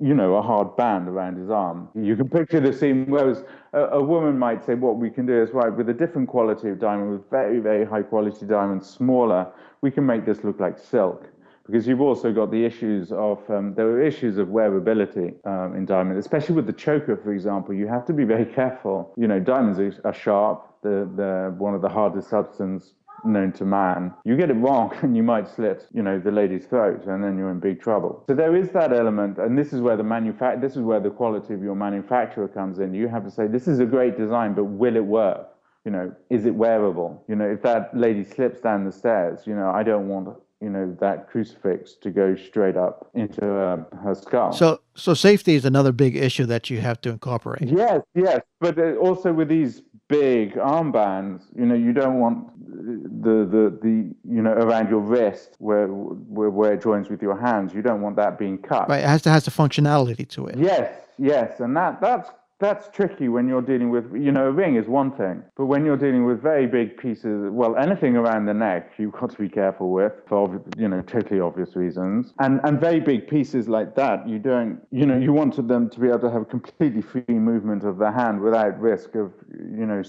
you 0.00 0.14
know, 0.14 0.34
a 0.34 0.42
hard 0.42 0.76
band 0.76 1.08
around 1.08 1.36
his 1.36 1.50
arm. 1.50 1.88
You 1.94 2.16
can 2.16 2.28
picture 2.28 2.60
the 2.60 2.72
scene. 2.72 3.06
Whereas 3.08 3.44
a, 3.72 3.80
a, 3.80 4.02
woman 4.02 4.38
might 4.38 4.64
say, 4.64 4.74
what 4.74 4.96
we 4.96 5.10
can 5.10 5.26
do 5.26 5.42
is 5.42 5.50
right 5.50 5.74
with 5.74 5.88
a 5.88 5.94
different 5.94 6.28
quality 6.28 6.68
of 6.68 6.78
diamond, 6.78 7.12
with 7.12 7.30
very, 7.30 7.58
very 7.60 7.84
high 7.84 8.02
quality 8.02 8.46
diamonds, 8.46 8.88
smaller, 8.88 9.46
we 9.80 9.90
can 9.90 10.06
make 10.06 10.26
this 10.26 10.44
look 10.44 10.60
like 10.60 10.78
silk. 10.78 11.26
Because 11.66 11.86
you've 11.86 12.00
also 12.00 12.32
got 12.32 12.50
the 12.50 12.64
issues 12.64 13.12
of, 13.12 13.38
um, 13.50 13.74
there 13.74 13.86
are 13.86 14.02
issues 14.02 14.38
of 14.38 14.48
wearability 14.48 15.34
um, 15.46 15.76
in 15.76 15.84
diamond, 15.84 16.18
especially 16.18 16.54
with 16.54 16.66
the 16.66 16.72
choker, 16.72 17.16
for 17.16 17.32
example. 17.32 17.74
You 17.74 17.86
have 17.88 18.06
to 18.06 18.14
be 18.14 18.24
very 18.24 18.46
careful. 18.46 19.12
You 19.18 19.28
know, 19.28 19.38
diamonds 19.38 19.78
are, 20.02 20.14
sharp. 20.14 20.64
They're, 20.82 21.04
they're 21.04 21.50
one 21.50 21.74
of 21.74 21.82
the 21.82 21.88
hardest 21.88 22.30
substances 22.30 22.94
known 23.24 23.52
to 23.52 23.64
man. 23.64 24.14
You 24.24 24.36
get 24.36 24.50
it 24.50 24.54
wrong 24.54 24.96
and 25.02 25.16
you 25.16 25.22
might 25.22 25.48
slit, 25.48 25.86
you 25.92 26.02
know, 26.02 26.18
the 26.18 26.30
lady's 26.30 26.66
throat 26.66 27.06
and 27.06 27.22
then 27.22 27.38
you're 27.38 27.50
in 27.50 27.60
big 27.60 27.80
trouble. 27.80 28.24
So 28.28 28.34
there 28.34 28.56
is 28.56 28.70
that 28.70 28.92
element 28.92 29.38
and 29.38 29.58
this 29.58 29.72
is 29.72 29.80
where 29.80 29.96
the 29.96 30.02
manufact 30.02 30.60
this 30.60 30.76
is 30.76 30.82
where 30.82 31.00
the 31.00 31.10
quality 31.10 31.54
of 31.54 31.62
your 31.62 31.74
manufacturer 31.74 32.48
comes 32.48 32.78
in. 32.78 32.94
You 32.94 33.08
have 33.08 33.24
to 33.24 33.30
say 33.30 33.46
this 33.46 33.68
is 33.68 33.80
a 33.80 33.86
great 33.86 34.16
design 34.16 34.54
but 34.54 34.64
will 34.64 34.96
it 34.96 35.04
work? 35.04 35.48
you 35.84 35.92
know, 35.92 36.14
is 36.28 36.44
it 36.44 36.54
wearable? 36.54 37.24
You 37.28 37.36
know, 37.36 37.48
if 37.48 37.62
that 37.62 37.96
lady 37.96 38.22
slips 38.22 38.60
down 38.60 38.84
the 38.84 38.92
stairs, 38.92 39.46
you 39.46 39.54
know, 39.54 39.70
I 39.70 39.82
don't 39.82 40.06
want 40.06 40.28
you 40.60 40.70
know 40.70 40.96
that 41.00 41.28
crucifix 41.30 41.94
to 41.94 42.10
go 42.10 42.34
straight 42.34 42.76
up 42.76 43.10
into 43.14 43.44
uh, 43.46 43.84
her 44.02 44.14
skull. 44.14 44.52
So, 44.52 44.80
so 44.94 45.14
safety 45.14 45.54
is 45.54 45.64
another 45.64 45.92
big 45.92 46.16
issue 46.16 46.46
that 46.46 46.68
you 46.70 46.80
have 46.80 47.00
to 47.02 47.10
incorporate. 47.10 47.68
Yes, 47.68 48.02
yes, 48.14 48.40
but 48.60 48.78
uh, 48.78 48.94
also 48.96 49.32
with 49.32 49.48
these 49.48 49.82
big 50.08 50.54
armbands, 50.54 51.42
you 51.54 51.66
know, 51.66 51.74
you 51.74 51.92
don't 51.92 52.18
want 52.18 52.48
the 52.68 53.44
the 53.44 53.78
the 53.82 54.14
you 54.24 54.42
know 54.42 54.52
around 54.52 54.90
your 54.90 55.00
wrist 55.00 55.56
where 55.58 55.86
where, 55.86 56.50
where 56.50 56.72
it 56.74 56.82
joins 56.82 57.08
with 57.08 57.22
your 57.22 57.38
hands. 57.38 57.72
You 57.72 57.82
don't 57.82 58.00
want 58.00 58.16
that 58.16 58.38
being 58.38 58.58
cut. 58.58 58.88
Right, 58.88 59.04
it 59.04 59.08
has 59.08 59.22
to 59.22 59.30
has 59.30 59.44
the 59.44 59.50
functionality 59.50 60.28
to 60.30 60.46
it. 60.48 60.58
Yes, 60.58 60.92
yes, 61.18 61.60
and 61.60 61.76
that 61.76 62.00
that's 62.00 62.30
that's 62.60 62.88
tricky 62.88 63.28
when 63.28 63.46
you're 63.48 63.62
dealing 63.62 63.90
with, 63.90 64.12
you 64.12 64.32
know, 64.32 64.46
a 64.46 64.50
ring 64.50 64.76
is 64.76 64.88
one 64.88 65.12
thing, 65.12 65.42
but 65.56 65.66
when 65.66 65.84
you're 65.84 65.96
dealing 65.96 66.24
with 66.24 66.42
very 66.42 66.66
big 66.66 66.96
pieces, 66.96 67.50
well, 67.50 67.76
anything 67.76 68.16
around 68.16 68.46
the 68.46 68.54
neck, 68.54 68.92
you've 68.98 69.12
got 69.12 69.30
to 69.30 69.38
be 69.38 69.48
careful 69.48 69.92
with 69.92 70.12
for, 70.26 70.60
you 70.76 70.88
know, 70.88 71.00
totally 71.02 71.40
obvious 71.40 71.76
reasons. 71.76 72.34
And 72.40 72.60
and 72.64 72.80
very 72.80 73.00
big 73.00 73.28
pieces 73.28 73.68
like 73.68 73.94
that, 73.94 74.28
you 74.28 74.38
don't, 74.38 74.80
you 74.90 75.06
know, 75.06 75.16
you 75.16 75.32
wanted 75.32 75.68
them 75.68 75.88
to 75.90 76.00
be 76.00 76.08
able 76.08 76.20
to 76.20 76.30
have 76.30 76.48
completely 76.48 77.02
free 77.02 77.22
movement 77.28 77.84
of 77.84 77.98
the 77.98 78.10
hand 78.10 78.40
without 78.40 78.80
risk 78.80 79.14
of, 79.14 79.32
you 79.52 79.86
know, 79.86 80.02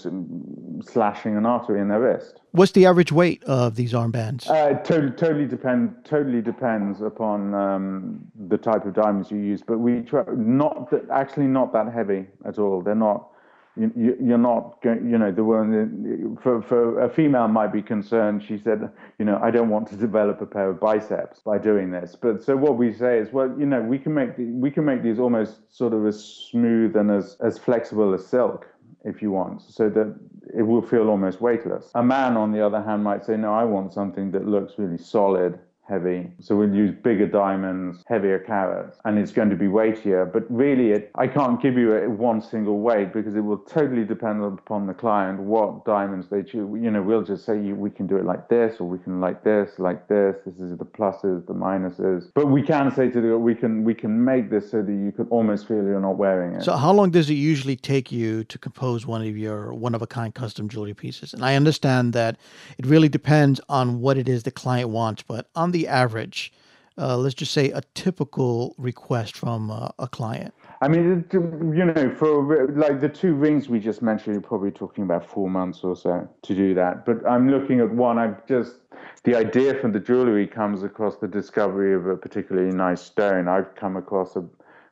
slashing 0.81 1.37
an 1.37 1.45
artery 1.45 1.79
in 1.79 1.87
their 1.87 2.01
wrist. 2.01 2.41
What's 2.51 2.71
the 2.71 2.87
average 2.87 3.11
weight 3.11 3.43
of 3.43 3.75
these 3.75 3.93
armbands? 3.93 4.49
Uh, 4.49 4.73
totally, 4.79 5.11
totally 5.11 5.45
depend. 5.45 5.93
Totally 6.03 6.41
depends 6.41 6.99
upon 7.01 7.53
um, 7.53 8.21
the 8.47 8.57
type 8.57 8.85
of 8.85 8.95
diamonds 8.95 9.29
you 9.29 9.37
use. 9.37 9.61
But 9.61 9.77
we 9.77 10.01
try 10.01 10.23
not 10.35 10.89
that, 10.89 11.07
actually 11.11 11.45
not 11.45 11.73
that 11.73 11.93
heavy 11.93 12.25
at 12.45 12.57
all. 12.57 12.81
They're 12.81 12.95
not. 12.95 13.29
You, 13.77 14.17
you're 14.21 14.37
not 14.37 14.81
going. 14.81 15.09
You 15.09 15.17
know, 15.17 15.31
the 15.31 15.43
one 15.43 16.37
for 16.41 16.61
for 16.61 17.01
a 17.01 17.09
female 17.09 17.47
might 17.47 17.71
be 17.71 17.81
concerned. 17.81 18.43
She 18.45 18.57
said, 18.57 18.89
you 19.19 19.25
know, 19.25 19.39
I 19.41 19.51
don't 19.51 19.69
want 19.69 19.87
to 19.89 19.95
develop 19.95 20.41
a 20.41 20.45
pair 20.45 20.69
of 20.69 20.79
biceps 20.79 21.39
by 21.39 21.59
doing 21.59 21.91
this. 21.91 22.15
But 22.19 22.43
so 22.43 22.57
what 22.57 22.77
we 22.77 22.91
say 22.91 23.19
is, 23.19 23.31
well, 23.31 23.53
you 23.57 23.65
know, 23.65 23.81
we 23.81 23.97
can 23.97 24.13
make 24.13 24.35
the, 24.35 24.45
we 24.45 24.69
can 24.69 24.83
make 24.83 25.01
these 25.01 25.19
almost 25.19 25.73
sort 25.75 25.93
of 25.93 26.05
as 26.05 26.21
smooth 26.51 26.95
and 26.95 27.09
as 27.09 27.37
as 27.41 27.57
flexible 27.57 28.13
as 28.13 28.25
silk 28.25 28.67
if 29.05 29.21
you 29.21 29.31
want, 29.31 29.61
so 29.61 29.89
that 29.89 30.13
it 30.57 30.63
will 30.63 30.81
feel 30.81 31.07
almost 31.07 31.39
weightless. 31.39 31.91
A 31.95 32.03
man, 32.03 32.35
on 32.35 32.51
the 32.51 32.65
other 32.65 32.81
hand, 32.81 33.03
might 33.03 33.23
say, 33.23 33.37
No, 33.37 33.53
I 33.53 33.63
want 33.63 33.93
something 33.93 34.31
that 34.31 34.45
looks 34.45 34.73
really 34.77 34.97
solid 34.97 35.57
heavy. 35.89 36.27
So 36.39 36.55
we'll 36.55 36.73
use 36.73 36.91
bigger 36.91 37.27
diamonds, 37.27 38.03
heavier 38.07 38.39
carats, 38.39 38.99
and 39.05 39.17
it's 39.17 39.31
going 39.31 39.49
to 39.49 39.55
be 39.55 39.67
weightier. 39.67 40.25
But 40.25 40.43
really, 40.49 40.91
it, 40.91 41.11
I 41.15 41.27
can't 41.27 41.61
give 41.61 41.77
you 41.77 41.95
a, 41.95 42.09
one 42.09 42.41
single 42.41 42.79
weight 42.79 43.11
because 43.11 43.35
it 43.35 43.41
will 43.41 43.57
totally 43.57 44.05
depend 44.05 44.43
upon 44.43 44.87
the 44.87 44.93
client 44.93 45.39
what 45.39 45.85
diamonds 45.85 46.27
they 46.29 46.43
choose. 46.43 46.69
You 46.81 46.91
know, 46.91 47.01
we'll 47.01 47.23
just 47.23 47.45
say 47.45 47.57
we 47.57 47.89
can 47.89 48.07
do 48.07 48.17
it 48.17 48.25
like 48.25 48.47
this, 48.49 48.79
or 48.79 48.87
we 48.87 48.99
can 48.99 49.19
like 49.19 49.43
this, 49.43 49.79
like 49.79 50.07
this. 50.07 50.35
This 50.45 50.59
is 50.59 50.77
the 50.77 50.85
pluses, 50.85 51.45
the 51.47 51.53
minuses. 51.53 52.31
But 52.35 52.47
we 52.47 52.61
can 52.61 52.93
say 52.93 53.09
to 53.09 53.21
the 53.21 53.37
we 53.37 53.55
can 53.55 53.83
we 53.83 53.95
can 53.95 54.23
make 54.23 54.49
this 54.49 54.69
so 54.71 54.81
that 54.81 54.91
you 54.91 55.11
can 55.11 55.27
almost 55.27 55.67
feel 55.67 55.77
you're 55.77 55.99
not 55.99 56.17
wearing 56.17 56.55
it. 56.55 56.63
So 56.63 56.75
how 56.77 56.91
long 56.91 57.09
does 57.09 57.29
it 57.29 57.35
usually 57.35 57.75
take 57.75 58.11
you 58.11 58.43
to 58.45 58.57
compose 58.57 59.05
one 59.05 59.21
of 59.21 59.35
your 59.37 59.73
one 59.73 59.95
of 59.95 60.01
a 60.01 60.07
kind 60.07 60.33
custom 60.33 60.69
jewelry 60.69 60.93
pieces? 60.93 61.33
And 61.33 61.43
I 61.43 61.55
understand 61.55 62.13
that 62.13 62.37
it 62.77 62.85
really 62.85 63.09
depends 63.09 63.59
on 63.67 63.99
what 64.01 64.17
it 64.17 64.29
is 64.29 64.43
the 64.43 64.51
client 64.51 64.89
wants, 64.89 65.23
but 65.23 65.47
on 65.55 65.71
the 65.71 65.78
the 65.79 65.87
average, 65.87 66.51
uh, 66.97 67.17
let's 67.17 67.35
just 67.35 67.53
say 67.53 67.71
a 67.71 67.81
typical 67.93 68.75
request 68.77 69.37
from 69.37 69.71
uh, 69.71 69.89
a 69.99 70.07
client? 70.07 70.53
I 70.81 70.87
mean, 70.87 71.25
you 71.31 71.85
know, 71.85 72.15
for 72.15 72.67
like 72.71 72.99
the 72.99 73.09
two 73.09 73.33
rings 73.33 73.69
we 73.69 73.79
just 73.79 74.01
mentioned, 74.01 74.33
you're 74.33 74.41
probably 74.41 74.71
talking 74.71 75.03
about 75.03 75.25
four 75.25 75.49
months 75.49 75.83
or 75.83 75.95
so 75.95 76.27
to 76.41 76.55
do 76.55 76.73
that. 76.73 77.05
But 77.05 77.25
I'm 77.27 77.49
looking 77.49 77.79
at 77.79 77.89
one. 77.91 78.17
I've 78.17 78.45
just 78.45 78.75
the 79.23 79.35
idea 79.35 79.73
for 79.73 79.89
the 79.89 79.99
jewelry 79.99 80.47
comes 80.47 80.83
across 80.83 81.17
the 81.17 81.27
discovery 81.27 81.93
of 81.93 82.07
a 82.07 82.15
particularly 82.15 82.73
nice 82.75 83.01
stone. 83.01 83.47
I've 83.47 83.75
come 83.75 83.97
across 83.97 84.35
a 84.35 84.45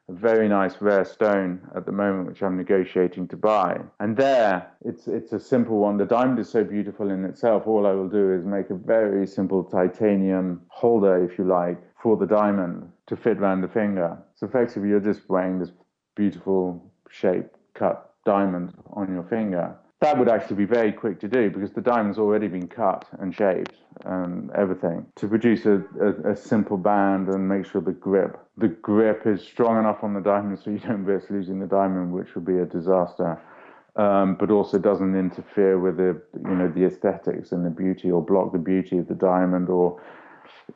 a 0.09 0.13
very 0.13 0.47
nice 0.47 0.75
rare 0.79 1.03
stone 1.03 1.61
at 1.75 1.85
the 1.85 1.91
moment, 1.91 2.27
which 2.29 2.41
I'm 2.41 2.55
negotiating 2.55 3.27
to 3.29 3.37
buy. 3.37 3.79
And 3.99 4.15
there, 4.15 4.71
it's 4.85 5.07
it's 5.07 5.33
a 5.33 5.39
simple 5.39 5.79
one. 5.79 5.97
The 5.97 6.05
diamond 6.05 6.39
is 6.39 6.49
so 6.49 6.63
beautiful 6.63 7.09
in 7.09 7.25
itself. 7.25 7.67
All 7.67 7.85
I 7.85 7.91
will 7.91 8.07
do 8.07 8.33
is 8.33 8.45
make 8.45 8.69
a 8.69 8.75
very 8.75 9.27
simple 9.27 9.63
titanium 9.63 10.61
holder, 10.69 11.23
if 11.23 11.37
you 11.37 11.45
like, 11.45 11.77
for 12.01 12.15
the 12.15 12.25
diamond 12.25 12.89
to 13.07 13.15
fit 13.17 13.37
around 13.37 13.61
the 13.61 13.67
finger. 13.67 14.17
So 14.35 14.47
effectively, 14.47 14.89
you're 14.89 14.99
just 14.99 15.27
wearing 15.29 15.59
this 15.59 15.71
beautiful 16.15 16.91
shape 17.09 17.47
cut 17.73 18.13
diamond 18.25 18.73
on 18.93 19.13
your 19.13 19.23
finger 19.23 19.75
that 19.99 20.17
would 20.17 20.29
actually 20.29 20.57
be 20.57 20.65
very 20.65 20.91
quick 20.91 21.19
to 21.19 21.27
do 21.27 21.49
because 21.49 21.71
the 21.71 21.81
diamond's 21.81 22.19
already 22.19 22.47
been 22.47 22.67
cut 22.67 23.05
and 23.19 23.33
shaped 23.33 23.73
and 24.05 24.51
everything 24.51 25.05
to 25.15 25.27
produce 25.27 25.65
a, 25.65 25.83
a, 25.99 26.31
a, 26.31 26.35
simple 26.35 26.77
band 26.77 27.29
and 27.29 27.47
make 27.47 27.65
sure 27.65 27.81
the 27.81 27.91
grip 27.91 28.37
the 28.57 28.67
grip 28.67 29.25
is 29.25 29.41
strong 29.41 29.79
enough 29.79 30.03
on 30.03 30.13
the 30.13 30.21
diamond 30.21 30.59
so 30.59 30.69
you 30.69 30.79
don't 30.79 31.03
risk 31.03 31.29
losing 31.31 31.59
the 31.59 31.65
diamond 31.65 32.11
which 32.11 32.35
would 32.35 32.45
be 32.45 32.57
a 32.57 32.65
disaster. 32.65 33.39
Um, 33.95 34.35
but 34.35 34.51
also 34.51 34.77
doesn't 34.77 35.15
interfere 35.15 35.79
with 35.79 35.97
the 35.97 36.21
you 36.35 36.55
know 36.55 36.67
the 36.67 36.85
aesthetics 36.85 37.51
and 37.51 37.65
the 37.65 37.71
beauty 37.71 38.11
or 38.11 38.23
block 38.23 38.51
the 38.51 38.59
beauty 38.59 38.99
of 38.99 39.07
the 39.07 39.15
diamond 39.15 39.69
or 39.69 39.99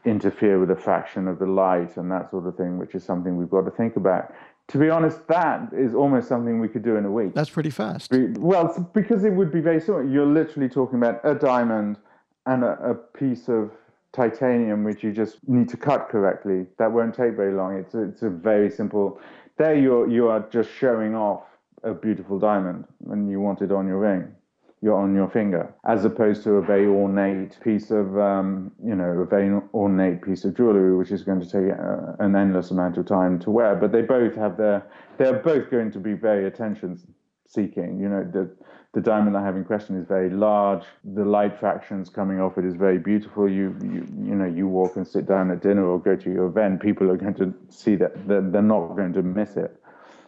interfere 0.05 0.59
with 0.59 0.69
the 0.69 0.75
fraction 0.75 1.27
of 1.27 1.37
the 1.37 1.45
light 1.45 1.97
and 1.97 2.09
that 2.11 2.31
sort 2.31 2.47
of 2.47 2.57
thing 2.57 2.79
which 2.79 2.95
is 2.95 3.03
something 3.03 3.37
we've 3.37 3.51
got 3.51 3.61
to 3.61 3.69
think 3.69 3.95
about 3.95 4.33
to 4.71 4.77
be 4.77 4.89
honest, 4.89 5.27
that 5.27 5.73
is 5.73 5.93
almost 5.93 6.29
something 6.29 6.59
we 6.59 6.69
could 6.69 6.83
do 6.83 6.95
in 6.95 7.05
a 7.05 7.11
week. 7.11 7.33
That's 7.33 7.49
pretty 7.49 7.69
fast. 7.69 8.11
Well, 8.39 8.89
because 8.93 9.25
it 9.25 9.31
would 9.31 9.51
be 9.51 9.59
very 9.59 9.81
simple. 9.81 10.09
You're 10.09 10.25
literally 10.25 10.69
talking 10.69 10.97
about 10.97 11.19
a 11.23 11.35
diamond 11.35 11.97
and 12.45 12.63
a, 12.63 12.91
a, 12.91 12.95
piece 12.95 13.49
of 13.49 13.71
titanium, 14.13 14.83
which 14.83 15.03
you 15.03 15.11
just 15.11 15.37
need 15.47 15.67
to 15.69 15.77
cut 15.77 16.09
correctly. 16.09 16.65
That 16.77 16.91
won't 16.91 17.13
take 17.13 17.35
very 17.35 17.53
long. 17.53 17.77
It's 17.77 17.93
a, 17.93 18.03
it's 18.03 18.21
a 18.21 18.29
very 18.29 18.69
simple. 18.69 19.19
There, 19.57 19.75
you're 19.75 20.09
you 20.09 20.29
are 20.29 20.39
just 20.49 20.69
showing 20.71 21.15
off 21.15 21.43
a 21.83 21.93
beautiful 21.93 22.39
diamond, 22.39 22.85
and 23.09 23.29
you 23.29 23.41
want 23.41 23.61
it 23.61 23.71
on 23.71 23.87
your 23.87 23.99
ring 23.99 24.33
you're 24.81 24.97
on 24.97 25.13
your 25.13 25.29
finger, 25.29 25.73
as 25.85 26.05
opposed 26.05 26.43
to 26.43 26.53
a 26.53 26.61
very 26.61 26.87
ornate 26.87 27.59
piece 27.63 27.91
of, 27.91 28.17
um, 28.17 28.71
you 28.83 28.95
know, 28.95 29.09
a 29.19 29.25
very 29.25 29.61
ornate 29.73 30.23
piece 30.23 30.43
of 30.43 30.57
jewelry, 30.57 30.97
which 30.97 31.11
is 31.11 31.21
going 31.23 31.39
to 31.39 31.45
take 31.45 31.71
uh, 31.77 32.13
an 32.19 32.35
endless 32.35 32.71
amount 32.71 32.97
of 32.97 33.05
time 33.05 33.39
to 33.39 33.51
wear. 33.51 33.75
But 33.75 33.91
they 33.91 34.01
both 34.01 34.35
have 34.35 34.57
their, 34.57 34.83
they're 35.17 35.39
both 35.39 35.69
going 35.69 35.91
to 35.91 35.99
be 35.99 36.13
very 36.13 36.47
attention 36.47 36.99
seeking. 37.47 37.99
You 37.99 38.09
know, 38.09 38.23
the 38.23 38.49
the 38.93 39.01
diamond 39.01 39.37
I 39.37 39.43
have 39.43 39.55
in 39.55 39.63
question 39.63 39.97
is 39.97 40.05
very 40.05 40.29
large. 40.29 40.83
The 41.03 41.23
light 41.23 41.59
fractions 41.59 42.09
coming 42.09 42.41
off 42.41 42.57
it 42.57 42.65
is 42.65 42.75
very 42.75 42.97
beautiful. 42.97 43.47
You 43.47 43.75
you 43.83 44.07
you 44.23 44.35
know, 44.35 44.45
you 44.45 44.67
walk 44.67 44.95
and 44.95 45.07
sit 45.07 45.27
down 45.27 45.51
at 45.51 45.61
dinner 45.61 45.85
or 45.85 45.99
go 45.99 46.15
to 46.15 46.31
your 46.31 46.47
event, 46.47 46.81
people 46.81 47.09
are 47.11 47.17
going 47.17 47.35
to 47.35 47.53
see 47.69 47.95
that 47.97 48.27
they're, 48.27 48.41
they're 48.41 48.61
not 48.61 48.95
going 48.95 49.13
to 49.13 49.21
miss 49.21 49.57
it 49.57 49.77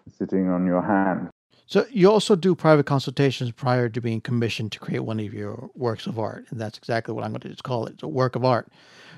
sitting 0.09 0.49
on 0.49 0.65
your 0.65 0.81
hand. 0.81 1.29
So 1.65 1.85
you 1.89 2.11
also 2.11 2.35
do 2.35 2.55
private 2.55 2.85
consultations 2.85 3.51
prior 3.51 3.89
to 3.89 4.01
being 4.01 4.21
commissioned 4.21 4.71
to 4.73 4.79
create 4.79 4.99
one 4.99 5.19
of 5.19 5.33
your 5.33 5.69
works 5.75 6.05
of 6.05 6.19
art, 6.19 6.45
and 6.49 6.59
that's 6.59 6.77
exactly 6.77 7.13
what 7.13 7.23
I'm 7.23 7.31
going 7.31 7.41
to 7.41 7.49
just 7.49 7.63
call 7.63 7.85
it. 7.85 7.93
It's 7.93 8.03
a 8.03 8.07
work 8.07 8.35
of 8.35 8.45
art. 8.45 8.67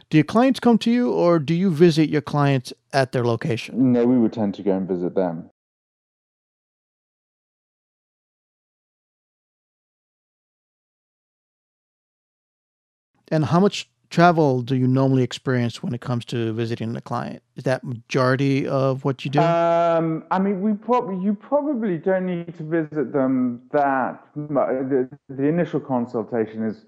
Do 0.09 0.17
your 0.17 0.23
clients 0.25 0.59
come 0.59 0.77
to 0.79 0.91
you, 0.91 1.11
or 1.11 1.39
do 1.39 1.53
you 1.53 1.71
visit 1.71 2.09
your 2.09 2.21
clients 2.21 2.71
at 2.93 3.11
their 3.11 3.25
location? 3.25 3.91
No, 3.91 4.05
we 4.05 4.17
would 4.17 4.33
tend 4.33 4.53
to 4.55 4.63
go 4.63 4.77
and 4.77 4.87
visit 4.87 5.15
them. 5.15 5.49
And 13.29 13.45
how 13.45 13.59
much 13.59 13.89
travel 14.09 14.61
do 14.61 14.75
you 14.75 14.87
normally 14.87 15.23
experience 15.23 15.81
when 15.83 15.93
it 15.93 16.01
comes 16.01 16.25
to 16.25 16.53
visiting 16.53 16.93
the 16.93 17.01
client? 17.01 17.41
Is 17.55 17.63
that 17.63 17.83
majority 17.83 18.67
of 18.67 19.05
what 19.05 19.25
you 19.25 19.31
do? 19.31 19.39
Um, 19.39 20.23
I 20.31 20.39
mean, 20.39 20.61
we 20.61 20.73
probably 20.73 21.23
you 21.23 21.33
probably 21.33 21.97
don't 21.97 22.25
need 22.25 22.55
to 22.57 22.63
visit 22.63 23.13
them 23.13 23.61
that. 23.71 24.21
The, 24.35 25.09
the 25.29 25.43
initial 25.43 25.79
consultation 25.79 26.63
is 26.63 26.85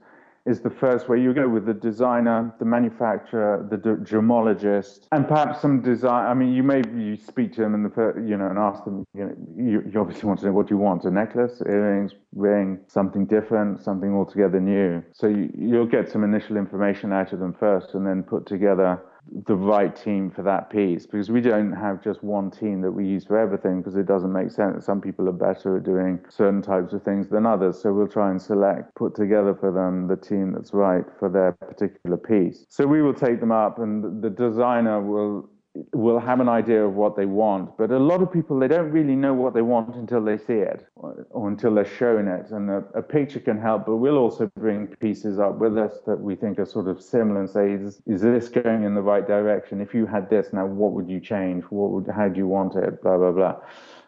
is 0.48 0.62
the 0.62 0.70
first 0.70 1.10
way 1.10 1.20
you 1.22 1.34
go 1.34 1.48
with 1.48 1.66
the 1.66 1.74
designer, 1.74 2.54
the 2.58 2.66
manufacturer, 2.66 3.68
the 3.70 3.78
gemologist, 3.78 5.08
and 5.12 5.28
perhaps 5.28 5.62
some 5.62 5.82
design. 5.82 6.26
I 6.26 6.34
mean, 6.34 6.54
you 6.54 6.64
may 6.64 6.82
you 6.96 7.18
speak 7.18 7.54
to 7.56 7.62
them 7.62 7.74
and 7.76 7.86
the 7.86 8.26
you 8.26 8.38
know 8.38 8.48
and 8.48 8.58
ask 8.58 8.84
them. 8.86 9.06
You 9.14 9.26
know, 9.26 9.36
you, 9.58 9.84
you 9.92 10.00
obviously 10.00 10.26
want 10.28 10.40
to 10.40 10.46
know 10.48 10.54
what 10.54 10.70
you 10.70 10.78
want: 10.78 11.04
a 11.04 11.12
necklace, 11.12 11.62
earrings, 11.66 12.14
ring, 12.34 12.80
something 12.88 13.26
different, 13.26 13.84
something 13.84 14.14
altogether 14.16 14.60
new. 14.60 15.04
So 15.14 15.28
you, 15.28 15.52
you'll 15.58 15.86
get 15.86 16.10
some 16.10 16.24
initial 16.24 16.56
information 16.58 17.12
out 17.12 17.34
of 17.34 17.40
them 17.40 17.54
first, 17.60 17.94
and 17.94 18.08
then 18.08 18.24
put 18.24 18.46
together 18.46 19.02
the 19.46 19.56
right 19.56 19.96
team 19.96 20.32
for 20.32 20.42
that 20.44 20.70
piece 20.70 21.06
because 21.06 21.30
we 21.30 21.42
don't 21.42 21.72
have 21.72 22.04
just 22.04 22.24
one 22.24 22.50
team 22.50 22.82
that 22.82 22.92
we 22.92 23.06
use 23.06 23.26
for 23.26 23.38
everything 23.38 23.82
because 23.82 23.96
it 23.96 24.06
doesn't 24.06 24.32
make 24.32 24.52
sense. 24.52 24.86
Some 24.86 25.02
people 25.02 25.28
are 25.30 25.34
better 25.34 25.78
at 25.78 25.84
doing 25.84 26.20
certain 26.30 26.62
types 26.62 26.94
of 26.94 27.04
things 27.04 27.30
than 27.30 27.46
others. 27.46 27.82
So 27.82 27.94
we'll 27.94 28.08
try 28.08 28.32
and 28.32 28.42
select, 28.42 28.94
put 28.96 29.16
together 29.16 29.56
for 29.56 29.72
them 29.72 30.08
the 30.08 30.16
team 30.16 30.54
that's 30.54 30.74
right 30.74 31.06
for 31.20 31.30
their 31.30 31.52
particular 31.54 32.18
piece. 32.18 32.66
So 32.70 32.86
we 32.86 33.02
will 33.02 33.14
take 33.14 33.40
them 33.40 33.52
up 33.52 33.80
and 33.80 34.22
the 34.22 34.30
designer 34.30 35.02
will 35.02 35.50
will 35.94 36.20
have 36.20 36.40
an 36.40 36.50
idea 36.50 36.86
of 36.86 36.94
what 36.94 37.16
they 37.16 37.26
want. 37.26 37.78
But 37.78 37.92
a 37.92 38.00
lot 38.00 38.22
of 38.22 38.32
people, 38.32 38.60
they 38.60 38.68
don't 38.68 38.92
really 38.92 39.16
know 39.16 39.34
what 39.34 39.54
they 39.54 39.62
want 39.62 39.96
until 39.96 40.24
they 40.24 40.38
see 40.38 40.54
it 40.54 40.88
or, 40.96 41.28
or 41.32 41.48
until 41.48 41.74
they're 41.76 41.86
shown 41.86 42.28
it. 42.28 42.52
And 42.52 42.70
a, 42.70 42.84
a, 42.96 43.02
picture 43.02 43.40
can 43.40 43.60
help, 43.60 43.86
but 43.86 43.98
we'll 43.98 44.18
also 44.18 44.52
bring 44.58 44.88
pieces 44.88 45.40
up 45.40 45.58
with 45.60 45.78
us 45.78 46.00
that 46.06 46.20
we 46.20 46.36
think 46.36 46.60
are 46.60 46.66
sort 46.66 46.88
of 46.88 47.02
similar 47.02 47.42
and 47.42 47.50
say, 47.50 47.74
is, 47.74 48.02
is 48.06 48.22
this 48.22 48.50
going 48.50 48.84
in 48.84 48.96
the 48.96 49.02
right 49.02 49.26
direction? 49.28 49.82
If 49.82 49.94
you 49.94 50.06
had 50.06 50.30
this, 50.30 50.48
now 50.54 50.66
what 50.66 50.94
would 50.94 51.10
you 51.10 51.20
change? 51.20 51.64
What 51.66 51.92
would, 51.92 52.14
how 52.14 52.28
do 52.28 52.38
you 52.38 52.48
want 52.48 52.76
it? 52.76 53.02
Blah, 53.02 53.18
blah, 53.18 53.32
blah. 53.32 53.56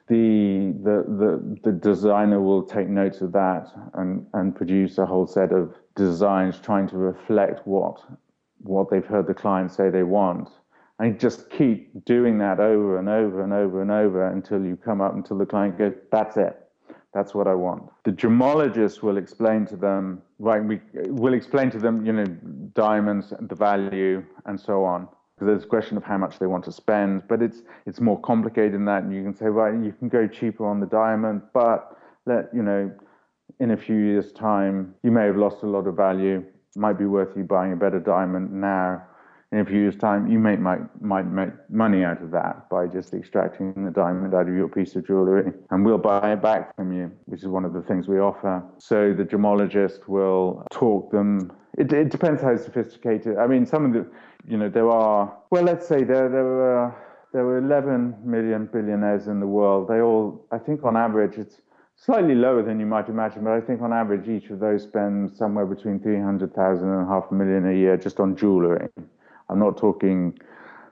The, 0.07 0.73
the, 0.83 1.03
the, 1.07 1.59
the 1.63 1.71
designer 1.71 2.41
will 2.41 2.63
take 2.63 2.87
notes 2.87 3.21
of 3.21 3.31
that 3.33 3.67
and, 3.93 4.25
and 4.33 4.55
produce 4.55 4.97
a 4.97 5.05
whole 5.05 5.27
set 5.27 5.51
of 5.51 5.75
designs 5.95 6.59
trying 6.59 6.87
to 6.89 6.97
reflect 6.97 7.67
what 7.67 7.99
what 8.61 8.89
they've 8.89 9.05
heard 9.05 9.27
the 9.27 9.33
client 9.33 9.71
say 9.71 9.89
they 9.89 10.03
want 10.03 10.49
and 10.99 11.17
just 11.17 11.49
keep 11.49 12.05
doing 12.05 12.37
that 12.39 12.59
over 12.59 12.99
and 12.99 13.07
over 13.07 13.41
and 13.41 13.53
over 13.53 13.81
and 13.81 13.89
over 13.89 14.27
until 14.27 14.63
you 14.63 14.75
come 14.75 14.99
up 14.99 15.15
until 15.15 15.37
the 15.37 15.45
client 15.45 15.77
goes, 15.77 15.93
that's 16.11 16.35
it. 16.35 16.57
That's 17.13 17.33
what 17.33 17.47
I 17.47 17.55
want. 17.55 17.83
The 18.03 18.11
gemologist 18.11 19.01
will 19.01 19.17
explain 19.17 19.65
to 19.67 19.75
them, 19.75 20.21
right? 20.37 20.63
We 20.63 20.79
will 21.07 21.33
explain 21.33 21.71
to 21.71 21.79
them, 21.79 22.05
you 22.05 22.13
know, 22.13 22.25
diamonds, 22.75 23.33
the 23.39 23.55
value, 23.55 24.23
and 24.45 24.59
so 24.59 24.83
on. 24.83 25.07
Because 25.35 25.47
there's 25.47 25.63
a 25.63 25.67
question 25.67 25.95
of 25.95 26.03
how 26.03 26.17
much 26.17 26.37
they 26.37 26.45
want 26.45 26.65
to 26.65 26.71
spend, 26.71 27.23
but 27.27 27.41
it's 27.41 27.63
it's 27.85 28.01
more 28.01 28.19
complicated 28.19 28.73
than 28.73 28.85
that. 28.85 29.03
And 29.03 29.15
you 29.15 29.23
can 29.23 29.33
say, 29.33 29.45
right, 29.45 29.73
you 29.73 29.93
can 29.93 30.09
go 30.09 30.27
cheaper 30.27 30.67
on 30.67 30.81
the 30.81 30.85
diamond, 30.85 31.41
but 31.53 31.97
let 32.25 32.53
you 32.53 32.61
know, 32.61 32.91
in 33.59 33.71
a 33.71 33.77
few 33.77 33.95
years' 33.95 34.33
time, 34.33 34.93
you 35.01 35.11
may 35.11 35.25
have 35.25 35.37
lost 35.37 35.63
a 35.63 35.67
lot 35.67 35.87
of 35.87 35.95
value. 35.95 36.43
Might 36.75 36.99
be 36.99 37.05
worth 37.05 37.35
you 37.35 37.43
buying 37.43 37.73
a 37.73 37.75
better 37.75 37.99
diamond 37.99 38.51
now 38.51 39.01
in 39.51 39.59
a 39.59 39.65
few 39.65 39.79
years' 39.79 39.95
time, 39.95 40.27
you 40.31 40.37
may, 40.37 40.55
might, 40.57 40.79
might 41.01 41.25
make 41.25 41.49
money 41.69 42.03
out 42.03 42.21
of 42.21 42.29
that 42.31 42.69
by 42.69 42.85
just 42.85 43.13
extracting 43.13 43.73
the 43.83 43.89
diamond 43.89 44.35
out 44.35 44.47
of 44.47 44.53
your 44.53 44.67
piece 44.67 44.95
of 44.95 45.07
jewelry. 45.07 45.51
And 45.71 45.83
we'll 45.83 45.97
buy 45.97 46.33
it 46.33 46.41
back 46.41 46.75
from 46.75 46.93
you, 46.93 47.11
which 47.25 47.41
is 47.41 47.47
one 47.47 47.65
of 47.65 47.73
the 47.73 47.81
things 47.81 48.07
we 48.07 48.19
offer. 48.19 48.63
So 48.77 49.13
the 49.13 49.23
gemologist 49.23 50.07
will 50.07 50.63
talk 50.71 51.11
them. 51.11 51.51
It, 51.79 51.91
it 51.91 52.09
depends 52.09 52.43
how 52.43 52.55
sophisticated. 52.57 53.37
I 53.37 53.47
mean, 53.47 53.65
some 53.65 53.85
of 53.85 53.93
the, 53.93 54.05
you 54.47 54.57
know, 54.57 54.69
there 54.69 54.89
are, 54.89 55.35
well, 55.49 55.63
let's 55.63 55.87
say 55.87 56.03
there, 56.03 56.29
there 56.29 56.43
were. 56.43 56.95
There 57.31 57.45
were 57.45 57.59
11 57.59 58.15
million 58.25 58.65
billionaires 58.73 59.27
in 59.27 59.39
the 59.39 59.45
world. 59.45 59.87
They 59.87 60.01
all, 60.01 60.47
I 60.51 60.57
think 60.57 60.83
on 60.83 60.97
average, 60.97 61.37
it's 61.37 61.61
slightly 61.95 62.33
lower 62.33 62.63
than 62.63 62.79
you 62.79 62.87
might 62.87 63.07
imagine, 63.07 63.43
but 63.43 63.53
I 63.53 63.61
think 63.61 63.83
on 63.83 63.93
average, 63.93 64.27
each 64.27 64.49
of 64.49 64.57
those 64.59 64.81
spends 64.81 65.37
somewhere 65.37 65.67
between 65.67 65.99
300,000 65.99 66.89
and 66.89 67.07
half 67.07 67.25
a 67.29 67.33
million 67.35 67.69
a 67.69 67.73
year 67.73 67.97
just 67.97 68.19
on 68.19 68.35
jewelry. 68.35 68.87
I'm 69.49 69.59
not 69.59 69.77
talking 69.77 70.37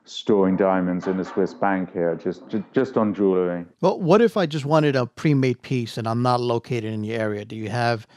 storing 0.03 0.55
diamonds 0.55 1.05
in 1.07 1.19
a 1.19 1.23
Swiss 1.23 1.53
bank 1.53 1.91
here, 1.93 2.15
just 2.15 2.43
just 2.73 2.97
on 2.97 3.13
jewelry. 3.13 3.65
Well, 3.81 3.99
what 3.99 4.21
if 4.21 4.37
I 4.37 4.45
just 4.45 4.65
wanted 4.65 4.95
a 4.95 5.05
pre-made 5.05 5.61
piece 5.61 5.97
and 5.97 6.07
I'm 6.07 6.21
not 6.21 6.39
located 6.41 6.85
in 6.85 7.01
the 7.01 7.13
area? 7.13 7.45
Do 7.45 7.55
you 7.55 7.69
have 7.69 8.07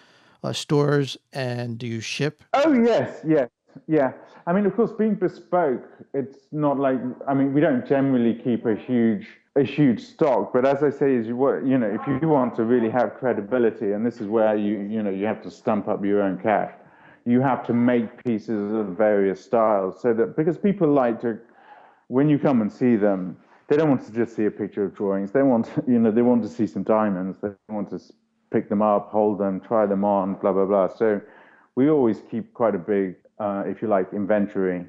uh, 0.42 0.52
stores 0.52 1.16
and 1.32 1.78
do 1.78 1.86
you 1.86 2.00
ship? 2.00 2.44
Oh 2.54 2.72
yes, 2.72 3.20
yes, 3.26 3.48
yeah. 3.86 4.12
I 4.46 4.52
mean, 4.52 4.66
of 4.66 4.74
course, 4.74 4.92
being 4.92 5.14
bespoke, 5.14 5.84
it's 6.14 6.38
not 6.52 6.78
like 6.78 6.98
I 7.28 7.34
mean, 7.34 7.52
we 7.52 7.60
don't 7.60 7.86
generally 7.86 8.34
keep 8.34 8.66
a 8.66 8.74
huge 8.74 9.26
a 9.56 9.64
huge 9.64 10.00
stock, 10.00 10.52
but 10.52 10.64
as 10.64 10.82
I 10.82 10.90
say, 10.90 11.14
is 11.14 11.26
you 11.26 11.36
you 11.66 11.76
know, 11.76 11.88
if 11.88 12.22
you 12.22 12.28
want 12.28 12.54
to 12.56 12.64
really 12.64 12.88
have 12.88 13.14
credibility, 13.14 13.92
and 13.92 14.06
this 14.06 14.20
is 14.20 14.28
where 14.28 14.56
you 14.56 14.78
you 14.78 15.02
know 15.02 15.10
you 15.10 15.26
have 15.26 15.42
to 15.42 15.50
stump 15.50 15.88
up 15.88 16.04
your 16.04 16.22
own 16.22 16.38
cash 16.38 16.72
you 17.30 17.40
have 17.40 17.64
to 17.66 17.72
make 17.72 18.24
pieces 18.24 18.72
of 18.72 18.86
various 18.96 19.42
styles 19.44 20.00
so 20.00 20.12
that 20.12 20.36
because 20.36 20.58
people 20.58 20.88
like 20.88 21.20
to 21.20 21.38
when 22.08 22.28
you 22.28 22.38
come 22.38 22.60
and 22.60 22.72
see 22.72 22.96
them 22.96 23.36
they 23.68 23.76
don't 23.76 23.88
want 23.88 24.04
to 24.04 24.12
just 24.12 24.34
see 24.34 24.46
a 24.46 24.50
picture 24.50 24.84
of 24.84 24.96
drawings. 24.96 25.30
They 25.30 25.42
want 25.42 25.70
you 25.86 25.98
know 25.98 26.10
they 26.10 26.22
want 26.22 26.42
to 26.42 26.48
see 26.48 26.66
some 26.66 26.82
diamonds. 26.82 27.38
They 27.40 27.50
want 27.68 27.90
to 27.90 28.00
pick 28.50 28.68
them 28.68 28.82
up 28.82 29.10
hold 29.10 29.38
them 29.38 29.60
try 29.60 29.86
them 29.86 30.04
on 30.04 30.34
blah 30.34 30.52
blah 30.52 30.66
blah. 30.66 30.88
So 30.88 31.20
we 31.76 31.88
always 31.88 32.22
keep 32.30 32.52
quite 32.52 32.74
a 32.74 32.78
big 32.78 33.16
uh, 33.38 33.62
if 33.66 33.80
you 33.80 33.88
like 33.88 34.12
inventory 34.12 34.86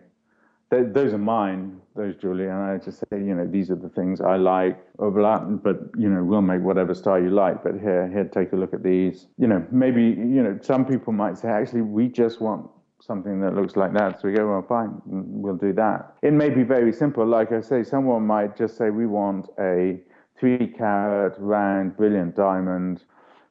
those 0.71 1.13
are 1.13 1.17
mine, 1.17 1.81
those 1.95 2.15
Julie, 2.15 2.45
and 2.45 2.53
I 2.53 2.77
just 2.77 2.99
say, 2.99 3.19
you 3.19 3.35
know, 3.35 3.45
these 3.45 3.69
are 3.69 3.75
the 3.75 3.89
things 3.89 4.21
I 4.21 4.37
like, 4.37 4.79
overlap, 4.99 5.43
but 5.63 5.77
you 5.97 6.09
know, 6.09 6.23
we'll 6.23 6.41
make 6.41 6.61
whatever 6.61 6.93
style 6.93 7.21
you 7.21 7.29
like. 7.29 7.63
But 7.63 7.73
here, 7.73 8.07
here, 8.07 8.23
take 8.23 8.53
a 8.53 8.55
look 8.55 8.73
at 8.73 8.81
these. 8.81 9.27
You 9.37 9.47
know, 9.47 9.65
maybe 9.71 10.01
you 10.01 10.41
know, 10.41 10.57
some 10.61 10.85
people 10.85 11.11
might 11.11 11.37
say, 11.37 11.49
actually, 11.49 11.81
we 11.81 12.07
just 12.07 12.39
want 12.39 12.69
something 13.01 13.41
that 13.41 13.53
looks 13.55 13.75
like 13.75 13.93
that. 13.93 14.21
So 14.21 14.29
we 14.29 14.33
go, 14.33 14.47
well, 14.47 14.65
fine, 14.67 15.01
we'll 15.05 15.55
do 15.55 15.73
that. 15.73 16.15
It 16.21 16.33
may 16.33 16.49
be 16.49 16.63
very 16.63 16.93
simple. 16.93 17.25
Like 17.25 17.51
I 17.51 17.61
say, 17.61 17.83
someone 17.83 18.25
might 18.25 18.55
just 18.55 18.77
say, 18.77 18.89
we 18.91 19.07
want 19.07 19.49
a 19.59 19.99
three 20.39 20.67
carat 20.67 21.35
round 21.37 21.97
brilliant 21.97 22.35
diamond 22.35 23.03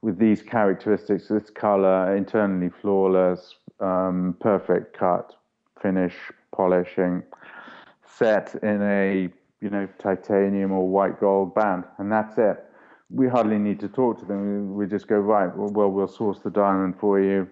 with 0.02 0.18
these 0.18 0.42
characteristics, 0.42 1.28
this 1.28 1.50
color, 1.50 2.16
internally 2.16 2.70
flawless, 2.80 3.56
um, 3.80 4.36
perfect 4.40 4.96
cut, 4.96 5.34
finish, 5.80 6.14
polishing, 6.52 7.22
set 8.06 8.54
in 8.62 8.82
a 8.82 9.28
you 9.60 9.70
know 9.70 9.88
titanium 9.98 10.72
or 10.72 10.88
white 10.88 11.20
gold 11.20 11.54
band, 11.54 11.84
and 11.98 12.10
that's 12.10 12.38
it. 12.38 12.64
We 13.10 13.28
hardly 13.28 13.58
need 13.58 13.80
to 13.80 13.88
talk 13.88 14.20
to 14.20 14.24
them. 14.24 14.74
We 14.74 14.86
just 14.86 15.08
go 15.08 15.18
right. 15.18 15.54
Well, 15.56 15.90
well 15.90 16.08
source 16.08 16.38
the 16.40 16.50
diamond 16.50 16.94
for 17.00 17.20
you, 17.20 17.48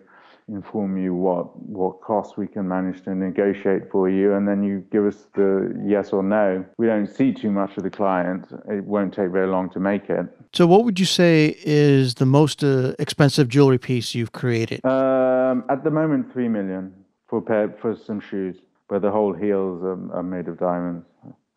inform 0.48 0.96
you 0.96 1.14
what 1.14 1.44
what 1.62 2.00
costs 2.00 2.36
we 2.36 2.46
can 2.46 2.68
manage 2.68 3.02
to 3.04 3.14
negotiate 3.14 3.90
for 3.90 4.08
you, 4.08 4.34
and 4.34 4.46
then 4.46 4.62
you 4.62 4.84
give 4.92 5.04
us 5.04 5.26
the 5.34 5.74
yes 5.84 6.12
or 6.12 6.22
no. 6.22 6.64
We 6.78 6.86
don't 6.86 7.08
see 7.08 7.32
too 7.32 7.50
much 7.50 7.76
of 7.76 7.82
the 7.82 7.90
client. 7.90 8.46
It 8.68 8.84
won't 8.84 9.12
take 9.14 9.30
very 9.30 9.48
long 9.48 9.70
to 9.70 9.80
make 9.80 10.08
it. 10.08 10.26
So, 10.52 10.66
what 10.66 10.84
would 10.84 10.98
you 10.98 11.06
say 11.06 11.56
is 11.64 12.14
the 12.14 12.26
most 12.26 12.62
uh, 12.64 12.94
expensive 12.98 13.48
jewelry 13.48 13.78
piece 13.78 14.14
you've 14.14 14.32
created? 14.32 14.84
Um, 14.84 15.64
at 15.68 15.84
the 15.84 15.90
moment, 15.90 16.32
three 16.32 16.48
million 16.48 16.94
for 17.28 17.40
pair 17.40 17.74
for 17.80 17.96
some 17.96 18.20
shoes 18.20 18.56
where 18.88 19.00
the 19.00 19.10
whole 19.10 19.34
heels 19.34 19.82
are, 19.82 20.18
are 20.18 20.22
made 20.22 20.48
of 20.48 20.58
diamonds 20.58 21.04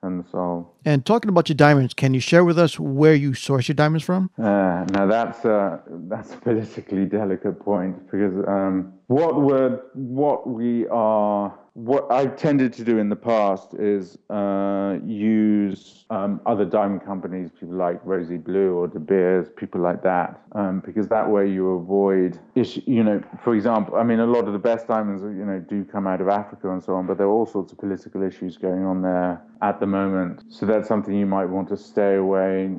and 0.03 0.23
the 0.23 0.29
sole. 0.29 0.75
And 0.83 1.05
talking 1.05 1.29
about 1.29 1.47
your 1.47 1.55
diamonds, 1.55 1.93
can 1.93 2.13
you 2.13 2.19
share 2.19 2.43
with 2.43 2.57
us 2.57 2.79
where 2.79 3.13
you 3.15 3.33
source 3.33 3.67
your 3.67 3.75
diamonds 3.75 4.03
from? 4.03 4.31
Uh, 4.37 4.85
now 4.91 5.05
that's 5.05 5.45
a, 5.45 5.81
that's 6.09 6.33
a 6.33 6.37
politically 6.37 7.05
delicate 7.05 7.59
point 7.59 8.09
because 8.11 8.33
um, 8.47 8.93
what 9.11 9.41
we 9.41 9.53
what 9.93 10.47
we 10.47 10.87
are 10.87 11.53
what 11.73 12.09
I've 12.11 12.35
tended 12.37 12.71
to 12.73 12.83
do 12.83 12.97
in 12.97 13.09
the 13.09 13.15
past 13.15 13.73
is 13.73 14.17
uh, 14.29 14.97
use 15.05 16.05
um, 16.09 16.41
other 16.45 16.65
diamond 16.65 17.05
companies, 17.05 17.49
people 17.49 17.75
like 17.75 17.99
Rosy 18.03 18.35
Blue 18.35 18.73
or 18.73 18.87
De 18.87 18.99
Beers, 18.99 19.47
people 19.55 19.79
like 19.79 20.03
that, 20.03 20.41
um, 20.51 20.81
because 20.85 21.07
that 21.07 21.29
way 21.29 21.49
you 21.49 21.71
avoid, 21.71 22.37
issue, 22.55 22.81
you 22.85 23.03
know, 23.03 23.21
for 23.41 23.55
example, 23.55 23.95
I 23.95 24.03
mean, 24.03 24.19
a 24.19 24.25
lot 24.25 24.47
of 24.47 24.53
the 24.53 24.59
best 24.59 24.87
diamonds, 24.87 25.23
you 25.23 25.45
know, 25.45 25.59
do 25.59 25.85
come 25.85 26.07
out 26.07 26.19
of 26.19 26.27
Africa 26.27 26.71
and 26.71 26.83
so 26.83 26.93
on, 26.93 27.07
but 27.07 27.17
there 27.17 27.27
are 27.27 27.31
all 27.31 27.45
sorts 27.45 27.71
of 27.71 27.77
political 27.77 28.21
issues 28.21 28.57
going 28.57 28.83
on 28.83 29.01
there 29.01 29.41
at 29.61 29.79
the 29.79 29.87
moment. 29.87 30.43
So 30.49 30.65
that's 30.65 30.89
something 30.89 31.13
you 31.13 31.25
might 31.25 31.45
want 31.45 31.69
to 31.69 31.77
stay 31.77 32.15
away 32.15 32.75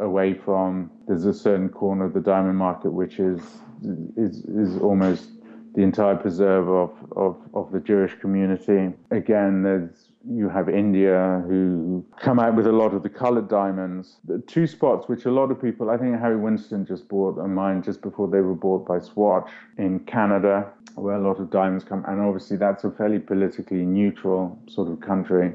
away 0.00 0.34
from. 0.34 0.90
There's 1.06 1.26
a 1.26 1.34
certain 1.34 1.68
corner 1.68 2.06
of 2.06 2.14
the 2.14 2.20
diamond 2.20 2.56
market 2.56 2.90
which 2.90 3.18
is 3.18 3.40
is 4.16 4.44
is 4.46 4.78
almost 4.78 5.33
the 5.74 5.82
entire 5.82 6.14
preserve 6.16 6.68
of, 6.68 6.90
of, 7.16 7.36
of 7.52 7.72
the 7.72 7.80
Jewish 7.80 8.14
community. 8.20 8.92
Again, 9.10 9.62
there's 9.62 10.08
you 10.26 10.48
have 10.48 10.70
India 10.70 11.42
who 11.46 12.04
come 12.18 12.38
out 12.38 12.54
with 12.54 12.66
a 12.66 12.72
lot 12.72 12.94
of 12.94 13.02
the 13.02 13.10
colored 13.10 13.48
diamonds. 13.48 14.16
The 14.24 14.38
two 14.46 14.66
spots 14.66 15.06
which 15.06 15.26
a 15.26 15.30
lot 15.30 15.50
of 15.50 15.60
people, 15.60 15.90
I 15.90 15.98
think 15.98 16.18
Harry 16.18 16.36
Winston 16.36 16.86
just 16.86 17.08
bought 17.08 17.38
a 17.38 17.46
mine 17.46 17.82
just 17.82 18.00
before 18.00 18.28
they 18.28 18.40
were 18.40 18.54
bought 18.54 18.86
by 18.86 19.00
Swatch 19.00 19.50
in 19.76 20.00
Canada, 20.00 20.70
where 20.94 21.16
a 21.16 21.20
lot 21.20 21.40
of 21.40 21.50
diamonds 21.50 21.84
come. 21.84 22.04
And 22.08 22.20
obviously, 22.20 22.56
that's 22.56 22.84
a 22.84 22.90
fairly 22.90 23.18
politically 23.18 23.84
neutral 23.84 24.58
sort 24.66 24.90
of 24.90 25.00
country. 25.00 25.52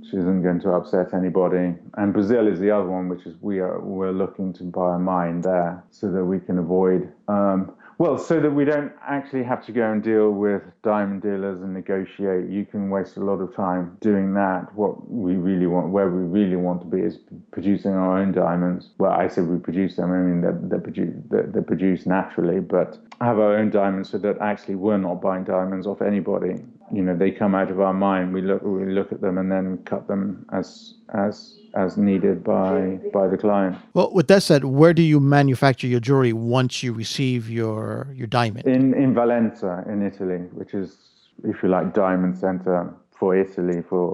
Which 0.00 0.14
isn't 0.20 0.42
going 0.42 0.60
to 0.60 0.70
upset 0.70 1.12
anybody. 1.12 1.74
And 1.98 2.12
Brazil 2.14 2.46
is 2.46 2.60
the 2.60 2.70
other 2.70 2.86
one, 2.86 3.08
which 3.08 3.26
is 3.26 3.34
we 3.42 3.58
are 3.58 3.78
we're 3.80 4.12
looking 4.12 4.52
to 4.54 4.64
buy 4.64 4.96
a 4.96 4.98
mine 4.98 5.42
there 5.42 5.84
so 5.90 6.10
that 6.10 6.24
we 6.24 6.40
can 6.40 6.58
avoid 6.58 7.12
um, 7.28 7.74
well, 7.98 8.16
so 8.16 8.40
that 8.40 8.50
we 8.50 8.64
don't 8.64 8.92
actually 9.02 9.42
have 9.42 9.66
to 9.66 9.72
go 9.72 9.90
and 9.90 10.00
deal 10.00 10.30
with 10.30 10.62
diamond 10.84 11.20
dealers 11.20 11.60
and 11.60 11.74
negotiate. 11.74 12.48
You 12.48 12.64
can 12.64 12.90
waste 12.90 13.16
a 13.16 13.20
lot 13.20 13.40
of 13.40 13.54
time 13.56 13.96
doing 14.00 14.34
that. 14.34 14.72
What 14.76 15.10
we 15.10 15.34
really 15.34 15.66
want, 15.66 15.88
where 15.88 16.08
we 16.08 16.22
really 16.22 16.54
want 16.54 16.80
to 16.82 16.86
be, 16.86 17.00
is 17.00 17.18
producing 17.50 17.90
our 17.92 18.18
own 18.20 18.30
diamonds. 18.30 18.90
Well, 18.98 19.10
I 19.10 19.26
said 19.26 19.48
we 19.48 19.58
produce 19.58 19.96
them. 19.96 20.12
I 20.12 20.18
mean, 20.18 20.40
they're, 20.42 20.60
they're, 20.62 20.78
produ- 20.78 21.28
they're, 21.28 21.48
they're 21.48 21.62
produced 21.62 22.06
naturally, 22.06 22.60
but 22.60 22.98
have 23.20 23.40
our 23.40 23.56
own 23.56 23.70
diamonds 23.70 24.10
so 24.10 24.18
that 24.18 24.38
actually 24.40 24.76
we're 24.76 24.96
not 24.96 25.20
buying 25.20 25.42
diamonds 25.42 25.84
off 25.84 26.00
anybody. 26.00 26.54
You 26.92 27.02
know, 27.02 27.16
they 27.16 27.32
come 27.32 27.56
out 27.56 27.68
of 27.68 27.80
our 27.80 27.92
mine. 27.92 28.32
We 28.32 28.42
look, 28.42 28.62
we 28.62 28.86
look 28.86 29.10
at 29.10 29.20
them 29.20 29.38
and 29.38 29.50
then 29.50 29.78
cut 29.78 30.06
them 30.06 30.46
as 30.52 30.94
as 31.14 31.58
as 31.78 31.96
needed 31.96 32.42
by 32.42 32.98
by 33.12 33.26
the 33.28 33.38
client. 33.38 33.76
Well, 33.94 34.10
with 34.12 34.28
that 34.28 34.42
said, 34.42 34.64
where 34.64 34.92
do 34.92 35.02
you 35.02 35.20
manufacture 35.20 35.86
your 35.86 36.00
jewelry 36.00 36.32
once 36.32 36.82
you 36.82 36.92
receive 36.92 37.48
your 37.48 38.08
your 38.14 38.26
diamond? 38.26 38.66
In 38.66 38.94
in 38.94 39.14
Valenza, 39.14 39.86
in 39.92 40.02
Italy, 40.10 40.40
which 40.58 40.74
is, 40.74 40.96
if 41.44 41.62
you 41.62 41.68
like, 41.68 41.94
diamond 41.94 42.36
center 42.36 42.92
for 43.18 43.36
Italy 43.36 43.82
for 43.88 44.04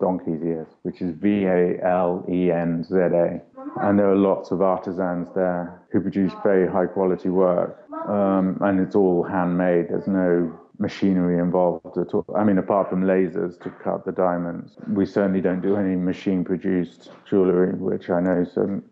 donkey's 0.00 0.42
years, 0.42 0.68
which 0.82 1.00
is 1.02 1.10
V 1.14 1.44
A 1.44 1.78
L 1.84 2.24
E 2.28 2.50
N 2.50 2.84
Z 2.84 2.94
A. 2.96 3.40
And 3.80 3.98
there 3.98 4.10
are 4.10 4.16
lots 4.16 4.50
of 4.50 4.60
artisans 4.60 5.28
there 5.34 5.80
who 5.90 6.00
produce 6.00 6.32
very 6.42 6.66
high 6.68 6.86
quality 6.86 7.30
work. 7.30 7.78
Um, 8.08 8.58
and 8.60 8.80
it's 8.80 8.96
all 8.96 9.22
handmade. 9.22 9.86
There's 9.90 10.08
no 10.08 10.58
machinery 10.78 11.38
involved 11.38 11.98
at 11.98 12.14
all. 12.14 12.24
I 12.36 12.44
mean, 12.44 12.58
apart 12.58 12.90
from 12.90 13.04
lasers 13.04 13.60
to 13.62 13.70
cut 13.70 14.04
the 14.04 14.12
diamonds, 14.12 14.76
we 14.88 15.06
certainly 15.06 15.40
don't 15.40 15.60
do 15.60 15.76
any 15.76 15.96
machine 15.96 16.44
produced 16.44 17.10
jewelry, 17.28 17.74
which 17.74 18.10
I 18.10 18.20
know 18.20 18.44
some 18.44 18.82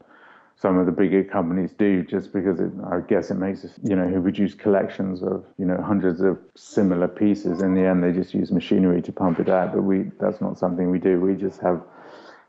some 0.61 0.77
of 0.77 0.85
the 0.85 0.93
bigger 0.93 1.25
companies 1.25 1.73
do 1.73 2.05
just 2.05 2.35
because 2.35 2.61
it, 2.61 2.71
I 2.85 3.01
guess 3.01 3.31
it 3.31 3.37
makes 3.37 3.65
us, 3.65 3.71
you 3.83 3.97
know, 3.97 4.07
who 4.07 4.21
produce 4.21 4.53
collections 4.53 5.23
of, 5.23 5.43
you 5.57 5.65
know, 5.65 5.81
hundreds 5.81 6.21
of 6.21 6.39
similar 6.55 7.09
pieces. 7.09 7.63
In 7.63 7.73
the 7.75 7.81
end, 7.81 8.05
they 8.05 8.13
just 8.13 8.35
use 8.35 8.53
machinery 8.53 9.01
to 9.01 9.11
pump 9.11 9.41
it 9.41 9.49
out. 9.49 9.73
But 9.73 9.85
we, 9.85 10.11
that's 10.21 10.43
not 10.43 10.59
something 10.59 10.91
we 10.91 10.99
do. 10.99 11.19
We 11.19 11.35
just 11.35 11.63
have, 11.63 11.81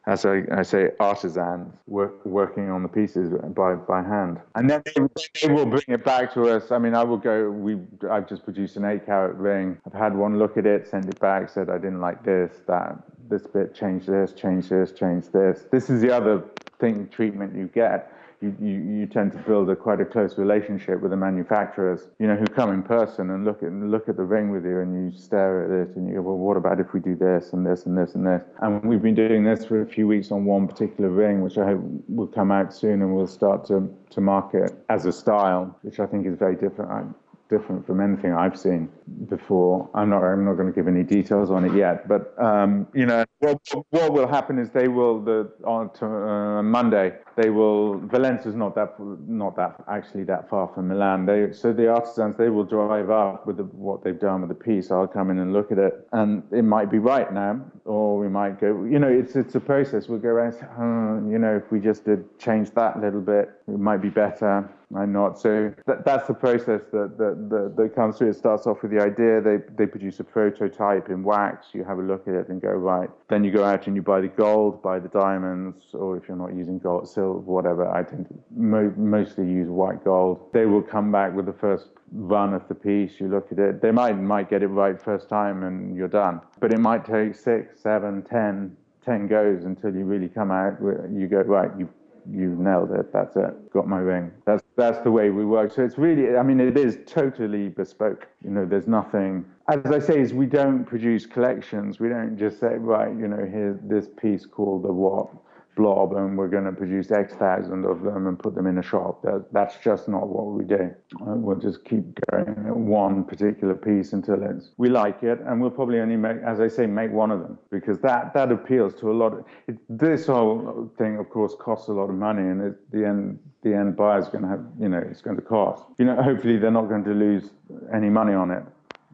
as 0.08 0.26
I, 0.26 0.44
I 0.52 0.64
say, 0.64 0.92
artisans 1.00 1.74
work, 1.88 2.26
working 2.26 2.70
on 2.70 2.82
the 2.82 2.90
pieces 2.90 3.32
by, 3.56 3.76
by 3.76 4.02
hand. 4.02 4.40
And 4.56 4.70
then 4.70 4.82
they, 4.86 5.08
they 5.42 5.54
will 5.54 5.66
bring 5.66 5.84
it 5.88 6.04
back 6.04 6.34
to 6.34 6.50
us. 6.50 6.72
I 6.72 6.80
mean, 6.80 6.96
I 6.96 7.04
will 7.04 7.18
go, 7.18 7.52
we, 7.52 7.78
I've 8.10 8.28
just 8.28 8.44
produced 8.44 8.78
an 8.78 8.86
eight 8.86 9.06
carat 9.06 9.36
ring. 9.36 9.78
I've 9.86 9.94
had 9.94 10.16
one 10.16 10.40
look 10.40 10.58
at 10.58 10.66
it, 10.66 10.88
send 10.88 11.08
it 11.08 11.20
back, 11.20 11.50
said 11.50 11.70
I 11.70 11.78
didn't 11.78 12.02
like 12.02 12.24
this, 12.24 12.62
that, 12.68 12.98
this 13.30 13.46
bit, 13.46 13.76
change 13.76 14.08
this, 14.08 14.34
change 14.34 14.70
this, 14.70 14.92
change 14.92 15.30
this. 15.30 15.66
This 15.72 15.90
is 15.90 16.02
the 16.02 16.12
other 16.12 16.44
thing 16.80 17.08
treatment 17.10 17.56
you 17.56 17.68
get, 17.68 18.12
you, 18.42 18.56
you, 18.60 19.00
you 19.00 19.06
tend 19.06 19.32
to 19.34 19.38
build 19.40 19.70
a 19.70 19.76
quite 19.76 20.02
a 20.02 20.06
close 20.06 20.38
relationship 20.38 21.00
with 21.00 21.12
the 21.12 21.18
manufacturers, 21.18 22.10
you 22.20 22.28
know, 22.28 22.36
who 22.36 22.46
come 22.46 22.72
in 22.74 22.82
person 22.82 23.30
and 23.30 23.46
look 23.46 23.62
at 23.62 23.72
look 23.72 24.10
at 24.10 24.18
the 24.18 24.24
ring 24.24 24.50
with 24.52 24.66
you 24.66 24.80
and 24.80 25.14
you 25.14 25.18
stare 25.18 25.64
at 25.64 25.90
it 25.90 25.96
and 25.96 26.08
you 26.08 26.16
go, 26.16 26.22
well, 26.22 26.38
what 26.38 26.58
about 26.58 26.80
if 26.80 26.94
we 26.94 27.00
do 27.00 27.16
this 27.16 27.54
and 27.54 27.66
this 27.66 27.86
and 27.86 27.98
this 27.98 28.16
and 28.16 28.26
this? 28.26 28.44
And 28.62 28.84
we've 28.84 29.02
been 29.02 29.16
doing 29.16 29.44
this 29.44 29.66
for 29.66 29.82
a 29.82 29.86
few 29.86 30.08
weeks 30.08 30.32
on 30.32 30.46
one 30.46 30.68
particular 30.68 31.10
ring, 31.10 31.42
which 31.42 31.58
I 31.58 31.66
hope 31.66 31.82
will 32.08 32.28
come 32.28 32.52
out 32.52 32.74
soon 32.74 33.02
and 33.02 33.16
we'll 33.16 33.28
start 33.28 33.66
to, 33.68 33.94
to 34.10 34.22
market 34.22 34.72
as 34.90 35.06
a 35.06 35.12
style, 35.12 35.78
which 35.84 36.00
I 36.00 36.08
think 36.08 36.26
is 36.26 36.38
very 36.38 36.56
different 36.56 37.16
different 37.50 37.86
from 37.86 38.00
anything 38.00 38.34
I've 38.34 38.58
seen 38.58 38.90
before. 39.30 39.90
I'm 39.94 40.10
not 40.10 40.24
I'm 40.24 40.46
not 40.46 40.54
going 40.54 40.68
to 40.68 40.74
give 40.74 40.88
any 40.88 41.04
details 41.04 41.52
on 41.52 41.66
it 41.66 41.76
yet, 41.76 42.08
but 42.08 42.34
um, 42.42 42.88
you 42.96 43.06
know 43.06 43.26
what, 43.42 43.60
what 43.90 44.14
will 44.14 44.28
happen 44.28 44.60
is 44.60 44.70
they 44.70 44.88
will 44.88 45.22
the 45.22 45.52
on 45.66 45.92
to, 45.96 46.06
uh, 46.06 46.64
Monday 46.64 47.14
they 47.36 47.50
will 47.50 48.00
Valenza's 48.00 48.56
not 48.56 48.76
that 48.76 48.96
not 49.00 49.56
that 49.56 49.76
actually 49.90 50.24
that 50.26 50.50
far 50.50 50.70
from 50.74 50.90
Milan. 50.90 51.26
They 51.26 51.52
so 51.52 51.74
the 51.74 51.90
artisans 51.90 52.38
they 52.38 52.50
will 52.50 52.64
drive 52.64 53.10
up 53.10 53.48
with 53.48 53.58
the, 53.58 53.64
what 53.64 54.04
they've 54.04 54.20
done 54.20 54.42
with 54.42 54.50
the 54.50 54.64
piece. 54.64 54.92
I'll 54.92 55.08
come 55.08 55.32
in 55.32 55.40
and 55.40 55.54
look 55.54 55.72
at 55.72 55.80
it, 55.80 56.08
and 56.12 56.44
it 56.52 56.64
might 56.64 56.92
be 56.92 57.00
right 57.00 57.34
now, 57.34 57.62
or 57.86 58.20
we 58.20 58.30
might 58.30 58.60
go. 58.60 58.84
You 58.84 59.00
know, 59.00 59.08
it's 59.08 59.36
it's 59.36 59.56
a 59.56 59.60
process. 59.60 60.08
We'll 60.08 60.20
go 60.20 60.30
around. 60.30 60.56
Oh, 60.78 61.30
you 61.30 61.40
know, 61.40 61.56
if 61.56 61.72
we 61.72 61.80
just 61.80 62.06
did 62.06 62.38
change 62.38 62.72
that 62.72 62.98
a 62.98 63.00
little 63.00 63.22
bit, 63.22 63.50
it 63.68 63.80
might 63.80 64.02
be 64.02 64.10
better 64.10 64.70
I'm 64.96 65.14
not. 65.14 65.40
So 65.40 65.74
that, 65.86 66.06
that's 66.06 66.28
the 66.28 66.34
process 66.34 66.82
that, 66.92 67.18
that, 67.18 67.50
that, 67.50 67.74
that, 67.78 67.96
comes 67.96 68.18
through. 68.18 68.32
It 68.32 68.36
starts 68.36 68.68
off 68.68 68.82
with 68.82 68.92
the 68.92 69.02
idea. 69.02 69.42
They, 69.42 69.58
they 69.76 69.86
produce 69.86 70.20
a 70.20 70.24
prototype 70.24 71.10
in 71.10 71.24
wax. 71.24 71.68
You 71.74 71.84
have 71.84 71.98
a 71.98 72.02
look 72.02 72.28
at 72.28 72.34
it 72.34 72.50
and 72.50 72.62
go, 72.62 72.70
right. 72.70 73.10
Then 73.32 73.46
you 73.46 73.52
go 73.52 73.64
out 73.64 73.88
and 73.88 73.96
you 73.96 74.02
buy 74.02 74.20
the 74.20 74.28
gold, 74.28 74.82
buy 74.84 75.00
the 75.00 75.08
diamonds, 75.08 75.86
or 75.94 76.18
if 76.18 76.28
you're 76.28 76.36
not 76.36 76.54
using 76.54 76.80
gold, 76.80 77.08
silver, 77.08 77.40
whatever, 77.40 77.90
I 77.90 78.04
tend 78.04 78.28
to 78.28 78.36
mo- 78.54 78.94
mostly 78.98 79.46
use 79.46 79.70
white 79.70 80.04
gold. 80.04 80.50
They 80.52 80.66
will 80.66 80.82
come 80.82 81.14
back 81.14 81.34
with 81.34 81.46
the 81.46 81.54
first 81.54 81.92
run 82.12 82.54
of 82.54 82.68
the 82.68 82.76
piece. 82.76 83.22
You 83.22 83.30
look 83.30 83.50
at 83.54 83.58
it. 83.58 83.82
They 83.82 83.92
might, 83.92 84.20
might 84.20 84.50
get 84.50 84.64
it 84.64 84.68
right 84.68 85.02
first 85.02 85.30
time 85.30 85.64
and 85.64 85.96
you're 85.96 86.10
done. 86.10 86.42
But 86.60 86.74
it 86.74 86.80
might 86.80 87.06
take 87.06 87.34
six, 87.36 87.80
seven, 87.82 88.22
ten, 88.22 88.76
ten 89.02 89.28
goes 89.28 89.64
until 89.64 89.96
you 89.96 90.04
really 90.04 90.28
come 90.28 90.52
out. 90.52 90.82
You 90.82 91.30
go, 91.30 91.38
right, 91.38 91.72
you 91.80 91.88
you 92.30 92.56
nailed 92.56 92.92
it. 92.92 93.12
That's 93.12 93.36
it. 93.36 93.72
Got 93.72 93.88
my 93.88 93.98
ring. 93.98 94.32
That's 94.46 94.64
that's 94.76 95.00
the 95.00 95.12
way 95.12 95.30
we 95.30 95.46
work. 95.46 95.72
So 95.72 95.84
it's 95.84 95.98
really, 95.98 96.36
I 96.38 96.44
mean, 96.44 96.60
it 96.60 96.78
is 96.78 97.00
totally 97.06 97.70
bespoke. 97.70 98.28
You 98.44 98.52
know, 98.52 98.66
there's 98.66 98.88
nothing. 98.88 99.46
As 99.72 99.90
I 99.90 100.00
say, 100.00 100.20
is 100.20 100.34
we 100.34 100.48
don't 100.48 100.84
produce 100.84 101.26
collections. 101.26 101.98
We 101.98 102.10
don't 102.10 102.38
just 102.38 102.60
say, 102.60 102.76
right, 102.76 103.08
you 103.18 103.30
know, 103.30 103.46
here's 103.50 103.80
this 103.84 104.10
piece 104.22 104.46
called 104.46 104.84
the 104.84 104.92
what 104.92 105.30
blob 105.78 106.12
and 106.14 106.38
we're 106.38 106.50
going 106.50 106.66
to 106.66 106.74
produce 106.74 107.10
X 107.12 107.34
thousand 107.36 107.86
of 107.86 108.02
them 108.02 108.28
and 108.28 108.38
put 108.38 108.54
them 108.54 108.68
in 108.68 108.78
a 108.80 108.84
shop. 108.84 109.22
That, 109.22 109.46
that's 109.54 109.78
just 109.82 110.10
not 110.10 110.28
what 110.28 110.48
we 110.48 110.66
do. 110.66 110.94
Uh, 111.22 111.36
we'll 111.36 111.56
just 111.56 111.86
keep 111.86 112.04
going 112.30 112.50
at 112.68 112.76
one 112.76 113.24
particular 113.24 113.74
piece 113.74 114.12
until 114.12 114.44
it's 114.44 114.72
we 114.76 114.90
like 114.90 115.24
it, 115.24 115.40
and 115.46 115.62
we'll 115.62 115.72
probably 115.72 116.02
only 116.02 116.18
make, 116.18 116.38
as 116.46 116.60
I 116.60 116.68
say, 116.68 116.86
make 116.86 117.12
one 117.12 117.32
of 117.32 117.40
them 117.40 117.58
because 117.72 118.00
that 118.00 118.34
that 118.34 118.52
appeals 118.52 118.94
to 118.96 119.10
a 119.10 119.14
lot 119.14 119.34
of. 119.34 119.46
It, 119.70 119.78
this 119.88 120.28
whole 120.28 120.92
thing, 120.98 121.18
of 121.18 121.30
course, 121.30 121.56
costs 121.58 121.88
a 121.88 121.94
lot 121.94 122.10
of 122.10 122.16
money, 122.16 122.42
and 122.42 122.62
at 122.62 122.76
the 122.92 123.06
end 123.08 123.40
the 123.64 123.74
end 123.74 123.96
buyer 123.96 124.20
is 124.20 124.28
going 124.28 124.44
to 124.44 124.50
have, 124.50 124.66
you 124.80 124.90
know, 124.90 125.02
it's 125.10 125.22
going 125.22 125.38
to 125.38 125.42
cost. 125.42 125.86
You 125.98 126.06
know, 126.06 126.22
hopefully 126.22 126.58
they're 126.58 126.72
not 126.72 126.90
going 126.90 127.04
to 127.06 127.14
lose 127.14 127.52
any 127.94 128.10
money 128.10 128.34
on 128.34 128.52
it. 128.52 128.64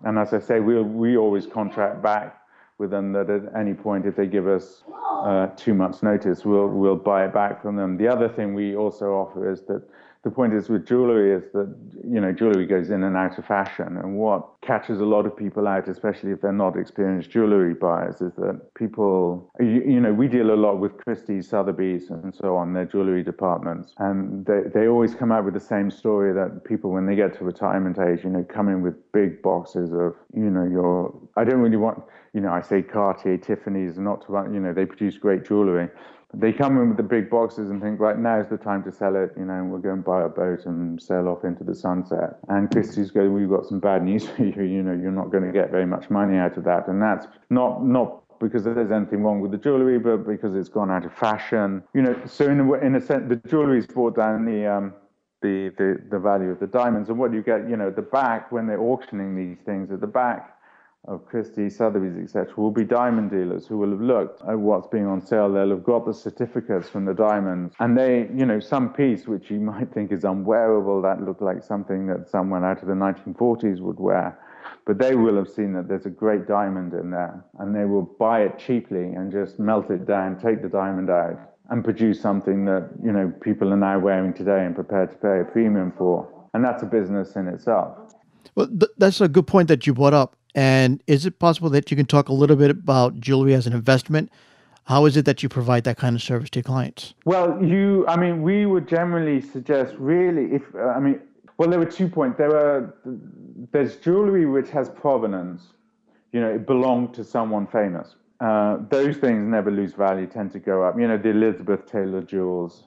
And 0.04 0.18
as 0.18 0.34
I 0.34 0.40
say, 0.40 0.60
we 0.60 0.82
we'll, 0.82 1.18
always 1.18 1.46
contract 1.46 2.02
back 2.02 2.42
with 2.78 2.92
them 2.92 3.12
that 3.14 3.30
at 3.30 3.44
any 3.56 3.74
point, 3.74 4.06
if 4.06 4.16
they 4.16 4.28
give 4.28 4.48
us 4.48 4.84
uh, 5.24 5.48
two 5.56 5.74
months' 5.74 6.04
notice, 6.04 6.46
we'll 6.46 6.68
we'll 6.68 6.96
buy 6.96 7.26
it 7.26 7.34
back 7.34 7.62
from 7.62 7.76
them. 7.76 7.98
The 7.98 8.08
other 8.08 8.30
thing 8.30 8.54
we 8.54 8.76
also 8.76 9.14
offer 9.14 9.52
is 9.52 9.62
that 9.64 9.82
the 10.24 10.32
point 10.32 10.54
is 10.54 10.70
with 10.70 10.86
jewelry 10.86 11.32
is 11.32 11.44
that 11.54 11.74
you 12.04 12.20
know 12.20 12.32
jewelry 12.32 12.66
goes 12.66 12.90
in 12.90 13.04
and 13.04 13.16
out 13.16 13.38
of 13.38 13.46
fashion. 13.46 13.98
And 13.98 14.18
what 14.18 14.48
catches 14.62 15.00
a 15.00 15.06
lot 15.06 15.26
of 15.26 15.36
people 15.36 15.68
out 15.68 15.88
especially 15.88 16.32
if 16.32 16.42
they're 16.42 16.52
not 16.52 16.78
experienced 16.78 17.30
jewelry 17.30 17.74
buyers 17.74 18.22
is 18.22 18.34
that 18.36 18.60
people 18.76 19.50
you, 19.60 19.84
you 19.86 20.00
know 20.00 20.14
we 20.14 20.28
deal 20.28 20.52
a 20.52 20.56
lot 20.56 20.80
with 20.80 20.98
christie's 20.98 21.50
sotheby's 21.50 22.10
and 22.10 22.36
so 22.36 22.56
on 22.56 22.74
their 22.74 22.86
jewelry 22.86 23.24
departments. 23.24 23.94
And 24.00 24.46
they, 24.46 24.62
they 24.74 24.88
always 24.88 25.16
come 25.16 25.32
out 25.32 25.46
with 25.46 25.54
the 25.54 25.60
same 25.60 25.90
story 25.92 26.34
that 26.34 26.64
people 26.66 26.92
when 26.92 27.06
they 27.06 27.16
get 27.16 27.38
to 27.38 27.44
retirement 27.44 27.98
age 28.00 28.24
you 28.24 28.30
know 28.30 28.44
come 28.44 28.68
in 28.70 28.82
with 28.82 28.96
big 29.12 29.42
boxes 29.42 29.92
of 29.94 30.16
you 30.34 30.50
know 30.50 30.66
your 30.66 31.14
i 31.36 31.44
don't 31.44 31.60
really 31.60 31.78
want 31.78 32.02
you 32.34 32.42
know 32.42 32.52
i 32.52 32.62
say 32.62 32.82
cartier 32.82 33.38
tiffany's 33.38 33.98
not 33.98 34.26
to 34.26 34.32
run 34.32 34.54
you 34.54 34.60
know 34.60 34.74
they 34.74 34.86
produce 34.86 35.18
great 35.18 35.46
jewelry 35.46 35.88
they 36.34 36.52
come 36.52 36.78
in 36.78 36.90
with 36.90 36.98
the 36.98 37.04
big 37.04 37.30
boxes 37.30 37.70
and 37.70 37.82
think, 37.82 38.00
right, 38.00 38.18
now's 38.18 38.50
the 38.50 38.58
time 38.58 38.84
to 38.84 38.92
sell 38.92 39.16
it. 39.16 39.32
You 39.38 39.46
know, 39.46 39.64
we'll 39.64 39.80
go 39.80 39.94
and 39.94 40.04
buy 40.04 40.24
a 40.24 40.30
boat 40.30 40.66
and 40.66 41.02
sail 41.02 41.28
off 41.30 41.46
into 41.46 41.64
the 41.64 41.74
sunset. 41.74 42.38
And 42.50 42.70
Christie's 42.70 43.12
go, 43.12 43.30
we've 43.30 43.50
got 43.50 43.66
some 43.66 43.80
bad 43.80 44.04
news 44.04 44.28
for 44.28 44.44
you. 44.44 44.64
You 44.64 44.84
know, 44.84 44.92
you're 44.92 45.12
not 45.12 45.32
going 45.32 45.46
to 45.46 45.52
get 45.52 45.72
very 45.72 45.86
much 45.86 46.10
money 46.10 46.38
out 46.38 46.58
of 46.58 46.66
that. 46.66 46.88
And 46.88 47.02
that's 47.02 47.28
not 47.50 47.84
not 47.84 48.24
because 48.40 48.66
there's 48.66 48.92
anything 48.92 49.24
wrong 49.24 49.40
with 49.40 49.52
the 49.52 49.58
jewelry, 49.58 49.98
but 49.98 50.28
because 50.28 50.54
it's 50.54 50.70
gone 50.70 50.92
out 50.92 51.06
of 51.06 51.14
fashion. 51.14 51.82
You 51.94 52.04
know, 52.04 52.22
so 52.26 52.46
in 52.46 52.60
a, 52.60 52.74
in 52.74 52.96
a 52.96 53.02
sense, 53.02 53.30
the 53.30 53.38
jewelry's 53.50 53.88
brought 53.88 54.16
down 54.16 54.46
the 54.46 54.68
um, 54.68 54.94
the, 55.42 55.70
the 55.78 56.04
the 56.12 56.20
value 56.20 56.50
of 56.50 56.60
the 56.60 56.68
diamonds. 56.68 57.10
And 57.10 57.18
what 57.18 57.32
you 57.34 57.42
get, 57.42 57.70
you 57.70 57.78
know, 57.78 57.88
at 57.88 57.96
the 57.96 58.02
back 58.02 58.52
when 58.52 58.68
they're 58.68 58.82
auctioning 58.82 59.36
these 59.36 59.64
things 59.66 59.92
at 59.92 60.02
the 60.02 60.08
back 60.08 60.57
of 61.08 61.26
Christie, 61.26 61.70
Sotheby's, 61.70 62.18
etc., 62.18 62.54
will 62.58 62.72
be 62.72 62.84
diamond 62.84 63.32
dealers 63.32 63.66
who 63.66 63.78
will 63.78 63.92
have 63.92 64.02
looked 64.02 64.42
at 64.42 64.60
what's 64.60 64.88
being 64.88 65.06
on 65.06 65.26
sale. 65.26 65.52
They'll 65.52 65.70
have 65.70 65.84
got 65.84 66.06
the 66.06 66.14
certificates 66.14 66.90
from 66.90 67.06
the 67.06 67.14
diamonds, 67.14 67.74
and 67.80 67.98
they, 67.98 68.30
you 68.36 68.46
know, 68.46 68.60
some 68.60 68.92
piece 68.94 69.26
which 69.26 69.50
you 69.50 69.60
might 69.72 69.94
think 69.94 70.12
is 70.12 70.26
unwearable 70.26 71.02
that 71.04 71.24
looked 71.24 71.42
like 71.42 71.64
something 71.64 72.08
that 72.08 72.30
someone 72.30 72.66
out 72.66 72.82
of 72.82 72.88
the 72.88 72.94
1940s 72.94 73.80
would 73.80 74.00
wear, 74.00 74.38
but 74.86 74.98
they 74.98 75.16
will 75.16 75.38
have 75.38 75.48
seen 75.48 75.74
that 75.74 75.88
there's 75.88 76.06
a 76.06 76.10
great 76.10 76.46
diamond 76.46 76.94
in 76.94 77.10
there, 77.10 77.44
and 77.60 77.74
they 77.74 77.86
will 77.86 78.04
buy 78.20 78.42
it 78.42 78.60
cheaply 78.60 79.14
and 79.14 79.32
just 79.32 79.60
melt 79.60 79.90
it 79.90 80.06
down, 80.06 80.38
take 80.38 80.62
the 80.62 80.70
diamond 80.70 81.10
out, 81.10 81.40
and 81.70 81.84
produce 81.84 82.22
something 82.22 82.66
that 82.66 82.90
you 83.04 83.12
know 83.12 83.32
people 83.42 83.74
are 83.74 83.78
now 83.78 83.98
wearing 84.00 84.34
today 84.34 84.66
and 84.66 84.76
prepared 84.76 85.12
to 85.12 85.18
pay 85.18 85.40
a 85.40 85.44
premium 85.46 85.94
for, 85.98 86.28
and 86.54 86.64
that's 86.64 86.84
a 86.84 86.86
business 86.86 87.36
in 87.38 87.48
itself. 87.48 87.98
Well, 88.56 88.68
th- 88.68 88.92
that's 88.98 89.22
a 89.22 89.28
good 89.28 89.48
point 89.48 89.68
that 89.68 89.86
you 89.86 89.94
brought 89.94 90.14
up 90.14 90.36
and 90.58 91.04
is 91.06 91.28
it 91.28 91.38
possible 91.38 91.70
that 91.70 91.92
you 91.92 91.96
can 91.96 92.08
talk 92.08 92.30
a 92.30 92.34
little 92.34 92.56
bit 92.56 92.72
about 92.72 93.20
jewelry 93.20 93.54
as 93.54 93.68
an 93.68 93.74
investment? 93.74 94.32
How 94.86 95.06
is 95.06 95.16
it 95.16 95.24
that 95.26 95.44
you 95.44 95.50
provide 95.50 95.84
that 95.84 95.98
kind 95.98 96.16
of 96.16 96.24
service 96.24 96.50
to 96.50 96.64
clients? 96.64 97.14
Well, 97.26 97.64
you, 97.64 98.08
I 98.08 98.18
mean, 98.18 98.42
we 98.42 98.66
would 98.66 98.88
generally 98.88 99.40
suggest 99.40 99.94
really, 100.00 100.56
if, 100.56 100.64
uh, 100.74 100.80
I 100.80 101.00
mean, 101.00 101.22
well, 101.58 101.70
there 101.70 101.78
were 101.78 101.86
two 101.86 102.10
points. 102.10 102.40
There 102.40 102.58
are, 102.58 102.96
there's 103.72 103.98
jewelry 103.98 104.48
which 104.48 104.72
has 104.72 104.90
provenance, 104.90 105.62
you 106.32 106.42
know, 106.42 106.50
it 106.50 106.66
belonged 106.66 107.14
to 107.14 107.24
someone 107.24 107.68
famous. 107.68 108.16
Uh, 108.40 108.78
those 108.90 109.18
things 109.18 109.48
never 109.48 109.70
lose 109.70 109.94
value, 109.94 110.26
tend 110.26 110.52
to 110.54 110.60
go 110.60 110.82
up. 110.82 111.00
You 111.00 111.08
know, 111.08 111.20
the 111.20 111.30
Elizabeth 111.30 111.86
Taylor 111.86 112.24
jewels. 112.24 112.86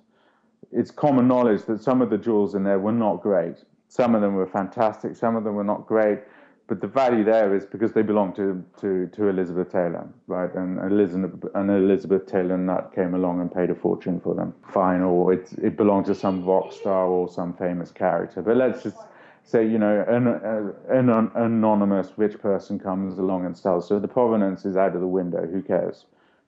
It's 0.73 0.91
common 0.91 1.29
knowledge 1.29 1.63
that 1.67 1.85
some 1.85 2.03
of 2.03 2.11
the 2.11 2.19
jewels 2.19 2.57
in 2.57 2.65
there 2.65 2.81
were 2.81 2.93
not 2.93 3.23
great. 3.23 3.59
Some 3.87 4.17
of 4.17 4.23
them 4.23 4.35
were 4.35 4.47
fantastic, 4.47 5.15
some 5.15 5.37
of 5.37 5.45
them 5.45 5.55
were 5.55 5.65
not 5.65 5.87
great 5.87 6.19
but 6.71 6.81
the 6.81 6.87
value 6.87 7.25
there 7.25 7.53
is 7.53 7.67
because 7.67 7.95
they 7.95 8.03
belong 8.03 8.33
to, 8.33 8.65
to, 8.81 9.09
to 9.09 9.27
Elizabeth 9.27 9.73
Taylor, 9.73 10.07
right? 10.29 10.55
And 10.55 10.79
Elizabeth, 10.79 11.51
and 11.57 11.69
Elizabeth 11.69 12.27
Taylor 12.27 12.57
Nutt 12.57 12.95
came 12.95 13.13
along 13.13 13.41
and 13.41 13.53
paid 13.53 13.71
a 13.71 13.75
fortune 13.75 14.21
for 14.21 14.37
them. 14.37 14.55
Fine, 14.73 15.01
or 15.03 15.33
it, 15.33 15.53
it 15.61 15.77
belonged 15.77 16.07
to 16.07 16.15
some 16.15 16.45
rock 16.45 16.73
star 16.73 17.07
or 17.07 17.29
some 17.29 17.55
famous 17.55 17.91
character. 17.91 18.41
But 18.41 18.57
let's 18.57 18.85
just 18.85 18.99
say, 19.43 19.67
you 19.67 19.79
know, 19.79 20.05
an, 20.07 20.29
an, 20.29 21.09
an 21.09 21.33
anonymous 21.35 22.13
rich 22.17 22.39
person 22.39 22.79
comes 22.79 23.19
along 23.19 23.47
and 23.47 23.59
sells. 23.59 23.89
So 23.89 23.99
the 23.99 24.07
provenance 24.07 24.65
is 24.65 24.77
out 24.77 24.95
of 24.95 25.01
the 25.01 25.09
window. 25.09 25.45
Who 25.49 25.63
cares? 25.63 26.05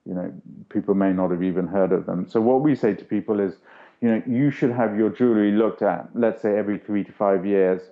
You 0.07 0.15
know, 0.15 0.33
people 0.69 0.95
may 0.95 1.13
not 1.13 1.33
have 1.33 1.43
even 1.43 1.67
heard 1.67 1.91
of 1.91 2.07
them. 2.07 2.29
So 2.29 2.41
what 2.41 2.61
we 2.61 2.77
say 2.77 2.95
to 2.95 3.05
people 3.05 3.41
is, 3.41 3.55
you 4.01 4.09
know, 4.09 4.23
you 4.25 4.53
should 4.53 4.71
have 4.71 4.97
your 4.97 5.11
jewelry 5.11 5.51
looked 5.51 5.83
at, 5.83 6.11
let's 6.15 6.43
say 6.43 6.57
every 6.57 6.79
three 6.79 7.03
to 7.03 7.11
five 7.11 7.45
years. 7.45 7.83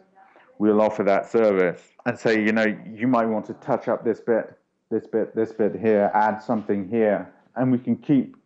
We'll 0.58 0.80
offer 0.80 1.02
that 1.04 1.28
service 1.28 1.89
and 2.06 2.18
say, 2.18 2.42
you 2.42 2.52
know, 2.52 2.66
you 2.94 3.06
might 3.06 3.26
want 3.26 3.46
to 3.46 3.54
touch 3.54 3.88
up 3.88 4.04
this 4.04 4.20
bit, 4.20 4.58
this 4.90 5.06
bit, 5.06 5.34
this 5.34 5.52
bit 5.52 5.76
here, 5.78 6.10
add 6.14 6.42
something 6.42 6.88
here, 6.88 7.32
and 7.56 7.70
we 7.70 7.78
can 7.78 7.96
keep 7.96 8.36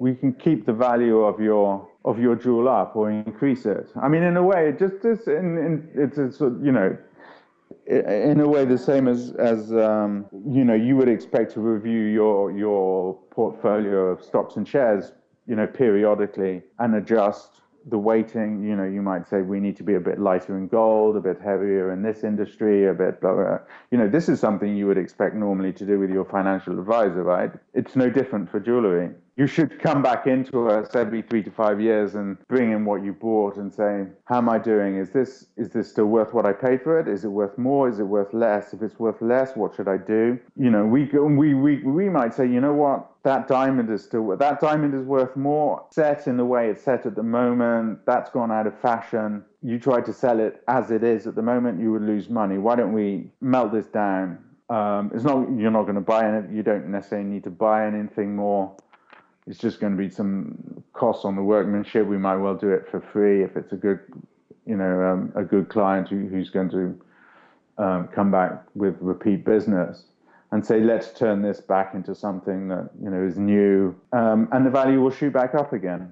we 0.00 0.14
can 0.14 0.32
keep 0.32 0.64
the 0.64 0.72
value 0.72 1.20
of 1.20 1.40
your 1.40 1.88
of 2.04 2.18
your 2.18 2.36
jewel 2.36 2.68
up 2.68 2.94
or 2.94 3.10
increase 3.10 3.66
it. 3.66 3.90
I 4.00 4.08
mean, 4.08 4.22
in 4.22 4.36
a 4.36 4.42
way, 4.42 4.72
just 4.78 5.04
is 5.04 5.26
in, 5.26 5.58
in 5.58 5.88
it's, 5.94 6.18
it's 6.18 6.40
you 6.40 6.72
know 6.72 6.96
in 7.86 8.40
a 8.40 8.48
way 8.48 8.64
the 8.64 8.78
same 8.78 9.08
as 9.08 9.32
as 9.38 9.72
um, 9.72 10.26
you 10.46 10.64
know 10.64 10.74
you 10.74 10.96
would 10.96 11.08
expect 11.08 11.52
to 11.54 11.60
review 11.60 12.02
your 12.02 12.52
your 12.52 13.14
portfolio 13.30 14.08
of 14.08 14.22
stocks 14.22 14.56
and 14.56 14.68
shares 14.68 15.12
you 15.46 15.56
know 15.56 15.66
periodically 15.66 16.62
and 16.78 16.94
adjust 16.94 17.62
the 17.86 17.98
weighting, 17.98 18.62
you 18.62 18.76
know, 18.76 18.84
you 18.84 19.02
might 19.02 19.26
say 19.28 19.42
we 19.42 19.60
need 19.60 19.76
to 19.76 19.82
be 19.82 19.94
a 19.94 20.00
bit 20.00 20.18
lighter 20.20 20.56
in 20.56 20.68
gold, 20.68 21.16
a 21.16 21.20
bit 21.20 21.40
heavier 21.40 21.92
in 21.92 22.02
this 22.02 22.24
industry, 22.24 22.88
a 22.88 22.94
bit 22.94 23.20
blah, 23.20 23.34
blah. 23.34 23.58
You 23.90 23.98
know, 23.98 24.08
this 24.08 24.28
is 24.28 24.40
something 24.40 24.76
you 24.76 24.86
would 24.86 24.98
expect 24.98 25.34
normally 25.34 25.72
to 25.74 25.86
do 25.86 25.98
with 25.98 26.10
your 26.10 26.24
financial 26.24 26.78
advisor, 26.78 27.22
right? 27.22 27.50
It's 27.74 27.96
no 27.96 28.10
different 28.10 28.50
for 28.50 28.60
jewelry. 28.60 29.10
You 29.36 29.46
should 29.46 29.80
come 29.80 30.02
back 30.02 30.26
into 30.26 30.68
us 30.68 30.96
every 30.96 31.22
three 31.22 31.44
to 31.44 31.50
five 31.52 31.80
years 31.80 32.16
and 32.16 32.36
bring 32.48 32.72
in 32.72 32.84
what 32.84 33.04
you 33.04 33.12
bought 33.12 33.56
and 33.56 33.72
say, 33.72 34.06
how 34.24 34.38
am 34.38 34.48
I 34.48 34.58
doing? 34.58 34.96
Is 34.96 35.10
this 35.10 35.46
is 35.56 35.70
this 35.70 35.88
still 35.88 36.06
worth 36.06 36.34
what 36.34 36.44
I 36.44 36.52
paid 36.52 36.82
for 36.82 36.98
it? 36.98 37.06
Is 37.06 37.24
it 37.24 37.28
worth 37.28 37.56
more? 37.56 37.88
Is 37.88 38.00
it 38.00 38.02
worth 38.02 38.34
less? 38.34 38.74
If 38.74 38.82
it's 38.82 38.98
worth 38.98 39.22
less, 39.22 39.54
what 39.54 39.76
should 39.76 39.86
I 39.86 39.96
do? 39.96 40.40
You 40.56 40.70
know, 40.70 40.84
we 40.84 41.04
we 41.04 41.54
we 41.54 41.82
we 41.84 42.08
might 42.08 42.34
say, 42.34 42.48
you 42.48 42.60
know 42.60 42.74
what? 42.74 43.08
That 43.28 43.46
diamond 43.46 43.90
is 43.90 44.02
still 44.02 44.34
that 44.34 44.58
diamond 44.58 44.94
is 44.94 45.02
worth 45.02 45.36
more 45.36 45.84
set 45.90 46.26
in 46.26 46.38
the 46.38 46.46
way 46.46 46.70
it's 46.70 46.82
set 46.82 47.04
at 47.04 47.14
the 47.14 47.22
moment. 47.22 47.98
That's 48.06 48.30
gone 48.30 48.50
out 48.50 48.66
of 48.66 48.80
fashion. 48.80 49.44
You 49.62 49.78
try 49.78 50.00
to 50.00 50.14
sell 50.14 50.40
it 50.40 50.62
as 50.66 50.90
it 50.90 51.04
is 51.04 51.26
at 51.26 51.34
the 51.34 51.42
moment 51.42 51.78
you 51.78 51.92
would 51.92 52.00
lose 52.02 52.30
money. 52.30 52.56
Why 52.56 52.74
don't 52.74 52.94
we 52.94 53.30
melt 53.42 53.70
this 53.70 53.84
down? 53.84 54.38
Um, 54.70 55.10
it's 55.14 55.24
not 55.24 55.46
you're 55.58 55.70
not 55.70 55.82
going 55.82 55.96
to 55.96 56.00
buy 56.00 56.22
it 56.38 56.50
you 56.50 56.62
don't 56.62 56.88
necessarily 56.88 57.28
need 57.28 57.44
to 57.44 57.50
buy 57.50 57.86
anything 57.86 58.34
more. 58.34 58.74
It's 59.46 59.58
just 59.58 59.78
going 59.78 59.94
to 59.94 59.98
be 59.98 60.08
some 60.08 60.82
costs 60.94 61.26
on 61.26 61.36
the 61.36 61.42
workmanship. 61.42 62.06
We 62.06 62.16
might 62.16 62.36
well 62.36 62.54
do 62.54 62.70
it 62.70 62.88
for 62.90 63.02
free 63.12 63.42
if 63.42 63.58
it's 63.58 63.72
a 63.72 63.76
good 63.76 64.00
you 64.64 64.76
know 64.76 65.02
um, 65.02 65.32
a 65.34 65.44
good 65.44 65.68
client 65.68 66.08
who, 66.08 66.28
who's 66.28 66.48
going 66.48 66.70
to 66.70 66.98
um, 67.76 68.08
come 68.08 68.30
back 68.30 68.64
with 68.74 68.96
repeat 69.00 69.44
business 69.44 70.04
and 70.50 70.64
say, 70.64 70.80
let's 70.80 71.12
turn 71.12 71.42
this 71.42 71.60
back 71.60 71.94
into 71.94 72.14
something 72.14 72.68
that 72.68 72.90
you 73.02 73.10
know 73.10 73.24
is 73.24 73.38
new, 73.38 73.94
um, 74.12 74.48
and 74.52 74.64
the 74.64 74.70
value 74.70 75.00
will 75.00 75.10
shoot 75.10 75.32
back 75.32 75.54
up 75.54 75.72
again. 75.72 76.10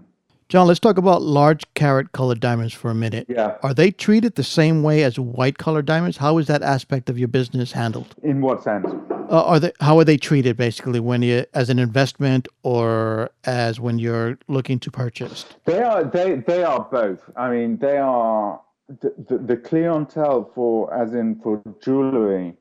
John, 0.48 0.68
let's 0.68 0.78
talk 0.78 0.96
about 0.96 1.22
large 1.22 1.64
carat 1.74 2.12
colored 2.12 2.38
diamonds 2.38 2.72
for 2.72 2.88
a 2.88 2.94
minute. 2.94 3.26
Yeah. 3.28 3.56
Are 3.64 3.74
they 3.74 3.90
treated 3.90 4.36
the 4.36 4.44
same 4.44 4.84
way 4.84 5.02
as 5.02 5.18
white 5.18 5.58
colored 5.58 5.86
diamonds? 5.86 6.18
How 6.18 6.38
is 6.38 6.46
that 6.46 6.62
aspect 6.62 7.10
of 7.10 7.18
your 7.18 7.26
business 7.26 7.72
handled? 7.72 8.14
In 8.22 8.40
what 8.40 8.62
sense? 8.62 8.86
Uh, 9.28 9.42
are 9.42 9.58
they 9.58 9.72
how 9.80 9.98
are 9.98 10.04
they 10.04 10.16
treated 10.16 10.56
basically 10.56 11.00
when 11.00 11.22
you 11.22 11.44
as 11.54 11.68
an 11.68 11.80
investment 11.80 12.46
or 12.62 13.30
as 13.44 13.80
when 13.80 13.98
you're 13.98 14.38
looking 14.46 14.78
to 14.80 14.90
purchase? 14.90 15.46
They 15.64 15.82
are 15.82 16.04
they 16.04 16.36
they 16.36 16.62
are 16.62 16.86
both. 16.92 17.28
I 17.36 17.50
mean, 17.50 17.78
they 17.78 17.98
are 17.98 18.60
the, 18.88 19.14
the, 19.28 19.38
the 19.38 19.56
clientele 19.56 20.52
for 20.54 20.94
as 20.94 21.12
in 21.14 21.40
for 21.42 21.60
jewelry 21.82 22.54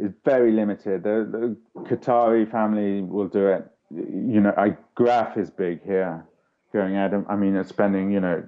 is 0.00 0.12
very 0.24 0.50
limited. 0.50 1.02
The, 1.02 1.56
the 1.76 1.82
Qatari 1.82 2.50
family 2.50 3.02
will 3.02 3.28
do 3.28 3.46
it. 3.48 3.70
You 3.90 4.40
know, 4.40 4.54
I 4.56 4.76
Graff 4.94 5.36
is 5.36 5.50
big 5.50 5.82
here, 5.84 6.24
going 6.72 6.96
out. 6.96 7.12
I 7.28 7.36
mean, 7.36 7.56
it's 7.56 7.68
spending 7.68 8.10
you 8.10 8.20
know 8.20 8.42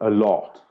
a 0.00 0.10
lot 0.10 0.62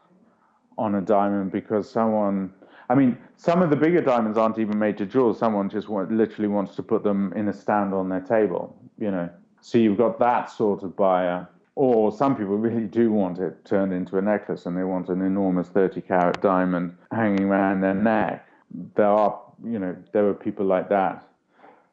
on 0.77 0.95
a 0.95 1.01
diamond 1.01 1.51
because 1.51 1.89
someone. 1.89 2.53
I 2.89 2.95
mean, 2.95 3.17
some 3.37 3.61
of 3.61 3.69
the 3.69 3.77
bigger 3.77 4.01
diamonds 4.01 4.37
aren't 4.37 4.59
even 4.59 4.77
made 4.77 4.97
to 4.97 5.05
jewel. 5.05 5.33
Someone 5.33 5.69
just 5.69 5.87
want, 5.87 6.11
literally 6.11 6.49
wants 6.49 6.75
to 6.75 6.83
put 6.83 7.03
them 7.03 7.31
in 7.33 7.47
a 7.47 7.53
stand 7.53 7.93
on 7.93 8.09
their 8.09 8.21
table. 8.21 8.75
You 8.97 9.09
know, 9.09 9.29
so 9.61 9.77
you've 9.77 9.97
got 9.97 10.19
that 10.19 10.51
sort 10.51 10.83
of 10.83 10.95
buyer. 10.95 11.47
Or 11.75 12.11
some 12.11 12.35
people 12.35 12.57
really 12.57 12.85
do 12.85 13.11
want 13.11 13.39
it 13.39 13.65
turned 13.65 13.93
into 13.93 14.17
a 14.17 14.21
necklace 14.21 14.67
and 14.67 14.77
they 14.77 14.83
want 14.83 15.09
an 15.09 15.21
enormous 15.21 15.69
30 15.69 16.01
carat 16.01 16.39
diamond 16.39 16.95
hanging 17.11 17.45
around 17.45 17.81
their 17.81 17.95
neck. 17.95 18.47
There 18.95 19.07
are 19.07 19.41
you 19.63 19.79
know, 19.79 19.95
there 20.11 20.23
were 20.23 20.33
people 20.33 20.65
like 20.65 20.89
that 20.89 21.27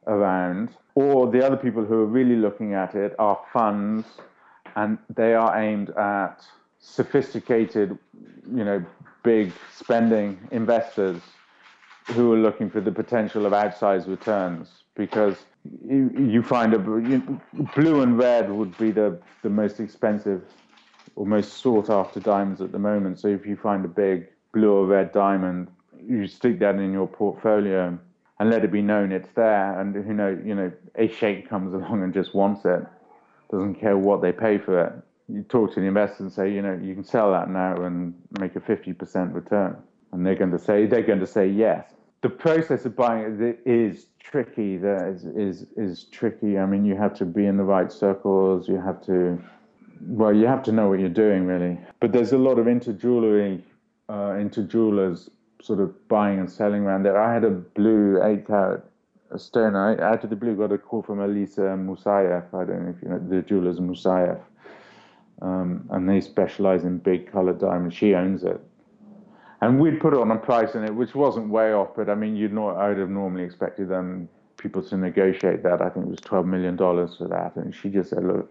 around. 0.06 0.70
Or 0.94 1.30
the 1.30 1.44
other 1.44 1.56
people 1.56 1.84
who 1.84 1.94
are 1.94 2.06
really 2.06 2.36
looking 2.36 2.74
at 2.74 2.94
it 2.94 3.14
are 3.18 3.40
funds, 3.52 4.06
and 4.76 4.98
they 5.14 5.34
are 5.34 5.58
aimed 5.58 5.90
at 5.90 6.44
sophisticated, 6.80 7.96
you 8.54 8.64
know, 8.64 8.84
big 9.22 9.52
spending 9.74 10.38
investors 10.50 11.20
who 12.06 12.32
are 12.32 12.38
looking 12.38 12.70
for 12.70 12.80
the 12.80 12.90
potential 12.90 13.46
of 13.46 13.52
outsized 13.52 14.08
returns 14.08 14.82
because 14.94 15.36
you, 15.86 16.10
you 16.18 16.42
find 16.42 16.74
a 16.74 16.78
you, 16.78 17.40
blue 17.74 18.00
and 18.02 18.18
red 18.18 18.50
would 18.50 18.76
be 18.78 18.90
the, 18.90 19.20
the 19.42 19.50
most 19.50 19.78
expensive 19.78 20.42
or 21.16 21.26
most 21.26 21.54
sought 21.54 21.90
after 21.90 22.18
diamonds 22.18 22.60
at 22.60 22.72
the 22.72 22.78
moment. 22.78 23.18
So 23.20 23.28
if 23.28 23.46
you 23.46 23.56
find 23.56 23.84
a 23.84 23.88
big 23.88 24.28
blue 24.52 24.72
or 24.72 24.86
red 24.86 25.12
diamond, 25.12 25.68
you 26.06 26.26
stick 26.26 26.58
that 26.60 26.76
in 26.76 26.92
your 26.92 27.06
portfolio 27.06 27.98
and 28.40 28.50
let 28.50 28.64
it 28.64 28.72
be 28.72 28.82
known 28.82 29.12
it's 29.12 29.28
there. 29.36 29.78
And 29.78 29.94
who 29.94 30.14
know, 30.14 30.36
you 30.44 30.54
know, 30.54 30.72
a 30.96 31.08
sheikh 31.08 31.48
comes 31.48 31.72
along 31.74 32.02
and 32.02 32.12
just 32.12 32.34
wants 32.34 32.64
it, 32.64 32.82
doesn't 33.50 33.74
care 33.76 33.96
what 33.96 34.22
they 34.22 34.32
pay 34.32 34.58
for 34.58 34.84
it. 34.84 34.92
You 35.28 35.42
talk 35.44 35.74
to 35.74 35.80
the 35.80 35.86
investor 35.86 36.24
and 36.24 36.32
say, 36.32 36.50
you 36.52 36.60
know, 36.60 36.78
you 36.82 36.94
can 36.94 37.04
sell 37.04 37.30
that 37.32 37.48
now 37.48 37.76
and 37.84 38.14
make 38.40 38.56
a 38.56 38.60
50% 38.60 39.32
return. 39.32 39.76
And 40.12 40.26
they're 40.26 40.34
going 40.34 40.50
to 40.50 40.58
say, 40.58 40.86
they're 40.86 41.02
going 41.02 41.20
to 41.20 41.26
say 41.26 41.46
yes. 41.46 41.92
The 42.22 42.30
process 42.30 42.84
of 42.84 42.96
buying 42.96 43.40
it 43.40 43.60
is 43.64 44.06
tricky. 44.18 44.76
That 44.76 45.06
is, 45.06 45.24
is, 45.24 45.66
is 45.76 46.04
tricky. 46.04 46.58
I 46.58 46.66
mean, 46.66 46.84
you 46.84 46.96
have 46.96 47.14
to 47.18 47.24
be 47.24 47.46
in 47.46 47.56
the 47.56 47.62
right 47.62 47.92
circles. 47.92 48.68
You 48.68 48.80
have 48.80 49.00
to, 49.06 49.40
well, 50.00 50.34
you 50.34 50.46
have 50.46 50.62
to 50.64 50.72
know 50.72 50.88
what 50.88 50.98
you're 50.98 51.08
doing 51.08 51.46
really. 51.46 51.78
But 52.00 52.12
there's 52.12 52.32
a 52.32 52.38
lot 52.38 52.58
of 52.58 52.66
inter 52.66 52.92
jewelry, 52.92 53.64
uh, 54.08 54.34
inter 54.38 54.64
jewelers 54.64 55.30
sort 55.62 55.80
of 55.80 56.08
buying 56.08 56.38
and 56.38 56.50
selling 56.50 56.82
around 56.82 57.02
there. 57.04 57.20
I 57.20 57.32
had 57.32 57.44
a 57.44 57.50
blue 57.50 58.22
eight 58.22 58.46
carat 58.46 58.84
stone. 59.36 59.76
I 59.76 59.98
out 60.00 60.24
of 60.24 60.30
the 60.30 60.36
blue 60.36 60.56
got 60.56 60.72
a 60.72 60.78
call 60.78 61.02
from 61.02 61.18
Alisa 61.18 61.76
Moussaieff. 61.78 62.54
I 62.54 62.64
don't 62.64 62.84
know 62.84 62.94
if 62.96 63.02
you 63.02 63.08
know 63.08 63.18
the 63.18 63.42
jewelers 63.42 63.78
Moussaieff, 63.78 64.40
um, 65.42 65.88
and 65.90 66.08
they 66.08 66.20
specialize 66.20 66.84
in 66.84 66.98
big 66.98 67.30
colored 67.30 67.60
diamonds. 67.60 67.94
She 67.94 68.14
owns 68.14 68.42
it, 68.42 68.60
and 69.60 69.80
we'd 69.80 70.00
put 70.00 70.14
on 70.14 70.30
a 70.30 70.36
price 70.36 70.74
in 70.74 70.84
it, 70.84 70.94
which 70.94 71.14
wasn't 71.14 71.48
way 71.48 71.72
off. 71.72 71.90
But 71.96 72.08
I 72.08 72.14
mean, 72.14 72.36
you'd 72.36 72.52
not. 72.52 72.76
I 72.76 72.88
would 72.88 72.98
have 72.98 73.10
normally 73.10 73.44
expected 73.44 73.88
them 73.88 74.28
people 74.56 74.82
to 74.82 74.96
negotiate 74.96 75.62
that. 75.62 75.80
I 75.80 75.88
think 75.88 76.06
it 76.06 76.10
was 76.10 76.20
twelve 76.20 76.46
million 76.46 76.76
dollars 76.76 77.16
for 77.16 77.28
that, 77.28 77.56
and 77.56 77.74
she 77.74 77.88
just 77.90 78.10
said, 78.10 78.24
"Look." 78.24 78.50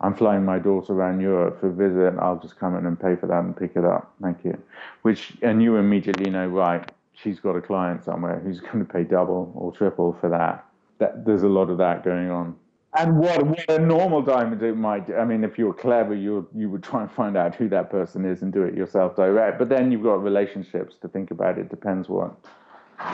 I'm 0.00 0.14
flying 0.14 0.44
my 0.44 0.58
daughter 0.58 0.92
around 0.92 1.20
Europe 1.20 1.60
for 1.60 1.68
a 1.68 1.72
visit. 1.72 2.18
I'll 2.20 2.38
just 2.38 2.58
come 2.58 2.76
in 2.76 2.86
and 2.86 2.98
pay 2.98 3.16
for 3.16 3.26
that 3.26 3.40
and 3.40 3.56
pick 3.56 3.72
it 3.74 3.84
up. 3.84 4.14
Thank 4.22 4.44
you. 4.44 4.56
Which, 5.02 5.32
and 5.42 5.62
you 5.62 5.76
immediately 5.76 6.30
know, 6.30 6.46
right, 6.46 6.88
she's 7.14 7.40
got 7.40 7.56
a 7.56 7.60
client 7.60 8.04
somewhere 8.04 8.40
who's 8.40 8.60
going 8.60 8.78
to 8.78 8.84
pay 8.84 9.02
double 9.02 9.52
or 9.56 9.72
triple 9.72 10.16
for 10.20 10.30
that. 10.30 10.64
that 10.98 11.24
there's 11.24 11.42
a 11.42 11.48
lot 11.48 11.68
of 11.70 11.78
that 11.78 12.04
going 12.04 12.30
on. 12.30 12.54
And 12.96 13.18
what, 13.18 13.44
what 13.46 13.70
a 13.70 13.78
normal 13.78 14.22
diamond 14.22 14.62
it 14.62 14.76
might 14.76 15.06
do. 15.06 15.16
I 15.16 15.24
mean, 15.24 15.44
if 15.44 15.58
you're 15.58 15.74
clever, 15.74 16.14
you 16.14 16.48
you 16.54 16.70
would 16.70 16.82
try 16.82 17.02
and 17.02 17.10
find 17.12 17.36
out 17.36 17.54
who 17.54 17.68
that 17.68 17.90
person 17.90 18.24
is 18.24 18.40
and 18.42 18.52
do 18.52 18.62
it 18.62 18.74
yourself 18.74 19.14
direct. 19.14 19.58
But 19.58 19.68
then 19.68 19.92
you've 19.92 20.02
got 20.02 20.22
relationships 20.22 20.96
to 21.02 21.08
think 21.08 21.30
about. 21.30 21.58
It 21.58 21.68
depends 21.68 22.08
what 22.08 22.34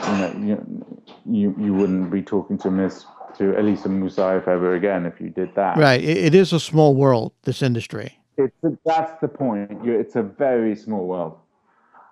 you 0.07 0.11
know. 0.13 0.33
You 0.39 1.01
you, 1.25 1.55
you 1.59 1.73
wouldn't 1.73 2.09
be 2.09 2.21
talking 2.21 2.57
to 2.59 2.71
Miss 2.71 3.05
to 3.37 3.43
Alisa 3.53 3.87
Moussaieff 3.87 4.47
ever 4.47 4.75
again 4.75 5.05
if 5.05 5.19
you 5.19 5.29
did 5.29 5.53
that. 5.55 5.77
Right. 5.77 6.03
It, 6.03 6.17
it 6.17 6.35
is 6.35 6.53
a 6.53 6.59
small 6.59 6.95
world, 6.95 7.33
this 7.43 7.61
industry. 7.61 8.19
It's 8.37 8.55
a, 8.63 8.77
that's 8.85 9.19
the 9.21 9.27
point. 9.27 9.83
You, 9.83 9.97
it's 9.99 10.15
a 10.15 10.23
very 10.23 10.75
small 10.75 11.07
world. 11.07 11.37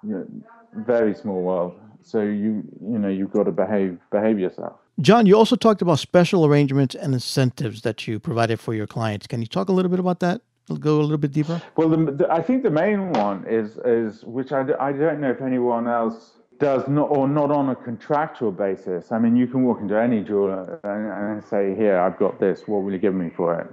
You 0.04 0.28
very 0.76 1.14
small 1.14 1.42
world. 1.42 1.80
So 2.02 2.22
you 2.22 2.64
you 2.82 3.00
know 3.00 3.10
you've 3.10 3.32
got 3.32 3.44
to 3.44 3.52
behave 3.52 3.98
behave 4.12 4.40
yourself. 4.40 4.74
John, 5.02 5.26
you 5.26 5.36
also 5.36 5.56
talked 5.56 5.82
about 5.82 6.00
special 6.00 6.46
arrangements 6.46 6.94
and 6.94 7.14
incentives 7.14 7.82
that 7.82 8.08
you 8.08 8.20
provided 8.20 8.60
for 8.60 8.74
your 8.74 8.86
clients. 8.86 9.26
Can 9.26 9.42
you 9.42 9.48
talk 9.48 9.70
a 9.70 9.72
little 9.72 9.90
bit 9.90 10.00
about 10.00 10.20
that? 10.20 10.42
Go 10.80 11.00
a 11.00 11.02
little 11.02 11.18
bit 11.18 11.32
deeper. 11.32 11.62
Well, 11.76 11.90
the, 11.90 11.98
the, 12.12 12.32
I 12.32 12.42
think 12.42 12.64
the 12.64 12.70
main 12.70 13.12
one 13.14 13.46
is 13.48 13.78
is 13.86 14.24
which 14.24 14.52
I, 14.52 14.66
I 14.80 14.92
don't 14.92 15.20
know 15.20 15.32
if 15.32 15.42
anyone 15.42 15.88
else 15.88 16.34
does 16.60 16.88
not 16.88 17.10
or 17.10 17.28
not 17.28 17.52
on 17.52 17.70
a 17.70 17.76
contractual 17.76 18.52
basis. 18.52 19.12
I 19.12 19.20
mean, 19.20 19.36
you 19.36 19.48
can 19.48 19.64
walk 19.64 19.82
into 19.82 20.00
any 20.00 20.24
jeweler 20.24 20.80
and, 20.84 21.34
and 21.36 21.44
say, 21.44 21.76
"Here, 21.76 22.00
I've 22.00 22.18
got 22.18 22.40
this. 22.40 22.68
What 22.68 22.84
will 22.84 22.92
you 22.92 23.00
give 23.00 23.14
me 23.14 23.30
for 23.30 23.60
it?" 23.60 23.68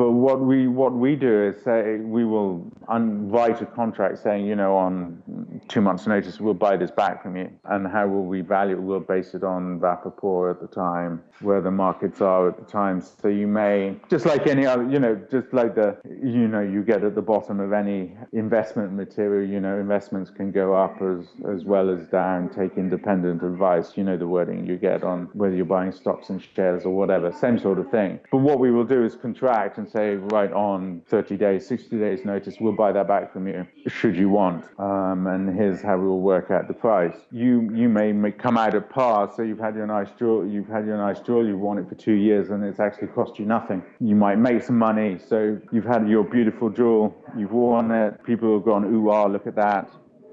But 0.00 0.12
what 0.12 0.40
we 0.40 0.66
what 0.66 0.94
we 0.94 1.14
do 1.14 1.42
is 1.48 1.62
say 1.62 1.98
we 1.98 2.24
will 2.24 2.66
write 2.88 3.60
a 3.60 3.66
contract 3.66 4.16
saying, 4.20 4.46
you 4.46 4.56
know, 4.56 4.74
on 4.74 5.60
two 5.68 5.82
months' 5.82 6.06
notice, 6.06 6.40
we'll 6.40 6.54
buy 6.54 6.78
this 6.78 6.90
back 6.90 7.22
from 7.22 7.36
you. 7.36 7.50
And 7.66 7.86
how 7.86 8.08
will 8.08 8.24
we 8.24 8.40
value 8.40 8.76
it? 8.76 8.80
We'll 8.80 9.00
base 9.00 9.34
it 9.34 9.44
on 9.44 9.78
Rapaport 9.78 10.52
at 10.52 10.60
the 10.62 10.68
time, 10.68 11.22
where 11.42 11.60
the 11.60 11.70
markets 11.70 12.22
are 12.22 12.48
at 12.48 12.56
the 12.56 12.64
time. 12.64 13.02
So 13.02 13.28
you 13.28 13.46
may, 13.46 13.94
just 14.08 14.24
like 14.24 14.46
any 14.46 14.64
other, 14.64 14.88
you 14.88 14.98
know, 14.98 15.20
just 15.30 15.52
like 15.52 15.74
the, 15.74 15.98
you 16.08 16.48
know, 16.48 16.62
you 16.62 16.82
get 16.82 17.04
at 17.04 17.14
the 17.14 17.20
bottom 17.20 17.60
of 17.60 17.74
any 17.74 18.16
investment 18.32 18.94
material, 18.94 19.46
you 19.46 19.60
know, 19.60 19.78
investments 19.78 20.30
can 20.30 20.50
go 20.50 20.72
up 20.72 20.96
as 21.02 21.26
as 21.54 21.64
well 21.64 21.90
as 21.90 22.06
down. 22.06 22.48
Take 22.48 22.78
independent 22.78 23.42
advice. 23.42 23.98
You 23.98 24.04
know 24.04 24.16
the 24.16 24.26
wording 24.26 24.64
you 24.64 24.78
get 24.78 25.04
on 25.04 25.28
whether 25.34 25.54
you're 25.54 25.66
buying 25.66 25.92
stocks 25.92 26.30
and 26.30 26.42
shares 26.42 26.86
or 26.86 26.96
whatever. 26.96 27.30
Same 27.32 27.58
sort 27.58 27.78
of 27.78 27.90
thing. 27.90 28.18
But 28.32 28.38
what 28.38 28.60
we 28.60 28.70
will 28.70 28.84
do 28.96 29.04
is 29.04 29.14
contract 29.14 29.76
and 29.76 29.89
say, 29.90 30.16
right 30.16 30.52
on 30.52 31.02
30 31.08 31.36
days, 31.36 31.66
60 31.66 31.98
days 31.98 32.24
notice, 32.24 32.56
we'll 32.60 32.72
buy 32.72 32.92
that 32.92 33.08
back 33.08 33.32
from 33.32 33.48
you, 33.48 33.66
should 33.86 34.16
you 34.16 34.28
want. 34.28 34.64
Um, 34.78 35.26
and 35.26 35.56
here's 35.56 35.82
how 35.82 35.98
we'll 35.98 36.20
work 36.20 36.50
out 36.50 36.68
the 36.68 36.74
price. 36.74 37.16
You 37.30 37.70
you 37.74 37.88
may, 37.88 38.12
may 38.12 38.32
come 38.32 38.56
out 38.56 38.74
at 38.74 38.90
par, 38.90 39.32
so 39.34 39.42
you've 39.42 39.58
had 39.58 39.74
your 39.74 39.86
nice 39.86 40.08
jewel, 40.18 40.46
you've 40.46 40.68
had 40.68 40.86
your 40.86 40.96
nice 40.96 41.20
jewel, 41.20 41.46
you've 41.46 41.58
worn 41.58 41.78
it 41.78 41.88
for 41.88 41.94
two 41.94 42.14
years, 42.14 42.50
and 42.50 42.64
it's 42.64 42.80
actually 42.80 43.08
cost 43.08 43.38
you 43.38 43.46
nothing. 43.46 43.82
You 44.00 44.14
might 44.14 44.38
make 44.38 44.62
some 44.62 44.78
money, 44.78 45.18
so 45.18 45.58
you've 45.72 45.84
had 45.84 46.08
your 46.08 46.24
beautiful 46.24 46.70
jewel, 46.70 47.14
you've 47.36 47.52
worn 47.52 47.90
it, 47.90 48.22
people 48.24 48.54
have 48.54 48.64
gone, 48.64 48.84
ooh, 48.84 49.10
ah, 49.10 49.26
look 49.26 49.46
at 49.46 49.56
that. 49.56 49.90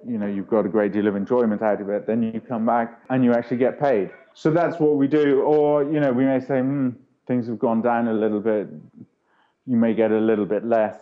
You 0.08 0.18
know, 0.18 0.28
you've 0.28 0.48
got 0.48 0.66
a 0.66 0.70
great 0.70 0.94
deal 0.94 1.08
of 1.08 1.16
enjoyment 1.16 1.62
out 1.62 1.82
of 1.82 1.90
it. 1.90 2.08
Then 2.08 2.24
you 2.24 2.40
come 2.40 2.66
back 2.66 3.02
and 3.10 3.26
you 3.26 3.34
actually 3.34 3.58
get 3.58 3.80
paid. 3.80 4.10
So 4.34 4.52
that's 4.52 4.80
what 4.80 4.96
we 4.96 5.08
do. 5.08 5.42
Or, 5.42 5.84
you 5.84 6.00
know, 6.00 6.14
we 6.14 6.24
may 6.24 6.40
say, 6.40 6.60
hmm, 6.60 6.92
things 7.28 7.48
have 7.48 7.60
gone 7.60 7.82
down 7.82 8.08
a 8.08 8.14
little 8.14 8.40
bit 8.40 8.68
you 9.68 9.78
may 9.78 9.94
get 9.94 10.12
a 10.12 10.20
little 10.20 10.46
bit 10.46 10.66
less, 10.66 10.96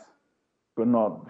but 0.75 0.87
not 0.87 1.27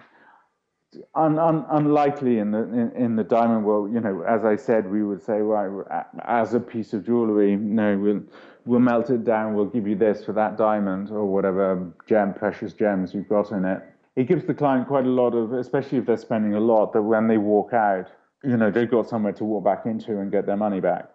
un, 1.14 1.38
un, 1.38 1.64
unlikely 1.70 2.38
in 2.38 2.50
the 2.50 2.62
in, 2.62 2.92
in, 2.96 3.16
the 3.16 3.24
diamond 3.24 3.64
world. 3.64 3.92
You 3.92 4.00
know, 4.00 4.22
as 4.22 4.44
I 4.44 4.56
said, 4.56 4.90
we 4.90 5.02
would 5.02 5.22
say, 5.22 5.38
right, 5.38 6.04
as 6.24 6.54
a 6.54 6.60
piece 6.60 6.92
of 6.92 7.04
jewelry, 7.04 7.56
no, 7.56 7.98
we'll 7.98 8.22
we'll 8.64 8.80
melt 8.80 9.10
it 9.10 9.24
down. 9.24 9.54
We'll 9.54 9.66
give 9.66 9.86
you 9.86 9.96
this 9.96 10.24
for 10.24 10.32
that 10.32 10.56
diamond 10.56 11.10
or 11.10 11.26
whatever 11.26 11.92
gem, 12.08 12.34
precious 12.34 12.72
gems 12.72 13.14
you've 13.14 13.28
got 13.28 13.52
in 13.52 13.64
it. 13.64 13.82
It 14.16 14.28
gives 14.28 14.46
the 14.46 14.54
client 14.54 14.88
quite 14.88 15.04
a 15.04 15.10
lot 15.10 15.34
of, 15.34 15.52
especially 15.52 15.98
if 15.98 16.06
they're 16.06 16.16
spending 16.16 16.54
a 16.54 16.60
lot, 16.60 16.94
that 16.94 17.02
when 17.02 17.28
they 17.28 17.36
walk 17.36 17.74
out, 17.74 18.08
you 18.42 18.56
know, 18.56 18.70
they've 18.70 18.90
got 18.90 19.08
somewhere 19.08 19.34
to 19.34 19.44
walk 19.44 19.64
back 19.64 19.84
into 19.84 20.18
and 20.18 20.32
get 20.32 20.46
their 20.46 20.56
money 20.56 20.80
back. 20.80 21.10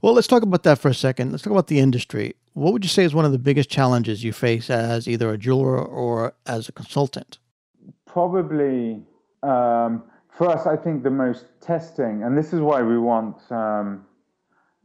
Well, 0.00 0.14
let's 0.14 0.26
talk 0.26 0.42
about 0.42 0.62
that 0.64 0.78
for 0.78 0.88
a 0.88 0.94
second. 0.94 1.30
Let's 1.30 1.42
talk 1.44 1.52
about 1.52 1.68
the 1.68 1.78
industry. 1.78 2.34
What 2.54 2.72
would 2.72 2.84
you 2.84 2.88
say 2.88 3.04
is 3.04 3.14
one 3.14 3.24
of 3.24 3.32
the 3.32 3.38
biggest 3.38 3.70
challenges 3.70 4.22
you 4.24 4.32
face 4.32 4.68
as 4.68 5.08
either 5.08 5.30
a 5.30 5.38
jeweler 5.38 5.82
or 5.82 6.34
as 6.46 6.68
a 6.68 6.72
consultant? 6.72 7.38
Probably 8.06 9.02
um, 9.42 10.04
for 10.36 10.48
us, 10.48 10.66
I 10.66 10.76
think 10.76 11.02
the 11.02 11.10
most 11.10 11.46
testing, 11.60 12.22
and 12.22 12.36
this 12.36 12.52
is 12.52 12.60
why 12.60 12.82
we 12.82 12.98
want, 12.98 13.36
um, 13.50 14.06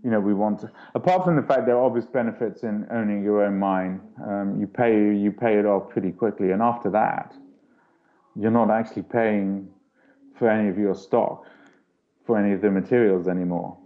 you 0.03 0.11
know, 0.11 0.19
we 0.19 0.33
want 0.33 0.59
to, 0.59 0.71
apart 0.93 1.23
from 1.23 1.35
the 1.35 1.41
fact 1.41 1.65
there 1.65 1.77
are 1.77 1.83
obvious 1.83 2.05
benefits 2.05 2.63
in 2.63 2.85
owning 2.91 3.23
your 3.23 3.43
own 3.43 3.57
mine, 3.57 4.01
um, 4.25 4.59
you 4.59 4.67
pay 4.67 5.15
you 5.15 5.31
pay 5.31 5.57
it 5.57 5.65
off 5.65 5.89
pretty 5.89 6.11
quickly, 6.11 6.51
and 6.51 6.61
after 6.61 6.89
that, 6.89 7.33
you're 8.35 8.51
not 8.51 8.69
actually 8.69 9.03
paying 9.03 9.69
for 10.37 10.49
any 10.49 10.69
of 10.69 10.77
your 10.77 10.95
stock, 10.95 11.45
for 12.25 12.37
any 12.37 12.53
of 12.53 12.61
the 12.61 12.69
materials 12.69 13.27
anymore. 13.27 13.77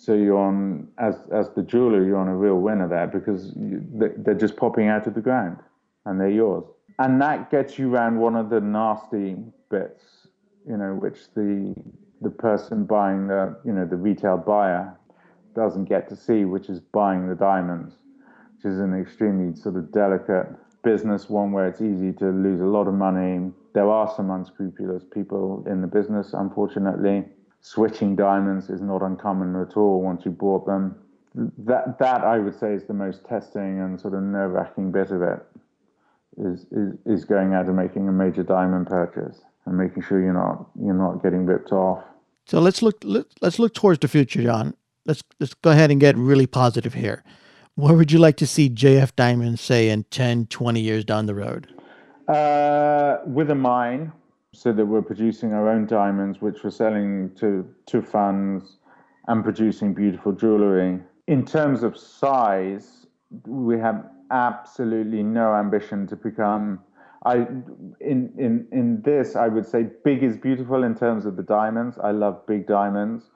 So 0.00 0.14
you're 0.14 0.38
on, 0.38 0.88
as 0.96 1.16
as 1.30 1.50
the 1.50 1.62
jeweler, 1.62 2.02
you're 2.02 2.16
on 2.16 2.28
a 2.28 2.34
real 2.34 2.54
winner 2.54 2.88
there 2.88 3.06
because 3.06 3.52
you, 3.54 3.84
they're 4.16 4.34
just 4.34 4.56
popping 4.56 4.88
out 4.88 5.06
of 5.06 5.12
the 5.12 5.20
ground 5.20 5.58
and 6.06 6.18
they're 6.18 6.30
yours. 6.30 6.64
And 6.98 7.20
that 7.20 7.50
gets 7.50 7.78
you 7.78 7.94
around 7.94 8.18
one 8.18 8.34
of 8.34 8.48
the 8.48 8.62
nasty 8.62 9.36
bits, 9.70 10.02
you 10.66 10.78
know, 10.78 10.94
which 10.94 11.18
the 11.34 11.74
the 12.22 12.30
person 12.30 12.86
buying 12.86 13.26
the, 13.26 13.54
you 13.62 13.72
know, 13.74 13.84
the 13.84 13.96
retail 13.96 14.38
buyer 14.38 14.98
doesn't 15.54 15.84
get 15.84 16.08
to 16.08 16.16
see, 16.16 16.46
which 16.46 16.70
is 16.70 16.80
buying 16.80 17.28
the 17.28 17.34
diamonds, 17.34 17.96
which 18.56 18.72
is 18.72 18.78
an 18.80 18.98
extremely 18.98 19.54
sort 19.54 19.76
of 19.76 19.92
delicate 19.92 20.46
business, 20.82 21.28
one 21.28 21.52
where 21.52 21.68
it's 21.68 21.82
easy 21.82 22.10
to 22.14 22.30
lose 22.30 22.62
a 22.62 22.64
lot 22.64 22.88
of 22.88 22.94
money. 22.94 23.52
There 23.74 23.90
are 23.90 24.10
some 24.16 24.30
unscrupulous 24.30 25.04
people 25.12 25.62
in 25.66 25.82
the 25.82 25.86
business, 25.86 26.32
unfortunately 26.32 27.26
switching 27.60 28.16
diamonds 28.16 28.70
is 28.70 28.80
not 28.80 29.02
uncommon 29.02 29.56
at 29.56 29.76
all 29.76 30.00
once 30.00 30.24
you 30.24 30.30
bought 30.30 30.66
them. 30.66 30.96
That 31.34 31.98
that 31.98 32.22
I 32.22 32.38
would 32.38 32.58
say 32.58 32.72
is 32.74 32.84
the 32.84 32.94
most 32.94 33.24
testing 33.24 33.80
and 33.80 34.00
sort 34.00 34.14
of 34.14 34.22
nerve 34.22 34.52
wracking 34.52 34.90
bit 34.90 35.10
of 35.10 35.22
it 35.22 35.40
is, 36.36 36.66
is 36.72 36.94
is 37.06 37.24
going 37.24 37.54
out 37.54 37.66
and 37.66 37.76
making 37.76 38.08
a 38.08 38.12
major 38.12 38.42
diamond 38.42 38.88
purchase 38.88 39.42
and 39.66 39.76
making 39.76 40.02
sure 40.02 40.20
you're 40.20 40.32
not 40.32 40.68
you're 40.80 40.94
not 40.94 41.22
getting 41.22 41.46
ripped 41.46 41.72
off. 41.72 42.02
So 42.46 42.58
let's 42.58 42.82
look 42.82 42.98
let, 43.04 43.26
let's 43.40 43.58
look 43.58 43.74
towards 43.74 44.00
the 44.00 44.08
future, 44.08 44.42
John. 44.42 44.74
Let's 45.06 45.22
let's 45.38 45.54
go 45.54 45.70
ahead 45.70 45.90
and 45.90 46.00
get 46.00 46.16
really 46.16 46.46
positive 46.46 46.94
here. 46.94 47.22
Where 47.76 47.94
would 47.94 48.10
you 48.10 48.18
like 48.18 48.36
to 48.38 48.46
see 48.46 48.68
JF 48.68 49.14
Diamonds 49.16 49.60
say 49.60 49.88
in 49.88 50.04
10, 50.10 50.46
20 50.48 50.80
years 50.80 51.04
down 51.04 51.26
the 51.26 51.34
road? 51.34 51.72
Uh, 52.28 53.18
with 53.26 53.50
a 53.50 53.54
mine, 53.54 54.12
so 54.52 54.72
that 54.72 54.84
we're 54.84 55.02
producing 55.02 55.52
our 55.52 55.68
own 55.68 55.86
diamonds, 55.86 56.40
which 56.40 56.64
we're 56.64 56.70
selling 56.70 57.30
to 57.36 57.68
to 57.86 58.02
funds 58.02 58.78
and 59.28 59.44
producing 59.44 59.94
beautiful 59.94 60.32
jewelry. 60.32 60.98
In 61.26 61.44
terms 61.44 61.82
of 61.82 61.96
size, 61.96 63.06
we 63.46 63.78
have 63.78 64.04
absolutely 64.30 65.22
no 65.22 65.54
ambition 65.54 66.06
to 66.08 66.16
become. 66.16 66.80
I 67.24 67.46
in 68.00 68.32
in 68.38 68.66
in 68.72 69.02
this, 69.02 69.36
I 69.36 69.48
would 69.48 69.66
say 69.66 69.86
big 70.04 70.22
is 70.22 70.36
beautiful 70.36 70.82
in 70.82 70.94
terms 70.94 71.26
of 71.26 71.36
the 71.36 71.42
diamonds. 71.42 71.98
I 71.98 72.10
love 72.10 72.44
big 72.46 72.66
diamonds. 72.66 73.30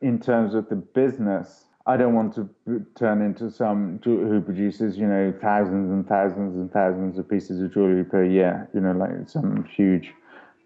In 0.00 0.18
terms 0.20 0.54
of 0.54 0.68
the 0.68 0.76
business, 0.76 1.64
I 1.86 1.96
don't 1.96 2.14
want 2.14 2.34
to 2.34 2.48
turn 2.94 3.22
into 3.22 3.50
some 3.50 4.00
who 4.02 4.40
produces, 4.40 4.96
you 4.96 5.06
know, 5.06 5.34
thousands 5.40 5.90
and 5.90 6.06
thousands 6.06 6.56
and 6.56 6.70
thousands 6.72 7.18
of 7.18 7.28
pieces 7.28 7.60
of 7.60 7.74
jewelry 7.74 8.04
per 8.04 8.24
year. 8.24 8.68
You 8.72 8.80
know, 8.80 8.92
like 8.92 9.28
some 9.28 9.64
huge 9.64 10.12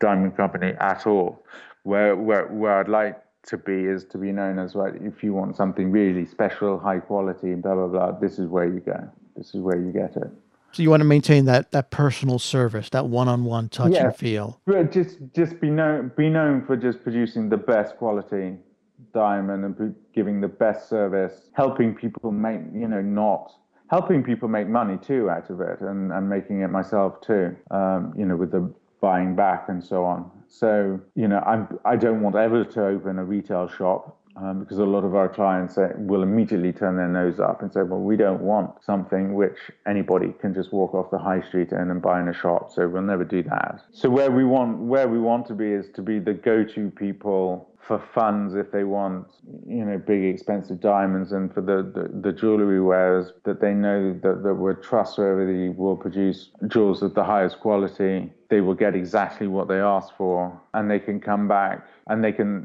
diamond 0.01 0.37
company 0.37 0.73
at 0.81 1.07
all. 1.07 1.45
Where 1.83 2.17
where 2.17 2.47
where 2.49 2.79
I'd 2.79 2.89
like 2.89 3.21
to 3.47 3.57
be 3.57 3.85
is 3.85 4.05
to 4.07 4.19
be 4.19 4.33
known 4.33 4.59
as 4.59 4.75
right. 4.75 4.95
If 5.01 5.23
you 5.23 5.33
want 5.33 5.57
something 5.57 5.91
really 5.91 6.27
special, 6.27 6.79
high 6.79 6.99
quality, 6.99 7.53
and 7.53 7.63
blah 7.63 7.75
blah 7.75 7.89
blah, 7.89 8.13
this 8.13 8.39
is 8.39 8.49
where 8.49 8.67
you 8.67 8.81
go. 8.81 9.09
This 9.37 9.55
is 9.55 9.61
where 9.61 9.79
you 9.79 9.93
get 9.93 10.17
it. 10.17 10.31
So 10.73 10.83
you 10.83 10.91
want 10.91 11.01
to 11.01 11.07
maintain 11.07 11.47
that 11.47 11.73
that 11.73 11.91
personal 11.91 12.39
service, 12.39 12.91
that 12.91 13.07
one-on-one 13.07 13.71
touch 13.71 13.93
yeah. 13.93 14.07
and 14.07 14.17
feel. 14.17 14.61
Just 14.91 15.19
just 15.35 15.61
be 15.61 15.71
known 15.71 16.13
be 16.17 16.29
known 16.29 16.65
for 16.65 16.77
just 16.77 17.03
producing 17.03 17.49
the 17.49 17.57
best 17.57 17.97
quality 17.97 18.57
diamond 19.15 19.65
and 19.65 19.95
giving 20.15 20.41
the 20.41 20.49
best 20.49 20.89
service, 20.89 21.51
helping 21.55 21.95
people 21.95 22.31
make 22.31 22.61
you 22.75 22.89
know 22.89 23.01
not 23.01 23.53
helping 23.91 24.23
people 24.23 24.49
make 24.49 24.69
money 24.69 24.99
too 24.99 25.31
out 25.31 25.49
of 25.49 25.61
it, 25.61 25.81
and 25.81 26.13
and 26.13 26.29
making 26.29 26.61
it 26.61 26.69
myself 26.69 27.21
too. 27.21 27.57
Um, 27.71 28.13
you 28.17 28.27
know 28.27 28.37
with 28.37 28.51
the 28.51 28.73
buying 29.01 29.35
back 29.35 29.69
and 29.69 29.83
so 29.83 30.05
on. 30.05 30.31
So, 30.49 31.01
you 31.15 31.29
know, 31.29 31.41
I'm, 31.41 31.79
I 31.85 31.97
don't 31.97 32.23
want 32.23 32.37
ever 32.37 32.65
to 32.65 32.87
open 32.87 33.19
a 33.19 33.25
retail 33.25 33.69
shop 33.69 34.17
um, 34.37 34.61
because 34.61 34.79
a 34.79 34.85
lot 34.85 35.05
of 35.05 35.15
our 35.15 35.29
clients 35.29 35.75
say, 35.75 35.91
will 35.97 36.23
immediately 36.23 36.73
turn 36.73 36.97
their 36.97 37.09
nose 37.09 37.41
up 37.41 37.63
and 37.63 37.73
say, 37.73 37.83
well, 37.83 38.01
we 38.01 38.17
don't 38.17 38.41
want 38.41 38.71
something 38.85 39.35
which 39.35 39.57
anybody 39.87 40.33
can 40.41 40.55
just 40.55 40.73
walk 40.73 40.95
off 40.95 41.11
the 41.11 41.19
high 41.19 41.41
street 41.41 41.73
and, 41.73 41.91
and 41.91 42.01
buy 42.01 42.21
in 42.21 42.29
a 42.29 42.35
shop. 42.35 42.71
So 42.73 42.87
we'll 42.89 43.03
never 43.03 43.25
do 43.25 43.43
that. 43.45 43.83
So 43.93 44.09
where 44.09 44.31
we 44.31 44.45
want 44.45 44.79
where 44.79 45.09
we 45.09 45.19
want 45.19 45.47
to 45.47 45.55
be 45.55 45.73
is 45.73 45.87
to 45.95 46.03
be 46.03 46.19
the 46.19 46.35
go-to 46.35 46.91
people 46.91 47.69
for 47.87 47.99
funds 48.15 48.55
if 48.55 48.71
they 48.71 48.85
want, 48.85 49.27
you 49.67 49.85
know, 49.85 49.97
big 49.97 50.23
expensive 50.23 50.79
diamonds 50.79 51.33
and 51.33 51.53
for 51.53 51.63
the, 51.63 51.83
the, 51.83 52.11
the 52.21 52.33
jewelry 52.33 52.83
wearers 52.83 53.33
that 53.45 53.61
they 53.61 53.73
know 53.73 54.13
that, 54.23 54.43
that 54.43 54.55
we're 54.55 54.75
trustworthy, 54.75 55.71
will 55.71 55.97
produce 55.97 56.51
jewels 56.67 57.03
of 57.03 57.15
the 57.15 57.25
highest 57.25 57.61
quality. 57.61 58.31
They 58.51 58.61
will 58.61 58.75
get 58.75 58.95
exactly 58.95 59.47
what 59.47 59.69
they 59.69 59.79
ask 59.79 60.15
for 60.17 60.61
and 60.75 60.91
they 60.91 60.99
can 60.99 61.19
come 61.19 61.49
back 61.49 61.87
and 62.09 62.23
they 62.23 62.33
can, 62.33 62.65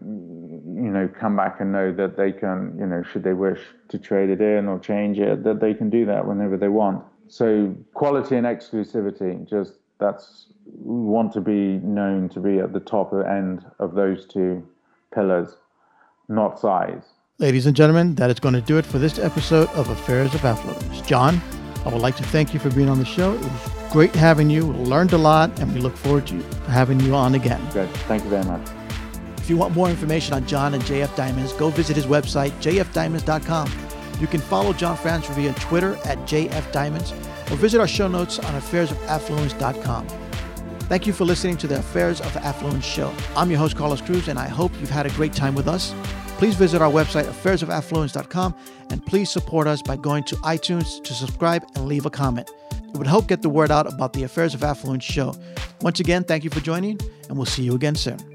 you 0.65 0.91
know, 0.91 1.07
come 1.07 1.37
back 1.37 1.61
and 1.61 1.71
know 1.71 1.93
that 1.93 2.17
they 2.17 2.33
can, 2.33 2.75
you 2.77 2.85
know, 2.85 3.01
should 3.03 3.23
they 3.23 3.33
wish 3.33 3.61
to 3.89 3.97
trade 3.97 4.29
it 4.29 4.41
in 4.41 4.67
or 4.67 4.77
change 4.77 5.19
it, 5.19 5.43
that 5.45 5.61
they 5.61 5.73
can 5.73 5.89
do 5.89 6.05
that 6.05 6.27
whenever 6.27 6.57
they 6.57 6.67
want. 6.67 7.01
So 7.29 7.75
quality 7.93 8.35
and 8.35 8.45
exclusivity, 8.45 9.49
just 9.49 9.73
that's 9.99 10.47
want 10.65 11.31
to 11.33 11.41
be 11.41 11.77
known 11.79 12.29
to 12.29 12.39
be 12.39 12.59
at 12.59 12.73
the 12.73 12.79
top 12.79 13.13
end 13.13 13.65
of 13.79 13.95
those 13.95 14.25
two 14.25 14.67
pillars, 15.13 15.57
not 16.29 16.59
size. 16.59 17.03
Ladies 17.39 17.65
and 17.65 17.75
gentlemen, 17.75 18.15
that 18.15 18.29
is 18.29 18.39
going 18.39 18.53
to 18.53 18.61
do 18.61 18.77
it 18.77 18.85
for 18.85 18.99
this 18.99 19.19
episode 19.19 19.69
of 19.69 19.89
Affairs 19.89 20.33
of 20.33 20.45
Affluence. 20.45 21.01
John, 21.01 21.41
I 21.85 21.89
would 21.89 22.01
like 22.01 22.15
to 22.17 22.23
thank 22.23 22.53
you 22.53 22.59
for 22.59 22.69
being 22.69 22.89
on 22.89 22.99
the 22.99 23.05
show. 23.05 23.33
It 23.33 23.41
was 23.41 23.71
great 23.91 24.15
having 24.15 24.49
you. 24.49 24.67
We 24.67 24.85
learned 24.85 25.13
a 25.13 25.17
lot, 25.17 25.59
and 25.59 25.73
we 25.73 25.81
look 25.81 25.95
forward 25.97 26.27
to 26.27 26.35
having 26.67 26.99
you 26.99 27.15
on 27.15 27.35
again. 27.35 27.61
Good. 27.73 27.89
Thank 28.07 28.23
you 28.23 28.29
very 28.29 28.45
much. 28.45 28.67
If 29.37 29.49
you 29.49 29.57
want 29.57 29.75
more 29.75 29.89
information 29.89 30.33
on 30.33 30.45
John 30.47 30.73
and 30.73 30.83
JF 30.83 31.15
Diamonds, 31.15 31.51
go 31.53 31.69
visit 31.69 31.97
his 31.97 32.05
website, 32.05 32.51
jfdiamonds.com. 32.61 33.71
You 34.21 34.27
can 34.27 34.39
follow 34.39 34.71
John 34.71 34.95
France 34.95 35.27
via 35.27 35.53
Twitter 35.55 35.95
at 36.05 36.17
JF 36.19 36.71
Diamonds 36.71 37.11
or 37.51 37.57
visit 37.57 37.81
our 37.81 37.87
show 37.87 38.07
notes 38.07 38.39
on 38.39 38.53
affairsofaffluence.com. 38.53 40.22
Thank 40.89 41.07
you 41.07 41.13
for 41.13 41.25
listening 41.25 41.57
to 41.57 41.67
the 41.67 41.79
Affairs 41.79 42.21
of 42.21 42.35
Affluence 42.37 42.85
show. 42.85 43.11
I'm 43.35 43.49
your 43.49 43.57
host, 43.57 43.75
Carlos 43.75 44.01
Cruz, 44.01 44.27
and 44.27 44.37
I 44.37 44.47
hope 44.47 44.71
you've 44.79 44.89
had 44.89 45.05
a 45.05 45.09
great 45.11 45.33
time 45.33 45.55
with 45.55 45.67
us. 45.67 45.93
Please 46.37 46.55
visit 46.55 46.81
our 46.81 46.91
website, 46.91 47.23
affairsofaffluence.com, 47.23 48.53
and 48.89 49.05
please 49.05 49.31
support 49.31 49.65
us 49.65 49.81
by 49.81 49.95
going 49.95 50.23
to 50.25 50.35
iTunes 50.37 51.01
to 51.03 51.13
subscribe 51.13 51.63
and 51.75 51.85
leave 51.85 52.05
a 52.05 52.09
comment. 52.09 52.51
It 52.93 52.97
would 52.97 53.07
help 53.07 53.27
get 53.27 53.41
the 53.41 53.49
word 53.49 53.71
out 53.71 53.91
about 53.91 54.13
the 54.13 54.23
Affairs 54.23 54.53
of 54.53 54.63
Affluence 54.63 55.03
show. 55.03 55.33
Once 55.81 55.99
again, 55.99 56.23
thank 56.23 56.43
you 56.43 56.49
for 56.49 56.59
joining, 56.59 56.99
and 57.29 57.37
we'll 57.37 57.45
see 57.45 57.63
you 57.63 57.75
again 57.75 57.95
soon. 57.95 58.32